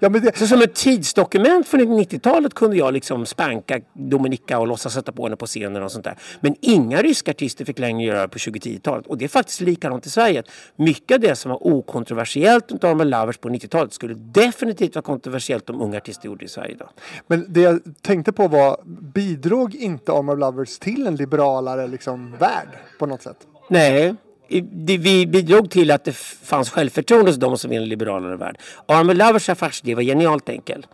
Ja, 0.00 0.08
det, 0.08 0.38
Så 0.38 0.46
som 0.46 0.62
ett 0.62 0.74
tidsdokument 0.74 1.68
från 1.68 1.80
90-talet 1.80 2.54
kunde 2.54 2.76
jag 2.76 2.94
liksom 2.94 3.26
spanka 3.26 3.80
Dominika 3.92 4.58
och 4.58 4.66
låtsas 4.66 4.94
sätta 4.94 5.12
på 5.12 5.22
henne 5.22 5.36
på 5.36 5.46
scenen 5.46 5.82
och 5.82 5.92
sånt 5.92 6.04
där. 6.04 6.18
Men 6.40 6.54
inga 6.60 7.02
ryska 7.02 7.30
artister 7.30 7.64
fick 7.64 7.78
längre 7.78 8.06
göra 8.06 8.20
det 8.20 8.28
på 8.28 8.38
2010-talet. 8.38 9.06
Och 9.06 9.18
det 9.18 9.24
är 9.24 9.28
faktiskt 9.28 9.60
likadant 9.60 10.06
i 10.06 10.10
Sverige. 10.10 10.42
Mycket 10.76 11.14
av 11.14 11.20
det 11.20 11.36
som 11.36 11.50
var 11.50 11.66
okontroversiellt 11.66 12.72
runt 12.72 12.84
Armor 12.84 13.04
Lovers 13.04 13.38
på 13.38 13.48
90-talet 13.48 13.92
skulle 13.92 14.14
definitivt 14.14 14.94
vara 14.94 15.02
kontroversiellt 15.02 15.70
om 15.70 15.80
unga 15.80 15.96
artister 15.96 16.26
gjorde 16.26 16.38
det 16.38 16.44
i 16.44 16.48
Sverige 16.48 16.72
idag. 16.72 16.88
men 17.26 17.46
det 17.48 17.60
jag 17.60 17.80
tänkte 18.02 18.32
på 18.32 18.48
var, 18.48 18.80
bidrog 19.14 19.74
inte 19.74 20.12
Armor 20.12 20.36
Lovers 20.36 20.78
till 20.78 21.06
en 21.06 21.16
liberalare 21.16 21.86
liksom, 21.86 22.36
värld 22.36 22.68
på 22.98 23.06
något 23.06 23.22
sätt? 23.22 23.36
Nej, 23.68 24.14
vi 24.48 25.26
bidrog 25.26 25.70
till 25.70 25.90
att 25.90 26.04
det 26.04 26.16
fanns 26.16 26.70
självförtroende 26.70 27.30
hos 27.30 27.38
de 27.38 27.58
som 27.58 27.70
vill 27.70 27.82
en 27.82 27.88
liberalare 27.88 28.36
värld. 28.36 28.58
Armor 28.86 29.14
Lovers 29.14 29.48
affärsidé 29.48 29.94
var 29.94 30.02
genialt 30.02 30.48
enkel. 30.48 30.86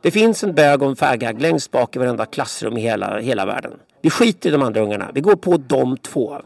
Det 0.00 0.10
finns 0.10 0.44
en 0.44 0.54
bög 0.54 0.82
och 0.82 0.88
en 0.88 0.96
fägag 0.96 1.40
längst 1.40 1.70
bak 1.70 1.96
i 1.96 1.98
varenda 1.98 2.26
klassrum 2.26 2.76
i 2.76 2.80
hela, 2.80 3.18
hela 3.18 3.46
världen. 3.46 3.72
Vi 4.02 4.10
skiter 4.10 4.48
i 4.48 4.52
de 4.52 4.62
andra 4.62 4.80
ungarna. 4.80 5.10
Vi 5.14 5.20
går 5.20 5.36
på 5.36 5.56
de 5.56 5.96
två. 5.96 6.40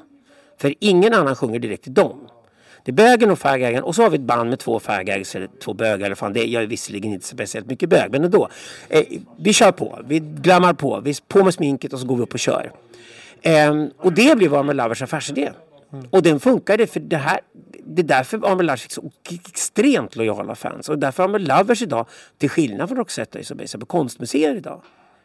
För 0.61 0.75
ingen 0.81 1.15
annan 1.15 1.37
sjunger 1.37 1.59
direkt 1.59 1.83
till 1.83 1.95
dem. 1.95 2.29
Det 2.85 2.91
är 2.91 2.95
bögen 2.95 3.31
och 3.31 3.39
fägagen 3.39 3.83
och 3.83 3.95
så 3.95 4.03
har 4.03 4.11
vi 4.11 4.17
ett 4.17 4.23
band 4.23 4.51
med 4.51 4.59
två 4.59 4.81
fägags 4.81 5.35
eller 5.37 5.49
två 5.65 5.75
bögar. 5.75 6.07
Eller 6.07 6.15
fan, 6.15 6.33
det, 6.33 6.45
jag 6.45 6.63
är 6.63 6.67
visserligen 6.67 7.13
inte 7.13 7.27
speciellt 7.27 7.67
mycket 7.67 7.89
bög 7.89 8.11
men 8.11 8.25
ändå. 8.25 8.49
Eh, 8.89 9.05
vi 9.39 9.53
kör 9.53 9.73
på, 9.73 9.99
vi 10.05 10.19
glammar 10.19 10.75
på, 10.75 11.01
vi 11.01 11.15
på 11.29 11.45
med 11.45 11.55
sminket 11.55 11.93
och 11.93 12.01
så 12.01 12.07
går 12.07 12.17
vi 12.17 12.23
upp 12.23 12.35
och 12.35 12.41
kör. 12.41 12.73
Eh, 13.43 13.85
och 13.99 14.13
det 14.13 14.39
blev 14.39 14.55
Armor 14.55 14.75
Lovers 14.75 15.03
affärsidé. 15.03 15.51
Och 16.11 16.23
den 16.23 16.41
funkade 16.41 16.87
för 16.87 17.01
det 17.01 17.17
här. 17.17 17.41
Det 17.85 18.03
är 18.03 18.07
därför 18.07 18.37
Armor 18.37 18.63
Lovers 18.63 18.83
fick 18.83 18.93
så 18.93 19.11
extremt 19.31 20.17
lojala 20.17 20.55
fans. 20.55 20.89
Och 20.89 20.99
därför 20.99 21.23
Armor 21.23 21.39
Lovers 21.39 21.83
idag, 21.83 22.07
till 22.39 22.51
skillnad 22.51 22.89
från 22.89 22.99
Roxette 22.99 23.45
som 23.45 23.61
är 23.61 23.79
på 23.79 23.87
konstmuseer 23.87 24.57
idag. 24.57 24.83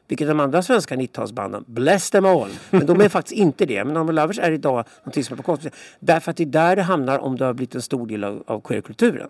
Vilket 0.07 0.28
de 0.28 0.39
andra 0.39 0.61
svenska 0.61 0.95
90-talsbanden, 0.95 1.63
bless 1.68 2.11
them 2.11 2.26
all. 2.26 2.49
Men 2.70 2.86
de 2.86 3.01
är 3.01 3.09
faktiskt 3.18 3.38
inte 3.38 3.66
det. 3.66 3.86
Men 3.86 3.97
Armor 3.97 4.13
Lovers 4.13 4.39
är 4.39 4.51
idag 4.51 4.86
någonting 4.99 5.24
som 5.24 5.34
är 5.34 5.38
på 5.38 5.43
konstmuseer. 5.43 5.80
Därför 5.99 6.32
att 6.32 6.38
det 6.38 6.43
är 6.43 6.47
där 6.47 6.76
det 6.76 6.82
hamnar 6.82 7.20
om 7.20 7.38
det 7.38 7.45
har 7.45 7.53
blivit 7.53 7.76
en 7.76 7.82
stor 7.82 8.07
del 8.07 8.24
av, 8.24 8.43
av 8.47 8.61
queerkulturen. 8.61 9.30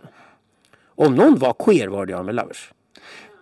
Om 0.96 1.16
någon 1.16 1.40
var 1.40 1.54
queer 1.54 1.88
var 1.88 2.06
det 2.06 2.18
Armor 2.18 2.32
Lovers. 2.32 2.72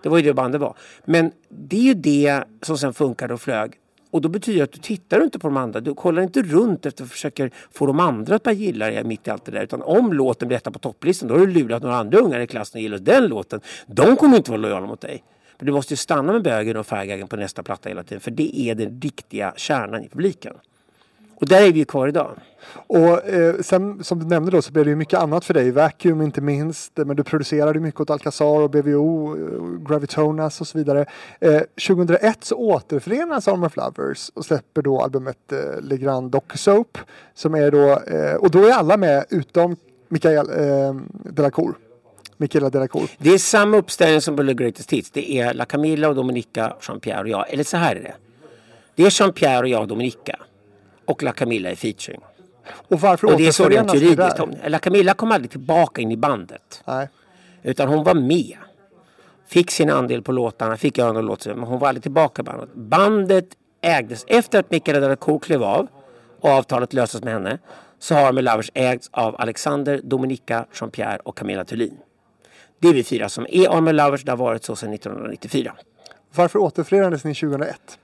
Det 0.04 0.10
var 0.10 0.18
ju 0.18 0.24
det 0.24 0.34
bandet 0.34 0.62
var. 0.62 0.78
Men 1.06 1.32
det 1.50 1.78
är 1.78 1.82
ju 1.82 1.94
det 1.94 2.44
som 2.62 2.78
sen 2.78 2.94
funkade 2.94 3.34
och 3.34 3.42
flög. 3.42 3.74
Och 4.14 4.22
då 4.22 4.30
betyder 4.30 4.58
det 4.58 4.64
att 4.64 4.72
du 4.72 4.80
tittar 4.80 5.24
inte 5.24 5.40
på 5.40 5.48
de 5.48 5.58
andra. 5.58 5.80
Du 5.80 5.94
kollar 5.94 6.22
inte 6.22 6.42
runt 6.42 6.86
efter 6.86 7.04
och 7.04 7.10
försöker 7.10 7.52
få 7.72 7.86
de 7.86 8.00
andra 8.00 8.36
att 8.36 8.44
börja 8.44 8.58
gilla 8.58 8.86
dig 8.86 9.04
mitt 9.04 9.28
i 9.28 9.32
allt 9.32 9.46
det 9.46 9.52
där. 9.52 9.64
Utan 9.64 9.82
om 9.82 10.14
låten 10.14 10.48
blir 10.48 10.58
etta 10.58 10.72
på 10.72 10.80
topplistan 10.80 11.30
då 11.30 11.36
har 11.36 11.40
du 11.46 11.54
lurat 11.54 11.84
några 11.84 11.96
andra 11.96 12.20
ungar 12.20 12.40
i 12.40 12.48
klassen 12.48 12.80
att 12.80 12.84
gilla 12.84 12.98
den 12.98 13.28
låten. 13.28 13.62
De 13.88 14.16
kommer 14.16 14.38
inte 14.38 14.52
vara 14.52 14.62
lojala 14.62 14.88
mot 14.88 15.02
dig. 15.02 15.24
Men 15.58 15.66
du 15.66 15.72
måste 15.72 15.94
ju 15.94 15.98
stanna 15.98 16.34
med 16.34 16.44
bögen 16.44 16.78
och 16.78 16.88
färgagen 16.88 17.28
på 17.28 17.36
nästa 17.36 17.64
platta 17.64 17.90
hela 17.90 18.04
tiden. 18.04 18.22
För 18.22 18.32
det 18.32 18.60
är 18.60 18.76
den 18.76 19.02
riktiga 19.02 19.54
kärnan 19.58 20.04
i 20.04 20.10
publiken. 20.10 20.54
Och 21.36 21.48
där 21.48 21.62
är 21.62 21.72
vi 21.72 21.80
ju 21.80 21.86
kvar 21.86 22.08
idag. 22.08 22.32
Och 22.88 23.26
eh, 23.30 23.56
sen 23.62 24.04
som 24.04 24.20
du 24.20 24.26
nämnde 24.26 24.52
då 24.52 24.62
så 24.62 24.72
blev 24.72 24.86
det 24.86 24.90
ju 24.90 24.96
mycket 24.96 25.20
annat 25.20 25.46
för 25.46 25.54
dig. 25.54 25.72
Vacuum 25.72 26.22
inte 26.22 26.42
minst. 26.42 27.00
eh, 27.00 27.06
Men 27.06 27.16
du 27.16 27.24
producerade 27.24 27.80
mycket 27.80 28.02
åt 28.02 28.10
Alcazar 28.10 28.46
och 28.62 28.70
BVO, 28.70 29.36
eh, 29.38 29.90
Gravitonas 29.90 30.62
och 30.62 30.68
så 30.68 30.78
vidare. 30.78 31.06
Eh, 31.40 31.62
2001 31.88 32.44
så 32.44 32.56
återförenas 32.56 33.48
Arm 33.48 33.64
of 33.64 33.76
Lovers 33.76 34.30
och 34.34 34.46
släpper 34.46 34.82
då 34.82 35.02
albumet 35.02 35.52
eh, 35.52 35.82
Le 35.82 35.98
Grand 35.98 36.32
Docu-Soap. 36.36 36.98
Som 37.34 37.56
är 37.56 37.72
då, 37.72 38.00
eh, 38.00 38.36
och 38.36 38.52
då 38.52 38.66
är 38.66 38.72
alla 38.72 38.98
med 38.98 39.26
utom 39.30 39.76
Mikael 40.10 40.50
eh, 40.50 40.96
Delacour. 41.10 41.74
Mikaela 42.38 42.70
Delacour. 42.70 43.10
Det 43.18 43.30
är 43.34 43.38
samma 43.38 43.78
uppställning 43.78 44.22
som 44.22 44.36
på 44.38 44.44
The 44.44 44.54
Greatest 44.54 44.92
Hits. 44.94 45.12
Det 45.12 45.32
är 45.32 45.54
La 45.54 45.66
Camilla 45.66 46.10
och 46.10 46.16
Dominika, 46.16 46.74
Jean-Pierre 46.82 47.22
och 47.22 47.28
jag. 47.30 47.54
Eller 47.54 47.64
så 47.64 47.78
här 47.78 47.96
är 47.96 48.00
det. 48.04 48.14
Det 48.96 49.04
är 49.04 49.10
Jean-Pierre 49.10 49.60
och 49.62 49.68
jag 49.68 49.82
och 49.82 49.88
Dominika. 49.88 50.40
Och 51.06 51.24
La 51.24 51.32
Camilla 51.32 51.72
är 51.72 51.76
featuring. 51.76 52.22
Och 52.88 53.02
varför 53.02 53.28
Och 53.28 53.38
det 53.38 53.48
är 53.48 53.52
så 53.52 53.70
rent 53.70 53.94
juridiskt. 53.94 54.40
La 54.68 54.80
Camilla 54.80 55.14
kom 55.14 55.32
aldrig 55.32 55.52
tillbaka 55.52 56.02
in 56.02 56.12
i 56.12 56.18
bandet. 56.18 56.84
Nej. 56.86 57.08
Utan 57.64 57.88
hon 57.88 58.04
var 58.04 58.14
med. 58.14 58.58
Fick 59.48 59.72
sin 59.72 59.90
andel 59.90 60.22
på 60.22 60.32
låtarna, 60.32 60.78
fick 60.78 60.98
göra 60.98 61.12
någon 61.12 61.26
låt. 61.26 61.46
Men 61.46 61.64
hon 61.64 61.80
var 61.80 61.88
aldrig 61.88 62.04
tillbaka 62.04 62.42
i 62.42 62.46
bandet. 62.46 62.70
Bandet 62.74 63.46
ägdes 63.82 64.26
efter 64.28 64.60
att 64.60 64.72
Mikaela 64.72 65.00
Delacour 65.00 65.40
klev 65.40 65.64
av 65.64 65.88
och 66.40 66.50
avtalet 66.50 66.94
löstes 66.94 67.24
med 67.24 67.34
henne. 67.34 67.58
Så 68.00 68.16
har 68.16 68.32
med 68.32 68.44
Lovers 68.44 68.72
ägts 68.74 69.10
av 69.12 69.36
Alexander, 69.40 70.02
Dominika, 70.04 70.66
Jean-Pierre 70.74 71.18
och 71.18 71.38
Camilla 71.38 71.66
Thulin. 71.66 71.98
Det 72.80 72.88
är 72.88 72.94
vi 72.94 73.04
fyra 73.04 73.30
som 73.30 73.48
är 73.50 73.78
Armor 73.78 73.94
Lovers. 73.94 74.24
Det 74.24 74.32
har 74.32 74.38
varit 74.38 74.64
så 74.64 74.76
sedan 74.76 74.94
1994. 74.94 75.74
Varför 76.36 76.60
återförenades 76.60 77.24
ni 77.24 77.36
2001? 77.36 78.00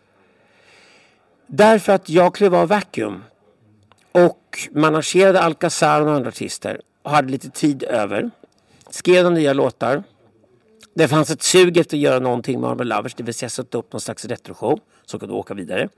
Därför 1.52 1.93
att 1.93 2.10
jag 2.10 2.36
klev 2.36 2.56
av 2.56 2.68
Vacuum 2.68 3.24
och 4.12 4.60
managerade 4.72 5.41
Alcazar 5.41 6.02
och 6.02 6.12
andra 6.12 6.30
artister 6.30 6.82
och 7.02 7.12
hade 7.12 7.32
lite 7.32 7.50
tid 7.50 7.84
över. 7.84 8.30
Skrev 8.89 9.24
de 9.24 9.34
nya 9.34 9.54
låtar. 9.54 10.04
Det 10.93 11.08
fanns 11.08 11.30
ett 11.30 11.41
sug 11.43 11.78
efter 11.78 11.97
att 11.97 12.02
göra 12.02 12.20
någonting 12.20 12.62
med 12.62 12.70
Armor 12.70 12.84
Lovers, 12.84 13.16
det 13.16 13.24
vill 13.24 13.34
säga 13.34 13.50
sätta 13.50 13.78
upp 13.78 13.93
någon 13.93 14.02
slags 14.02 14.26
retroshow 14.26 14.80
som 15.06 15.20
kunde 15.20 15.36
åka 15.36 15.54
vidare. 15.54 15.89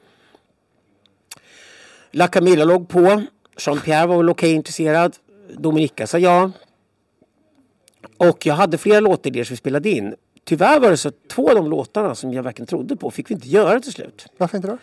La 2.11 2.27
Camilla 2.27 2.65
låg 2.65 2.89
på. 2.89 3.23
Jean-Pierre 3.57 4.07
var 4.07 4.17
väl 4.17 4.29
okej 4.29 4.53
intresserad. 4.53 5.17
Dominika 5.57 6.07
sa 6.07 6.17
ja. 6.17 6.51
Och 8.17 8.45
jag 8.45 8.55
hade 8.55 8.77
flera 8.77 8.99
låtidéer 8.99 9.43
som 9.43 9.53
vi 9.53 9.57
spelade 9.57 9.89
in. 9.89 10.15
Tyvärr 10.43 10.79
var 10.79 10.89
det 10.89 10.97
så 10.97 11.07
att 11.07 11.27
två 11.29 11.49
av 11.49 11.55
de 11.55 11.69
låtarna 11.69 12.15
som 12.15 12.33
jag 12.33 12.43
verkligen 12.43 12.67
trodde 12.67 12.95
på 12.95 13.11
fick 13.11 13.29
vi 13.29 13.33
inte 13.33 13.47
göra 13.47 13.79
till 13.79 13.91
slut. 13.91 14.25
Varför 14.37 14.57
inte 14.57 14.67
då? 14.67 14.77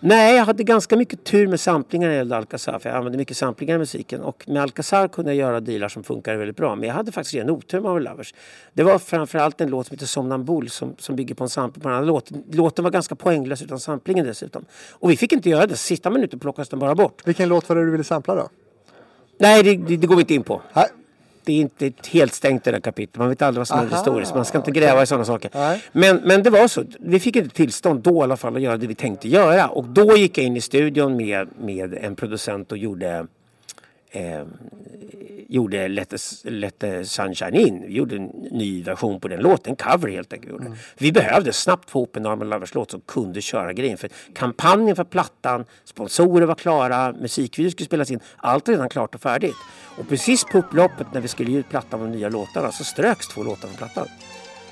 Nej, 0.00 0.36
jag 0.36 0.44
hade 0.44 0.64
ganska 0.64 0.96
mycket 0.96 1.24
tur 1.24 1.46
med 1.46 1.60
samplingar 1.60 2.06
när 2.06 2.14
det 2.14 2.18
gällde 2.18 2.36
Alcazar. 2.36 2.78
För 2.78 2.88
jag 2.88 2.96
använde 2.96 3.18
mycket 3.18 3.36
samplingar 3.36 3.74
i 3.74 3.78
musiken. 3.78 4.20
Och 4.20 4.44
med 4.48 4.62
Alcazar 4.62 5.08
kunde 5.08 5.30
jag 5.30 5.36
göra 5.36 5.60
dealar 5.60 5.88
som 5.88 6.04
funkade 6.04 6.36
väldigt 6.36 6.56
bra. 6.56 6.76
Men 6.76 6.88
jag 6.88 6.94
hade 6.94 7.12
faktiskt 7.12 7.34
ren 7.34 7.50
otur 7.50 7.80
med 7.80 7.90
Our 7.90 8.00
Lovers. 8.00 8.34
Det 8.72 8.82
var 8.82 8.98
framförallt 8.98 9.60
en 9.60 9.70
låt 9.70 9.86
som 9.86 9.94
heter 9.94 10.06
Somnambul 10.06 10.70
som, 10.70 10.94
som 10.98 11.16
bygger 11.16 11.34
på 11.34 11.44
en 11.44 11.50
sampling 11.50 11.82
på 11.82 11.88
en 11.88 11.94
annan 11.94 12.06
låt. 12.06 12.30
Låten 12.52 12.84
var 12.84 12.90
ganska 12.90 13.14
poänglös 13.14 13.62
utan 13.62 13.80
samplingen 13.80 14.26
dessutom. 14.26 14.64
Och 14.90 15.10
vi 15.10 15.16
fick 15.16 15.32
inte 15.32 15.50
göra 15.50 15.66
det. 15.66 15.76
Sista 15.76 16.10
minuten 16.10 16.38
plockas 16.38 16.68
den 16.68 16.78
bara 16.78 16.94
bort. 16.94 17.22
Vilken 17.24 17.48
låt 17.48 17.68
var 17.68 17.76
det 17.76 17.84
du 17.84 17.90
ville 17.90 18.04
sampla 18.04 18.34
då? 18.34 18.48
Nej, 19.38 19.62
det, 19.62 19.76
det, 19.76 19.96
det 19.96 20.06
går 20.06 20.16
vi 20.16 20.20
inte 20.20 20.34
in 20.34 20.42
på. 20.42 20.62
Nej. 20.72 20.86
Det 21.48 21.52
är 21.52 21.60
inte 21.60 21.86
ett 21.86 22.06
helt 22.06 22.34
stängt 22.34 22.64
det 22.64 22.70
där 22.70 22.80
kapitlet. 22.80 23.16
Man 23.16 23.28
vet 23.28 23.42
aldrig 23.42 23.60
vad 23.60 23.68
som 23.68 23.78
händer 23.78 23.94
Aha, 23.94 24.02
historiskt. 24.02 24.34
Man 24.34 24.44
ska 24.44 24.58
inte 24.58 24.70
gräva 24.70 25.02
i 25.02 25.06
sådana 25.06 25.24
saker. 25.24 25.50
Nej. 25.54 25.82
Men, 25.92 26.16
men 26.16 26.42
det 26.42 26.50
var 26.50 26.68
så. 26.68 26.84
Vi 27.00 27.20
fick 27.20 27.36
inte 27.36 27.54
tillstånd 27.54 28.00
då 28.00 28.20
i 28.20 28.22
alla 28.22 28.36
fall 28.36 28.56
att 28.56 28.62
göra 28.62 28.76
det 28.76 28.86
vi 28.86 28.94
tänkte 28.94 29.28
göra. 29.28 29.68
Och 29.68 29.84
då 29.84 30.16
gick 30.16 30.38
jag 30.38 30.44
in 30.44 30.56
i 30.56 30.60
studion 30.60 31.16
med, 31.16 31.48
med 31.60 31.94
en 31.94 32.16
producent 32.16 32.72
och 32.72 32.78
gjorde 32.78 33.26
eh, 34.10 34.42
gjorde 35.48 35.88
Let 35.88 36.14
Let 36.44 36.78
the 36.78 37.04
Sunshine 37.04 37.54
In. 37.54 37.82
Vi 37.86 37.94
gjorde 37.94 38.16
en 38.16 38.26
ny 38.50 38.82
version 38.82 39.20
på 39.20 39.28
den 39.28 39.40
låten. 39.40 39.70
En 39.70 39.76
cover 39.76 40.08
helt 40.08 40.32
enkelt. 40.32 40.52
gjorde. 40.52 40.72
Vi 40.98 41.12
behövde 41.12 41.52
snabbt 41.52 41.90
få 41.90 41.98
ihop 41.98 42.16
en 42.16 42.22
Norman 42.22 42.48
Lovers 42.48 42.74
låt 42.74 42.90
som 42.90 43.00
kunde 43.00 43.40
köra 43.40 43.72
grejen. 43.72 43.98
För 43.98 44.10
kampanjen 44.34 44.96
för 44.96 45.04
plattan, 45.04 45.64
sponsorer 45.84 46.46
var 46.46 46.54
klara, 46.54 47.12
musikvideo 47.12 47.70
skulle 47.70 47.86
spelas 47.86 48.10
in. 48.10 48.20
Allt 48.36 48.68
redan 48.68 48.88
klart 48.88 49.14
och 49.14 49.20
färdigt. 49.20 49.56
Och 49.98 50.08
precis 50.08 50.44
på 50.44 50.58
upploppet 50.58 51.06
när 51.12 51.20
vi 51.20 51.28
skulle 51.28 51.50
ge 51.50 51.58
ut 51.58 51.68
plattan 51.68 52.00
med 52.00 52.08
de 52.12 52.16
nya 52.16 52.28
låtarna 52.28 52.72
så 52.72 52.84
ströks 52.84 53.28
två 53.28 53.42
låtar 53.42 53.68
från 53.68 53.76
plattan. 53.76 54.06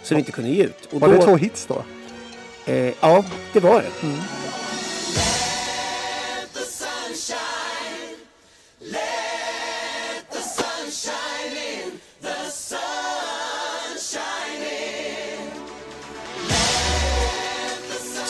Som 0.02 0.14
vi 0.14 0.18
inte 0.18 0.32
kunde 0.32 0.50
ge 0.50 0.64
ut. 0.64 0.88
Och 0.92 1.00
Var 1.00 1.08
då, 1.08 1.14
det 1.14 1.22
två 1.22 1.36
hits 1.36 1.66
då? 1.66 1.82
Eh, 2.72 2.94
ja, 3.00 3.24
det 3.52 3.60
var 3.60 3.82
det. 3.82 4.08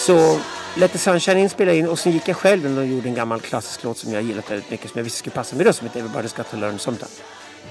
Så 0.07 0.41
Let 0.77 0.93
the 0.93 0.99
Sunshine 0.99 1.39
In 1.39 1.49
spelade 1.51 1.79
in 1.79 1.89
och 1.89 1.99
sen 1.99 2.13
gick 2.13 2.29
jag 2.29 2.37
själv 2.37 2.67
in 2.67 2.79
och 2.79 2.87
gjorde 2.87 3.09
en 3.09 3.15
gammal 3.15 3.41
klassisk 3.41 3.85
låt 3.85 3.99
som 3.99 4.13
jag 4.13 4.23
gillat 4.23 4.51
väldigt 4.51 4.71
mycket 4.71 4.91
som 4.91 4.99
jag 4.99 5.05
visste 5.05 5.19
skulle 5.19 5.35
passa 5.35 5.57
min 5.57 5.67
röst 5.67 5.79
som 5.79 5.89
heter 5.89 6.03
Everybody's 6.03 6.37
Got 6.37 6.51
to 6.51 6.57
Learn 6.57 6.79
Sometime. 6.79 7.11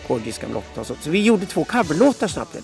Gorgeous 0.08 0.38
gamla 0.38 0.62
och 0.76 0.88
sånt. 0.88 1.04
så 1.04 1.10
vi 1.10 1.22
gjorde 1.22 1.46
två 1.46 1.64
coverlåtar 1.64 2.28
snabbt. 2.28 2.56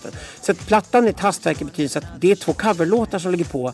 Så 0.41 0.51
att 0.51 0.67
plattan 0.67 1.05
är 1.05 1.09
ett 1.09 1.19
hastverk 1.19 1.61
i 1.61 1.65
betydelsen 1.65 2.03
att 2.03 2.21
det 2.21 2.31
är 2.31 2.35
två 2.35 2.53
coverlåtar 2.53 3.19
som 3.19 3.31
ligger 3.31 3.45
på 3.45 3.73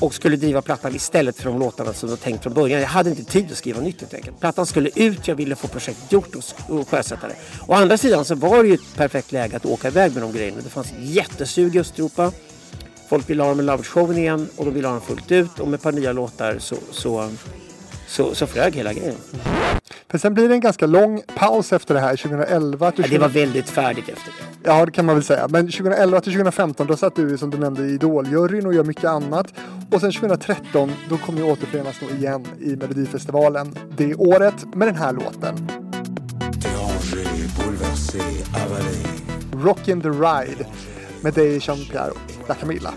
och 0.00 0.14
skulle 0.14 0.36
driva 0.36 0.62
plattan 0.62 0.94
istället 0.94 1.36
för 1.36 1.44
de 1.44 1.58
låtarna 1.58 1.92
som 1.92 2.08
var 2.08 2.16
tänkt 2.16 2.42
från 2.42 2.54
början. 2.54 2.80
Jag 2.80 2.88
hade 2.88 3.10
inte 3.10 3.24
tid 3.24 3.52
att 3.52 3.58
skriva 3.58 3.80
nytt 3.80 4.00
helt 4.00 4.14
enkelt. 4.14 4.40
Plattan 4.40 4.66
skulle 4.66 4.90
ut, 4.94 5.28
jag 5.28 5.34
ville 5.34 5.56
få 5.56 5.68
projektet 5.68 6.12
gjort 6.12 6.34
och, 6.34 6.78
och 6.78 6.88
sjösätta 6.88 7.28
det. 7.28 7.36
Å 7.66 7.74
andra 7.74 7.96
sidan 7.98 8.24
så 8.24 8.34
var 8.34 8.62
det 8.62 8.68
ju 8.68 8.74
ett 8.74 8.96
perfekt 8.96 9.32
läge 9.32 9.56
att 9.56 9.66
åka 9.66 9.88
iväg 9.88 10.12
med 10.12 10.22
de 10.22 10.32
grejerna. 10.32 10.60
Det 10.64 10.70
fanns 10.70 10.90
ett 10.92 10.98
jättesug 10.98 11.76
i 11.76 11.80
Östeuropa. 11.80 12.32
Folk 13.10 13.30
ville 13.30 13.42
ha 13.42 13.48
dem 13.48 13.56
med 13.56 13.66
Lovers-showen 13.66 14.18
igen 14.18 14.48
och 14.56 14.64
de 14.64 14.74
ville 14.74 14.88
ha 14.88 14.94
dem 14.94 15.02
fullt 15.02 15.32
ut 15.32 15.58
och 15.58 15.68
med 15.68 15.74
ett 15.74 15.82
par 15.82 15.92
nya 15.92 16.12
låtar 16.12 16.58
så, 16.58 16.76
så, 16.90 17.30
så, 18.06 18.34
så 18.34 18.46
flög 18.46 18.74
hela 18.74 18.92
grejen. 18.92 19.14
För 20.08 20.18
sen 20.18 20.34
blir 20.34 20.48
det 20.48 20.54
en 20.54 20.60
ganska 20.60 20.86
lång 20.86 21.22
paus 21.34 21.72
efter 21.72 21.94
det 21.94 22.00
här, 22.00 22.16
2011 22.16 22.90
till 22.90 23.04
Ja, 23.04 23.10
det 23.10 23.18
var 23.18 23.28
väldigt 23.28 23.70
färdigt 23.70 24.08
efter 24.08 24.32
det. 24.38 24.70
Ja, 24.70 24.86
det 24.86 24.92
kan 24.92 25.06
man 25.06 25.14
väl 25.14 25.24
säga. 25.24 25.48
Men 25.48 25.66
2011 25.66 26.20
till 26.20 26.32
2015 26.32 26.86
då 26.86 26.96
satt 26.96 27.16
du 27.16 27.38
som 27.38 27.50
du 27.50 27.58
nämnde 27.58 27.86
i 27.86 27.94
Idoljuryn 27.94 28.66
och 28.66 28.74
gör 28.74 28.84
mycket 28.84 29.04
annat. 29.04 29.46
Och 29.92 30.00
sen 30.00 30.12
2013 30.12 30.92
då 31.08 31.18
kom 31.18 31.34
ni 31.34 31.42
återförenas 31.42 31.96
då 32.00 32.16
igen 32.16 32.46
i 32.60 32.76
Melodifestivalen 32.76 33.78
det 33.96 34.14
året 34.14 34.74
med 34.74 34.88
den 34.88 34.96
här 34.96 35.12
låten. 35.12 35.70
Rockin' 39.52 40.02
the 40.02 40.08
Ride 40.08 40.66
med 41.22 41.34
dig 41.34 41.58
Jean-Pierre 41.58 42.10
och 42.10 42.48
La 42.48 42.54
Camilla. 42.54 42.94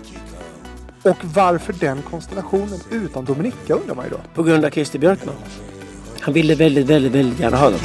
Och 1.02 1.16
varför 1.34 1.72
den 1.72 2.02
konstellationen 2.02 2.80
utan 2.90 3.24
Dominika 3.24 3.74
undrar 3.74 3.94
man 3.94 4.04
ju 4.04 4.10
då. 4.10 4.20
På 4.34 4.42
grund 4.42 4.64
av 4.64 4.70
Christer 4.70 4.98
Björkman. 4.98 5.34
Han 6.20 6.34
ville 6.34 6.54
väldigt, 6.54 6.86
väldigt, 6.86 7.12
väldigt 7.12 7.40
gärna 7.40 7.56
ha 7.56 7.70
dem. 7.70 7.80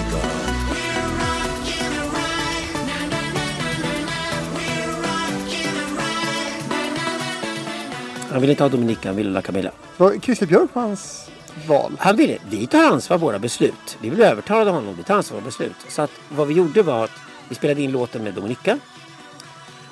Han 8.31 8.41
ville 8.41 8.53
inte 8.53 8.63
ha 8.63 8.69
Dominika, 8.69 9.09
han 9.09 9.15
ville 9.15 9.29
La 9.29 9.41
Camilla. 9.41 9.71
Var 9.97 10.19
Christer 10.21 10.45
Björkmans 10.45 11.29
val? 11.67 11.91
Han 11.99 12.15
ville, 12.15 12.37
vi 12.49 12.67
tar 12.67 12.83
ansvar 12.83 13.17
för 13.17 13.25
våra 13.25 13.39
beslut. 13.39 13.97
Vi 14.01 14.09
blev 14.09 14.27
övertalade 14.27 14.69
av 14.69 14.75
honom, 14.75 14.95
vi 14.97 15.03
tar 15.03 15.15
ansvar 15.15 15.37
för 15.37 15.41
våra 15.41 15.45
beslut. 15.45 15.75
Så 15.89 16.01
att 16.01 16.11
vad 16.29 16.47
vi 16.47 16.53
gjorde 16.53 16.83
var 16.83 17.03
att 17.03 17.11
vi 17.49 17.55
spelade 17.55 17.81
in 17.81 17.91
låten 17.91 18.23
med 18.23 18.33
Dominika. 18.33 18.77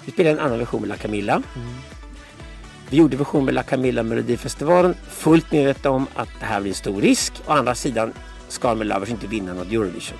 Vi 0.07 0.13
spelade 0.13 0.39
en 0.39 0.45
annan 0.45 0.59
version 0.59 0.81
med 0.81 0.89
La 0.89 0.95
Camilla. 0.95 1.41
Vi 2.89 2.97
gjorde 2.97 3.17
version 3.17 3.45
med 3.45 3.53
La 3.53 3.63
Camilla 3.63 4.03
Melodifestivalen 4.03 4.95
fullt 5.09 5.51
medvetna 5.51 5.89
om 5.89 6.07
att 6.15 6.29
det 6.39 6.45
här 6.45 6.61
blir 6.61 6.71
en 6.71 6.75
stor 6.75 7.01
risk. 7.01 7.33
Å 7.45 7.51
andra 7.51 7.75
sidan 7.75 8.13
ska 8.47 8.75
med 8.75 8.87
Lovers 8.87 9.09
inte 9.09 9.27
vinna 9.27 9.53
något 9.53 9.67
Eurovision. 9.67 10.17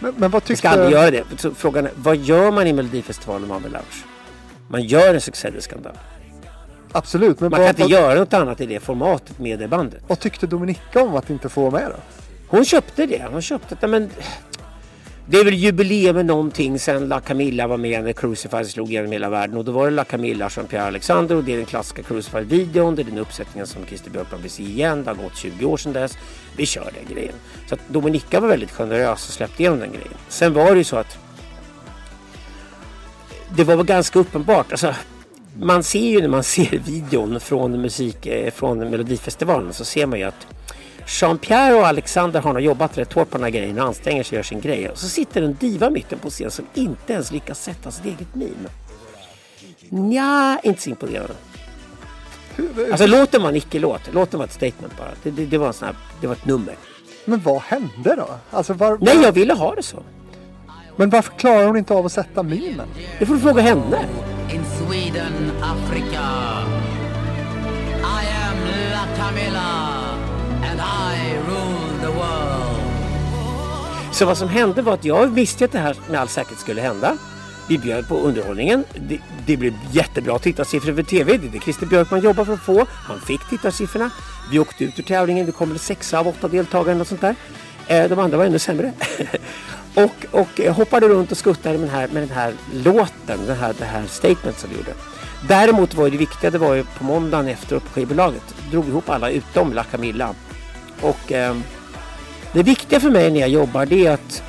Men, 0.00 0.14
men 0.16 0.30
vad 0.30 0.42
Vi 0.42 0.46
tyckte... 0.46 0.56
ska 0.56 0.68
aldrig 0.68 0.90
göra 0.90 1.10
det. 1.10 1.24
Så 1.38 1.54
frågan 1.54 1.86
är, 1.86 1.92
vad 1.96 2.16
gör 2.16 2.50
man 2.52 2.66
i 2.66 2.72
Melodifestivalen 2.72 3.48
med 3.48 3.62
Lovers? 3.62 4.04
Man 4.68 4.82
gör 4.82 5.14
en 5.14 5.20
succéskandal. 5.20 5.98
Absolut, 6.92 7.40
men 7.40 7.50
Man 7.50 7.58
kan 7.58 7.64
vad, 7.64 7.70
inte 7.70 7.82
vad, 7.82 7.90
göra 7.90 8.18
något 8.18 8.34
annat 8.34 8.60
i 8.60 8.66
det 8.66 8.80
formatet 8.80 9.38
med 9.38 9.58
det 9.58 9.68
bandet. 9.68 10.02
vad 10.06 10.20
tyckte 10.20 10.46
Dominika 10.46 11.02
om 11.02 11.16
att 11.16 11.30
inte 11.30 11.48
få 11.48 11.70
vara 11.70 11.82
med 11.82 11.90
då? 11.90 11.96
Hon 12.48 12.64
köpte 12.64 13.06
det. 13.06 13.24
Hon 13.30 13.42
köpte 13.42 13.76
det. 13.80 13.86
Men 13.86 14.10
det 15.32 15.38
är 15.40 15.44
väl 15.44 15.54
jubileum 15.54 16.16
med 16.16 16.26
någonting 16.26 16.78
sen 16.78 17.08
La 17.08 17.20
Camilla 17.20 17.66
var 17.66 17.76
med 17.76 18.04
när 18.04 18.12
Crucify 18.12 18.64
slog 18.64 18.90
igenom 18.90 19.12
hela 19.12 19.30
världen. 19.30 19.56
Och 19.56 19.64
då 19.64 19.72
var 19.72 19.84
det 19.84 19.90
La 19.90 20.04
Camilla, 20.04 20.48
Jean-Pierre 20.48 20.86
Alexander 20.86 21.36
och 21.36 21.44
det 21.44 21.52
är 21.52 21.56
den 21.56 21.66
klassiska 21.66 22.02
Crucify-videon. 22.02 22.96
Det 22.96 23.02
är 23.02 23.04
den 23.04 23.18
uppsättningen 23.18 23.66
som 23.66 23.86
Christer 23.86 24.10
Björkman 24.10 24.42
vill 24.42 24.50
se 24.50 24.62
igen. 24.62 25.04
Det 25.04 25.10
har 25.10 25.22
gått 25.22 25.36
20 25.36 25.64
år 25.64 25.76
sedan 25.76 25.92
dess. 25.92 26.18
Vi 26.56 26.66
kör 26.66 26.90
den 26.94 27.16
grejen. 27.16 27.34
Så 27.68 27.74
att 27.74 27.80
Dominika 27.88 28.40
var 28.40 28.48
väldigt 28.48 28.70
generös 28.70 29.28
och 29.28 29.34
släppte 29.34 29.62
igenom 29.62 29.78
den 29.78 29.90
grejen. 29.92 30.14
Sen 30.28 30.52
var 30.52 30.70
det 30.70 30.78
ju 30.78 30.84
så 30.84 30.96
att 30.96 31.18
det 33.56 33.64
var 33.64 33.76
väl 33.76 33.86
ganska 33.86 34.18
uppenbart. 34.18 34.72
Alltså, 34.72 34.94
man 35.60 35.82
ser 35.82 36.10
ju 36.10 36.20
när 36.20 36.28
man 36.28 36.42
ser 36.42 36.78
videon 36.86 37.40
från, 37.40 37.80
musik, 37.80 38.26
eh, 38.26 38.50
från 38.50 38.78
Melodifestivalen 38.78 39.72
så 39.72 39.84
ser 39.84 40.06
man 40.06 40.18
ju 40.18 40.24
att 40.24 40.46
Jean-Pierre 41.06 41.74
och 41.74 41.86
Alexander 41.86 42.40
har 42.40 42.52
nog 42.52 42.62
jobbat 42.62 42.98
rätt 42.98 43.12
hårt 43.12 43.30
på 43.30 43.38
den 43.38 43.44
här 43.44 43.50
grejen 43.50 43.78
och 43.78 43.86
anstränger 43.86 44.22
sig 44.22 44.36
och 44.36 44.38
gör 44.38 44.42
sin 44.42 44.60
grej. 44.60 44.88
Och 44.88 44.98
så 44.98 45.08
sitter 45.08 45.42
en 45.42 45.54
diva 45.54 45.90
mitten 45.90 46.18
på 46.18 46.30
scen 46.30 46.50
som 46.50 46.64
inte 46.74 47.12
ens 47.12 47.32
lyckas 47.32 47.62
sätta 47.62 47.90
sitt 47.90 48.04
eget 48.04 48.34
meme. 48.34 48.68
Nja, 49.88 50.60
inte 50.62 50.82
så 50.82 50.90
imponerande. 50.90 51.34
Alltså 52.90 53.06
låten 53.06 53.42
var 53.42 53.48
en 53.48 53.56
icke-låt. 53.56 54.00
Låten 54.12 54.38
var 54.38 54.46
ett 54.46 54.52
statement 54.52 54.98
bara. 54.98 55.08
Det, 55.22 55.30
det, 55.30 55.46
det, 55.46 55.58
var 55.58 55.66
en 55.66 55.72
sån 55.72 55.86
här, 55.86 55.96
det 56.20 56.26
var 56.26 56.34
ett 56.34 56.46
nummer. 56.46 56.74
Men 57.24 57.40
vad 57.40 57.62
hände 57.62 58.16
då? 58.16 58.28
Alltså 58.50 58.72
var, 58.72 58.98
Nej, 59.00 59.22
jag 59.22 59.32
ville 59.32 59.54
ha 59.54 59.74
det 59.74 59.82
så. 59.82 60.02
Men 60.96 61.10
varför 61.10 61.32
klarar 61.32 61.66
hon 61.66 61.76
inte 61.76 61.94
av 61.94 62.06
att 62.06 62.12
sätta 62.12 62.42
mimen? 62.42 62.88
Det 63.18 63.26
får 63.26 63.34
du 63.34 63.40
fråga 63.40 63.62
henne. 63.62 64.06
In 64.52 64.64
Sweden, 64.64 65.52
Africa. 65.62 66.28
I 68.02 68.26
am 68.48 68.58
La 68.92 69.16
Camilla 69.16 70.01
and 70.72 70.80
I 70.80 71.36
rule 71.48 72.00
the 72.00 72.12
world. 72.18 72.82
Så 74.12 74.26
vad 74.26 74.38
som 74.38 74.48
hände 74.48 74.82
var 74.82 74.94
att 74.94 75.04
jag 75.04 75.26
visste 75.26 75.64
att 75.64 75.72
det 75.72 75.78
här 75.78 75.96
med 76.10 76.20
all 76.20 76.28
säkerhet 76.28 76.58
skulle 76.58 76.80
hända. 76.80 77.16
Vi 77.68 77.78
bjöd 77.78 78.08
på 78.08 78.18
underhållningen. 78.18 78.84
Det, 78.94 79.18
det 79.46 79.56
blev 79.56 79.74
jättebra 79.92 80.38
tittarsiffror 80.38 80.94
för 80.94 81.02
TV. 81.02 81.36
Det 81.36 81.46
är 81.46 81.50
det 81.50 81.58
Christer 81.58 81.86
Björkman 81.86 82.20
jobbar 82.20 82.44
för 82.44 82.52
att 82.52 82.60
få. 82.60 82.86
Han 82.88 83.20
fick 83.20 83.48
tittarsiffrorna. 83.48 84.10
Vi 84.50 84.58
åkte 84.58 84.84
ut 84.84 84.98
ur 84.98 85.02
tävlingen. 85.02 85.46
Vi 85.46 85.52
kom 85.52 85.68
väl 85.68 85.78
sexa 85.78 86.18
av 86.18 86.28
åtta 86.28 86.48
deltagare 86.48 87.00
och 87.00 87.06
sånt 87.06 87.20
där. 87.20 87.34
Eh, 87.86 88.08
de 88.08 88.18
andra 88.18 88.38
var 88.38 88.44
ännu 88.44 88.58
sämre. 88.58 88.92
och, 89.94 90.26
och 90.40 90.74
hoppade 90.74 91.08
runt 91.08 91.32
och 91.32 91.38
skuttade 91.38 91.78
med 91.78 91.88
den 91.88 91.96
här, 91.96 92.08
med 92.08 92.22
den 92.22 92.36
här 92.36 92.54
låten, 92.72 93.46
den 93.46 93.56
här, 93.56 93.74
det 93.78 93.84
här 93.84 94.04
statement 94.06 94.58
som 94.58 94.70
vi 94.70 94.76
gjorde. 94.76 94.92
Däremot 95.48 95.94
var 95.94 96.10
det 96.10 96.16
viktiga, 96.16 96.50
det 96.50 96.58
var 96.58 96.74
ju 96.74 96.84
på 96.84 97.04
måndagen 97.04 97.48
efteråt 97.48 97.84
på 97.84 97.90
skivbolaget. 97.90 98.54
Drog 98.70 98.88
ihop 98.88 99.08
alla 99.10 99.30
utom 99.30 99.72
La 99.72 99.84
Camilla. 99.84 100.34
Och 101.02 101.32
eh, 101.32 101.56
det 102.52 102.62
viktiga 102.62 103.00
för 103.00 103.10
mig 103.10 103.30
när 103.30 103.40
jag 103.40 103.48
jobbar 103.48 103.86
det 103.86 104.06
är 104.06 104.12
att 104.12 104.42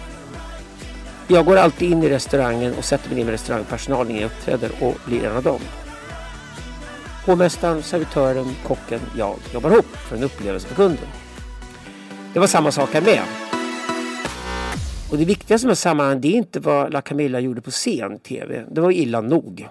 jag 1.28 1.46
går 1.46 1.58
alltid 1.58 1.92
in 1.92 2.04
i 2.04 2.10
restaurangen 2.10 2.74
och 2.78 2.86
sätter 2.86 3.10
mig 3.10 3.18
ner 3.18 3.26
med 3.26 3.32
restaurangpersonalen 3.32 4.14
när 4.14 4.22
jag 4.22 4.32
uppträder 4.32 4.72
och 4.82 4.96
blir 5.06 5.26
en 5.26 5.36
av 5.38 5.44
dem. 5.44 5.60
Hovmästaren, 7.26 7.84
servitören, 7.84 8.56
kocken, 8.68 9.00
jag 9.18 9.36
jobbar 9.54 9.72
ihop 9.72 9.86
för 9.86 10.16
en 10.16 10.24
upplevelse 10.24 10.68
för 10.68 10.76
kunden. 10.76 11.08
Det 12.34 12.40
var 12.40 12.48
samma 12.48 12.72
sak 12.72 12.90
här 12.94 13.02
med. 13.02 13.22
Och 15.12 15.18
det 15.18 15.26
viktigaste 15.26 15.68
med 15.68 15.78
sammanhanget 15.78 16.22
det 16.22 16.28
är 16.28 16.38
inte 16.38 16.60
vad 16.60 16.94
La 16.94 17.02
Camilla 17.02 17.40
gjorde 17.40 17.62
på 17.62 17.72
scen, 17.72 18.20
tv. 18.20 18.66
Det 18.72 18.82
var 18.82 18.92
illa 18.92 19.22
nog. 19.22 19.68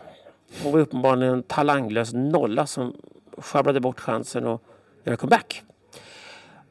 Hon 0.63 0.73
var 0.73 0.81
uppenbarligen 0.81 1.35
en 1.35 1.43
talanglös 1.43 2.13
nolla 2.13 2.67
som 2.67 2.97
sjabblade 3.39 3.81
bort 3.81 4.01
chansen 4.01 4.47
att 4.47 4.61
göra 5.05 5.17
comeback. 5.17 5.63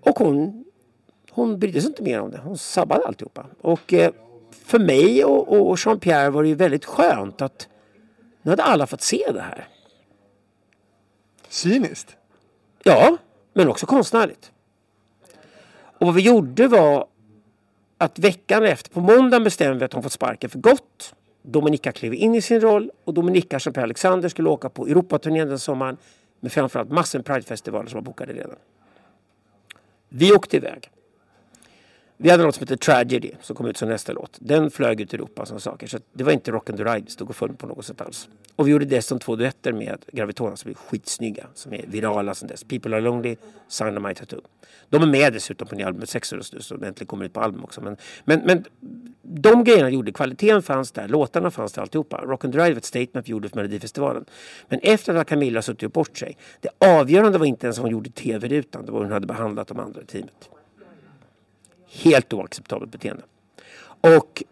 Och 0.01 0.19
hon, 0.19 0.65
hon 1.31 1.59
brydde 1.59 1.81
sig 1.81 1.89
inte 1.89 2.03
mer 2.03 2.19
om 2.19 2.31
det. 2.31 2.37
Hon 2.37 2.57
sabbade 2.57 3.05
alltihopa. 3.05 3.45
Och 3.61 3.93
eh, 3.93 4.11
för 4.51 4.79
mig 4.79 5.25
och, 5.25 5.69
och 5.69 5.77
Jean-Pierre 5.77 6.29
var 6.29 6.43
det 6.43 6.49
ju 6.49 6.55
väldigt 6.55 6.85
skönt 6.85 7.41
att 7.41 7.67
nu 8.41 8.51
hade 8.51 8.63
alla 8.63 8.87
fått 8.87 9.01
se 9.01 9.31
det 9.33 9.41
här. 9.41 9.67
Cyniskt. 11.49 12.15
Ja, 12.83 13.17
men 13.53 13.67
också 13.67 13.85
konstnärligt. 13.85 14.51
Och 15.73 16.05
vad 16.05 16.15
vi 16.15 16.21
gjorde 16.21 16.67
var 16.67 17.07
att 17.97 18.19
veckan 18.19 18.65
efter, 18.65 18.91
på 18.91 19.01
måndagen 19.01 19.43
bestämde 19.43 19.79
vi 19.79 19.85
att 19.85 19.93
hon 19.93 20.03
fått 20.03 20.11
sparken 20.11 20.49
för 20.49 20.59
gott. 20.59 21.15
Dominika 21.41 21.91
klev 21.91 22.13
in 22.13 22.35
i 22.35 22.41
sin 22.41 22.61
roll 22.61 22.91
och 23.03 23.13
Dominika 23.13 23.59
Per 23.59 23.81
Alexander 23.81 24.29
skulle 24.29 24.49
åka 24.49 24.69
på 24.69 24.87
Europaturnén 24.87 25.47
den 25.47 25.59
sommaren 25.59 25.97
med 26.39 26.51
framförallt 26.51 26.91
massor 26.91 27.19
med 27.19 27.25
Pridefestivaler 27.25 27.89
som 27.89 27.97
var 27.97 28.01
bokade 28.01 28.33
redan. 28.33 28.55
Vi 30.13 30.33
åkte 30.33 30.57
iväg. 30.57 30.89
Vi 32.17 32.29
hade 32.29 32.43
något 32.43 32.55
som 32.55 32.61
hette 32.61 32.77
Tragedy 32.77 33.31
som 33.41 33.55
kom 33.55 33.65
ut 33.65 33.77
som 33.77 33.89
nästa 33.89 34.13
låt. 34.13 34.37
Den 34.39 34.71
flög 34.71 35.01
ut 35.01 35.13
i 35.13 35.15
Europa 35.15 35.45
som 35.45 35.59
saker. 35.59 35.87
Så 35.87 35.99
det 36.13 36.23
var 36.23 36.31
inte 36.31 36.51
Rock 36.51 36.69
and 36.69 36.77
the 36.77 36.83
Ride 36.83 37.05
vi 37.05 37.11
stod 37.11 37.29
och 37.29 37.35
följde 37.35 37.57
på 37.57 37.67
något 37.67 37.85
sätt 37.85 38.01
alls. 38.01 38.29
Och 38.55 38.67
vi 38.67 38.71
gjorde 38.71 38.85
dessutom 38.85 39.19
två 39.19 39.35
duetter 39.35 39.73
med 39.73 40.05
Gravitona 40.11 40.55
som 40.55 40.71
är 40.71 40.75
skitsnygga. 40.75 41.47
Som 41.53 41.73
är 41.73 41.85
virala 41.87 42.35
sen 42.35 42.47
dess. 42.47 42.63
People 42.63 42.95
Are 42.95 43.01
Lonely, 43.01 43.35
Sign 43.67 43.97
of 43.97 44.03
My 44.03 44.13
Tattoo. 44.13 44.41
De 44.89 45.01
är 45.01 45.07
med 45.07 45.33
dessutom 45.33 45.67
på 45.67 45.75
nya 45.75 45.87
albumet 45.87 46.09
Sexorus 46.09 46.53
nu 46.53 46.59
som 46.59 46.83
äntligen 46.83 47.07
kommer 47.07 47.25
ut 47.25 47.33
på 47.33 47.41
album 47.41 47.63
också. 47.63 47.81
Men, 47.81 47.97
men, 48.25 48.39
men 48.39 48.65
de 49.33 49.63
grejerna 49.63 49.89
gjorde, 49.89 50.11
kvaliteten 50.11 50.61
fanns 50.61 50.91
där, 50.91 51.07
låtarna 51.07 51.51
fanns 51.51 51.73
där 51.73 51.81
alltihopa. 51.81 52.17
Rock 52.17 52.45
and 52.45 52.53
Drive 52.53 52.69
var 52.69 52.77
ett 52.77 52.85
statement 52.85 53.27
vi 53.27 53.31
gjorde 53.31 53.49
för 53.49 53.55
Melodifestivalen. 53.55 54.25
Men 54.67 54.79
efter 54.83 55.15
att 55.15 55.27
Camilla 55.27 55.61
suttit 55.61 55.83
och 55.83 55.91
bort 55.91 56.17
sig. 56.17 56.37
Det 56.59 56.69
avgörande 56.79 57.37
var 57.37 57.45
inte 57.45 57.67
ens 57.67 57.77
vad 57.77 57.83
hon 57.83 57.91
gjorde 57.91 58.09
i 58.09 58.11
tv-rutan. 58.11 58.85
Det 58.85 58.91
var 58.91 58.99
hur 58.99 59.05
hon 59.05 59.13
hade 59.13 59.27
behandlat 59.27 59.67
de 59.67 59.79
andra 59.79 60.01
i 60.01 60.05
teamet. 60.05 60.49
Helt 61.87 62.33
oacceptabelt 62.33 62.91
beteende. 62.91 63.23
Och 64.01 64.43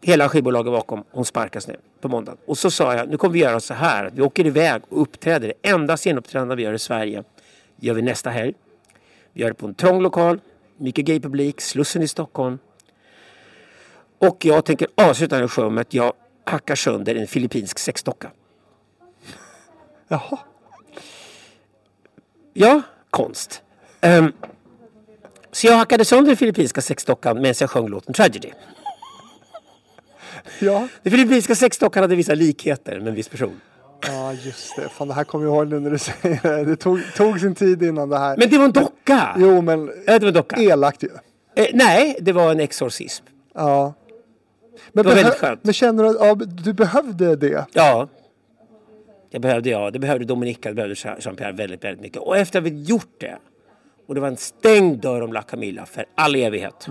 hela 0.00 0.28
skivbolaget 0.28 0.72
bakom, 0.72 1.04
hon 1.10 1.24
sparkas 1.24 1.68
nu 1.68 1.76
på 2.00 2.08
måndagen. 2.08 2.38
Och 2.46 2.58
så 2.58 2.70
sa 2.70 2.94
jag, 2.94 3.08
nu 3.08 3.16
kommer 3.16 3.32
vi 3.32 3.38
göra 3.38 3.60
så 3.60 3.74
här. 3.74 4.04
att 4.04 4.14
Vi 4.14 4.22
åker 4.22 4.46
iväg 4.46 4.82
och 4.88 5.02
uppträder. 5.02 5.52
Det 5.62 5.68
enda 5.70 5.96
scenuppträdande 5.96 6.54
vi 6.54 6.62
gör 6.62 6.72
i 6.72 6.78
Sverige 6.78 7.24
gör 7.76 7.94
vi 7.94 8.02
nästa 8.02 8.30
helg. 8.30 8.54
Vi 9.32 9.40
gör 9.42 9.48
det 9.48 9.54
på 9.54 9.66
en 9.66 9.74
trång 9.74 10.00
lokal, 10.00 10.40
mycket 10.76 11.04
gaypublik, 11.04 11.60
Slussen 11.60 12.02
i 12.02 12.08
Stockholm. 12.08 12.58
Och 14.18 14.44
jag 14.44 14.64
tänker 14.64 14.88
avsluta 14.94 15.38
den 15.38 15.48
showen 15.48 15.74
med 15.74 15.80
att 15.82 15.94
jag 15.94 16.12
hackar 16.44 16.74
sönder 16.74 17.14
en 17.14 17.26
filippinsk 17.26 17.78
sexdocka. 17.78 18.30
Jaha. 20.08 20.38
Ja, 22.52 22.82
konst. 23.10 23.62
Ehm, 24.00 24.32
så 25.52 25.66
jag 25.66 25.76
hackade 25.76 26.04
sönder 26.04 26.26
den 26.26 26.36
filippinska 26.36 26.80
sexdockan 26.80 27.36
medan 27.40 27.54
jag 27.60 27.70
sjöng 27.70 27.88
låten 27.88 28.14
Tragedy. 28.14 28.50
Ja. 30.60 30.88
Den 31.02 31.10
filippinska 31.10 31.54
sexdockan 31.54 32.02
hade 32.02 32.16
vissa 32.16 32.34
likheter 32.34 32.98
med 32.98 33.08
en 33.08 33.14
viss 33.14 33.28
person. 33.28 33.60
ja, 34.06 34.32
just 34.32 34.76
det. 34.76 34.88
Fan, 34.88 35.08
det 35.08 35.14
här 35.14 35.24
kommer 35.24 35.44
jag 35.46 35.54
ihåg 35.54 35.68
nu 35.68 35.80
när 35.80 35.90
du 35.90 35.98
säger 35.98 36.40
det. 36.42 36.64
Det 36.64 36.76
tog, 36.76 37.00
tog 37.16 37.40
sin 37.40 37.54
tid 37.54 37.82
innan 37.82 38.08
det 38.08 38.18
här. 38.18 38.36
Men 38.36 38.50
det 38.50 38.58
var 38.58 38.64
en 38.64 38.72
docka! 38.72 39.36
Jo, 39.38 39.60
men 39.60 39.86
Ja, 40.06 40.12
det 40.12 40.20
var 40.20 40.28
en 40.28 40.34
docka. 40.34 40.56
elakt 40.56 41.02
ju. 41.02 41.08
Eh, 41.54 41.66
nej, 41.74 42.16
det 42.20 42.32
var 42.32 42.50
en 42.50 42.60
exorcism. 42.60 43.24
Ja. 43.54 43.94
Men, 44.92 45.04
Det 45.04 45.08
var 45.10 45.16
väldigt 45.16 45.34
skönt. 45.38 45.64
men 45.64 45.72
känner 45.74 46.02
du 46.04 46.08
att 46.08 46.16
ja, 46.20 46.34
du 46.34 46.72
behövde 46.72 47.36
det? 47.36 47.66
Ja. 47.72 48.08
Det 49.30 49.38
behövde 49.38 49.70
jag. 49.70 49.92
Det 49.92 49.98
behövde 49.98 50.24
Dominika. 50.24 50.68
Det 50.68 50.74
behövde 50.74 50.94
Jean- 50.94 51.18
Jean-Pierre 51.20 51.52
väldigt, 51.56 51.84
väldigt 51.84 52.02
mycket. 52.02 52.22
Och 52.22 52.36
efter 52.36 52.58
att 52.58 52.64
vi 52.64 52.82
gjort 52.82 53.20
det. 53.20 53.38
Och 54.06 54.14
det 54.14 54.20
var 54.20 54.28
en 54.28 54.36
stängd 54.36 55.00
dörr 55.00 55.20
om 55.22 55.32
La 55.32 55.42
Camilla 55.42 55.86
för 55.86 56.04
all 56.14 56.34
evighet. 56.36 56.86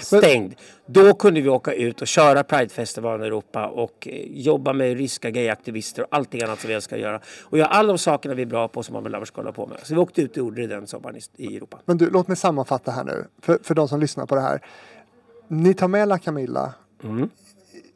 Stängd. 0.00 0.54
Då 0.86 1.14
kunde 1.14 1.40
vi 1.40 1.48
åka 1.48 1.72
ut 1.72 2.00
och 2.00 2.06
köra 2.06 2.44
Pridefestivalen 2.44 3.24
i 3.24 3.26
Europa 3.26 3.66
och 3.66 4.08
eh, 4.10 4.26
jobba 4.30 4.72
med 4.72 4.96
ryska 4.96 5.30
gayaktivister 5.30 6.02
och 6.02 6.08
allting 6.10 6.42
annat 6.42 6.60
som 6.60 6.68
vi 6.68 6.74
älskar 6.74 6.96
att 6.96 7.02
göra. 7.02 7.20
Och 7.42 7.58
göra 7.58 7.68
alla 7.68 7.88
de 7.88 7.98
sakerna 7.98 8.34
vi 8.34 8.42
är 8.42 8.46
bra 8.46 8.68
på 8.68 8.82
som 8.82 9.02
man 9.10 9.26
ska 9.26 9.40
hålla 9.40 9.52
på 9.52 9.66
med. 9.66 9.78
Så 9.82 9.94
vi 9.94 10.00
åkte 10.00 10.22
ut 10.22 10.30
och 10.30 10.36
gjorde 10.36 10.60
det 10.62 10.66
den 10.74 10.86
sommaren 10.86 11.16
i, 11.16 11.20
i 11.36 11.56
Europa. 11.56 11.78
Men 11.84 11.98
du, 11.98 12.10
låt 12.10 12.28
mig 12.28 12.36
sammanfatta 12.36 12.90
här 12.90 13.04
nu. 13.04 13.24
För, 13.42 13.58
för 13.62 13.74
de 13.74 13.88
som 13.88 14.00
lyssnar 14.00 14.26
på 14.26 14.34
det 14.34 14.40
här. 14.40 14.60
Ni 15.48 15.74
tar 15.74 15.88
med 15.88 16.08
La 16.08 16.18
Camilla 16.18 16.74
Mm. 17.04 17.28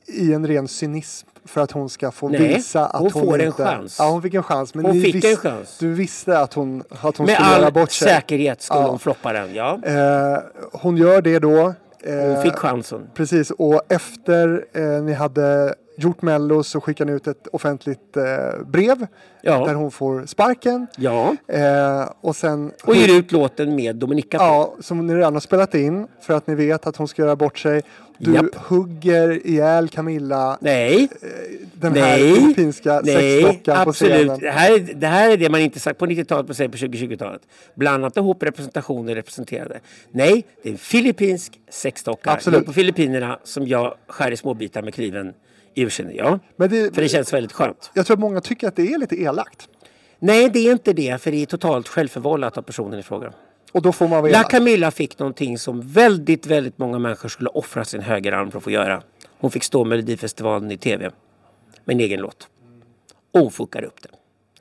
i 0.06 0.32
en 0.32 0.46
ren 0.46 0.68
cynism 0.68 1.26
för 1.44 1.60
att 1.60 1.70
hon 1.72 1.88
ska 1.88 2.10
få 2.10 2.28
Nej, 2.28 2.48
visa 2.48 2.86
att 2.86 3.00
hon 3.02 3.10
hon, 3.12 3.22
får 3.24 3.38
en 3.40 3.46
inte... 3.46 3.64
chans. 3.64 3.96
Ja, 3.98 4.10
hon 4.10 4.22
fick 4.22 4.34
en 4.34 4.42
chans. 4.42 4.74
Men 4.74 4.84
Hon 4.84 4.94
fick 5.02 5.14
visste, 5.14 5.30
en 5.30 5.36
chans. 5.36 5.76
Du 5.78 5.92
visste 5.94 6.38
att 6.38 6.54
hon, 6.54 6.82
att 6.90 7.16
hon 7.16 7.26
Med 7.26 7.34
skulle 7.34 7.50
göra 7.50 7.66
all 7.66 7.72
bort 7.72 7.90
sig. 7.90 8.08
säkerhet 8.08 8.62
skulle 8.62 8.80
Ja. 8.80 8.86
hon 8.88 8.98
floppa 8.98 9.32
den. 9.32 9.54
Ja. 9.54 9.78
Eh, 9.84 10.38
hon 10.72 10.96
gör 10.96 11.22
det 11.22 11.38
då. 11.38 11.74
Eh, 12.04 12.14
Hon 12.16 12.42
fick 12.42 12.54
chansen. 12.56 13.06
Precis, 13.14 13.50
och 13.50 13.82
efter 13.88 14.64
eh, 14.72 14.82
ni 15.02 15.12
hade 15.12 15.74
gjort 16.02 16.22
Mello 16.22 16.62
så 16.62 16.80
skickade 16.80 17.10
ni 17.10 17.16
ut 17.16 17.26
ett 17.26 17.46
offentligt 17.52 18.16
eh, 18.16 18.64
brev 18.66 19.06
Ja. 19.42 19.66
där 19.66 19.74
hon 19.74 19.90
får 19.90 20.26
sparken. 20.26 20.86
Ja. 20.96 21.36
Eh, 21.48 22.10
och 22.20 22.36
sen... 22.36 22.72
Och 22.84 22.94
ger 22.96 23.18
ut 23.18 23.32
låten 23.32 23.74
med 23.76 23.96
Dominika 23.96 24.38
på. 24.38 24.44
Ja, 24.44 24.74
som 24.80 25.06
ni 25.06 25.14
redan 25.14 25.32
har 25.32 25.40
spelat 25.40 25.74
in 25.74 26.06
för 26.20 26.34
att 26.34 26.46
ni 26.46 26.54
vet 26.54 26.86
att 26.86 26.96
hon 26.96 27.08
ska 27.08 27.22
göra 27.22 27.36
bort 27.36 27.58
sig. 27.58 27.82
Du 28.18 28.34
Japp. 28.34 28.54
hugger 28.54 29.46
ihjäl 29.46 29.88
Camilla, 29.88 30.58
Nej. 30.60 31.08
den 31.74 31.94
här 31.94 32.18
Nej, 32.18 32.54
nej, 33.04 33.42
sexdockan 33.42 33.84
på 33.84 33.90
absolut. 33.90 34.14
scenen. 34.16 34.38
Det 34.40 34.50
här, 34.50 34.72
är- 34.74 34.94
det 34.94 35.06
här 35.06 35.30
är 35.30 35.36
det 35.36 35.48
man 35.50 35.60
inte 35.60 35.80
sagt 35.80 35.98
på 35.98 36.06
90-talet 36.06 36.46
men 36.46 36.54
säger 36.54 36.70
på 36.70 36.76
2020-talet. 36.76 37.40
Blandat 37.74 38.16
ihop 38.16 38.42
representationer 38.42 39.14
representerade. 39.14 39.80
Nej, 40.10 40.44
det 40.62 40.68
är 40.68 40.72
en 40.72 40.78
filippinsk 40.78 41.60
sexdocka. 41.70 42.30
Absolut. 42.30 42.66
På 42.66 42.72
Filippinerna 42.72 43.38
som 43.44 43.66
jag 43.66 43.94
skär 44.06 44.30
i 44.30 44.36
små 44.36 44.54
bitar 44.54 44.82
med 44.82 44.94
kniven 44.94 45.32
i 45.74 45.82
ursinne. 45.82 46.12
Ja, 46.14 46.38
Men 46.56 46.70
det, 46.70 46.94
för 46.94 47.02
det 47.02 47.08
känns 47.08 47.32
väldigt 47.32 47.52
skönt. 47.52 47.90
jag 47.94 48.06
tror 48.06 48.16
att 48.16 48.20
många 48.20 48.40
tycker 48.40 48.68
att 48.68 48.76
det 48.76 48.92
är 48.92 48.98
lite 48.98 49.16
elakt. 49.22 49.68
Nej, 50.18 50.50
det 50.50 50.58
är 50.58 50.72
inte 50.72 50.92
det 50.92 51.22
för 51.22 51.30
det 51.30 51.42
är 51.42 51.46
totalt 51.46 51.88
självförvållat 51.88 52.58
av 52.58 52.62
personen 52.62 52.98
i 52.98 53.02
fråga. 53.02 53.32
Och 53.72 53.82
då 53.82 53.92
får 53.92 54.08
man 54.08 54.22
vara 54.22 54.32
La. 54.32 54.42
Camilla 54.42 54.90
fick 54.90 55.18
någonting 55.18 55.58
som 55.58 55.80
väldigt, 55.80 56.46
väldigt 56.46 56.78
många 56.78 56.98
människor 56.98 57.28
skulle 57.28 57.50
offra 57.50 57.84
sin 57.84 58.00
högerarm 58.00 58.50
för 58.50 58.58
att 58.58 58.64
få 58.64 58.70
göra. 58.70 59.02
Hon 59.38 59.50
fick 59.50 59.64
stå 59.64 59.84
Melodifestivalen 59.84 60.70
i 60.70 60.76
tv 60.76 61.10
med 61.84 61.94
en 61.94 62.00
egen 62.00 62.20
låt. 62.20 62.48
Och 63.34 63.40
hon 63.40 63.50
fuckade 63.50 63.86
upp 63.86 64.02
den. 64.02 64.12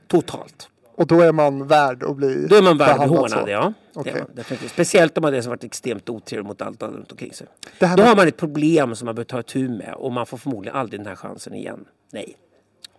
Totalt. 0.07 0.69
Och 1.00 1.08
då 1.08 1.22
är 1.22 1.32
man 1.32 1.68
värd 1.68 2.04
att 2.04 2.16
bli 2.16 2.48
Då 2.50 2.56
är 2.56 2.62
man 2.62 2.78
värd 2.78 2.90
att 2.90 2.98
bli 3.10 3.18
hånad, 3.18 3.50
ja. 3.50 3.74
Okej. 3.94 4.14
Det 4.14 4.20
är 4.20 4.24
man, 4.24 4.36
definitivt. 4.36 4.72
Speciellt 4.72 5.18
om 5.18 5.22
man 5.22 5.34
är 5.34 5.42
som 5.42 5.50
varit 5.50 5.64
extremt 5.64 6.10
otrevlig 6.10 6.46
mot 6.48 6.62
allt 6.62 6.84
annat 6.84 6.96
runt 6.96 7.12
omkring 7.12 7.34
sig. 7.34 7.48
Det 7.80 7.86
Då 7.86 7.96
med- 7.96 8.08
har 8.08 8.16
man 8.16 8.28
ett 8.28 8.38
problem 8.38 8.96
som 8.96 9.06
man 9.06 9.16
bör 9.16 9.24
ta 9.24 9.40
itu 9.40 9.70
med 9.70 9.94
och 9.94 10.12
man 10.14 10.26
får 10.26 10.38
förmodligen 10.38 10.78
aldrig 10.78 11.00
den 11.00 11.08
här 11.08 11.16
chansen 11.16 11.54
igen. 11.54 11.86
Nej. 12.14 12.38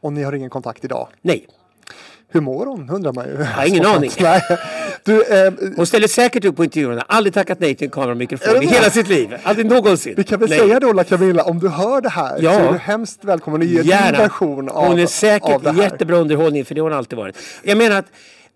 Och 0.01 0.13
ni 0.13 0.23
har 0.23 0.33
ingen 0.33 0.51
kontakt 0.51 0.85
idag. 0.85 1.09
Nej. 1.23 1.47
Hur 2.29 2.41
mår 2.41 2.67
hon 2.67 2.91
undrar 2.91 3.13
man 3.13 3.27
ju. 3.27 3.33
Jag 3.35 3.45
har 3.45 3.67
ingen 3.67 3.87
aning. 3.97 4.11
Nej. 4.21 4.41
Du, 5.11 5.23
eh, 5.25 5.53
Hon 5.77 5.87
ställer 5.87 6.09
säkert 6.09 6.45
upp 6.45 6.57
på 6.57 6.65
intervjuerna. 6.65 7.05
Aldrig 7.09 7.35
tackat 7.35 7.61
nej 7.61 7.75
till 7.75 7.85
en 7.85 7.91
kamera 7.91 8.11
och 8.11 8.17
mikrofon 8.17 8.63
i 8.63 8.67
hela 8.67 8.91
sitt 8.91 9.09
liv. 9.09 9.37
Aldrig 9.43 9.67
någonsin. 9.67 10.15
vi 10.17 10.25
kan 10.25 10.41
väl 10.41 10.49
Nej. 10.49 10.59
säga 10.59 10.81
då 10.81 10.93
La 10.93 11.05
Camilla, 11.05 11.43
om 11.45 11.59
du 11.59 11.69
hör 11.69 12.01
det 12.01 12.09
här 12.09 12.39
Ja. 12.43 12.53
så 12.53 12.59
är 12.61 12.73
du 12.73 12.79
hemskt 12.79 13.25
välkommen 13.25 13.63
att 13.63 13.69
ge 13.69 13.79
din 13.79 13.91
Gärna. 13.91 14.19
version 14.19 14.69
av, 14.69 14.87
Hon 14.87 14.99
är 14.99 15.07
säkert 15.07 15.77
jättebra 15.77 16.17
underhållning 16.17 16.65
för 16.65 16.75
det 16.75 16.81
har 16.81 16.89
hon 16.89 16.99
alltid 16.99 17.19
varit. 17.19 17.37
Jag 17.63 17.79
menar 17.79 17.99
att 17.99 18.07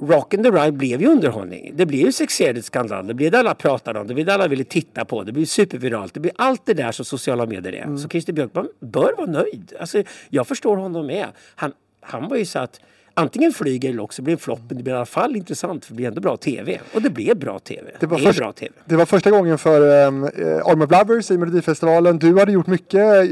Rock 0.03 0.35
and 0.35 0.45
the 0.45 0.51
Ride 0.51 0.73
blev 0.73 1.01
ju 1.01 1.07
underhållning. 1.09 1.73
Det 1.75 1.87
blev 1.87 2.01
ju 2.01 2.13
sexuellt 2.13 2.65
skandal. 2.65 3.07
Det 3.07 3.15
blev 3.15 3.31
det 3.31 3.39
alla 3.39 3.55
pratade 3.55 4.01
om. 4.01 4.07
Det 4.07 4.15
blev 4.15 4.27
det 4.27 4.35
alla 4.35 4.49
ville 4.49 4.65
titta 4.65 5.05
på. 5.05 5.23
Det 5.23 5.33
blev 5.33 5.45
superviralt. 5.45 6.15
Det 6.15 6.21
blev 6.21 6.33
allt 6.37 6.67
det 6.67 6.75
där 6.75 6.93
som 6.93 7.05
sociala 7.05 7.47
medier 7.47 7.73
är. 7.73 7.83
Mm. 7.85 7.99
Så 7.99 8.09
Christer 8.09 8.33
Björkman 8.33 8.69
bör 8.81 9.13
vara 9.17 9.31
nöjd. 9.31 9.73
Alltså, 9.81 10.03
jag 10.29 10.47
förstår 10.47 10.77
honom 10.77 11.07
med. 11.07 11.27
Han, 11.55 11.73
han 12.01 12.29
var 12.29 12.37
ju 12.37 12.45
så 12.45 12.59
att 12.59 12.81
antingen 13.15 13.53
flyger 13.53 13.91
eller 13.91 14.03
också 14.03 14.23
blir 14.23 14.33
det 14.33 14.35
en 14.35 14.41
flopp. 14.41 14.61
Men 14.69 14.77
det 14.77 14.83
blir 14.83 14.93
i 14.93 14.97
alla 14.97 15.07
fall 15.07 15.37
intressant 15.37 15.85
för 15.85 15.93
det 15.93 15.97
blir 15.97 16.07
ändå 16.07 16.21
bra 16.21 16.37
TV. 16.37 16.81
Och 16.95 17.03
det 17.03 17.11
blev 17.11 17.39
bra 17.39 17.59
TV. 17.59 17.91
Det 18.01 18.07
var, 18.07 18.19
är 18.19 18.23
först, 18.23 18.39
bra 18.39 18.53
TV. 18.53 18.73
det 18.85 18.97
var 18.97 19.07
första 19.07 19.31
gången 19.31 19.59
för 19.59 20.07
um, 20.07 20.25
Arm 20.25 20.83
of 20.83 20.91
Lovers 20.91 21.31
i 21.31 21.39
Melodifestivalen. 21.39 22.19
Du 22.19 22.39
hade 22.39 22.53
gjort 22.53 22.67
mycket 22.67 23.31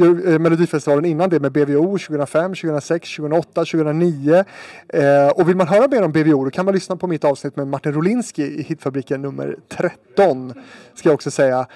uh, 0.00 0.38
Melodifestivalen 0.38 1.04
innan 1.04 1.30
det 1.30 1.40
med 1.40 1.52
BVO 1.52 1.98
2005, 1.98 2.54
2006, 2.54 3.16
2008, 3.16 3.64
2009. 3.64 4.44
Eh, 4.88 5.28
och 5.28 5.48
vill 5.48 5.56
man 5.56 5.68
höra 5.68 5.88
mer 5.88 6.02
om 6.02 6.12
BVO 6.12 6.44
då 6.44 6.50
kan 6.50 6.64
man 6.64 6.74
lyssna 6.74 6.96
på 6.96 7.06
mitt 7.06 7.24
avsnitt 7.24 7.56
med 7.56 7.66
Martin 7.66 7.92
Rolinski 7.92 8.42
i 8.42 8.62
Hitfabriken 8.62 9.22
nummer 9.22 9.56
13. 9.68 10.54
Ska 10.94 11.08
jag 11.08 11.14
också 11.14 11.30
säga. 11.30 11.66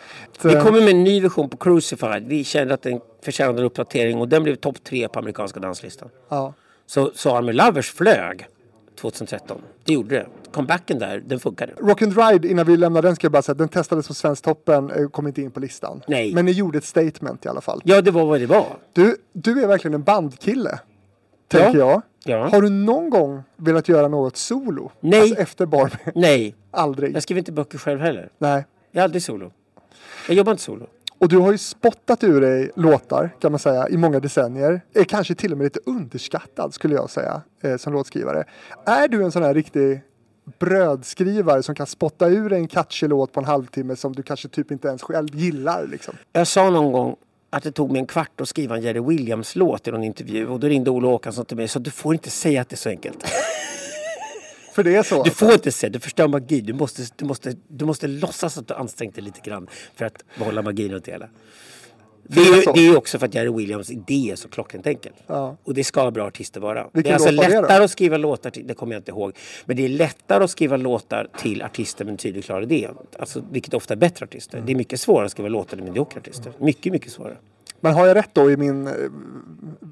Vi 0.42 0.54
kommer 0.54 0.80
med 0.80 0.90
en 0.90 1.04
ny 1.04 1.20
version 1.20 1.50
på 1.50 1.56
Crucified. 1.56 2.26
Vi 2.26 2.44
kände 2.44 2.74
att 2.74 2.82
den 2.82 3.00
förtjänade 3.22 3.58
en 3.58 3.64
uppdatering 3.64 4.18
och 4.18 4.28
den 4.28 4.42
blev 4.42 4.54
topp 4.54 4.84
tre 4.84 5.08
på 5.08 5.18
amerikanska 5.18 5.60
danslistan. 5.60 6.08
ja. 6.28 6.54
Så, 6.88 7.10
så 7.14 7.36
Army 7.36 7.52
Lovers 7.52 7.90
flög 7.90 8.46
2013. 9.00 9.60
Det 9.84 9.92
gjorde 9.92 10.14
det. 10.14 10.26
Comebacken 10.52 10.98
där, 10.98 11.22
den 11.26 11.40
funkade. 11.40 11.72
Rock 11.80 12.02
and 12.02 12.18
Ride, 12.18 12.48
innan 12.48 12.66
vi 12.66 12.76
lämnar 12.76 13.02
den 13.02 13.16
ska 13.16 13.24
jag 13.24 13.32
bara 13.32 13.42
säga 13.42 13.52
att 13.52 13.58
den 13.58 13.68
testades 13.68 14.08
på 14.08 14.14
Svensktoppen, 14.14 14.90
eh, 14.90 15.08
kom 15.08 15.26
inte 15.26 15.42
in 15.42 15.50
på 15.50 15.60
listan. 15.60 16.02
Nej. 16.06 16.34
Men 16.34 16.44
ni 16.44 16.52
gjorde 16.52 16.78
ett 16.78 16.84
statement 16.84 17.44
i 17.44 17.48
alla 17.48 17.60
fall. 17.60 17.80
Ja, 17.84 18.02
det 18.02 18.10
var 18.10 18.24
vad 18.24 18.40
det 18.40 18.46
var. 18.46 18.66
Du, 18.92 19.16
du 19.32 19.62
är 19.62 19.66
verkligen 19.66 19.94
en 19.94 20.02
bandkille. 20.02 20.78
Tänker 21.48 21.78
jag. 21.78 22.02
Ja. 22.24 22.48
Har 22.48 22.62
du 22.62 22.68
någon 22.70 23.10
gång 23.10 23.42
velat 23.56 23.88
göra 23.88 24.08
något 24.08 24.36
solo? 24.36 24.90
Nej. 25.00 25.20
Alltså 25.20 25.36
efter 25.36 25.66
Barbie? 25.66 25.98
Nej, 26.14 26.54
Aldrig? 26.70 27.16
jag 27.16 27.22
skriver 27.22 27.38
inte 27.38 27.52
böcker 27.52 27.78
själv 27.78 28.00
heller. 28.00 28.28
Nej. 28.38 28.64
Jag 28.92 29.00
är 29.00 29.04
aldrig 29.04 29.22
solo. 29.22 29.52
Jag 30.28 30.36
jobbar 30.36 30.52
inte 30.52 30.62
solo. 30.62 30.86
Och 31.20 31.28
du 31.28 31.38
har 31.38 31.52
ju 31.52 31.58
spottat 31.58 32.24
ur 32.24 32.40
dig 32.40 32.70
låtar 32.76 33.30
kan 33.40 33.52
man 33.52 33.58
säga 33.58 33.88
i 33.88 33.96
många 33.96 34.20
decennier. 34.20 34.80
Är 34.94 35.04
kanske 35.04 35.34
till 35.34 35.52
och 35.52 35.58
med 35.58 35.64
lite 35.64 35.80
underskattad 35.86 36.74
skulle 36.74 36.94
jag 36.94 37.10
säga 37.10 37.42
eh, 37.62 37.76
som 37.76 37.92
låtskrivare. 37.92 38.44
Är 38.86 39.08
du 39.08 39.24
en 39.24 39.32
sån 39.32 39.42
här 39.42 39.54
riktig 39.54 40.00
brödskrivare 40.58 41.62
som 41.62 41.74
kan 41.74 41.86
spotta 41.86 42.28
ur 42.28 42.52
en 42.52 42.68
catchy 42.68 43.08
låt 43.08 43.32
på 43.32 43.40
en 43.40 43.46
halvtimme 43.46 43.96
som 43.96 44.12
du 44.12 44.22
kanske 44.22 44.48
typ 44.48 44.70
inte 44.70 44.88
ens 44.88 45.02
själv 45.02 45.28
gillar 45.34 45.86
liksom? 45.86 46.14
Jag 46.32 46.46
sa 46.46 46.70
någon 46.70 46.92
gång 46.92 47.16
att 47.50 47.62
det 47.62 47.72
tog 47.72 47.92
mig 47.92 48.00
en 48.00 48.06
kvart 48.06 48.40
att 48.40 48.48
skriva 48.48 48.76
en 48.76 48.82
Jerry 48.82 49.00
Williams-låt 49.00 49.88
i 49.88 49.90
någon 49.90 50.04
intervju 50.04 50.46
och 50.46 50.60
då 50.60 50.66
ringde 50.66 50.90
Olle 50.90 51.06
Håkansson 51.06 51.44
till 51.44 51.56
mig 51.56 51.64
och 51.64 51.70
sa 51.70 51.78
du 51.78 51.90
får 51.90 52.14
inte 52.14 52.30
säga 52.30 52.60
att 52.60 52.68
det 52.68 52.74
är 52.74 52.76
så 52.76 52.88
enkelt. 52.88 53.24
För 54.78 54.82
det 54.84 54.96
är 54.96 55.02
så? 55.02 55.22
Du 55.22 55.30
får 55.30 55.52
inte 55.52 55.72
säga, 55.72 55.90
du 55.90 56.00
förstör 56.00 56.28
magi. 56.28 56.60
Du 56.60 56.72
måste, 56.72 57.02
du, 57.16 57.24
måste, 57.24 57.54
du 57.68 57.84
måste 57.84 58.06
låtsas 58.06 58.58
att 58.58 58.68
du 58.68 58.74
ansträngt 58.74 59.14
dig 59.14 59.24
lite 59.24 59.40
grann 59.40 59.68
för 59.96 60.04
att 60.04 60.24
behålla 60.38 60.62
magin 60.62 60.92
runt 60.92 61.04
det 61.04 61.12
hela. 61.12 61.28
Det 62.22 62.40
är, 62.40 62.56
ju, 62.56 62.72
det 62.74 62.86
är 62.86 62.96
också 62.96 63.18
för 63.18 63.26
att 63.26 63.34
Jerry 63.34 63.50
Williams 63.50 63.90
idé 63.90 64.30
är 64.30 64.36
så 64.36 64.48
klockrent 64.48 64.86
enkel. 64.86 65.12
Ja. 65.26 65.56
Och 65.64 65.74
det 65.74 65.84
ska 65.84 66.10
bra 66.10 66.26
artister 66.26 66.60
vara. 66.60 66.86
Vilken 66.92 67.02
det 67.02 67.10
är 67.10 67.14
alltså 67.14 67.30
lättare 67.30 67.84
att 67.84 67.90
skriva 67.90 68.16
låtar 68.16 68.50
till, 68.50 68.66
det 68.66 68.74
kommer 68.74 68.92
jag 68.92 69.00
inte 69.00 69.10
ihåg. 69.10 69.32
Men 69.64 69.76
det 69.76 69.84
är 69.84 69.88
lättare 69.88 70.44
att 70.44 70.50
skriva 70.50 70.76
låtar 70.76 71.28
till 71.38 71.62
artister 71.62 72.04
med 72.04 72.12
en 72.12 72.18
tydlig 72.18 72.44
klar 72.44 72.62
idé. 72.62 72.88
Alltså, 73.18 73.42
vilket 73.50 73.74
ofta 73.74 73.94
är 73.94 73.98
bättre 73.98 74.24
artister. 74.24 74.62
Det 74.66 74.72
är 74.72 74.76
mycket 74.76 75.00
svårare 75.00 75.26
att 75.26 75.32
skriva 75.32 75.48
låtar 75.48 75.76
till 75.76 75.84
mediokra 75.84 76.20
artister. 76.20 76.52
Mycket, 76.58 76.92
mycket 76.92 77.12
svårare. 77.12 77.36
Men 77.80 77.94
har 77.94 78.06
jag 78.06 78.16
rätt 78.16 78.30
då 78.32 78.50
i 78.50 78.56
min 78.56 78.86
eh, 78.86 78.92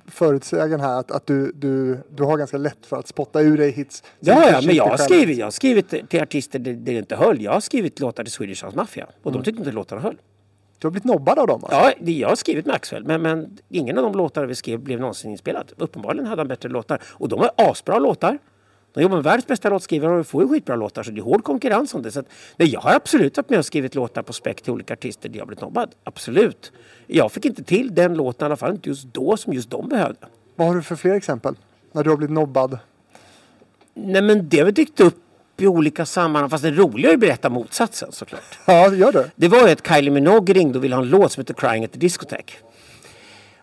förutsägen 0.07 0.81
här 0.81 1.01
att, 1.01 1.11
att 1.11 1.27
du, 1.27 1.53
du, 1.53 1.99
du 2.11 2.23
har 2.23 2.39
ganska 2.39 2.59
lätt 2.59 2.87
för 2.87 2.97
att 2.97 3.09
spotta 3.09 3.41
ur 3.41 3.59
dig 3.59 3.71
hits? 3.71 4.03
Ja, 4.21 4.51
ja, 4.51 4.61
men 4.67 4.75
jag 4.75 4.87
har 4.87 4.97
skrivit, 4.97 5.39
jag 5.39 5.47
har 5.47 5.51
skrivit 5.51 6.09
till 6.09 6.23
artister 6.23 6.59
där 6.59 6.73
det 6.73 6.93
inte 6.93 7.17
höll. 7.17 7.43
Jag 7.43 7.53
har 7.53 7.61
skrivit 7.61 8.01
låtar 8.01 8.25
till 8.25 8.33
Swedish 8.33 8.65
House 8.65 8.77
Mafia 8.77 9.07
och 9.23 9.33
de 9.33 9.43
tyckte 9.43 9.61
inte 9.61 9.73
låtarna 9.73 10.01
höll. 10.01 10.17
Du 10.79 10.87
har 10.87 10.91
blivit 10.91 11.05
nobbad 11.05 11.39
av 11.39 11.47
dem 11.47 11.65
alltså? 11.65 11.79
Ja, 11.79 12.11
jag 12.11 12.29
har 12.29 12.37
skrivit 12.37 12.67
Maxwell, 12.67 13.05
men, 13.05 13.23
men 13.23 13.59
ingen 13.69 13.99
av 13.99 14.05
de 14.05 14.15
låtar 14.15 14.47
vi 14.47 14.55
skrev 14.55 14.81
blev 14.81 15.01
någonsin 15.01 15.31
inspelad. 15.31 15.73
Uppenbarligen 15.77 16.27
hade 16.27 16.41
han 16.41 16.49
bättre 16.49 16.69
låtar. 16.69 17.03
Och 17.07 17.29
de 17.29 17.41
var 17.41 17.51
asbra 17.57 17.99
låtar. 17.99 18.39
De 18.97 19.03
jobbar 19.03 19.17
med 19.17 19.25
världens 19.25 19.47
bästa 19.47 19.71
låtskrivare 19.71 20.21
och 20.21 20.27
får 20.27 20.43
ju 20.43 20.49
skitbra 20.49 20.77
låtar. 20.77 21.03
Så 21.03 21.11
det 21.11 21.21
är 21.21 21.23
hård 21.23 21.45
konkurrens 21.45 21.95
om 21.95 22.03
det. 22.03 22.11
Så 22.11 22.21
att, 22.21 22.27
nej, 22.57 22.69
jag 22.69 22.81
har 22.81 22.95
absolut 22.95 23.37
varit 23.37 23.51
med 23.51 23.59
och 23.59 23.65
skrivit 23.65 23.95
låtar 23.95 24.23
på 24.23 24.33
spec 24.33 24.57
till 24.63 24.73
olika 24.73 24.95
artister 24.95 25.29
där 25.29 25.39
jag 25.39 25.47
blivit 25.47 25.63
nobbad. 25.63 25.95
Absolut. 26.05 26.73
Jag 27.07 27.33
fick 27.33 27.45
inte 27.45 27.65
till 27.65 27.95
den 27.95 28.15
låten, 28.15 28.45
i 28.45 28.47
alla 28.47 28.57
fall 28.57 28.73
inte 28.73 28.89
just 28.89 29.05
då, 29.05 29.37
som 29.37 29.53
just 29.53 29.71
de 29.71 29.89
behövde. 29.89 30.27
Vad 30.55 30.69
har 30.69 30.75
du 30.75 30.83
för 30.83 30.97
fler 30.97 31.15
exempel? 31.15 31.55
När 31.93 32.05
du 32.05 32.11
har 32.11 32.17
blivit 32.17 32.35
nobbad? 32.35 32.79
Nej 33.95 34.23
men 34.23 34.49
det 34.49 34.59
har 34.59 34.65
väl 34.65 34.75
dykt 34.75 35.01
upp 35.01 35.23
i 35.57 35.67
olika 35.67 36.07
sammanhang. 36.07 36.51
Fast 36.51 36.65
det 36.65 36.71
roliga 36.71 37.11
är 37.11 37.15
att 37.15 37.21
berätta 37.21 37.51
motsatsen 37.51 38.13
såklart. 38.13 38.59
Ja, 38.67 38.95
gör 38.95 39.13
det. 39.13 39.31
Det 39.37 39.49
var 39.49 39.67
ju 39.67 39.73
att 39.73 39.87
Kylie 39.87 40.11
Minogue 40.11 40.55
ringde 40.55 40.79
och 40.79 40.85
ville 40.85 40.95
ha 40.95 41.03
en 41.03 41.09
låt 41.09 41.33
som 41.33 41.41
heter 41.41 41.55
Crying 41.55 41.85
at 41.85 41.93
the 41.93 41.99
Discotheque. 41.99 42.57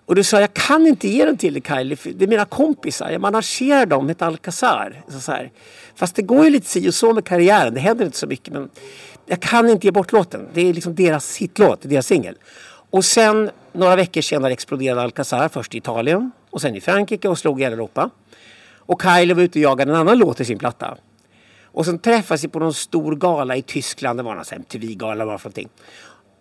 Och 0.06 0.16
då 0.16 0.24
sa 0.24 0.42
jag, 0.42 0.54
kan 0.54 0.88
inte 0.88 1.08
ge 1.08 1.26
den 1.26 1.38
till 1.38 1.54
dig 1.54 1.64
Kylie, 1.68 1.96
för 1.96 2.10
det 2.10 2.26
är 2.26 2.28
mina 2.28 2.46
kompisar. 2.46 3.10
Jag 3.12 3.22
managerar 3.22 3.86
dem 3.86 4.06
med 4.06 4.12
ett 4.12 4.22
Alcazar. 4.22 5.04
Så 5.08 5.20
så 5.20 5.32
här. 5.32 5.52
Fast 5.96 6.16
det 6.16 6.22
går 6.22 6.44
ju 6.44 6.50
lite 6.50 6.68
si 6.68 6.90
och 6.90 6.94
så 6.94 7.14
med 7.14 7.26
karriären, 7.26 7.74
det 7.74 7.80
händer 7.80 8.06
inte 8.06 8.18
så 8.18 8.28
mycket. 8.28 8.54
Men 8.54 8.70
jag 9.26 9.40
kan 9.40 9.70
inte 9.70 9.88
ge 9.88 9.92
bort 9.92 10.12
låten. 10.12 10.48
Det 10.54 10.70
är 10.70 10.74
liksom 10.74 10.96
deras 10.96 11.38
hitlåt, 11.38 11.80
deras 11.82 12.08
singel. 12.08 12.36
Och 12.90 13.06
sen 13.06 13.50
några 13.74 13.96
veckor 13.96 14.22
senare 14.22 14.54
exploderade 14.54 15.02
Alcazar, 15.02 15.50
först 15.50 15.76
i 15.76 15.78
Italien 15.78 16.32
och 16.50 16.62
sen 16.62 16.76
i 16.76 16.82
Frankrike 16.82 17.28
och 17.30 17.38
slog 17.38 17.62
i 17.62 17.64
hela 17.64 17.74
Europa. 17.76 18.10
Och 18.86 19.02
Kylie 19.02 19.34
var 19.34 19.42
ute 19.42 19.60
och 19.60 19.64
jagade 19.64 19.92
en 19.92 19.98
annan 19.98 20.18
låt 20.18 20.40
i 20.40 20.46
sin 20.46 20.60
platta. 20.60 20.98
Och 21.66 21.86
sen 21.86 22.00
träffades 22.00 22.44
vi 22.44 22.48
på 22.48 22.60
någon 22.60 22.74
stor 22.74 23.16
gala 23.16 23.56
i 23.56 23.62
Tyskland. 23.62 24.20
Det 24.20 24.24
var 24.24 24.36
någon 24.36 24.46
MTV-gala 24.52 25.12
eller 25.12 25.26
vad 25.26 25.42
för 25.42 25.50
någonting. 25.50 25.70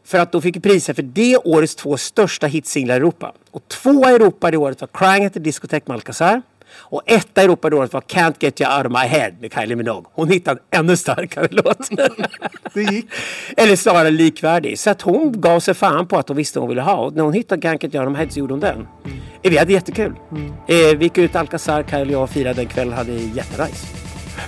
För 0.05 0.19
att 0.19 0.33
då 0.33 0.41
fick 0.41 0.63
priser 0.63 0.95
för 0.95 1.03
det 1.03 1.37
årets 1.37 1.75
två 1.75 1.97
största 1.97 2.47
hitsinglar 2.47 2.95
i 2.95 2.97
Europa. 2.97 3.33
Och 3.51 3.63
två 3.69 4.09
i 4.11 4.13
Europa 4.13 4.51
det 4.51 4.57
året 4.57 4.81
var 4.81 4.89
Crying 4.93 5.25
at 5.25 5.33
the 5.35 5.41
Discotheque 5.41 5.85
med 5.87 5.95
Alcazar. 5.95 6.43
Och 6.75 7.03
etta 7.07 7.41
i 7.41 7.45
Europa 7.45 7.71
det 7.71 7.77
året 7.77 7.93
var 7.93 8.01
Can't 8.01 8.35
Get 8.39 8.61
You 8.61 8.77
Out 8.77 8.87
of 8.87 8.93
My 8.93 9.09
Head 9.09 9.31
med 9.41 9.53
Kylie 9.55 9.77
Minogue. 9.77 10.11
Hon 10.15 10.29
hittade 10.31 10.61
en 10.71 10.81
ännu 10.81 10.97
starkare 10.97 11.49
låt. 11.51 11.89
Det 12.75 12.83
gick. 12.83 13.07
Eller 13.57 13.77
snarare 13.77 14.11
likvärdig. 14.11 14.79
Så 14.79 14.91
att 14.91 15.03
hon 15.03 15.41
gav 15.41 15.61
sig 15.61 15.75
fan 15.75 16.07
på 16.07 16.17
att 16.19 16.29
hon 16.29 16.37
visste 16.37 16.59
vad 16.59 16.63
hon 16.63 16.69
ville 16.69 16.83
ha. 16.83 16.95
Och 16.95 17.13
när 17.15 17.23
hon 17.23 17.33
hittade 17.33 17.69
Can't 17.69 17.79
Get 17.83 17.95
You 17.95 18.05
Out 18.05 18.11
of 18.13 18.13
My 18.13 18.25
Head 18.25 18.31
så 18.31 18.39
gjorde 18.39 18.53
hon 18.53 18.61
den. 18.61 18.87
Eh, 19.43 19.51
Vi 19.51 19.59
hade 19.59 19.73
jättekul. 19.73 20.13
Eh, 20.69 20.77
vi 20.99 20.99
gick 21.05 21.19
ut 21.19 21.37
Alcazar, 21.37 21.83
Kylie 21.91 22.17
och 22.17 22.23
jag 22.23 22.31
firade 22.31 22.55
den 22.55 22.67
kvällen. 22.69 22.93
Hade 22.95 23.13
jättenice. 23.13 23.87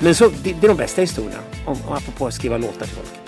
Men 0.00 0.14
så, 0.14 0.28
det, 0.28 0.52
det 0.60 0.66
är 0.66 0.68
de 0.68 0.76
bästa 0.76 1.00
historierna. 1.00 1.42
Om, 1.66 1.76
om 1.86 1.92
apropå 1.94 2.26
att 2.26 2.34
skriva 2.34 2.58
låtar 2.58 2.86
till 2.86 2.96
folk. 2.96 3.23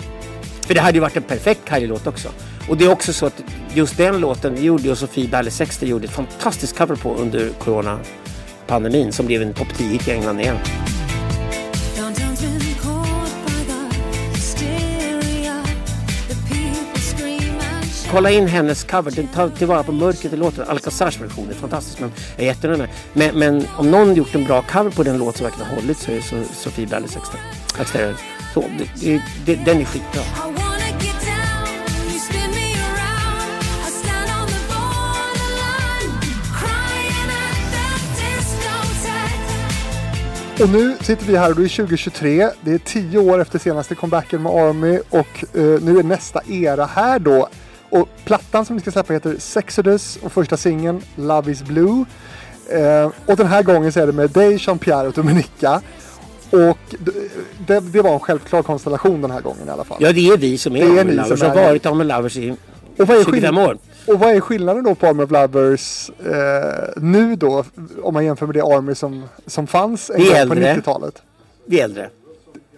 För 0.67 0.73
det 0.73 0.81
hade 0.81 0.93
ju 0.93 0.99
varit 0.99 1.17
en 1.17 1.23
perfekt 1.23 1.69
Kylie-låt 1.69 2.07
också. 2.07 2.29
Och 2.69 2.77
det 2.77 2.85
är 2.85 2.91
också 2.91 3.13
så 3.13 3.25
att 3.25 3.43
just 3.73 3.97
den 3.97 4.19
låten 4.19 4.63
gjorde 4.63 4.91
och 4.91 4.97
Sofie 4.97 5.51
60 5.51 5.85
gjorde 5.85 6.05
ett 6.05 6.11
fantastiskt 6.11 6.77
cover 6.77 6.95
på 6.95 7.15
under 7.15 7.49
Corona-pandemin 7.49 9.11
som 9.11 9.25
blev 9.25 9.41
en 9.41 9.53
topp 9.53 9.67
10 9.77 9.99
i 10.07 10.11
England 10.11 10.39
igen. 10.39 10.57
Kolla 18.11 18.31
in 18.31 18.47
hennes 18.47 18.83
cover. 18.83 19.11
Den 19.11 19.27
tar 19.27 19.49
tillvara 19.49 19.83
på 19.83 19.91
mörkret 19.91 20.33
i 20.33 20.37
låten. 20.37 20.65
Alcazars 20.67 21.21
version 21.21 21.49
är 21.49 21.53
fantastisk. 21.53 21.99
Men 21.99 22.11
jag 22.35 22.43
är 22.43 22.47
jättenöjd 22.47 22.79
med 22.79 22.89
men, 23.13 23.39
men 23.39 23.67
om 23.77 23.91
någon 23.91 24.15
gjort 24.15 24.35
en 24.35 24.45
bra 24.45 24.61
cover 24.61 24.91
på 24.91 25.03
den 25.03 25.17
låt 25.17 25.37
som 25.37 25.43
verkligen 25.43 25.69
har 25.69 25.75
hållit 25.75 25.97
så 25.97 26.11
är 26.11 26.15
det 26.15 26.45
Sofie 26.53 26.87
60. 27.07 27.37
Så, 28.53 28.63
det, 28.77 29.21
det, 29.45 29.55
den 29.55 29.81
är 29.81 29.85
skitbra. 29.85 30.21
Och 40.61 40.69
nu 40.69 40.95
sitter 41.01 41.25
vi 41.25 41.37
här 41.37 41.49
och 41.49 41.55
det 41.55 41.63
är 41.63 41.77
2023. 41.77 42.49
Det 42.61 42.71
är 42.71 42.77
tio 42.77 43.19
år 43.19 43.41
efter 43.41 43.59
senaste 43.59 43.95
comebacken 43.95 44.43
med 44.43 44.51
Army 44.51 44.99
och 45.09 45.57
eh, 45.57 45.81
nu 45.81 45.99
är 45.99 46.03
nästa 46.03 46.41
era 46.47 46.85
här 46.85 47.19
då. 47.19 47.49
Och 47.89 48.09
plattan 48.25 48.65
som 48.65 48.75
vi 48.75 48.81
ska 48.81 48.91
släppa 48.91 49.13
heter 49.13 49.35
Sexodus 49.39 50.19
och 50.21 50.31
första 50.31 50.57
singeln 50.57 51.01
Love 51.15 51.51
is 51.51 51.63
Blue. 51.63 52.05
Eh, 52.69 53.11
och 53.25 53.37
den 53.37 53.47
här 53.47 53.63
gången 53.63 53.91
så 53.91 53.99
är 53.99 54.07
det 54.07 54.13
med 54.13 54.29
dig, 54.29 54.57
Jean-Pierre 54.57 55.07
och 55.07 55.13
Dominika. 55.13 55.81
Och 56.51 56.95
det, 57.67 57.79
det 57.79 58.01
var 58.01 58.13
en 58.13 58.19
självklar 58.19 58.63
konstellation 58.63 59.21
den 59.21 59.31
här 59.31 59.41
gången 59.41 59.67
i 59.67 59.71
alla 59.71 59.83
fall. 59.83 59.97
Ja, 60.01 60.11
det 60.11 60.27
är 60.29 60.37
vi 60.37 60.57
som 60.57 60.75
är 60.75 60.99
Army 60.99 61.11
Lovers. 61.13 61.39
som 61.39 61.49
har 61.49 61.55
varit 61.55 61.85
Army 61.85 62.03
Lovers 62.03 62.37
i 62.37 62.51
Och 62.97 63.07
vad 63.07 63.17
är 63.17 63.23
25 63.23 63.33
skill- 63.55 63.57
år. 63.65 63.77
Och 64.07 64.19
vad 64.19 64.35
är 64.35 64.39
skillnaden 64.39 64.83
då 64.83 64.95
på 64.95 65.07
Army 65.07 65.23
of 65.23 65.31
Lovers 65.31 66.09
eh, 66.09 67.03
nu 67.03 67.35
då? 67.35 67.65
Om 68.03 68.13
man 68.13 68.25
jämför 68.25 68.45
med 68.45 68.55
det 68.55 68.61
Army 68.63 68.95
som, 68.95 69.23
som 69.45 69.67
fanns 69.67 70.09
en 70.09 70.17
gång 70.19 70.27
på 70.29 70.35
äldre. 70.35 70.75
90-talet. 70.75 71.21
Vi 71.65 71.79
är 71.79 71.83
äldre. 71.83 72.09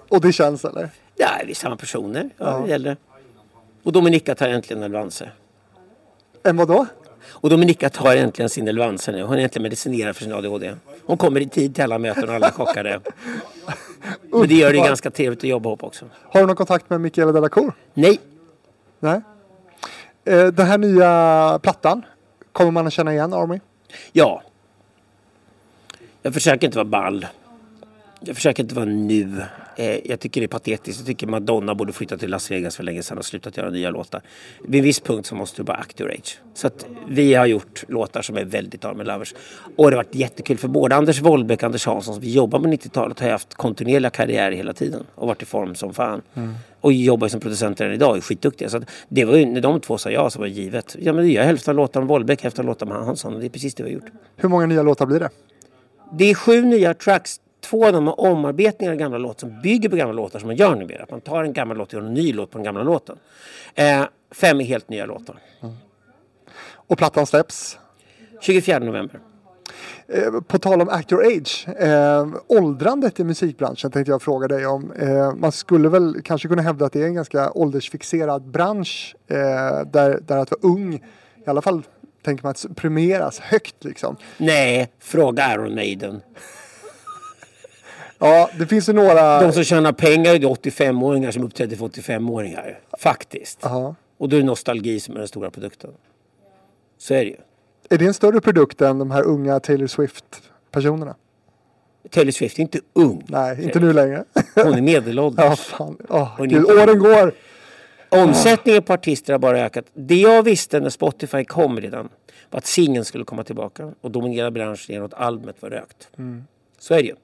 Och 0.10 0.22
det 0.22 0.32
känns 0.34 0.66
eller? 0.66 0.90
Ja, 1.16 1.28
vi 1.46 1.52
är 1.52 1.56
samma 1.56 1.76
personer. 1.76 2.30
Ja, 2.38 2.46
Ja. 2.46 2.62
vi 2.66 2.72
är 2.72 2.76
äldre. 2.76 2.98
Och 3.84 3.92
Dominika 3.92 4.36
tar 4.36 4.48
äntligen 4.48 4.84
Elvanse. 4.84 5.30
Än 6.44 6.58
vad 6.58 6.68
då? 6.68 6.86
Och 7.42 7.50
Dominika 7.50 7.90
tar 7.90 8.16
äntligen 8.16 8.50
sin 8.50 8.68
Elvanse 8.68 9.12
nu. 9.12 9.24
Hon 9.24 9.40
är 9.40 9.44
äntligen 9.44 9.64
medicinerad 9.64 10.16
för 10.16 10.24
sin 10.24 10.34
ADHD. 10.34 10.76
Hon 11.06 11.18
kommer 11.18 11.42
i 11.42 11.50
tid 11.50 11.76
till 11.76 11.84
alla 11.84 11.98
möten 11.98 12.30
och 12.30 12.36
alla 12.36 12.48
är 12.48 12.52
chockade. 12.52 13.00
Men 14.32 14.48
det 14.48 14.56
gör 14.56 14.74
det 14.74 14.78
ganska 14.80 15.12
trevligt 15.12 15.40
att 15.40 15.50
jobba 15.50 15.70
ihop 15.70 15.84
också. 15.84 16.06
Har 16.24 16.40
du 16.40 16.48
någon 16.48 16.56
kontakt 16.56 16.90
med 16.90 17.02
Michaela 17.02 17.32
Delacour? 17.32 17.74
Nej, 17.94 18.20
Nej. 19.00 19.22
Eh, 20.26 20.46
den 20.48 20.68
här 20.68 20.78
nya 20.78 21.60
plattan, 21.64 22.06
kommer 22.52 22.72
man 22.72 22.88
att 22.88 22.94
känna 22.94 23.14
igen 23.14 23.34
Army? 23.34 23.60
ja. 24.12 24.42
Jag 26.22 26.34
försöker 26.34 26.68
inte 26.68 26.78
vara 26.78 26.86
ball. 26.86 27.28
Jag 28.22 28.36
försöker 28.36 28.64
inte 28.64 28.76
vara 28.76 28.86
nu. 28.86 29.42
Eh, 29.76 30.08
jag 30.08 30.20
tycker 30.20 30.42
det 30.42 30.46
är 30.46 30.48
patetiskt. 30.48 31.00
Jag 31.00 31.08
tycker 31.08 31.28
Madonna 31.28 31.76
borde 31.76 31.94
flytta 31.94 32.18
till 32.18 32.30
Las 32.30 32.52
Vegas 32.52 32.76
för 32.76 32.84
länge 32.84 33.04
sedan 33.04 33.18
och 33.18 33.26
slutat 33.26 33.58
göra 33.58 33.70
nya 33.70 33.90
låtar. 33.90 34.22
Vid 34.68 34.80
en 34.80 34.84
viss 34.84 35.00
punkt 35.00 35.26
så 35.26 35.36
måste 35.36 35.62
du 35.62 35.64
bara 35.66 35.78
act 35.78 36.02
your 36.02 36.12
age. 36.12 36.40
Så 36.54 36.68
att 36.68 36.86
vi 37.10 37.34
har 37.34 37.46
gjort 37.46 37.84
låtar 37.88 38.22
som 38.22 38.38
är 38.38 38.46
väldigt 38.46 38.86
Army 38.86 39.04
Lovers. 39.04 39.34
Och 39.76 39.92
det 39.92 39.98
har 39.98 40.04
varit 40.04 40.16
jättekul 40.16 40.58
för 40.58 40.68
både 40.68 40.96
Anders 40.96 41.22
Wollbeck 41.22 41.60
och 41.60 41.64
Anders 41.64 41.86
Hansson 41.86 42.14
som 42.14 42.22
vi 42.24 42.34
jobbar 42.34 42.60
med 42.60 42.72
90-talet 42.72 43.20
har 43.20 43.30
haft 43.30 43.54
kontinuerliga 43.54 44.10
karriärer 44.10 44.52
hela 44.52 44.74
tiden 44.74 45.04
och 45.16 45.28
varit 45.28 45.42
i 45.42 45.46
form 45.46 45.76
som 45.76 45.94
fan. 45.94 46.22
Och 46.82 46.94
jobbar 46.94 47.28
som 47.28 47.40
producenter 47.40 47.86
än 47.86 47.94
idag 47.94 48.10
och 48.10 48.18
är 48.18 48.22
skitduktiga. 48.22 48.70
Så 48.70 48.78
att 48.78 48.90
det 49.10 49.26
var 49.26 49.38
ju 49.38 49.46
när 49.46 49.62
de 49.62 49.82
två 49.82 49.98
sa 49.98 50.10
ja 50.12 50.30
så 50.30 50.40
var 50.40 50.46
det 50.46 50.52
givet. 50.52 50.96
Ja 51.00 51.14
men 51.14 51.26
det 51.26 51.32
gör 51.32 51.44
hälften 51.44 51.72
av 51.72 51.76
låtarna 51.76 52.06
med 52.06 52.10
Wollbeck, 52.10 52.44
hälften 52.44 52.66
av 52.66 52.68
låtarna 52.68 52.94
med 52.94 53.06
Hansson. 53.06 53.34
Och 53.34 53.40
det 53.40 53.48
är 53.48 53.50
precis 53.50 53.76
det 53.76 53.84
vi 53.84 53.90
har 53.90 53.94
gjort. 53.94 54.12
Hur 54.36 54.50
många 54.50 54.66
nya 54.66 54.84
låtar 54.84 55.06
blir 55.06 55.20
det? 55.20 55.30
Det 56.12 56.26
är 56.26 56.34
sju 56.34 56.62
nya 56.62 56.94
tracks. 56.94 57.40
Två 57.70 57.86
av 57.86 57.94
dem 57.94 58.08
är 58.08 58.20
omarbetningar 58.20 58.92
av 58.92 58.98
gamla 58.98 59.18
låtar 59.18 59.40
som 59.40 59.62
bygger 59.62 59.90
på 59.90 59.96
gamla 59.96 60.14
låtar 60.14 60.40
som 60.40 60.48
man 60.48 60.56
gör 60.56 60.76
numera. 60.76 61.04
Att 61.04 61.12
man 61.12 61.22
tar 61.22 61.44
en 61.44 61.54
gammal 61.54 61.78
låt 61.78 61.88
och 61.88 61.94
gör 61.94 62.02
en 62.02 62.14
ny 62.14 62.34
låt 62.34 62.52
på 62.52 62.58
den 62.58 62.66
gamla 62.66 62.84
låten. 62.84 63.18
Eh, 63.76 64.04
fem 64.32 64.62
är 64.62 64.66
helt 64.66 64.90
nya 64.90 65.06
låtar. 65.06 65.40
Och 66.72 66.98
plattan 66.98 67.26
släpps. 67.26 67.78
24 68.42 68.80
november. 68.80 69.20
Eh, 70.08 70.32
på 70.48 70.60
tal 70.60 70.82
om 70.82 70.90
act 70.90 71.12
your 71.12 71.26
age. 71.26 71.68
Eh, 71.80 72.28
åldrandet 72.48 73.20
i 73.20 73.24
musikbranschen 73.24 73.92
tänkte 73.92 74.12
jag 74.12 74.22
fråga 74.22 74.48
dig 74.48 74.66
om. 74.66 74.92
Eh, 74.92 75.34
man 75.36 75.52
skulle 75.52 75.90
väl 75.90 76.22
kanske 76.24 76.48
kunna 76.48 76.62
hävda 76.62 76.86
att 76.86 76.94
det 76.94 77.02
är 77.02 77.06
en 77.06 77.14
ganska 77.14 77.52
åldersfixerad 77.52 78.42
bransch. 78.52 79.16
Eh, 79.28 79.36
där, 79.92 80.20
där 80.28 80.38
att 80.38 80.52
vara 80.52 80.62
ung, 80.62 80.94
i 81.46 81.50
alla 81.50 81.62
fall 81.62 81.84
tänker 82.24 82.44
man 82.44 82.52
att 82.52 82.66
premieras 82.76 83.40
högt 83.40 83.84
liksom. 83.84 84.16
Nej, 84.38 84.92
fråga 85.00 85.54
Iron 85.54 85.76
Maiden. 85.76 86.22
Ja, 88.20 88.50
det 88.60 88.68
finns 88.68 88.90
ju 88.90 88.94
några... 88.94 89.42
De 89.42 89.54
som 89.54 89.64
tjänar 89.64 89.92
pengar 89.92 90.34
är 90.34 90.40
85-åringar 90.40 91.32
som 91.32 91.44
uppträder 91.44 91.76
för 91.76 91.86
85-åringar. 91.88 92.80
Faktiskt. 93.00 93.60
Jaha. 93.62 93.96
Och 94.18 94.30
då 94.30 94.36
är 94.36 94.40
det 94.40 94.46
nostalgi 94.46 95.00
som 95.00 95.16
är 95.16 95.20
den 95.20 95.28
stora 95.28 95.52
produkten. 95.52 95.92
Så 96.98 97.14
är 97.14 97.26
det 97.26 97.30
ju. 97.30 97.38
Är 97.90 97.98
det 97.98 98.06
en 98.06 98.14
större 98.14 98.42
produkt 98.42 98.82
än 98.82 99.00
de 99.00 99.12
här 99.12 99.24
unga 99.24 99.60
Taylor 99.60 99.88
Swift-personerna? 99.88 101.16
Taylor 102.10 102.32
Swift 102.32 102.58
är 102.58 102.62
inte 102.62 102.80
ung. 102.94 103.24
Nej, 103.28 103.64
inte 103.64 103.80
nu 103.80 103.94
längre. 103.94 104.24
Hon 104.56 104.74
är 104.74 104.82
medelålders. 104.82 105.46
ja, 105.46 105.56
fan. 105.56 105.98
Och 106.38 106.48
gud, 106.48 106.66
åren 106.66 107.00
går. 107.00 107.34
Omsättningen 108.10 108.84
på 108.84 108.94
artister 108.94 109.34
har 109.34 109.40
bara 109.40 109.60
ökat. 109.60 109.86
Det 109.94 110.16
jag 110.16 110.44
visste 110.44 110.80
när 110.80 110.90
Spotify 110.90 111.46
kom 111.46 111.80
redan 111.80 112.10
var 112.50 112.58
att 112.58 112.66
singeln 112.66 113.06
skulle 113.06 113.24
komma 113.24 113.44
tillbaka 113.44 113.94
och 114.02 114.12
dominera 114.12 114.52
branschen 114.52 114.94
genom 114.94 115.06
att 115.06 115.14
albumet 115.14 115.62
var 115.62 115.70
rökt. 115.70 116.10
Så 116.80 116.94
är 116.94 116.98
det 116.98 117.08
ju. 117.08 117.16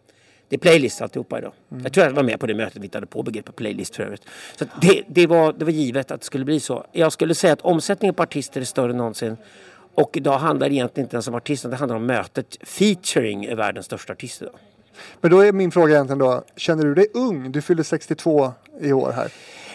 Det 0.49 0.55
är 0.55 0.59
playlist 0.59 1.01
alltihopa 1.01 1.37
idag. 1.37 1.51
Jag 1.83 1.93
tror 1.93 2.05
jag 2.05 2.13
var 2.13 2.23
med 2.23 2.39
på 2.39 2.45
det 2.47 2.53
mötet 2.53 2.77
vi 2.77 2.81
hittade 2.81 3.05
på 3.05 3.23
begreppet 3.23 3.55
playlist 3.55 3.95
för 3.95 4.03
övrigt. 4.03 4.21
Så 4.59 4.65
det, 4.81 5.01
det, 5.07 5.27
var, 5.27 5.53
det 5.53 5.65
var 5.65 5.71
givet 5.71 6.11
att 6.11 6.19
det 6.21 6.25
skulle 6.25 6.45
bli 6.45 6.59
så. 6.59 6.85
Jag 6.91 7.11
skulle 7.11 7.35
säga 7.35 7.53
att 7.53 7.61
omsättningen 7.61 8.15
på 8.15 8.23
artister 8.23 8.61
är 8.61 8.65
större 8.65 8.91
än 8.91 8.97
någonsin. 8.97 9.37
Och 9.95 10.17
idag 10.17 10.37
handlar 10.37 10.69
det 10.69 10.75
egentligen 10.75 11.05
inte 11.05 11.15
ens 11.15 11.27
om 11.27 11.35
artisten, 11.35 11.71
det 11.71 11.77
handlar 11.77 11.95
om 11.95 12.05
mötet. 12.05 12.57
Featuring 12.61 13.45
är 13.45 13.55
världens 13.55 13.85
största 13.85 14.13
artist 14.13 14.41
idag. 14.41 14.53
Men 15.21 15.31
då 15.31 15.39
är 15.39 15.51
min 15.51 15.71
fråga 15.71 15.93
egentligen 15.93 16.19
då, 16.19 16.43
känner 16.55 16.83
du 16.85 16.93
dig 16.95 17.07
ung? 17.13 17.51
Du 17.51 17.61
fyller 17.61 17.83
62 17.83 18.53
i 18.81 18.93
år 18.93 19.11
här. 19.11 19.31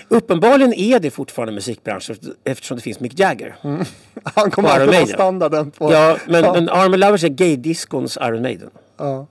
Uppenbarligen 0.08 0.72
är 0.74 0.98
det 1.00 1.10
fortfarande 1.10 1.52
musikbranschen 1.54 2.16
eftersom 2.44 2.76
det 2.76 2.82
finns 2.82 3.00
Mick 3.00 3.18
Jagger. 3.18 3.56
Han 4.24 4.50
kommer 4.50 4.68
alltid 4.68 4.88
vara 4.88 5.06
standarden 5.06 5.70
på... 5.70 5.92
Ja, 5.92 6.16
men, 6.28 6.44
Ja. 6.44 6.52
men 6.52 6.68
Army 6.68 6.96
Lovers 6.96 7.24
är 7.24 7.28
gay-discons 7.28 8.18
Iron 8.22 8.42
Maiden. 8.42 8.70
Ja, 8.96 9.26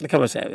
Det 0.00 0.08
kan 0.08 0.20
man 0.20 0.28
säga. 0.28 0.48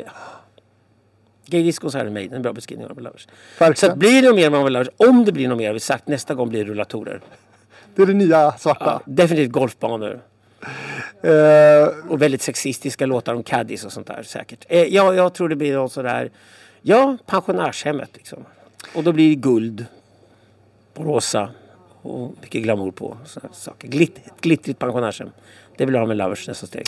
Gay-discons 1.46 1.94
Iron 1.94 2.12
Maiden, 2.12 2.36
en 2.36 2.42
bra 2.42 2.52
beskrivning 2.52 2.86
av 2.88 3.00
Lovers. 3.00 3.28
Så 3.74 3.86
att 3.86 3.96
blir 3.96 4.22
det 4.22 4.28
något 4.28 4.36
mer 4.36 4.50
Army 4.54 4.70
Lovers, 4.70 4.88
om 4.96 5.24
det 5.24 5.32
blir 5.32 5.48
något 5.48 5.58
mer 5.58 5.66
har 5.66 5.74
vi 5.74 5.80
sagt, 5.80 6.08
nästa 6.08 6.34
gång 6.34 6.48
blir 6.48 6.64
det 6.64 6.70
rullatorer. 6.70 7.20
Det 7.94 8.02
är 8.02 8.06
det 8.06 8.12
nya 8.14 8.52
svarta. 8.52 8.84
Ja, 8.84 9.00
definitivt 9.04 9.52
golfbanor. 9.52 10.20
Eh, 11.22 11.88
Och 12.08 12.22
väldigt 12.22 12.42
sexistiska 12.42 13.06
låtar 13.06 13.34
om 13.34 13.42
caddies 13.42 13.84
och 13.84 13.92
sånt 13.92 14.06
där 14.06 14.22
säkert. 14.22 14.64
Eh, 14.68 14.82
ja, 14.82 15.14
jag 15.14 15.34
tror 15.34 15.48
det 15.48 15.56
blir 15.56 15.74
något 15.74 15.92
sådär, 15.92 16.30
ja, 16.82 17.16
pensionärshemmet 17.26 18.10
liksom. 18.14 18.44
Och 18.94 19.04
då 19.04 19.12
blir 19.12 19.28
det 19.28 19.34
guld 19.34 19.86
och 20.94 21.04
rosa 21.04 21.50
och 22.02 22.34
mycket 22.42 22.62
glamour 22.62 22.90
på 22.90 23.16
saker. 23.52 23.88
Glitt, 23.88 24.18
ett 24.18 24.40
glittrigt 24.40 24.78
pensionärshem. 24.78 25.30
Det 25.76 25.84
vill 25.86 25.94
jag 25.94 26.00
ha 26.00 26.06
med 26.06 26.16
Lovers 26.16 26.48
nästa 26.48 26.66
steg. 26.66 26.86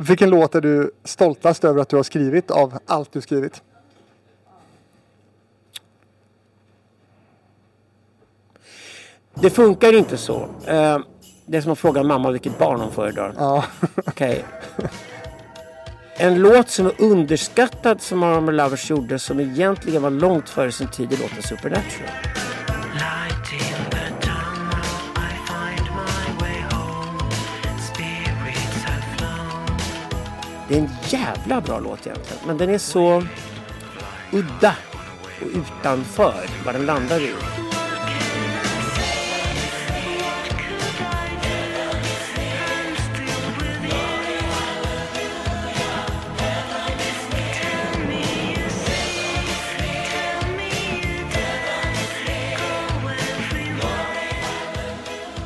Vilken 0.00 0.30
låt 0.30 0.54
är 0.54 0.60
du 0.60 0.90
stoltast 1.04 1.64
över 1.64 1.80
att 1.80 1.88
du 1.88 1.96
har 1.96 2.02
skrivit 2.02 2.50
av 2.50 2.78
allt 2.86 3.12
du 3.12 3.20
skrivit? 3.20 3.62
Det 9.34 9.50
funkar 9.50 9.94
inte 9.94 10.16
så. 10.16 10.48
Eh, 10.66 10.98
det 11.46 11.56
är 11.56 11.60
som 11.60 11.72
att 11.72 11.78
fråga 11.78 12.02
mamma 12.02 12.30
vilket 12.30 12.58
barn 12.58 12.80
hon 12.80 12.92
föredrar. 12.92 13.34
Ja. 13.38 13.64
Okej. 14.06 14.44
En 16.16 16.34
låt 16.42 16.70
som 16.70 16.86
är 16.86 17.02
underskattad 17.02 18.02
som 18.02 18.22
Armor 18.22 18.52
Lovers 18.52 18.90
gjorde 18.90 19.18
som 19.18 19.40
egentligen 19.40 20.02
var 20.02 20.10
långt 20.10 20.48
före 20.48 20.72
sin 20.72 20.88
tid 20.88 21.12
är 21.12 21.16
låten 21.16 21.42
Supernatural. 21.42 22.08
Det 30.68 30.74
är 30.74 30.78
en 30.78 30.90
jävla 31.08 31.60
bra 31.60 31.80
låt 31.80 32.06
egentligen. 32.06 32.42
Men 32.46 32.58
den 32.58 32.70
är 32.70 32.78
så 32.78 33.22
udda 34.32 34.74
och 35.40 35.46
utanför 35.54 36.34
vad 36.64 36.74
den 36.74 36.86
landar 36.86 37.20
i. 37.20 37.34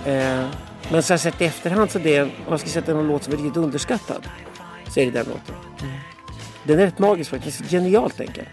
Eh, 0.07 0.49
men 0.91 1.03
så 1.03 1.19
sett 1.19 1.41
i 1.41 1.45
efterhand 1.45 1.91
så 1.91 1.99
det, 1.99 2.23
om 2.23 2.31
man 2.49 2.59
ska 2.59 2.69
sätta 2.69 2.95
någon 2.95 3.07
låt 3.07 3.25
som 3.25 3.33
är 3.33 3.37
riktigt 3.37 3.57
underskattad 3.57 4.29
så 4.95 5.01
är 5.01 5.05
det 5.05 5.11
den 5.11 5.27
låten. 5.27 5.55
Den 6.65 6.79
är 6.79 6.85
rätt 6.85 6.99
magisk 6.99 7.31
faktiskt. 7.31 7.71
Genialt 7.71 8.21
enkel. 8.21 8.45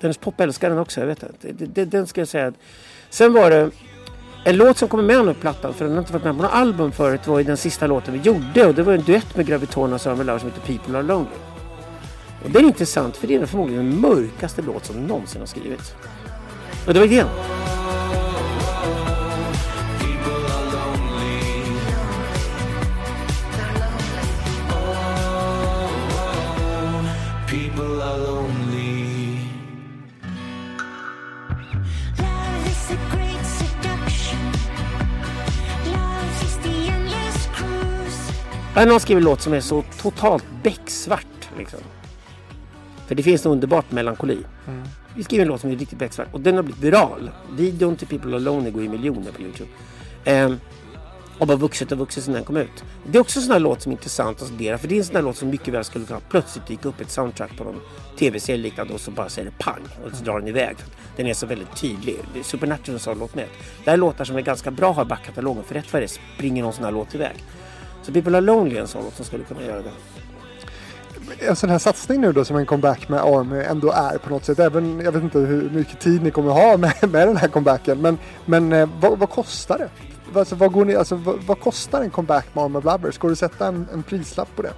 Dennis 0.00 0.18
Pop 0.18 0.40
älskar 0.40 0.70
den 0.70 0.78
också. 0.78 1.00
Jag 1.00 1.06
vet 1.06 1.22
inte. 1.22 1.52
Det, 1.52 1.66
det, 1.66 1.84
den 1.84 2.06
ska 2.06 2.20
jag 2.20 2.28
säga. 2.28 2.52
Sen 3.10 3.32
var 3.32 3.50
det 3.50 3.70
en 4.44 4.56
låt 4.56 4.78
som 4.78 4.88
kommer 4.88 5.02
med 5.02 5.34
på 5.34 5.40
plattan. 5.40 5.74
För 5.74 5.84
den 5.84 5.94
har 5.94 6.00
inte 6.00 6.12
varit 6.12 6.24
med 6.24 6.36
på 6.36 6.42
några 6.42 6.54
album 6.54 6.92
förut. 6.92 7.26
var 7.26 7.38
ju 7.38 7.44
den 7.44 7.56
sista 7.56 7.86
låten 7.86 8.14
vi 8.14 8.20
gjorde. 8.20 8.66
Och 8.66 8.74
det 8.74 8.82
var 8.82 8.92
en 8.92 9.02
duett 9.02 9.36
med 9.36 9.46
Gravitona 9.46 9.94
och 9.94 10.00
Samuel 10.00 10.26
Larsson 10.26 10.50
som 10.50 10.60
heter 10.60 10.78
People 10.78 10.98
Are 10.98 11.06
Lonely. 11.06 11.36
Och 12.44 12.50
den 12.50 12.64
är 12.64 12.68
intressant 12.68 13.16
för 13.16 13.26
det 13.26 13.34
är 13.34 13.46
förmodligen 13.46 13.90
den 13.90 14.00
mörkaste 14.00 14.62
låt 14.62 14.84
som 14.84 15.06
någonsin 15.06 15.40
har 15.40 15.46
skrivits. 15.46 15.94
Och 16.86 16.94
det 16.94 17.00
var 17.00 17.06
idén. 17.06 17.26
Har 38.80 38.86
någon 38.86 39.00
skrivit 39.00 39.20
en 39.20 39.24
låt 39.24 39.40
som 39.40 39.52
är 39.52 39.60
så 39.60 39.84
totalt 40.02 40.44
becksvart. 40.62 41.48
Liksom. 41.58 41.80
För 43.06 43.14
det 43.14 43.22
finns 43.22 43.44
något 43.44 43.52
underbart 43.52 43.90
melankoli. 43.90 44.38
Vi 45.16 45.24
skriver 45.24 45.42
en 45.42 45.48
låt 45.48 45.60
som 45.60 45.70
är 45.70 45.76
riktigt 45.76 45.98
becksvart 45.98 46.28
och 46.32 46.40
den 46.40 46.56
har 46.56 46.62
blivit 46.62 46.82
viral. 46.82 47.30
Videon 47.56 47.96
till 47.96 48.08
People 48.08 48.36
Alone 48.36 48.70
går 48.70 48.84
i 48.84 48.88
miljoner 48.88 49.32
på 49.32 49.42
Youtube. 49.42 49.70
Ehm, 50.24 50.60
och 51.38 51.46
bara 51.46 51.56
vuxit 51.56 51.92
och 51.92 51.98
vuxit 51.98 52.24
sedan 52.24 52.34
den 52.34 52.44
kom 52.44 52.56
ut. 52.56 52.84
Det 53.06 53.18
är 53.18 53.20
också 53.20 53.38
en 53.38 53.42
sån 53.42 53.52
här 53.52 53.60
låt 53.60 53.82
som 53.82 53.92
är 53.92 53.96
intressant 53.96 54.42
att 54.42 54.48
studera. 54.48 54.78
För 54.78 54.88
det 54.88 54.94
är 54.94 54.98
en 54.98 55.04
sån 55.04 55.16
här 55.16 55.22
låt 55.22 55.36
som 55.36 55.50
mycket 55.50 55.74
väl 55.74 55.84
skulle 55.84 56.04
kunna 56.04 56.20
plötsligt 56.20 56.66
dyka 56.66 56.88
upp 56.88 57.00
ett 57.00 57.10
soundtrack 57.10 57.56
på 57.56 57.64
någon 57.64 57.80
tv-serie 58.18 58.62
liknande 58.62 58.94
och 58.94 59.00
så 59.00 59.10
bara 59.10 59.28
säger 59.28 59.50
det 59.50 59.64
pang 59.64 59.82
och 60.04 60.16
så 60.16 60.24
drar 60.24 60.38
den 60.38 60.48
iväg. 60.48 60.76
Den 61.16 61.26
är 61.26 61.34
så 61.34 61.46
väldigt 61.46 61.76
tydlig. 61.76 62.18
Supernatural 62.42 62.94
en 62.94 63.00
sån 63.00 63.18
låt 63.18 63.34
med. 63.34 63.46
Det 63.84 63.90
här 63.90 63.92
är 63.92 63.96
låtar 64.00 64.24
som 64.24 64.36
är 64.36 64.40
ganska 64.40 64.70
bra 64.70 64.90
att 64.90 64.96
ha 64.96 65.02
i 65.02 65.06
backkatalogen 65.06 65.64
för 65.64 65.74
rätt 65.74 65.92
vad 65.92 66.02
det 66.02 66.08
springer 66.08 66.62
någon 66.62 66.72
sån 66.72 66.84
här 66.84 66.92
låt 66.92 67.14
iväg. 67.14 67.36
Så 68.06 68.12
People 68.12 68.36
Are 68.36 68.40
Lonely 68.40 68.76
är 68.76 68.80
en 68.80 68.88
sån 68.88 69.10
som 69.16 69.24
skulle 69.24 69.44
kunna 69.44 69.62
göra 69.62 69.82
det. 69.82 69.90
En 71.48 71.56
sån 71.56 71.70
här 71.70 71.78
satsning 71.78 72.20
nu 72.20 72.32
då 72.32 72.44
som 72.44 72.56
en 72.56 72.66
comeback 72.66 73.08
med 73.08 73.20
Army 73.20 73.62
ändå 73.62 73.90
är 73.92 74.18
på 74.18 74.30
något 74.30 74.44
sätt. 74.44 74.58
Även, 74.58 75.00
jag 75.00 75.12
vet 75.12 75.22
inte 75.22 75.38
hur 75.38 75.70
mycket 75.70 76.00
tid 76.00 76.22
ni 76.22 76.30
kommer 76.30 76.50
ha 76.52 76.76
med, 76.76 76.94
med 77.10 77.28
den 77.28 77.36
här 77.36 77.48
comebacken. 77.48 78.00
Men, 78.00 78.18
men 78.44 78.72
eh, 78.72 78.88
vad, 79.00 79.18
vad 79.18 79.30
kostar 79.30 79.78
det? 79.78 79.88
Alltså, 80.38 80.54
vad, 80.54 80.72
går 80.72 80.84
ni, 80.84 80.94
alltså, 80.94 81.14
vad, 81.16 81.36
vad 81.46 81.60
kostar 81.60 82.02
en 82.02 82.10
comeback 82.10 82.46
med 82.54 82.64
Army 82.64 82.80
Lovers? 82.80 83.18
Går 83.18 83.28
det 83.28 83.32
att 83.32 83.38
sätta 83.38 83.66
en, 83.66 83.88
en 83.92 84.02
prislapp 84.02 84.48
på 84.56 84.62
det? 84.62 84.72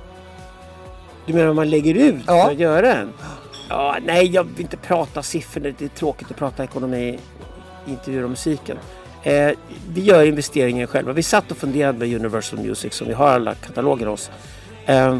Du 1.26 1.32
menar 1.32 1.48
om 1.48 1.56
man 1.56 1.70
lägger 1.70 1.94
ut 1.94 2.22
Ja. 2.26 2.44
för 2.44 2.52
att 2.52 2.58
göra 2.58 2.94
en? 2.94 3.12
Ja, 3.68 3.96
nej, 4.06 4.26
jag 4.26 4.44
vill 4.44 4.60
inte 4.60 4.76
prata 4.76 5.22
siffror. 5.22 5.74
Det 5.78 5.84
är 5.84 5.88
tråkigt 5.88 6.30
att 6.30 6.36
prata 6.36 6.64
ekonomi 6.64 7.18
i 7.86 7.90
intervjuer 7.90 8.24
om 8.24 8.30
musiken. 8.30 8.76
Eh, 9.26 9.50
vi 9.88 10.00
gör 10.00 10.24
investeringen 10.24 10.86
själva. 10.86 11.12
Vi 11.12 11.22
satt 11.22 11.50
och 11.50 11.56
funderade 11.56 11.98
med 11.98 12.14
Universal 12.14 12.60
Music 12.60 12.94
som 12.94 13.06
vi 13.06 13.12
har 13.12 13.28
alla 13.28 13.54
kataloger 13.54 14.06
hos. 14.06 14.30
Eh, 14.86 15.18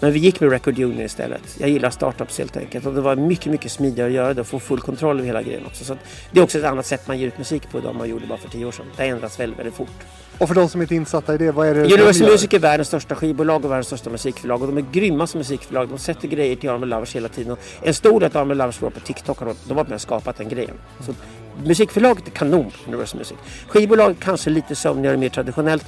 men 0.00 0.12
vi 0.12 0.18
gick 0.18 0.40
med 0.40 0.50
Record 0.50 0.78
Union 0.78 1.00
istället. 1.00 1.42
Jag 1.58 1.68
gillar 1.68 1.90
startups 1.90 2.38
helt 2.38 2.56
enkelt. 2.56 2.86
Och 2.86 2.94
det 2.94 3.00
var 3.00 3.16
mycket, 3.16 3.52
mycket 3.52 3.72
smidigare 3.72 4.08
att 4.08 4.14
göra 4.14 4.34
det 4.34 4.40
och 4.40 4.46
få 4.46 4.60
full 4.60 4.80
kontroll 4.80 5.16
över 5.16 5.26
hela 5.26 5.42
grejen 5.42 5.66
också. 5.66 5.84
Så 5.84 5.96
det 6.30 6.40
är 6.40 6.44
också 6.44 6.58
ett 6.58 6.64
annat 6.64 6.86
sätt 6.86 7.08
man 7.08 7.18
ger 7.18 7.26
ut 7.26 7.38
musik 7.38 7.70
på 7.70 7.78
idag 7.78 7.90
än 7.90 7.96
man 7.96 8.08
gjorde 8.08 8.26
bara 8.26 8.38
för 8.38 8.48
tio 8.48 8.64
år 8.64 8.72
sedan. 8.72 8.86
Det 8.96 9.02
har 9.02 9.10
ändrats 9.10 9.40
väldigt, 9.40 9.58
väldigt 9.58 9.74
fort. 9.74 10.04
Och 10.38 10.48
för 10.48 10.54
de 10.54 10.68
som 10.68 10.82
inte 10.82 10.94
är 10.94 10.96
insatta 10.96 11.34
i 11.34 11.38
det, 11.38 11.52
vad 11.52 11.68
är 11.68 11.74
det 11.74 11.82
de 11.82 11.94
Universal? 11.94 12.28
Music 12.28 12.52
är 12.52 12.58
världens 12.58 12.88
största 12.88 13.14
skivbolag 13.14 13.64
och 13.64 13.70
världens 13.70 13.86
största 13.86 14.10
musikförlag 14.10 14.62
och 14.62 14.68
de 14.68 14.78
är 14.78 14.86
grymma 14.92 15.26
som 15.26 15.38
musikförlag. 15.38 15.88
De 15.88 15.98
sätter 15.98 16.28
grejer 16.28 16.56
till 16.56 16.70
Army 16.70 16.86
Lovers 16.86 17.14
hela 17.14 17.28
tiden. 17.28 17.52
Och 17.52 17.58
en 17.82 17.94
stor 17.94 18.20
del 18.20 18.30
av 18.30 18.42
Army 18.42 18.54
Lovers 18.54 18.80
var 18.80 18.90
på 18.90 19.00
TikTok 19.00 19.38
de 19.68 19.74
var 19.74 19.84
med 19.84 19.92
och 19.92 20.00
skapat 20.00 20.36
den 20.36 20.48
grejen. 20.48 20.74
Så 21.00 21.14
musikförlaget 21.64 22.26
är 22.26 22.30
kanon 22.30 22.70
på 22.70 22.88
Universal 22.88 23.18
Music. 23.18 23.36
Skivbolaget 23.68 24.20
kanske 24.20 24.50
lite 24.50 24.74
sömnigare, 24.74 25.16
mer 25.16 25.28
traditionellt. 25.28 25.86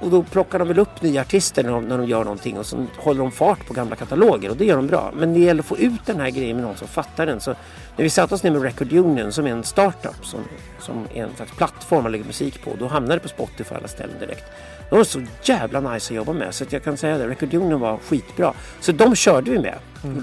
Och 0.00 0.10
då 0.10 0.22
plockar 0.22 0.58
de 0.58 0.68
väl 0.68 0.78
upp 0.78 1.02
nya 1.02 1.20
artister 1.20 1.62
när 1.62 1.70
de, 1.70 1.84
när 1.84 1.98
de 1.98 2.06
gör 2.06 2.24
någonting 2.24 2.58
och 2.58 2.66
så 2.66 2.86
håller 2.96 3.20
de 3.20 3.32
fart 3.32 3.66
på 3.66 3.74
gamla 3.74 3.96
kataloger 3.96 4.50
och 4.50 4.56
det 4.56 4.64
gör 4.64 4.76
de 4.76 4.86
bra. 4.86 5.12
Men 5.16 5.34
det 5.34 5.40
gäller 5.40 5.62
att 5.62 5.66
få 5.66 5.78
ut 5.78 6.06
den 6.06 6.20
här 6.20 6.30
grejen 6.30 6.56
med 6.56 6.64
någon 6.64 6.76
som 6.76 6.88
fattar 6.88 7.26
den. 7.26 7.40
Så 7.40 7.50
när 7.96 8.02
vi 8.02 8.10
satte 8.10 8.34
oss 8.34 8.42
ner 8.42 8.50
med 8.50 8.62
Record 8.62 8.92
Union 8.92 9.32
som 9.32 9.46
är 9.46 9.50
en 9.50 9.64
startup 9.64 10.26
som, 10.26 10.40
som 10.80 11.06
är 11.14 11.22
en 11.22 11.36
slags 11.36 11.52
plattform 11.52 12.02
man 12.02 12.12
lägger 12.12 12.24
musik 12.24 12.64
på. 12.64 12.70
Då 12.78 12.86
hamnar 12.86 13.14
det 13.14 13.20
på 13.20 13.28
Spotify 13.28 13.74
alla 13.74 13.88
ställen 13.88 14.18
direkt. 14.20 14.44
Det 14.90 14.96
var 14.96 15.04
så 15.04 15.22
jävla 15.42 15.80
nice 15.80 16.12
att 16.12 16.16
jobba 16.16 16.32
med 16.32 16.54
så 16.54 16.64
att 16.64 16.72
jag 16.72 16.84
kan 16.84 16.96
säga 16.96 17.18
det. 17.18 17.28
Record 17.28 17.54
Union 17.54 17.80
var 17.80 17.96
skitbra. 17.96 18.52
Så 18.80 18.92
de 18.92 19.14
körde 19.14 19.50
vi 19.50 19.58
med. 19.58 19.78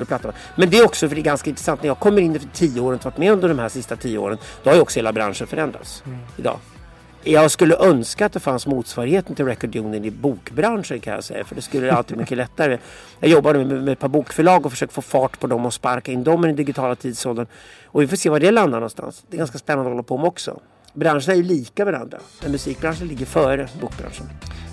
plattan. 0.08 0.32
Men 0.56 0.70
det 0.70 0.78
är 0.78 0.86
också 0.86 1.08
för 1.08 1.16
det 1.16 1.22
är 1.22 1.24
ganska 1.24 1.50
intressant. 1.50 1.82
När 1.82 1.88
jag 1.88 2.00
kommer 2.00 2.22
in 2.22 2.36
efter 2.36 2.50
tio 2.50 2.82
år 2.82 2.94
och 2.94 3.06
varit 3.06 3.18
med 3.18 3.32
under 3.32 3.48
de 3.50 3.60
här 3.60 3.70
sista 3.70 3.96
tio 3.96 4.18
åren. 4.18 4.38
Då 4.64 4.70
har 4.70 4.76
ju 4.76 4.82
också 4.82 5.00
hela 5.00 5.14
branschen 5.14 5.48
förändrats 5.48 6.04
idag. 6.38 6.58
Jag 7.26 7.52
skulle 7.52 7.76
önska 7.76 8.26
att 8.26 8.34
det 8.34 8.40
fanns 8.40 8.68
motsvarigheten 8.68 9.36
till 9.36 9.46
Record 9.46 9.76
Union 9.76 10.06
i 10.06 10.12
bokbranschen 10.12 11.00
kan 11.00 11.14
jag 11.14 11.24
säga. 11.24 11.44
För 11.44 11.56
det 11.56 11.62
skulle 11.62 11.94
alltid 11.94 12.18
mycket 12.18 12.38
lättare. 12.38 12.78
Jag 13.20 13.30
jobbade 13.30 13.60
med, 13.66 13.84
med 13.84 13.92
ett 13.92 14.00
par 14.00 14.08
bokförlag 14.08 14.66
och 14.66 14.72
försökte 14.72 14.96
få 14.96 15.02
fart 15.02 15.40
på 15.40 15.48
dem 15.48 15.66
och 15.66 15.74
sparka 15.74 16.12
in 16.12 16.24
dem 16.24 16.44
i 16.44 16.48
den 16.48 16.56
digitala 16.56 16.96
tidsåldern. 16.96 17.48
Och 17.86 18.02
vi 18.02 18.08
får 18.08 18.16
se 18.16 18.30
var 18.30 18.40
det 18.40 18.52
landar 18.52 18.80
någonstans. 18.80 19.24
Det 19.30 19.36
är 19.36 19.38
ganska 19.38 19.58
spännande 19.58 19.90
att 19.90 19.94
hålla 19.94 20.04
på 20.04 20.18
med 20.18 20.28
också. 20.28 20.60
Branscherna 20.94 21.34
är 21.34 21.38
ju 21.38 21.44
lika 21.44 21.86
varandra. 21.86 22.20
Men 22.42 22.52
musikbranschen 22.52 23.08
ligger 23.08 23.26
före 23.26 23.68
bokbranschen. 23.82 24.30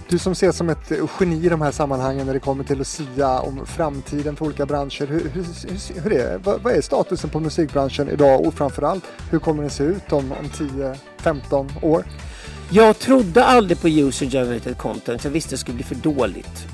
Du 0.09 0.19
som 0.19 0.33
ses 0.33 0.57
som 0.57 0.69
ett 0.69 0.93
geni 1.21 1.47
i 1.47 1.49
de 1.49 1.61
här 1.61 1.71
sammanhangen 1.71 2.27
när 2.27 2.35
det 2.35 2.41
kommer 2.41 2.65
till 2.65 2.81
att 2.81 2.87
sia 2.87 3.41
om 3.41 3.67
framtiden 3.67 4.37
för 4.37 4.45
olika 4.45 4.67
branscher. 4.67 5.07
Hur, 5.07 5.29
hur, 5.29 6.01
hur, 6.01 6.13
är, 6.13 6.39
vad, 6.39 6.63
vad 6.63 6.73
är 6.73 6.81
statusen 6.81 7.31
på 7.31 7.41
musikbranschen 7.41 8.09
idag 8.09 8.47
och 8.47 8.55
framförallt 8.55 9.05
hur 9.31 9.39
kommer 9.39 9.63
den 9.63 9.71
se 9.71 9.85
ut 9.85 10.13
om, 10.13 10.33
om 10.33 10.47
10-15 11.23 11.69
år? 11.83 12.05
Jag 12.71 12.99
trodde 12.99 13.45
aldrig 13.45 13.81
på 13.81 13.89
user 13.89 14.27
generated 14.27 14.79
content. 14.79 15.25
Jag 15.25 15.31
visste 15.31 15.51
det 15.51 15.59
skulle 15.59 15.75
bli 15.75 15.85
för 15.85 15.95
dåligt. 15.95 16.67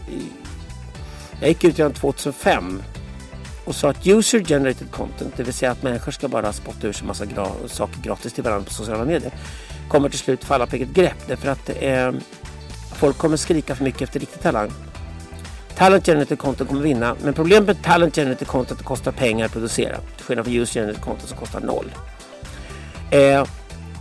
Jag 1.41 1.49
gick 1.49 1.65
ut 1.65 1.79
redan 1.79 1.93
2005 1.93 2.83
och 3.67 3.75
sa 3.75 3.91
att 3.91 4.07
user 4.07 4.41
generated 4.45 4.91
content, 4.91 5.35
det 5.37 5.43
vill 5.43 5.55
säga 5.55 5.71
att 5.73 5.83
människor 5.83 6.13
ska 6.13 6.29
bara 6.29 6.53
spotta 6.53 6.87
ur 6.87 6.93
sig 6.93 7.07
massa 7.07 7.25
gra- 7.25 7.67
saker 7.69 8.01
gratis 8.03 8.33
till 8.33 8.45
varandra 8.45 8.65
på 8.65 8.73
sociala 8.75 9.05
medier, 9.05 9.33
kommer 9.89 10.09
till 10.09 10.19
slut 10.19 10.45
falla 10.45 10.67
på 10.67 10.77
eget 10.77 10.89
grepp 10.89 11.17
därför 11.27 11.49
att 11.49 11.71
eh, 11.81 12.13
folk 12.95 13.19
kommer 13.19 13.37
skrika 13.37 13.75
för 13.75 13.85
mycket 13.85 14.03
efter 14.03 14.21
riktig 14.21 14.41
talang. 14.43 14.71
Talent 15.77 16.07
generated 16.07 16.39
content 16.39 16.69
kommer 16.71 16.83
vinna, 16.83 17.17
men 17.25 17.35
problemet 17.35 17.67
med 17.67 17.83
talent 17.83 18.15
generated 18.15 18.49
content 18.49 18.83
kostar 18.83 19.13
pengar 19.13 19.47
att 19.47 19.53
producera. 19.53 19.97
Till 20.17 20.25
skillnad 20.25 20.45
från 20.47 20.55
user 20.55 20.81
generated 20.81 21.03
content 21.05 21.29
som 21.29 21.39
kostar 21.39 21.61
noll. 21.61 21.93
Eh, 23.11 23.45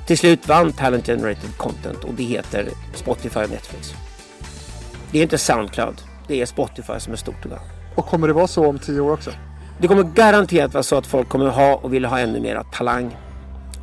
till 0.07 0.17
slut 0.17 0.47
vann 0.47 0.73
Talent 0.73 1.05
Generated 1.05 1.57
Content 1.57 2.03
och 2.03 2.13
det 2.13 2.23
heter 2.23 2.69
Spotify 2.95 3.39
och 3.39 3.49
Netflix. 3.49 3.93
Det 5.11 5.19
är 5.19 5.23
inte 5.23 5.37
Soundcloud. 5.37 6.01
Det 6.27 6.41
är 6.41 6.45
Spotify 6.45 6.99
som 6.99 7.13
är 7.13 7.17
stort 7.17 7.45
idag. 7.45 7.59
Och 7.95 8.05
kommer 8.05 8.27
det 8.27 8.33
vara 8.33 8.47
så 8.47 8.67
om 8.67 8.79
tio 8.79 8.99
år 8.99 9.11
också? 9.13 9.31
Det 9.79 9.87
kommer 9.87 10.03
garanterat 10.03 10.73
vara 10.73 10.83
så 10.83 10.97
att 10.97 11.07
folk 11.07 11.29
kommer 11.29 11.45
ha 11.45 11.75
och 11.75 11.93
vill 11.93 12.05
ha 12.05 12.19
ännu 12.19 12.39
mera 12.39 12.63
talang. 12.63 13.17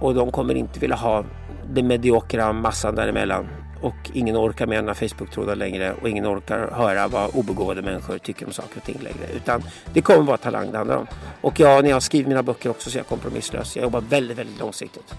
Och 0.01 0.15
de 0.15 0.33
kommer 0.33 0.55
inte 0.55 0.81
vilja 0.81 0.97
ha 0.97 1.25
den 1.71 1.87
mediokra 1.87 2.53
massan 2.53 2.95
däremellan. 2.95 3.49
Och 3.83 4.11
ingen 4.13 4.37
orkar 4.37 4.67
med 4.67 4.85
några 4.85 4.95
Facebook-trådar 4.95 5.57
längre 5.57 5.93
och 6.03 6.09
ingen 6.09 6.27
orkar 6.27 6.71
höra 6.73 7.09
vad 7.09 7.35
obegåvade 7.35 7.83
människor 7.83 8.19
tycker 8.19 8.47
om 8.47 8.53
saker 8.53 8.77
och 8.77 8.85
ting 8.85 8.99
längre. 9.03 9.33
Utan 9.37 9.63
det 9.93 10.01
kommer 10.01 10.23
vara 10.23 10.37
talang 10.37 10.73
det 10.73 10.79
handlar 10.79 10.97
om. 10.97 11.07
Och 11.41 11.61
jag, 11.61 11.85
när 11.85 11.91
jag 11.91 12.03
skriver 12.03 12.29
mina 12.29 12.43
böcker 12.43 12.71
också 12.71 12.91
så 12.91 12.97
är 12.97 13.01
jag 13.01 13.07
kompromisslös. 13.07 13.77
Jag 13.77 13.83
jobbar 13.83 14.01
väldigt, 14.01 14.39
väldigt 14.39 14.61
långsiktigt. 14.61 15.15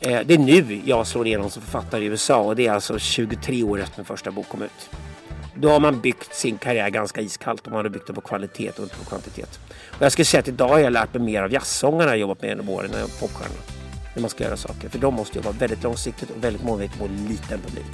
Eh, 0.00 0.20
det 0.24 0.34
är 0.34 0.38
nu 0.38 0.80
jag 0.84 1.06
slår 1.06 1.26
igenom 1.26 1.50
som 1.50 1.62
författare 1.62 2.04
i 2.04 2.06
USA 2.06 2.38
och 2.38 2.56
det 2.56 2.66
är 2.66 2.72
alltså 2.72 2.98
23 2.98 3.62
år 3.62 3.80
efter 3.80 3.98
min 3.98 4.04
första 4.04 4.30
bok 4.30 4.48
kom 4.48 4.62
ut. 4.62 4.90
Då 5.56 5.70
har 5.70 5.80
man 5.80 6.00
byggt 6.00 6.34
sin 6.34 6.58
karriär 6.58 6.90
ganska 6.90 7.20
iskallt 7.20 7.66
och 7.66 7.72
man 7.72 7.84
har 7.84 7.90
byggt 7.90 8.06
den 8.06 8.14
på 8.14 8.20
kvalitet 8.20 8.70
och 8.70 8.82
inte 8.82 8.96
på 8.96 9.04
kvantitet. 9.04 9.60
Och 9.90 10.02
jag 10.02 10.12
skulle 10.12 10.24
säga 10.24 10.40
att 10.40 10.48
idag 10.48 10.68
har 10.68 10.78
jag 10.78 10.92
lärt 10.92 11.14
mig 11.14 11.22
mer 11.22 11.42
av 11.42 11.52
jazzsångarna 11.52 12.10
jag 12.10 12.18
jobbat 12.18 12.42
med 12.42 12.48
genom 12.48 12.68
åren 12.68 12.90
än 12.94 13.08
popstjärnorna. 13.20 13.60
När 14.14 14.20
man 14.20 14.30
ska 14.30 14.44
göra 14.44 14.56
saker. 14.56 14.88
För 14.88 14.98
de 14.98 15.14
måste 15.14 15.38
jobba 15.38 15.50
väldigt 15.50 15.82
långsiktigt 15.82 16.30
och 16.30 16.44
väldigt 16.44 16.64
målmedvetet 16.64 16.98
på 16.98 17.04
en 17.04 17.26
liten 17.28 17.60
publik. 17.60 17.86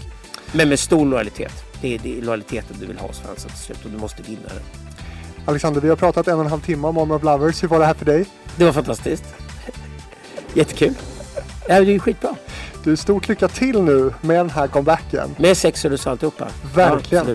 Men 0.52 0.68
med 0.68 0.78
stor 0.78 1.06
lojalitet. 1.06 1.52
Det 1.82 1.94
är, 1.94 1.98
det 1.98 2.18
är 2.18 2.22
lojaliteten 2.22 2.76
du 2.80 2.86
vill 2.86 2.98
ha 2.98 3.06
hos 3.06 3.18
fansen 3.18 3.50
till 3.50 3.58
slut 3.58 3.84
och 3.84 3.90
du 3.90 3.98
måste 3.98 4.22
vinna 4.22 4.48
den. 4.48 4.62
Alexander, 5.44 5.80
vi 5.80 5.88
har 5.88 5.96
pratat 5.96 6.28
en 6.28 6.34
och 6.34 6.44
en 6.44 6.50
halv 6.50 6.60
timme 6.60 6.88
om 6.88 6.98
Army 6.98 7.14
of 7.14 7.22
Lovers. 7.22 7.62
Hur 7.62 7.68
var 7.68 7.78
det 7.78 7.86
här 7.86 7.94
för 7.94 8.04
dig? 8.04 8.26
Det 8.56 8.64
var 8.64 8.72
fantastiskt. 8.72 9.24
Jättekul. 10.54 10.94
Det 11.66 11.72
är 11.72 11.98
skitbra. 11.98 12.34
Du, 12.84 12.96
stort 12.96 13.28
lycka 13.28 13.48
till 13.48 13.82
nu 13.82 14.12
med 14.20 14.36
den 14.36 14.50
här 14.50 14.66
comebacken. 14.66 15.34
Med 15.38 15.56
sex 15.56 15.84
och 15.84 16.06
alltihopa. 16.06 16.48
Verkligen. 16.74 17.26
Ja, 17.26 17.34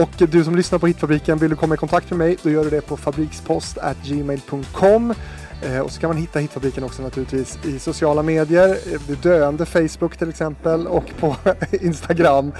och 0.00 0.10
du 0.16 0.44
som 0.44 0.56
lyssnar 0.56 0.78
på 0.78 0.86
Hitfabriken, 0.86 1.38
vill 1.38 1.50
du 1.50 1.56
komma 1.56 1.74
i 1.74 1.78
kontakt 1.78 2.10
med 2.10 2.18
mig, 2.18 2.36
då 2.42 2.50
gör 2.50 2.64
du 2.64 2.70
det 2.70 2.80
på 2.80 2.96
fabrikspost.gmail.com. 2.96 5.14
Eh, 5.62 5.78
och 5.78 5.92
så 5.92 6.00
kan 6.00 6.08
man 6.08 6.16
hitta 6.16 6.38
Hitfabriken 6.38 6.84
också 6.84 7.02
naturligtvis 7.02 7.58
i 7.64 7.78
sociala 7.78 8.22
medier, 8.22 8.68
eh, 8.68 9.00
vid 9.08 9.18
döende 9.18 9.66
Facebook 9.66 10.16
till 10.16 10.28
exempel 10.28 10.86
och 10.86 11.04
på 11.20 11.36
Instagram. 11.70 12.52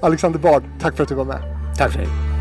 Alexander 0.00 0.38
Bard, 0.38 0.62
tack 0.80 0.96
för 0.96 1.02
att 1.02 1.08
du 1.08 1.14
var 1.14 1.24
med. 1.24 1.42
Tack 1.78 1.92
så 1.92 1.98
mycket. 1.98 2.35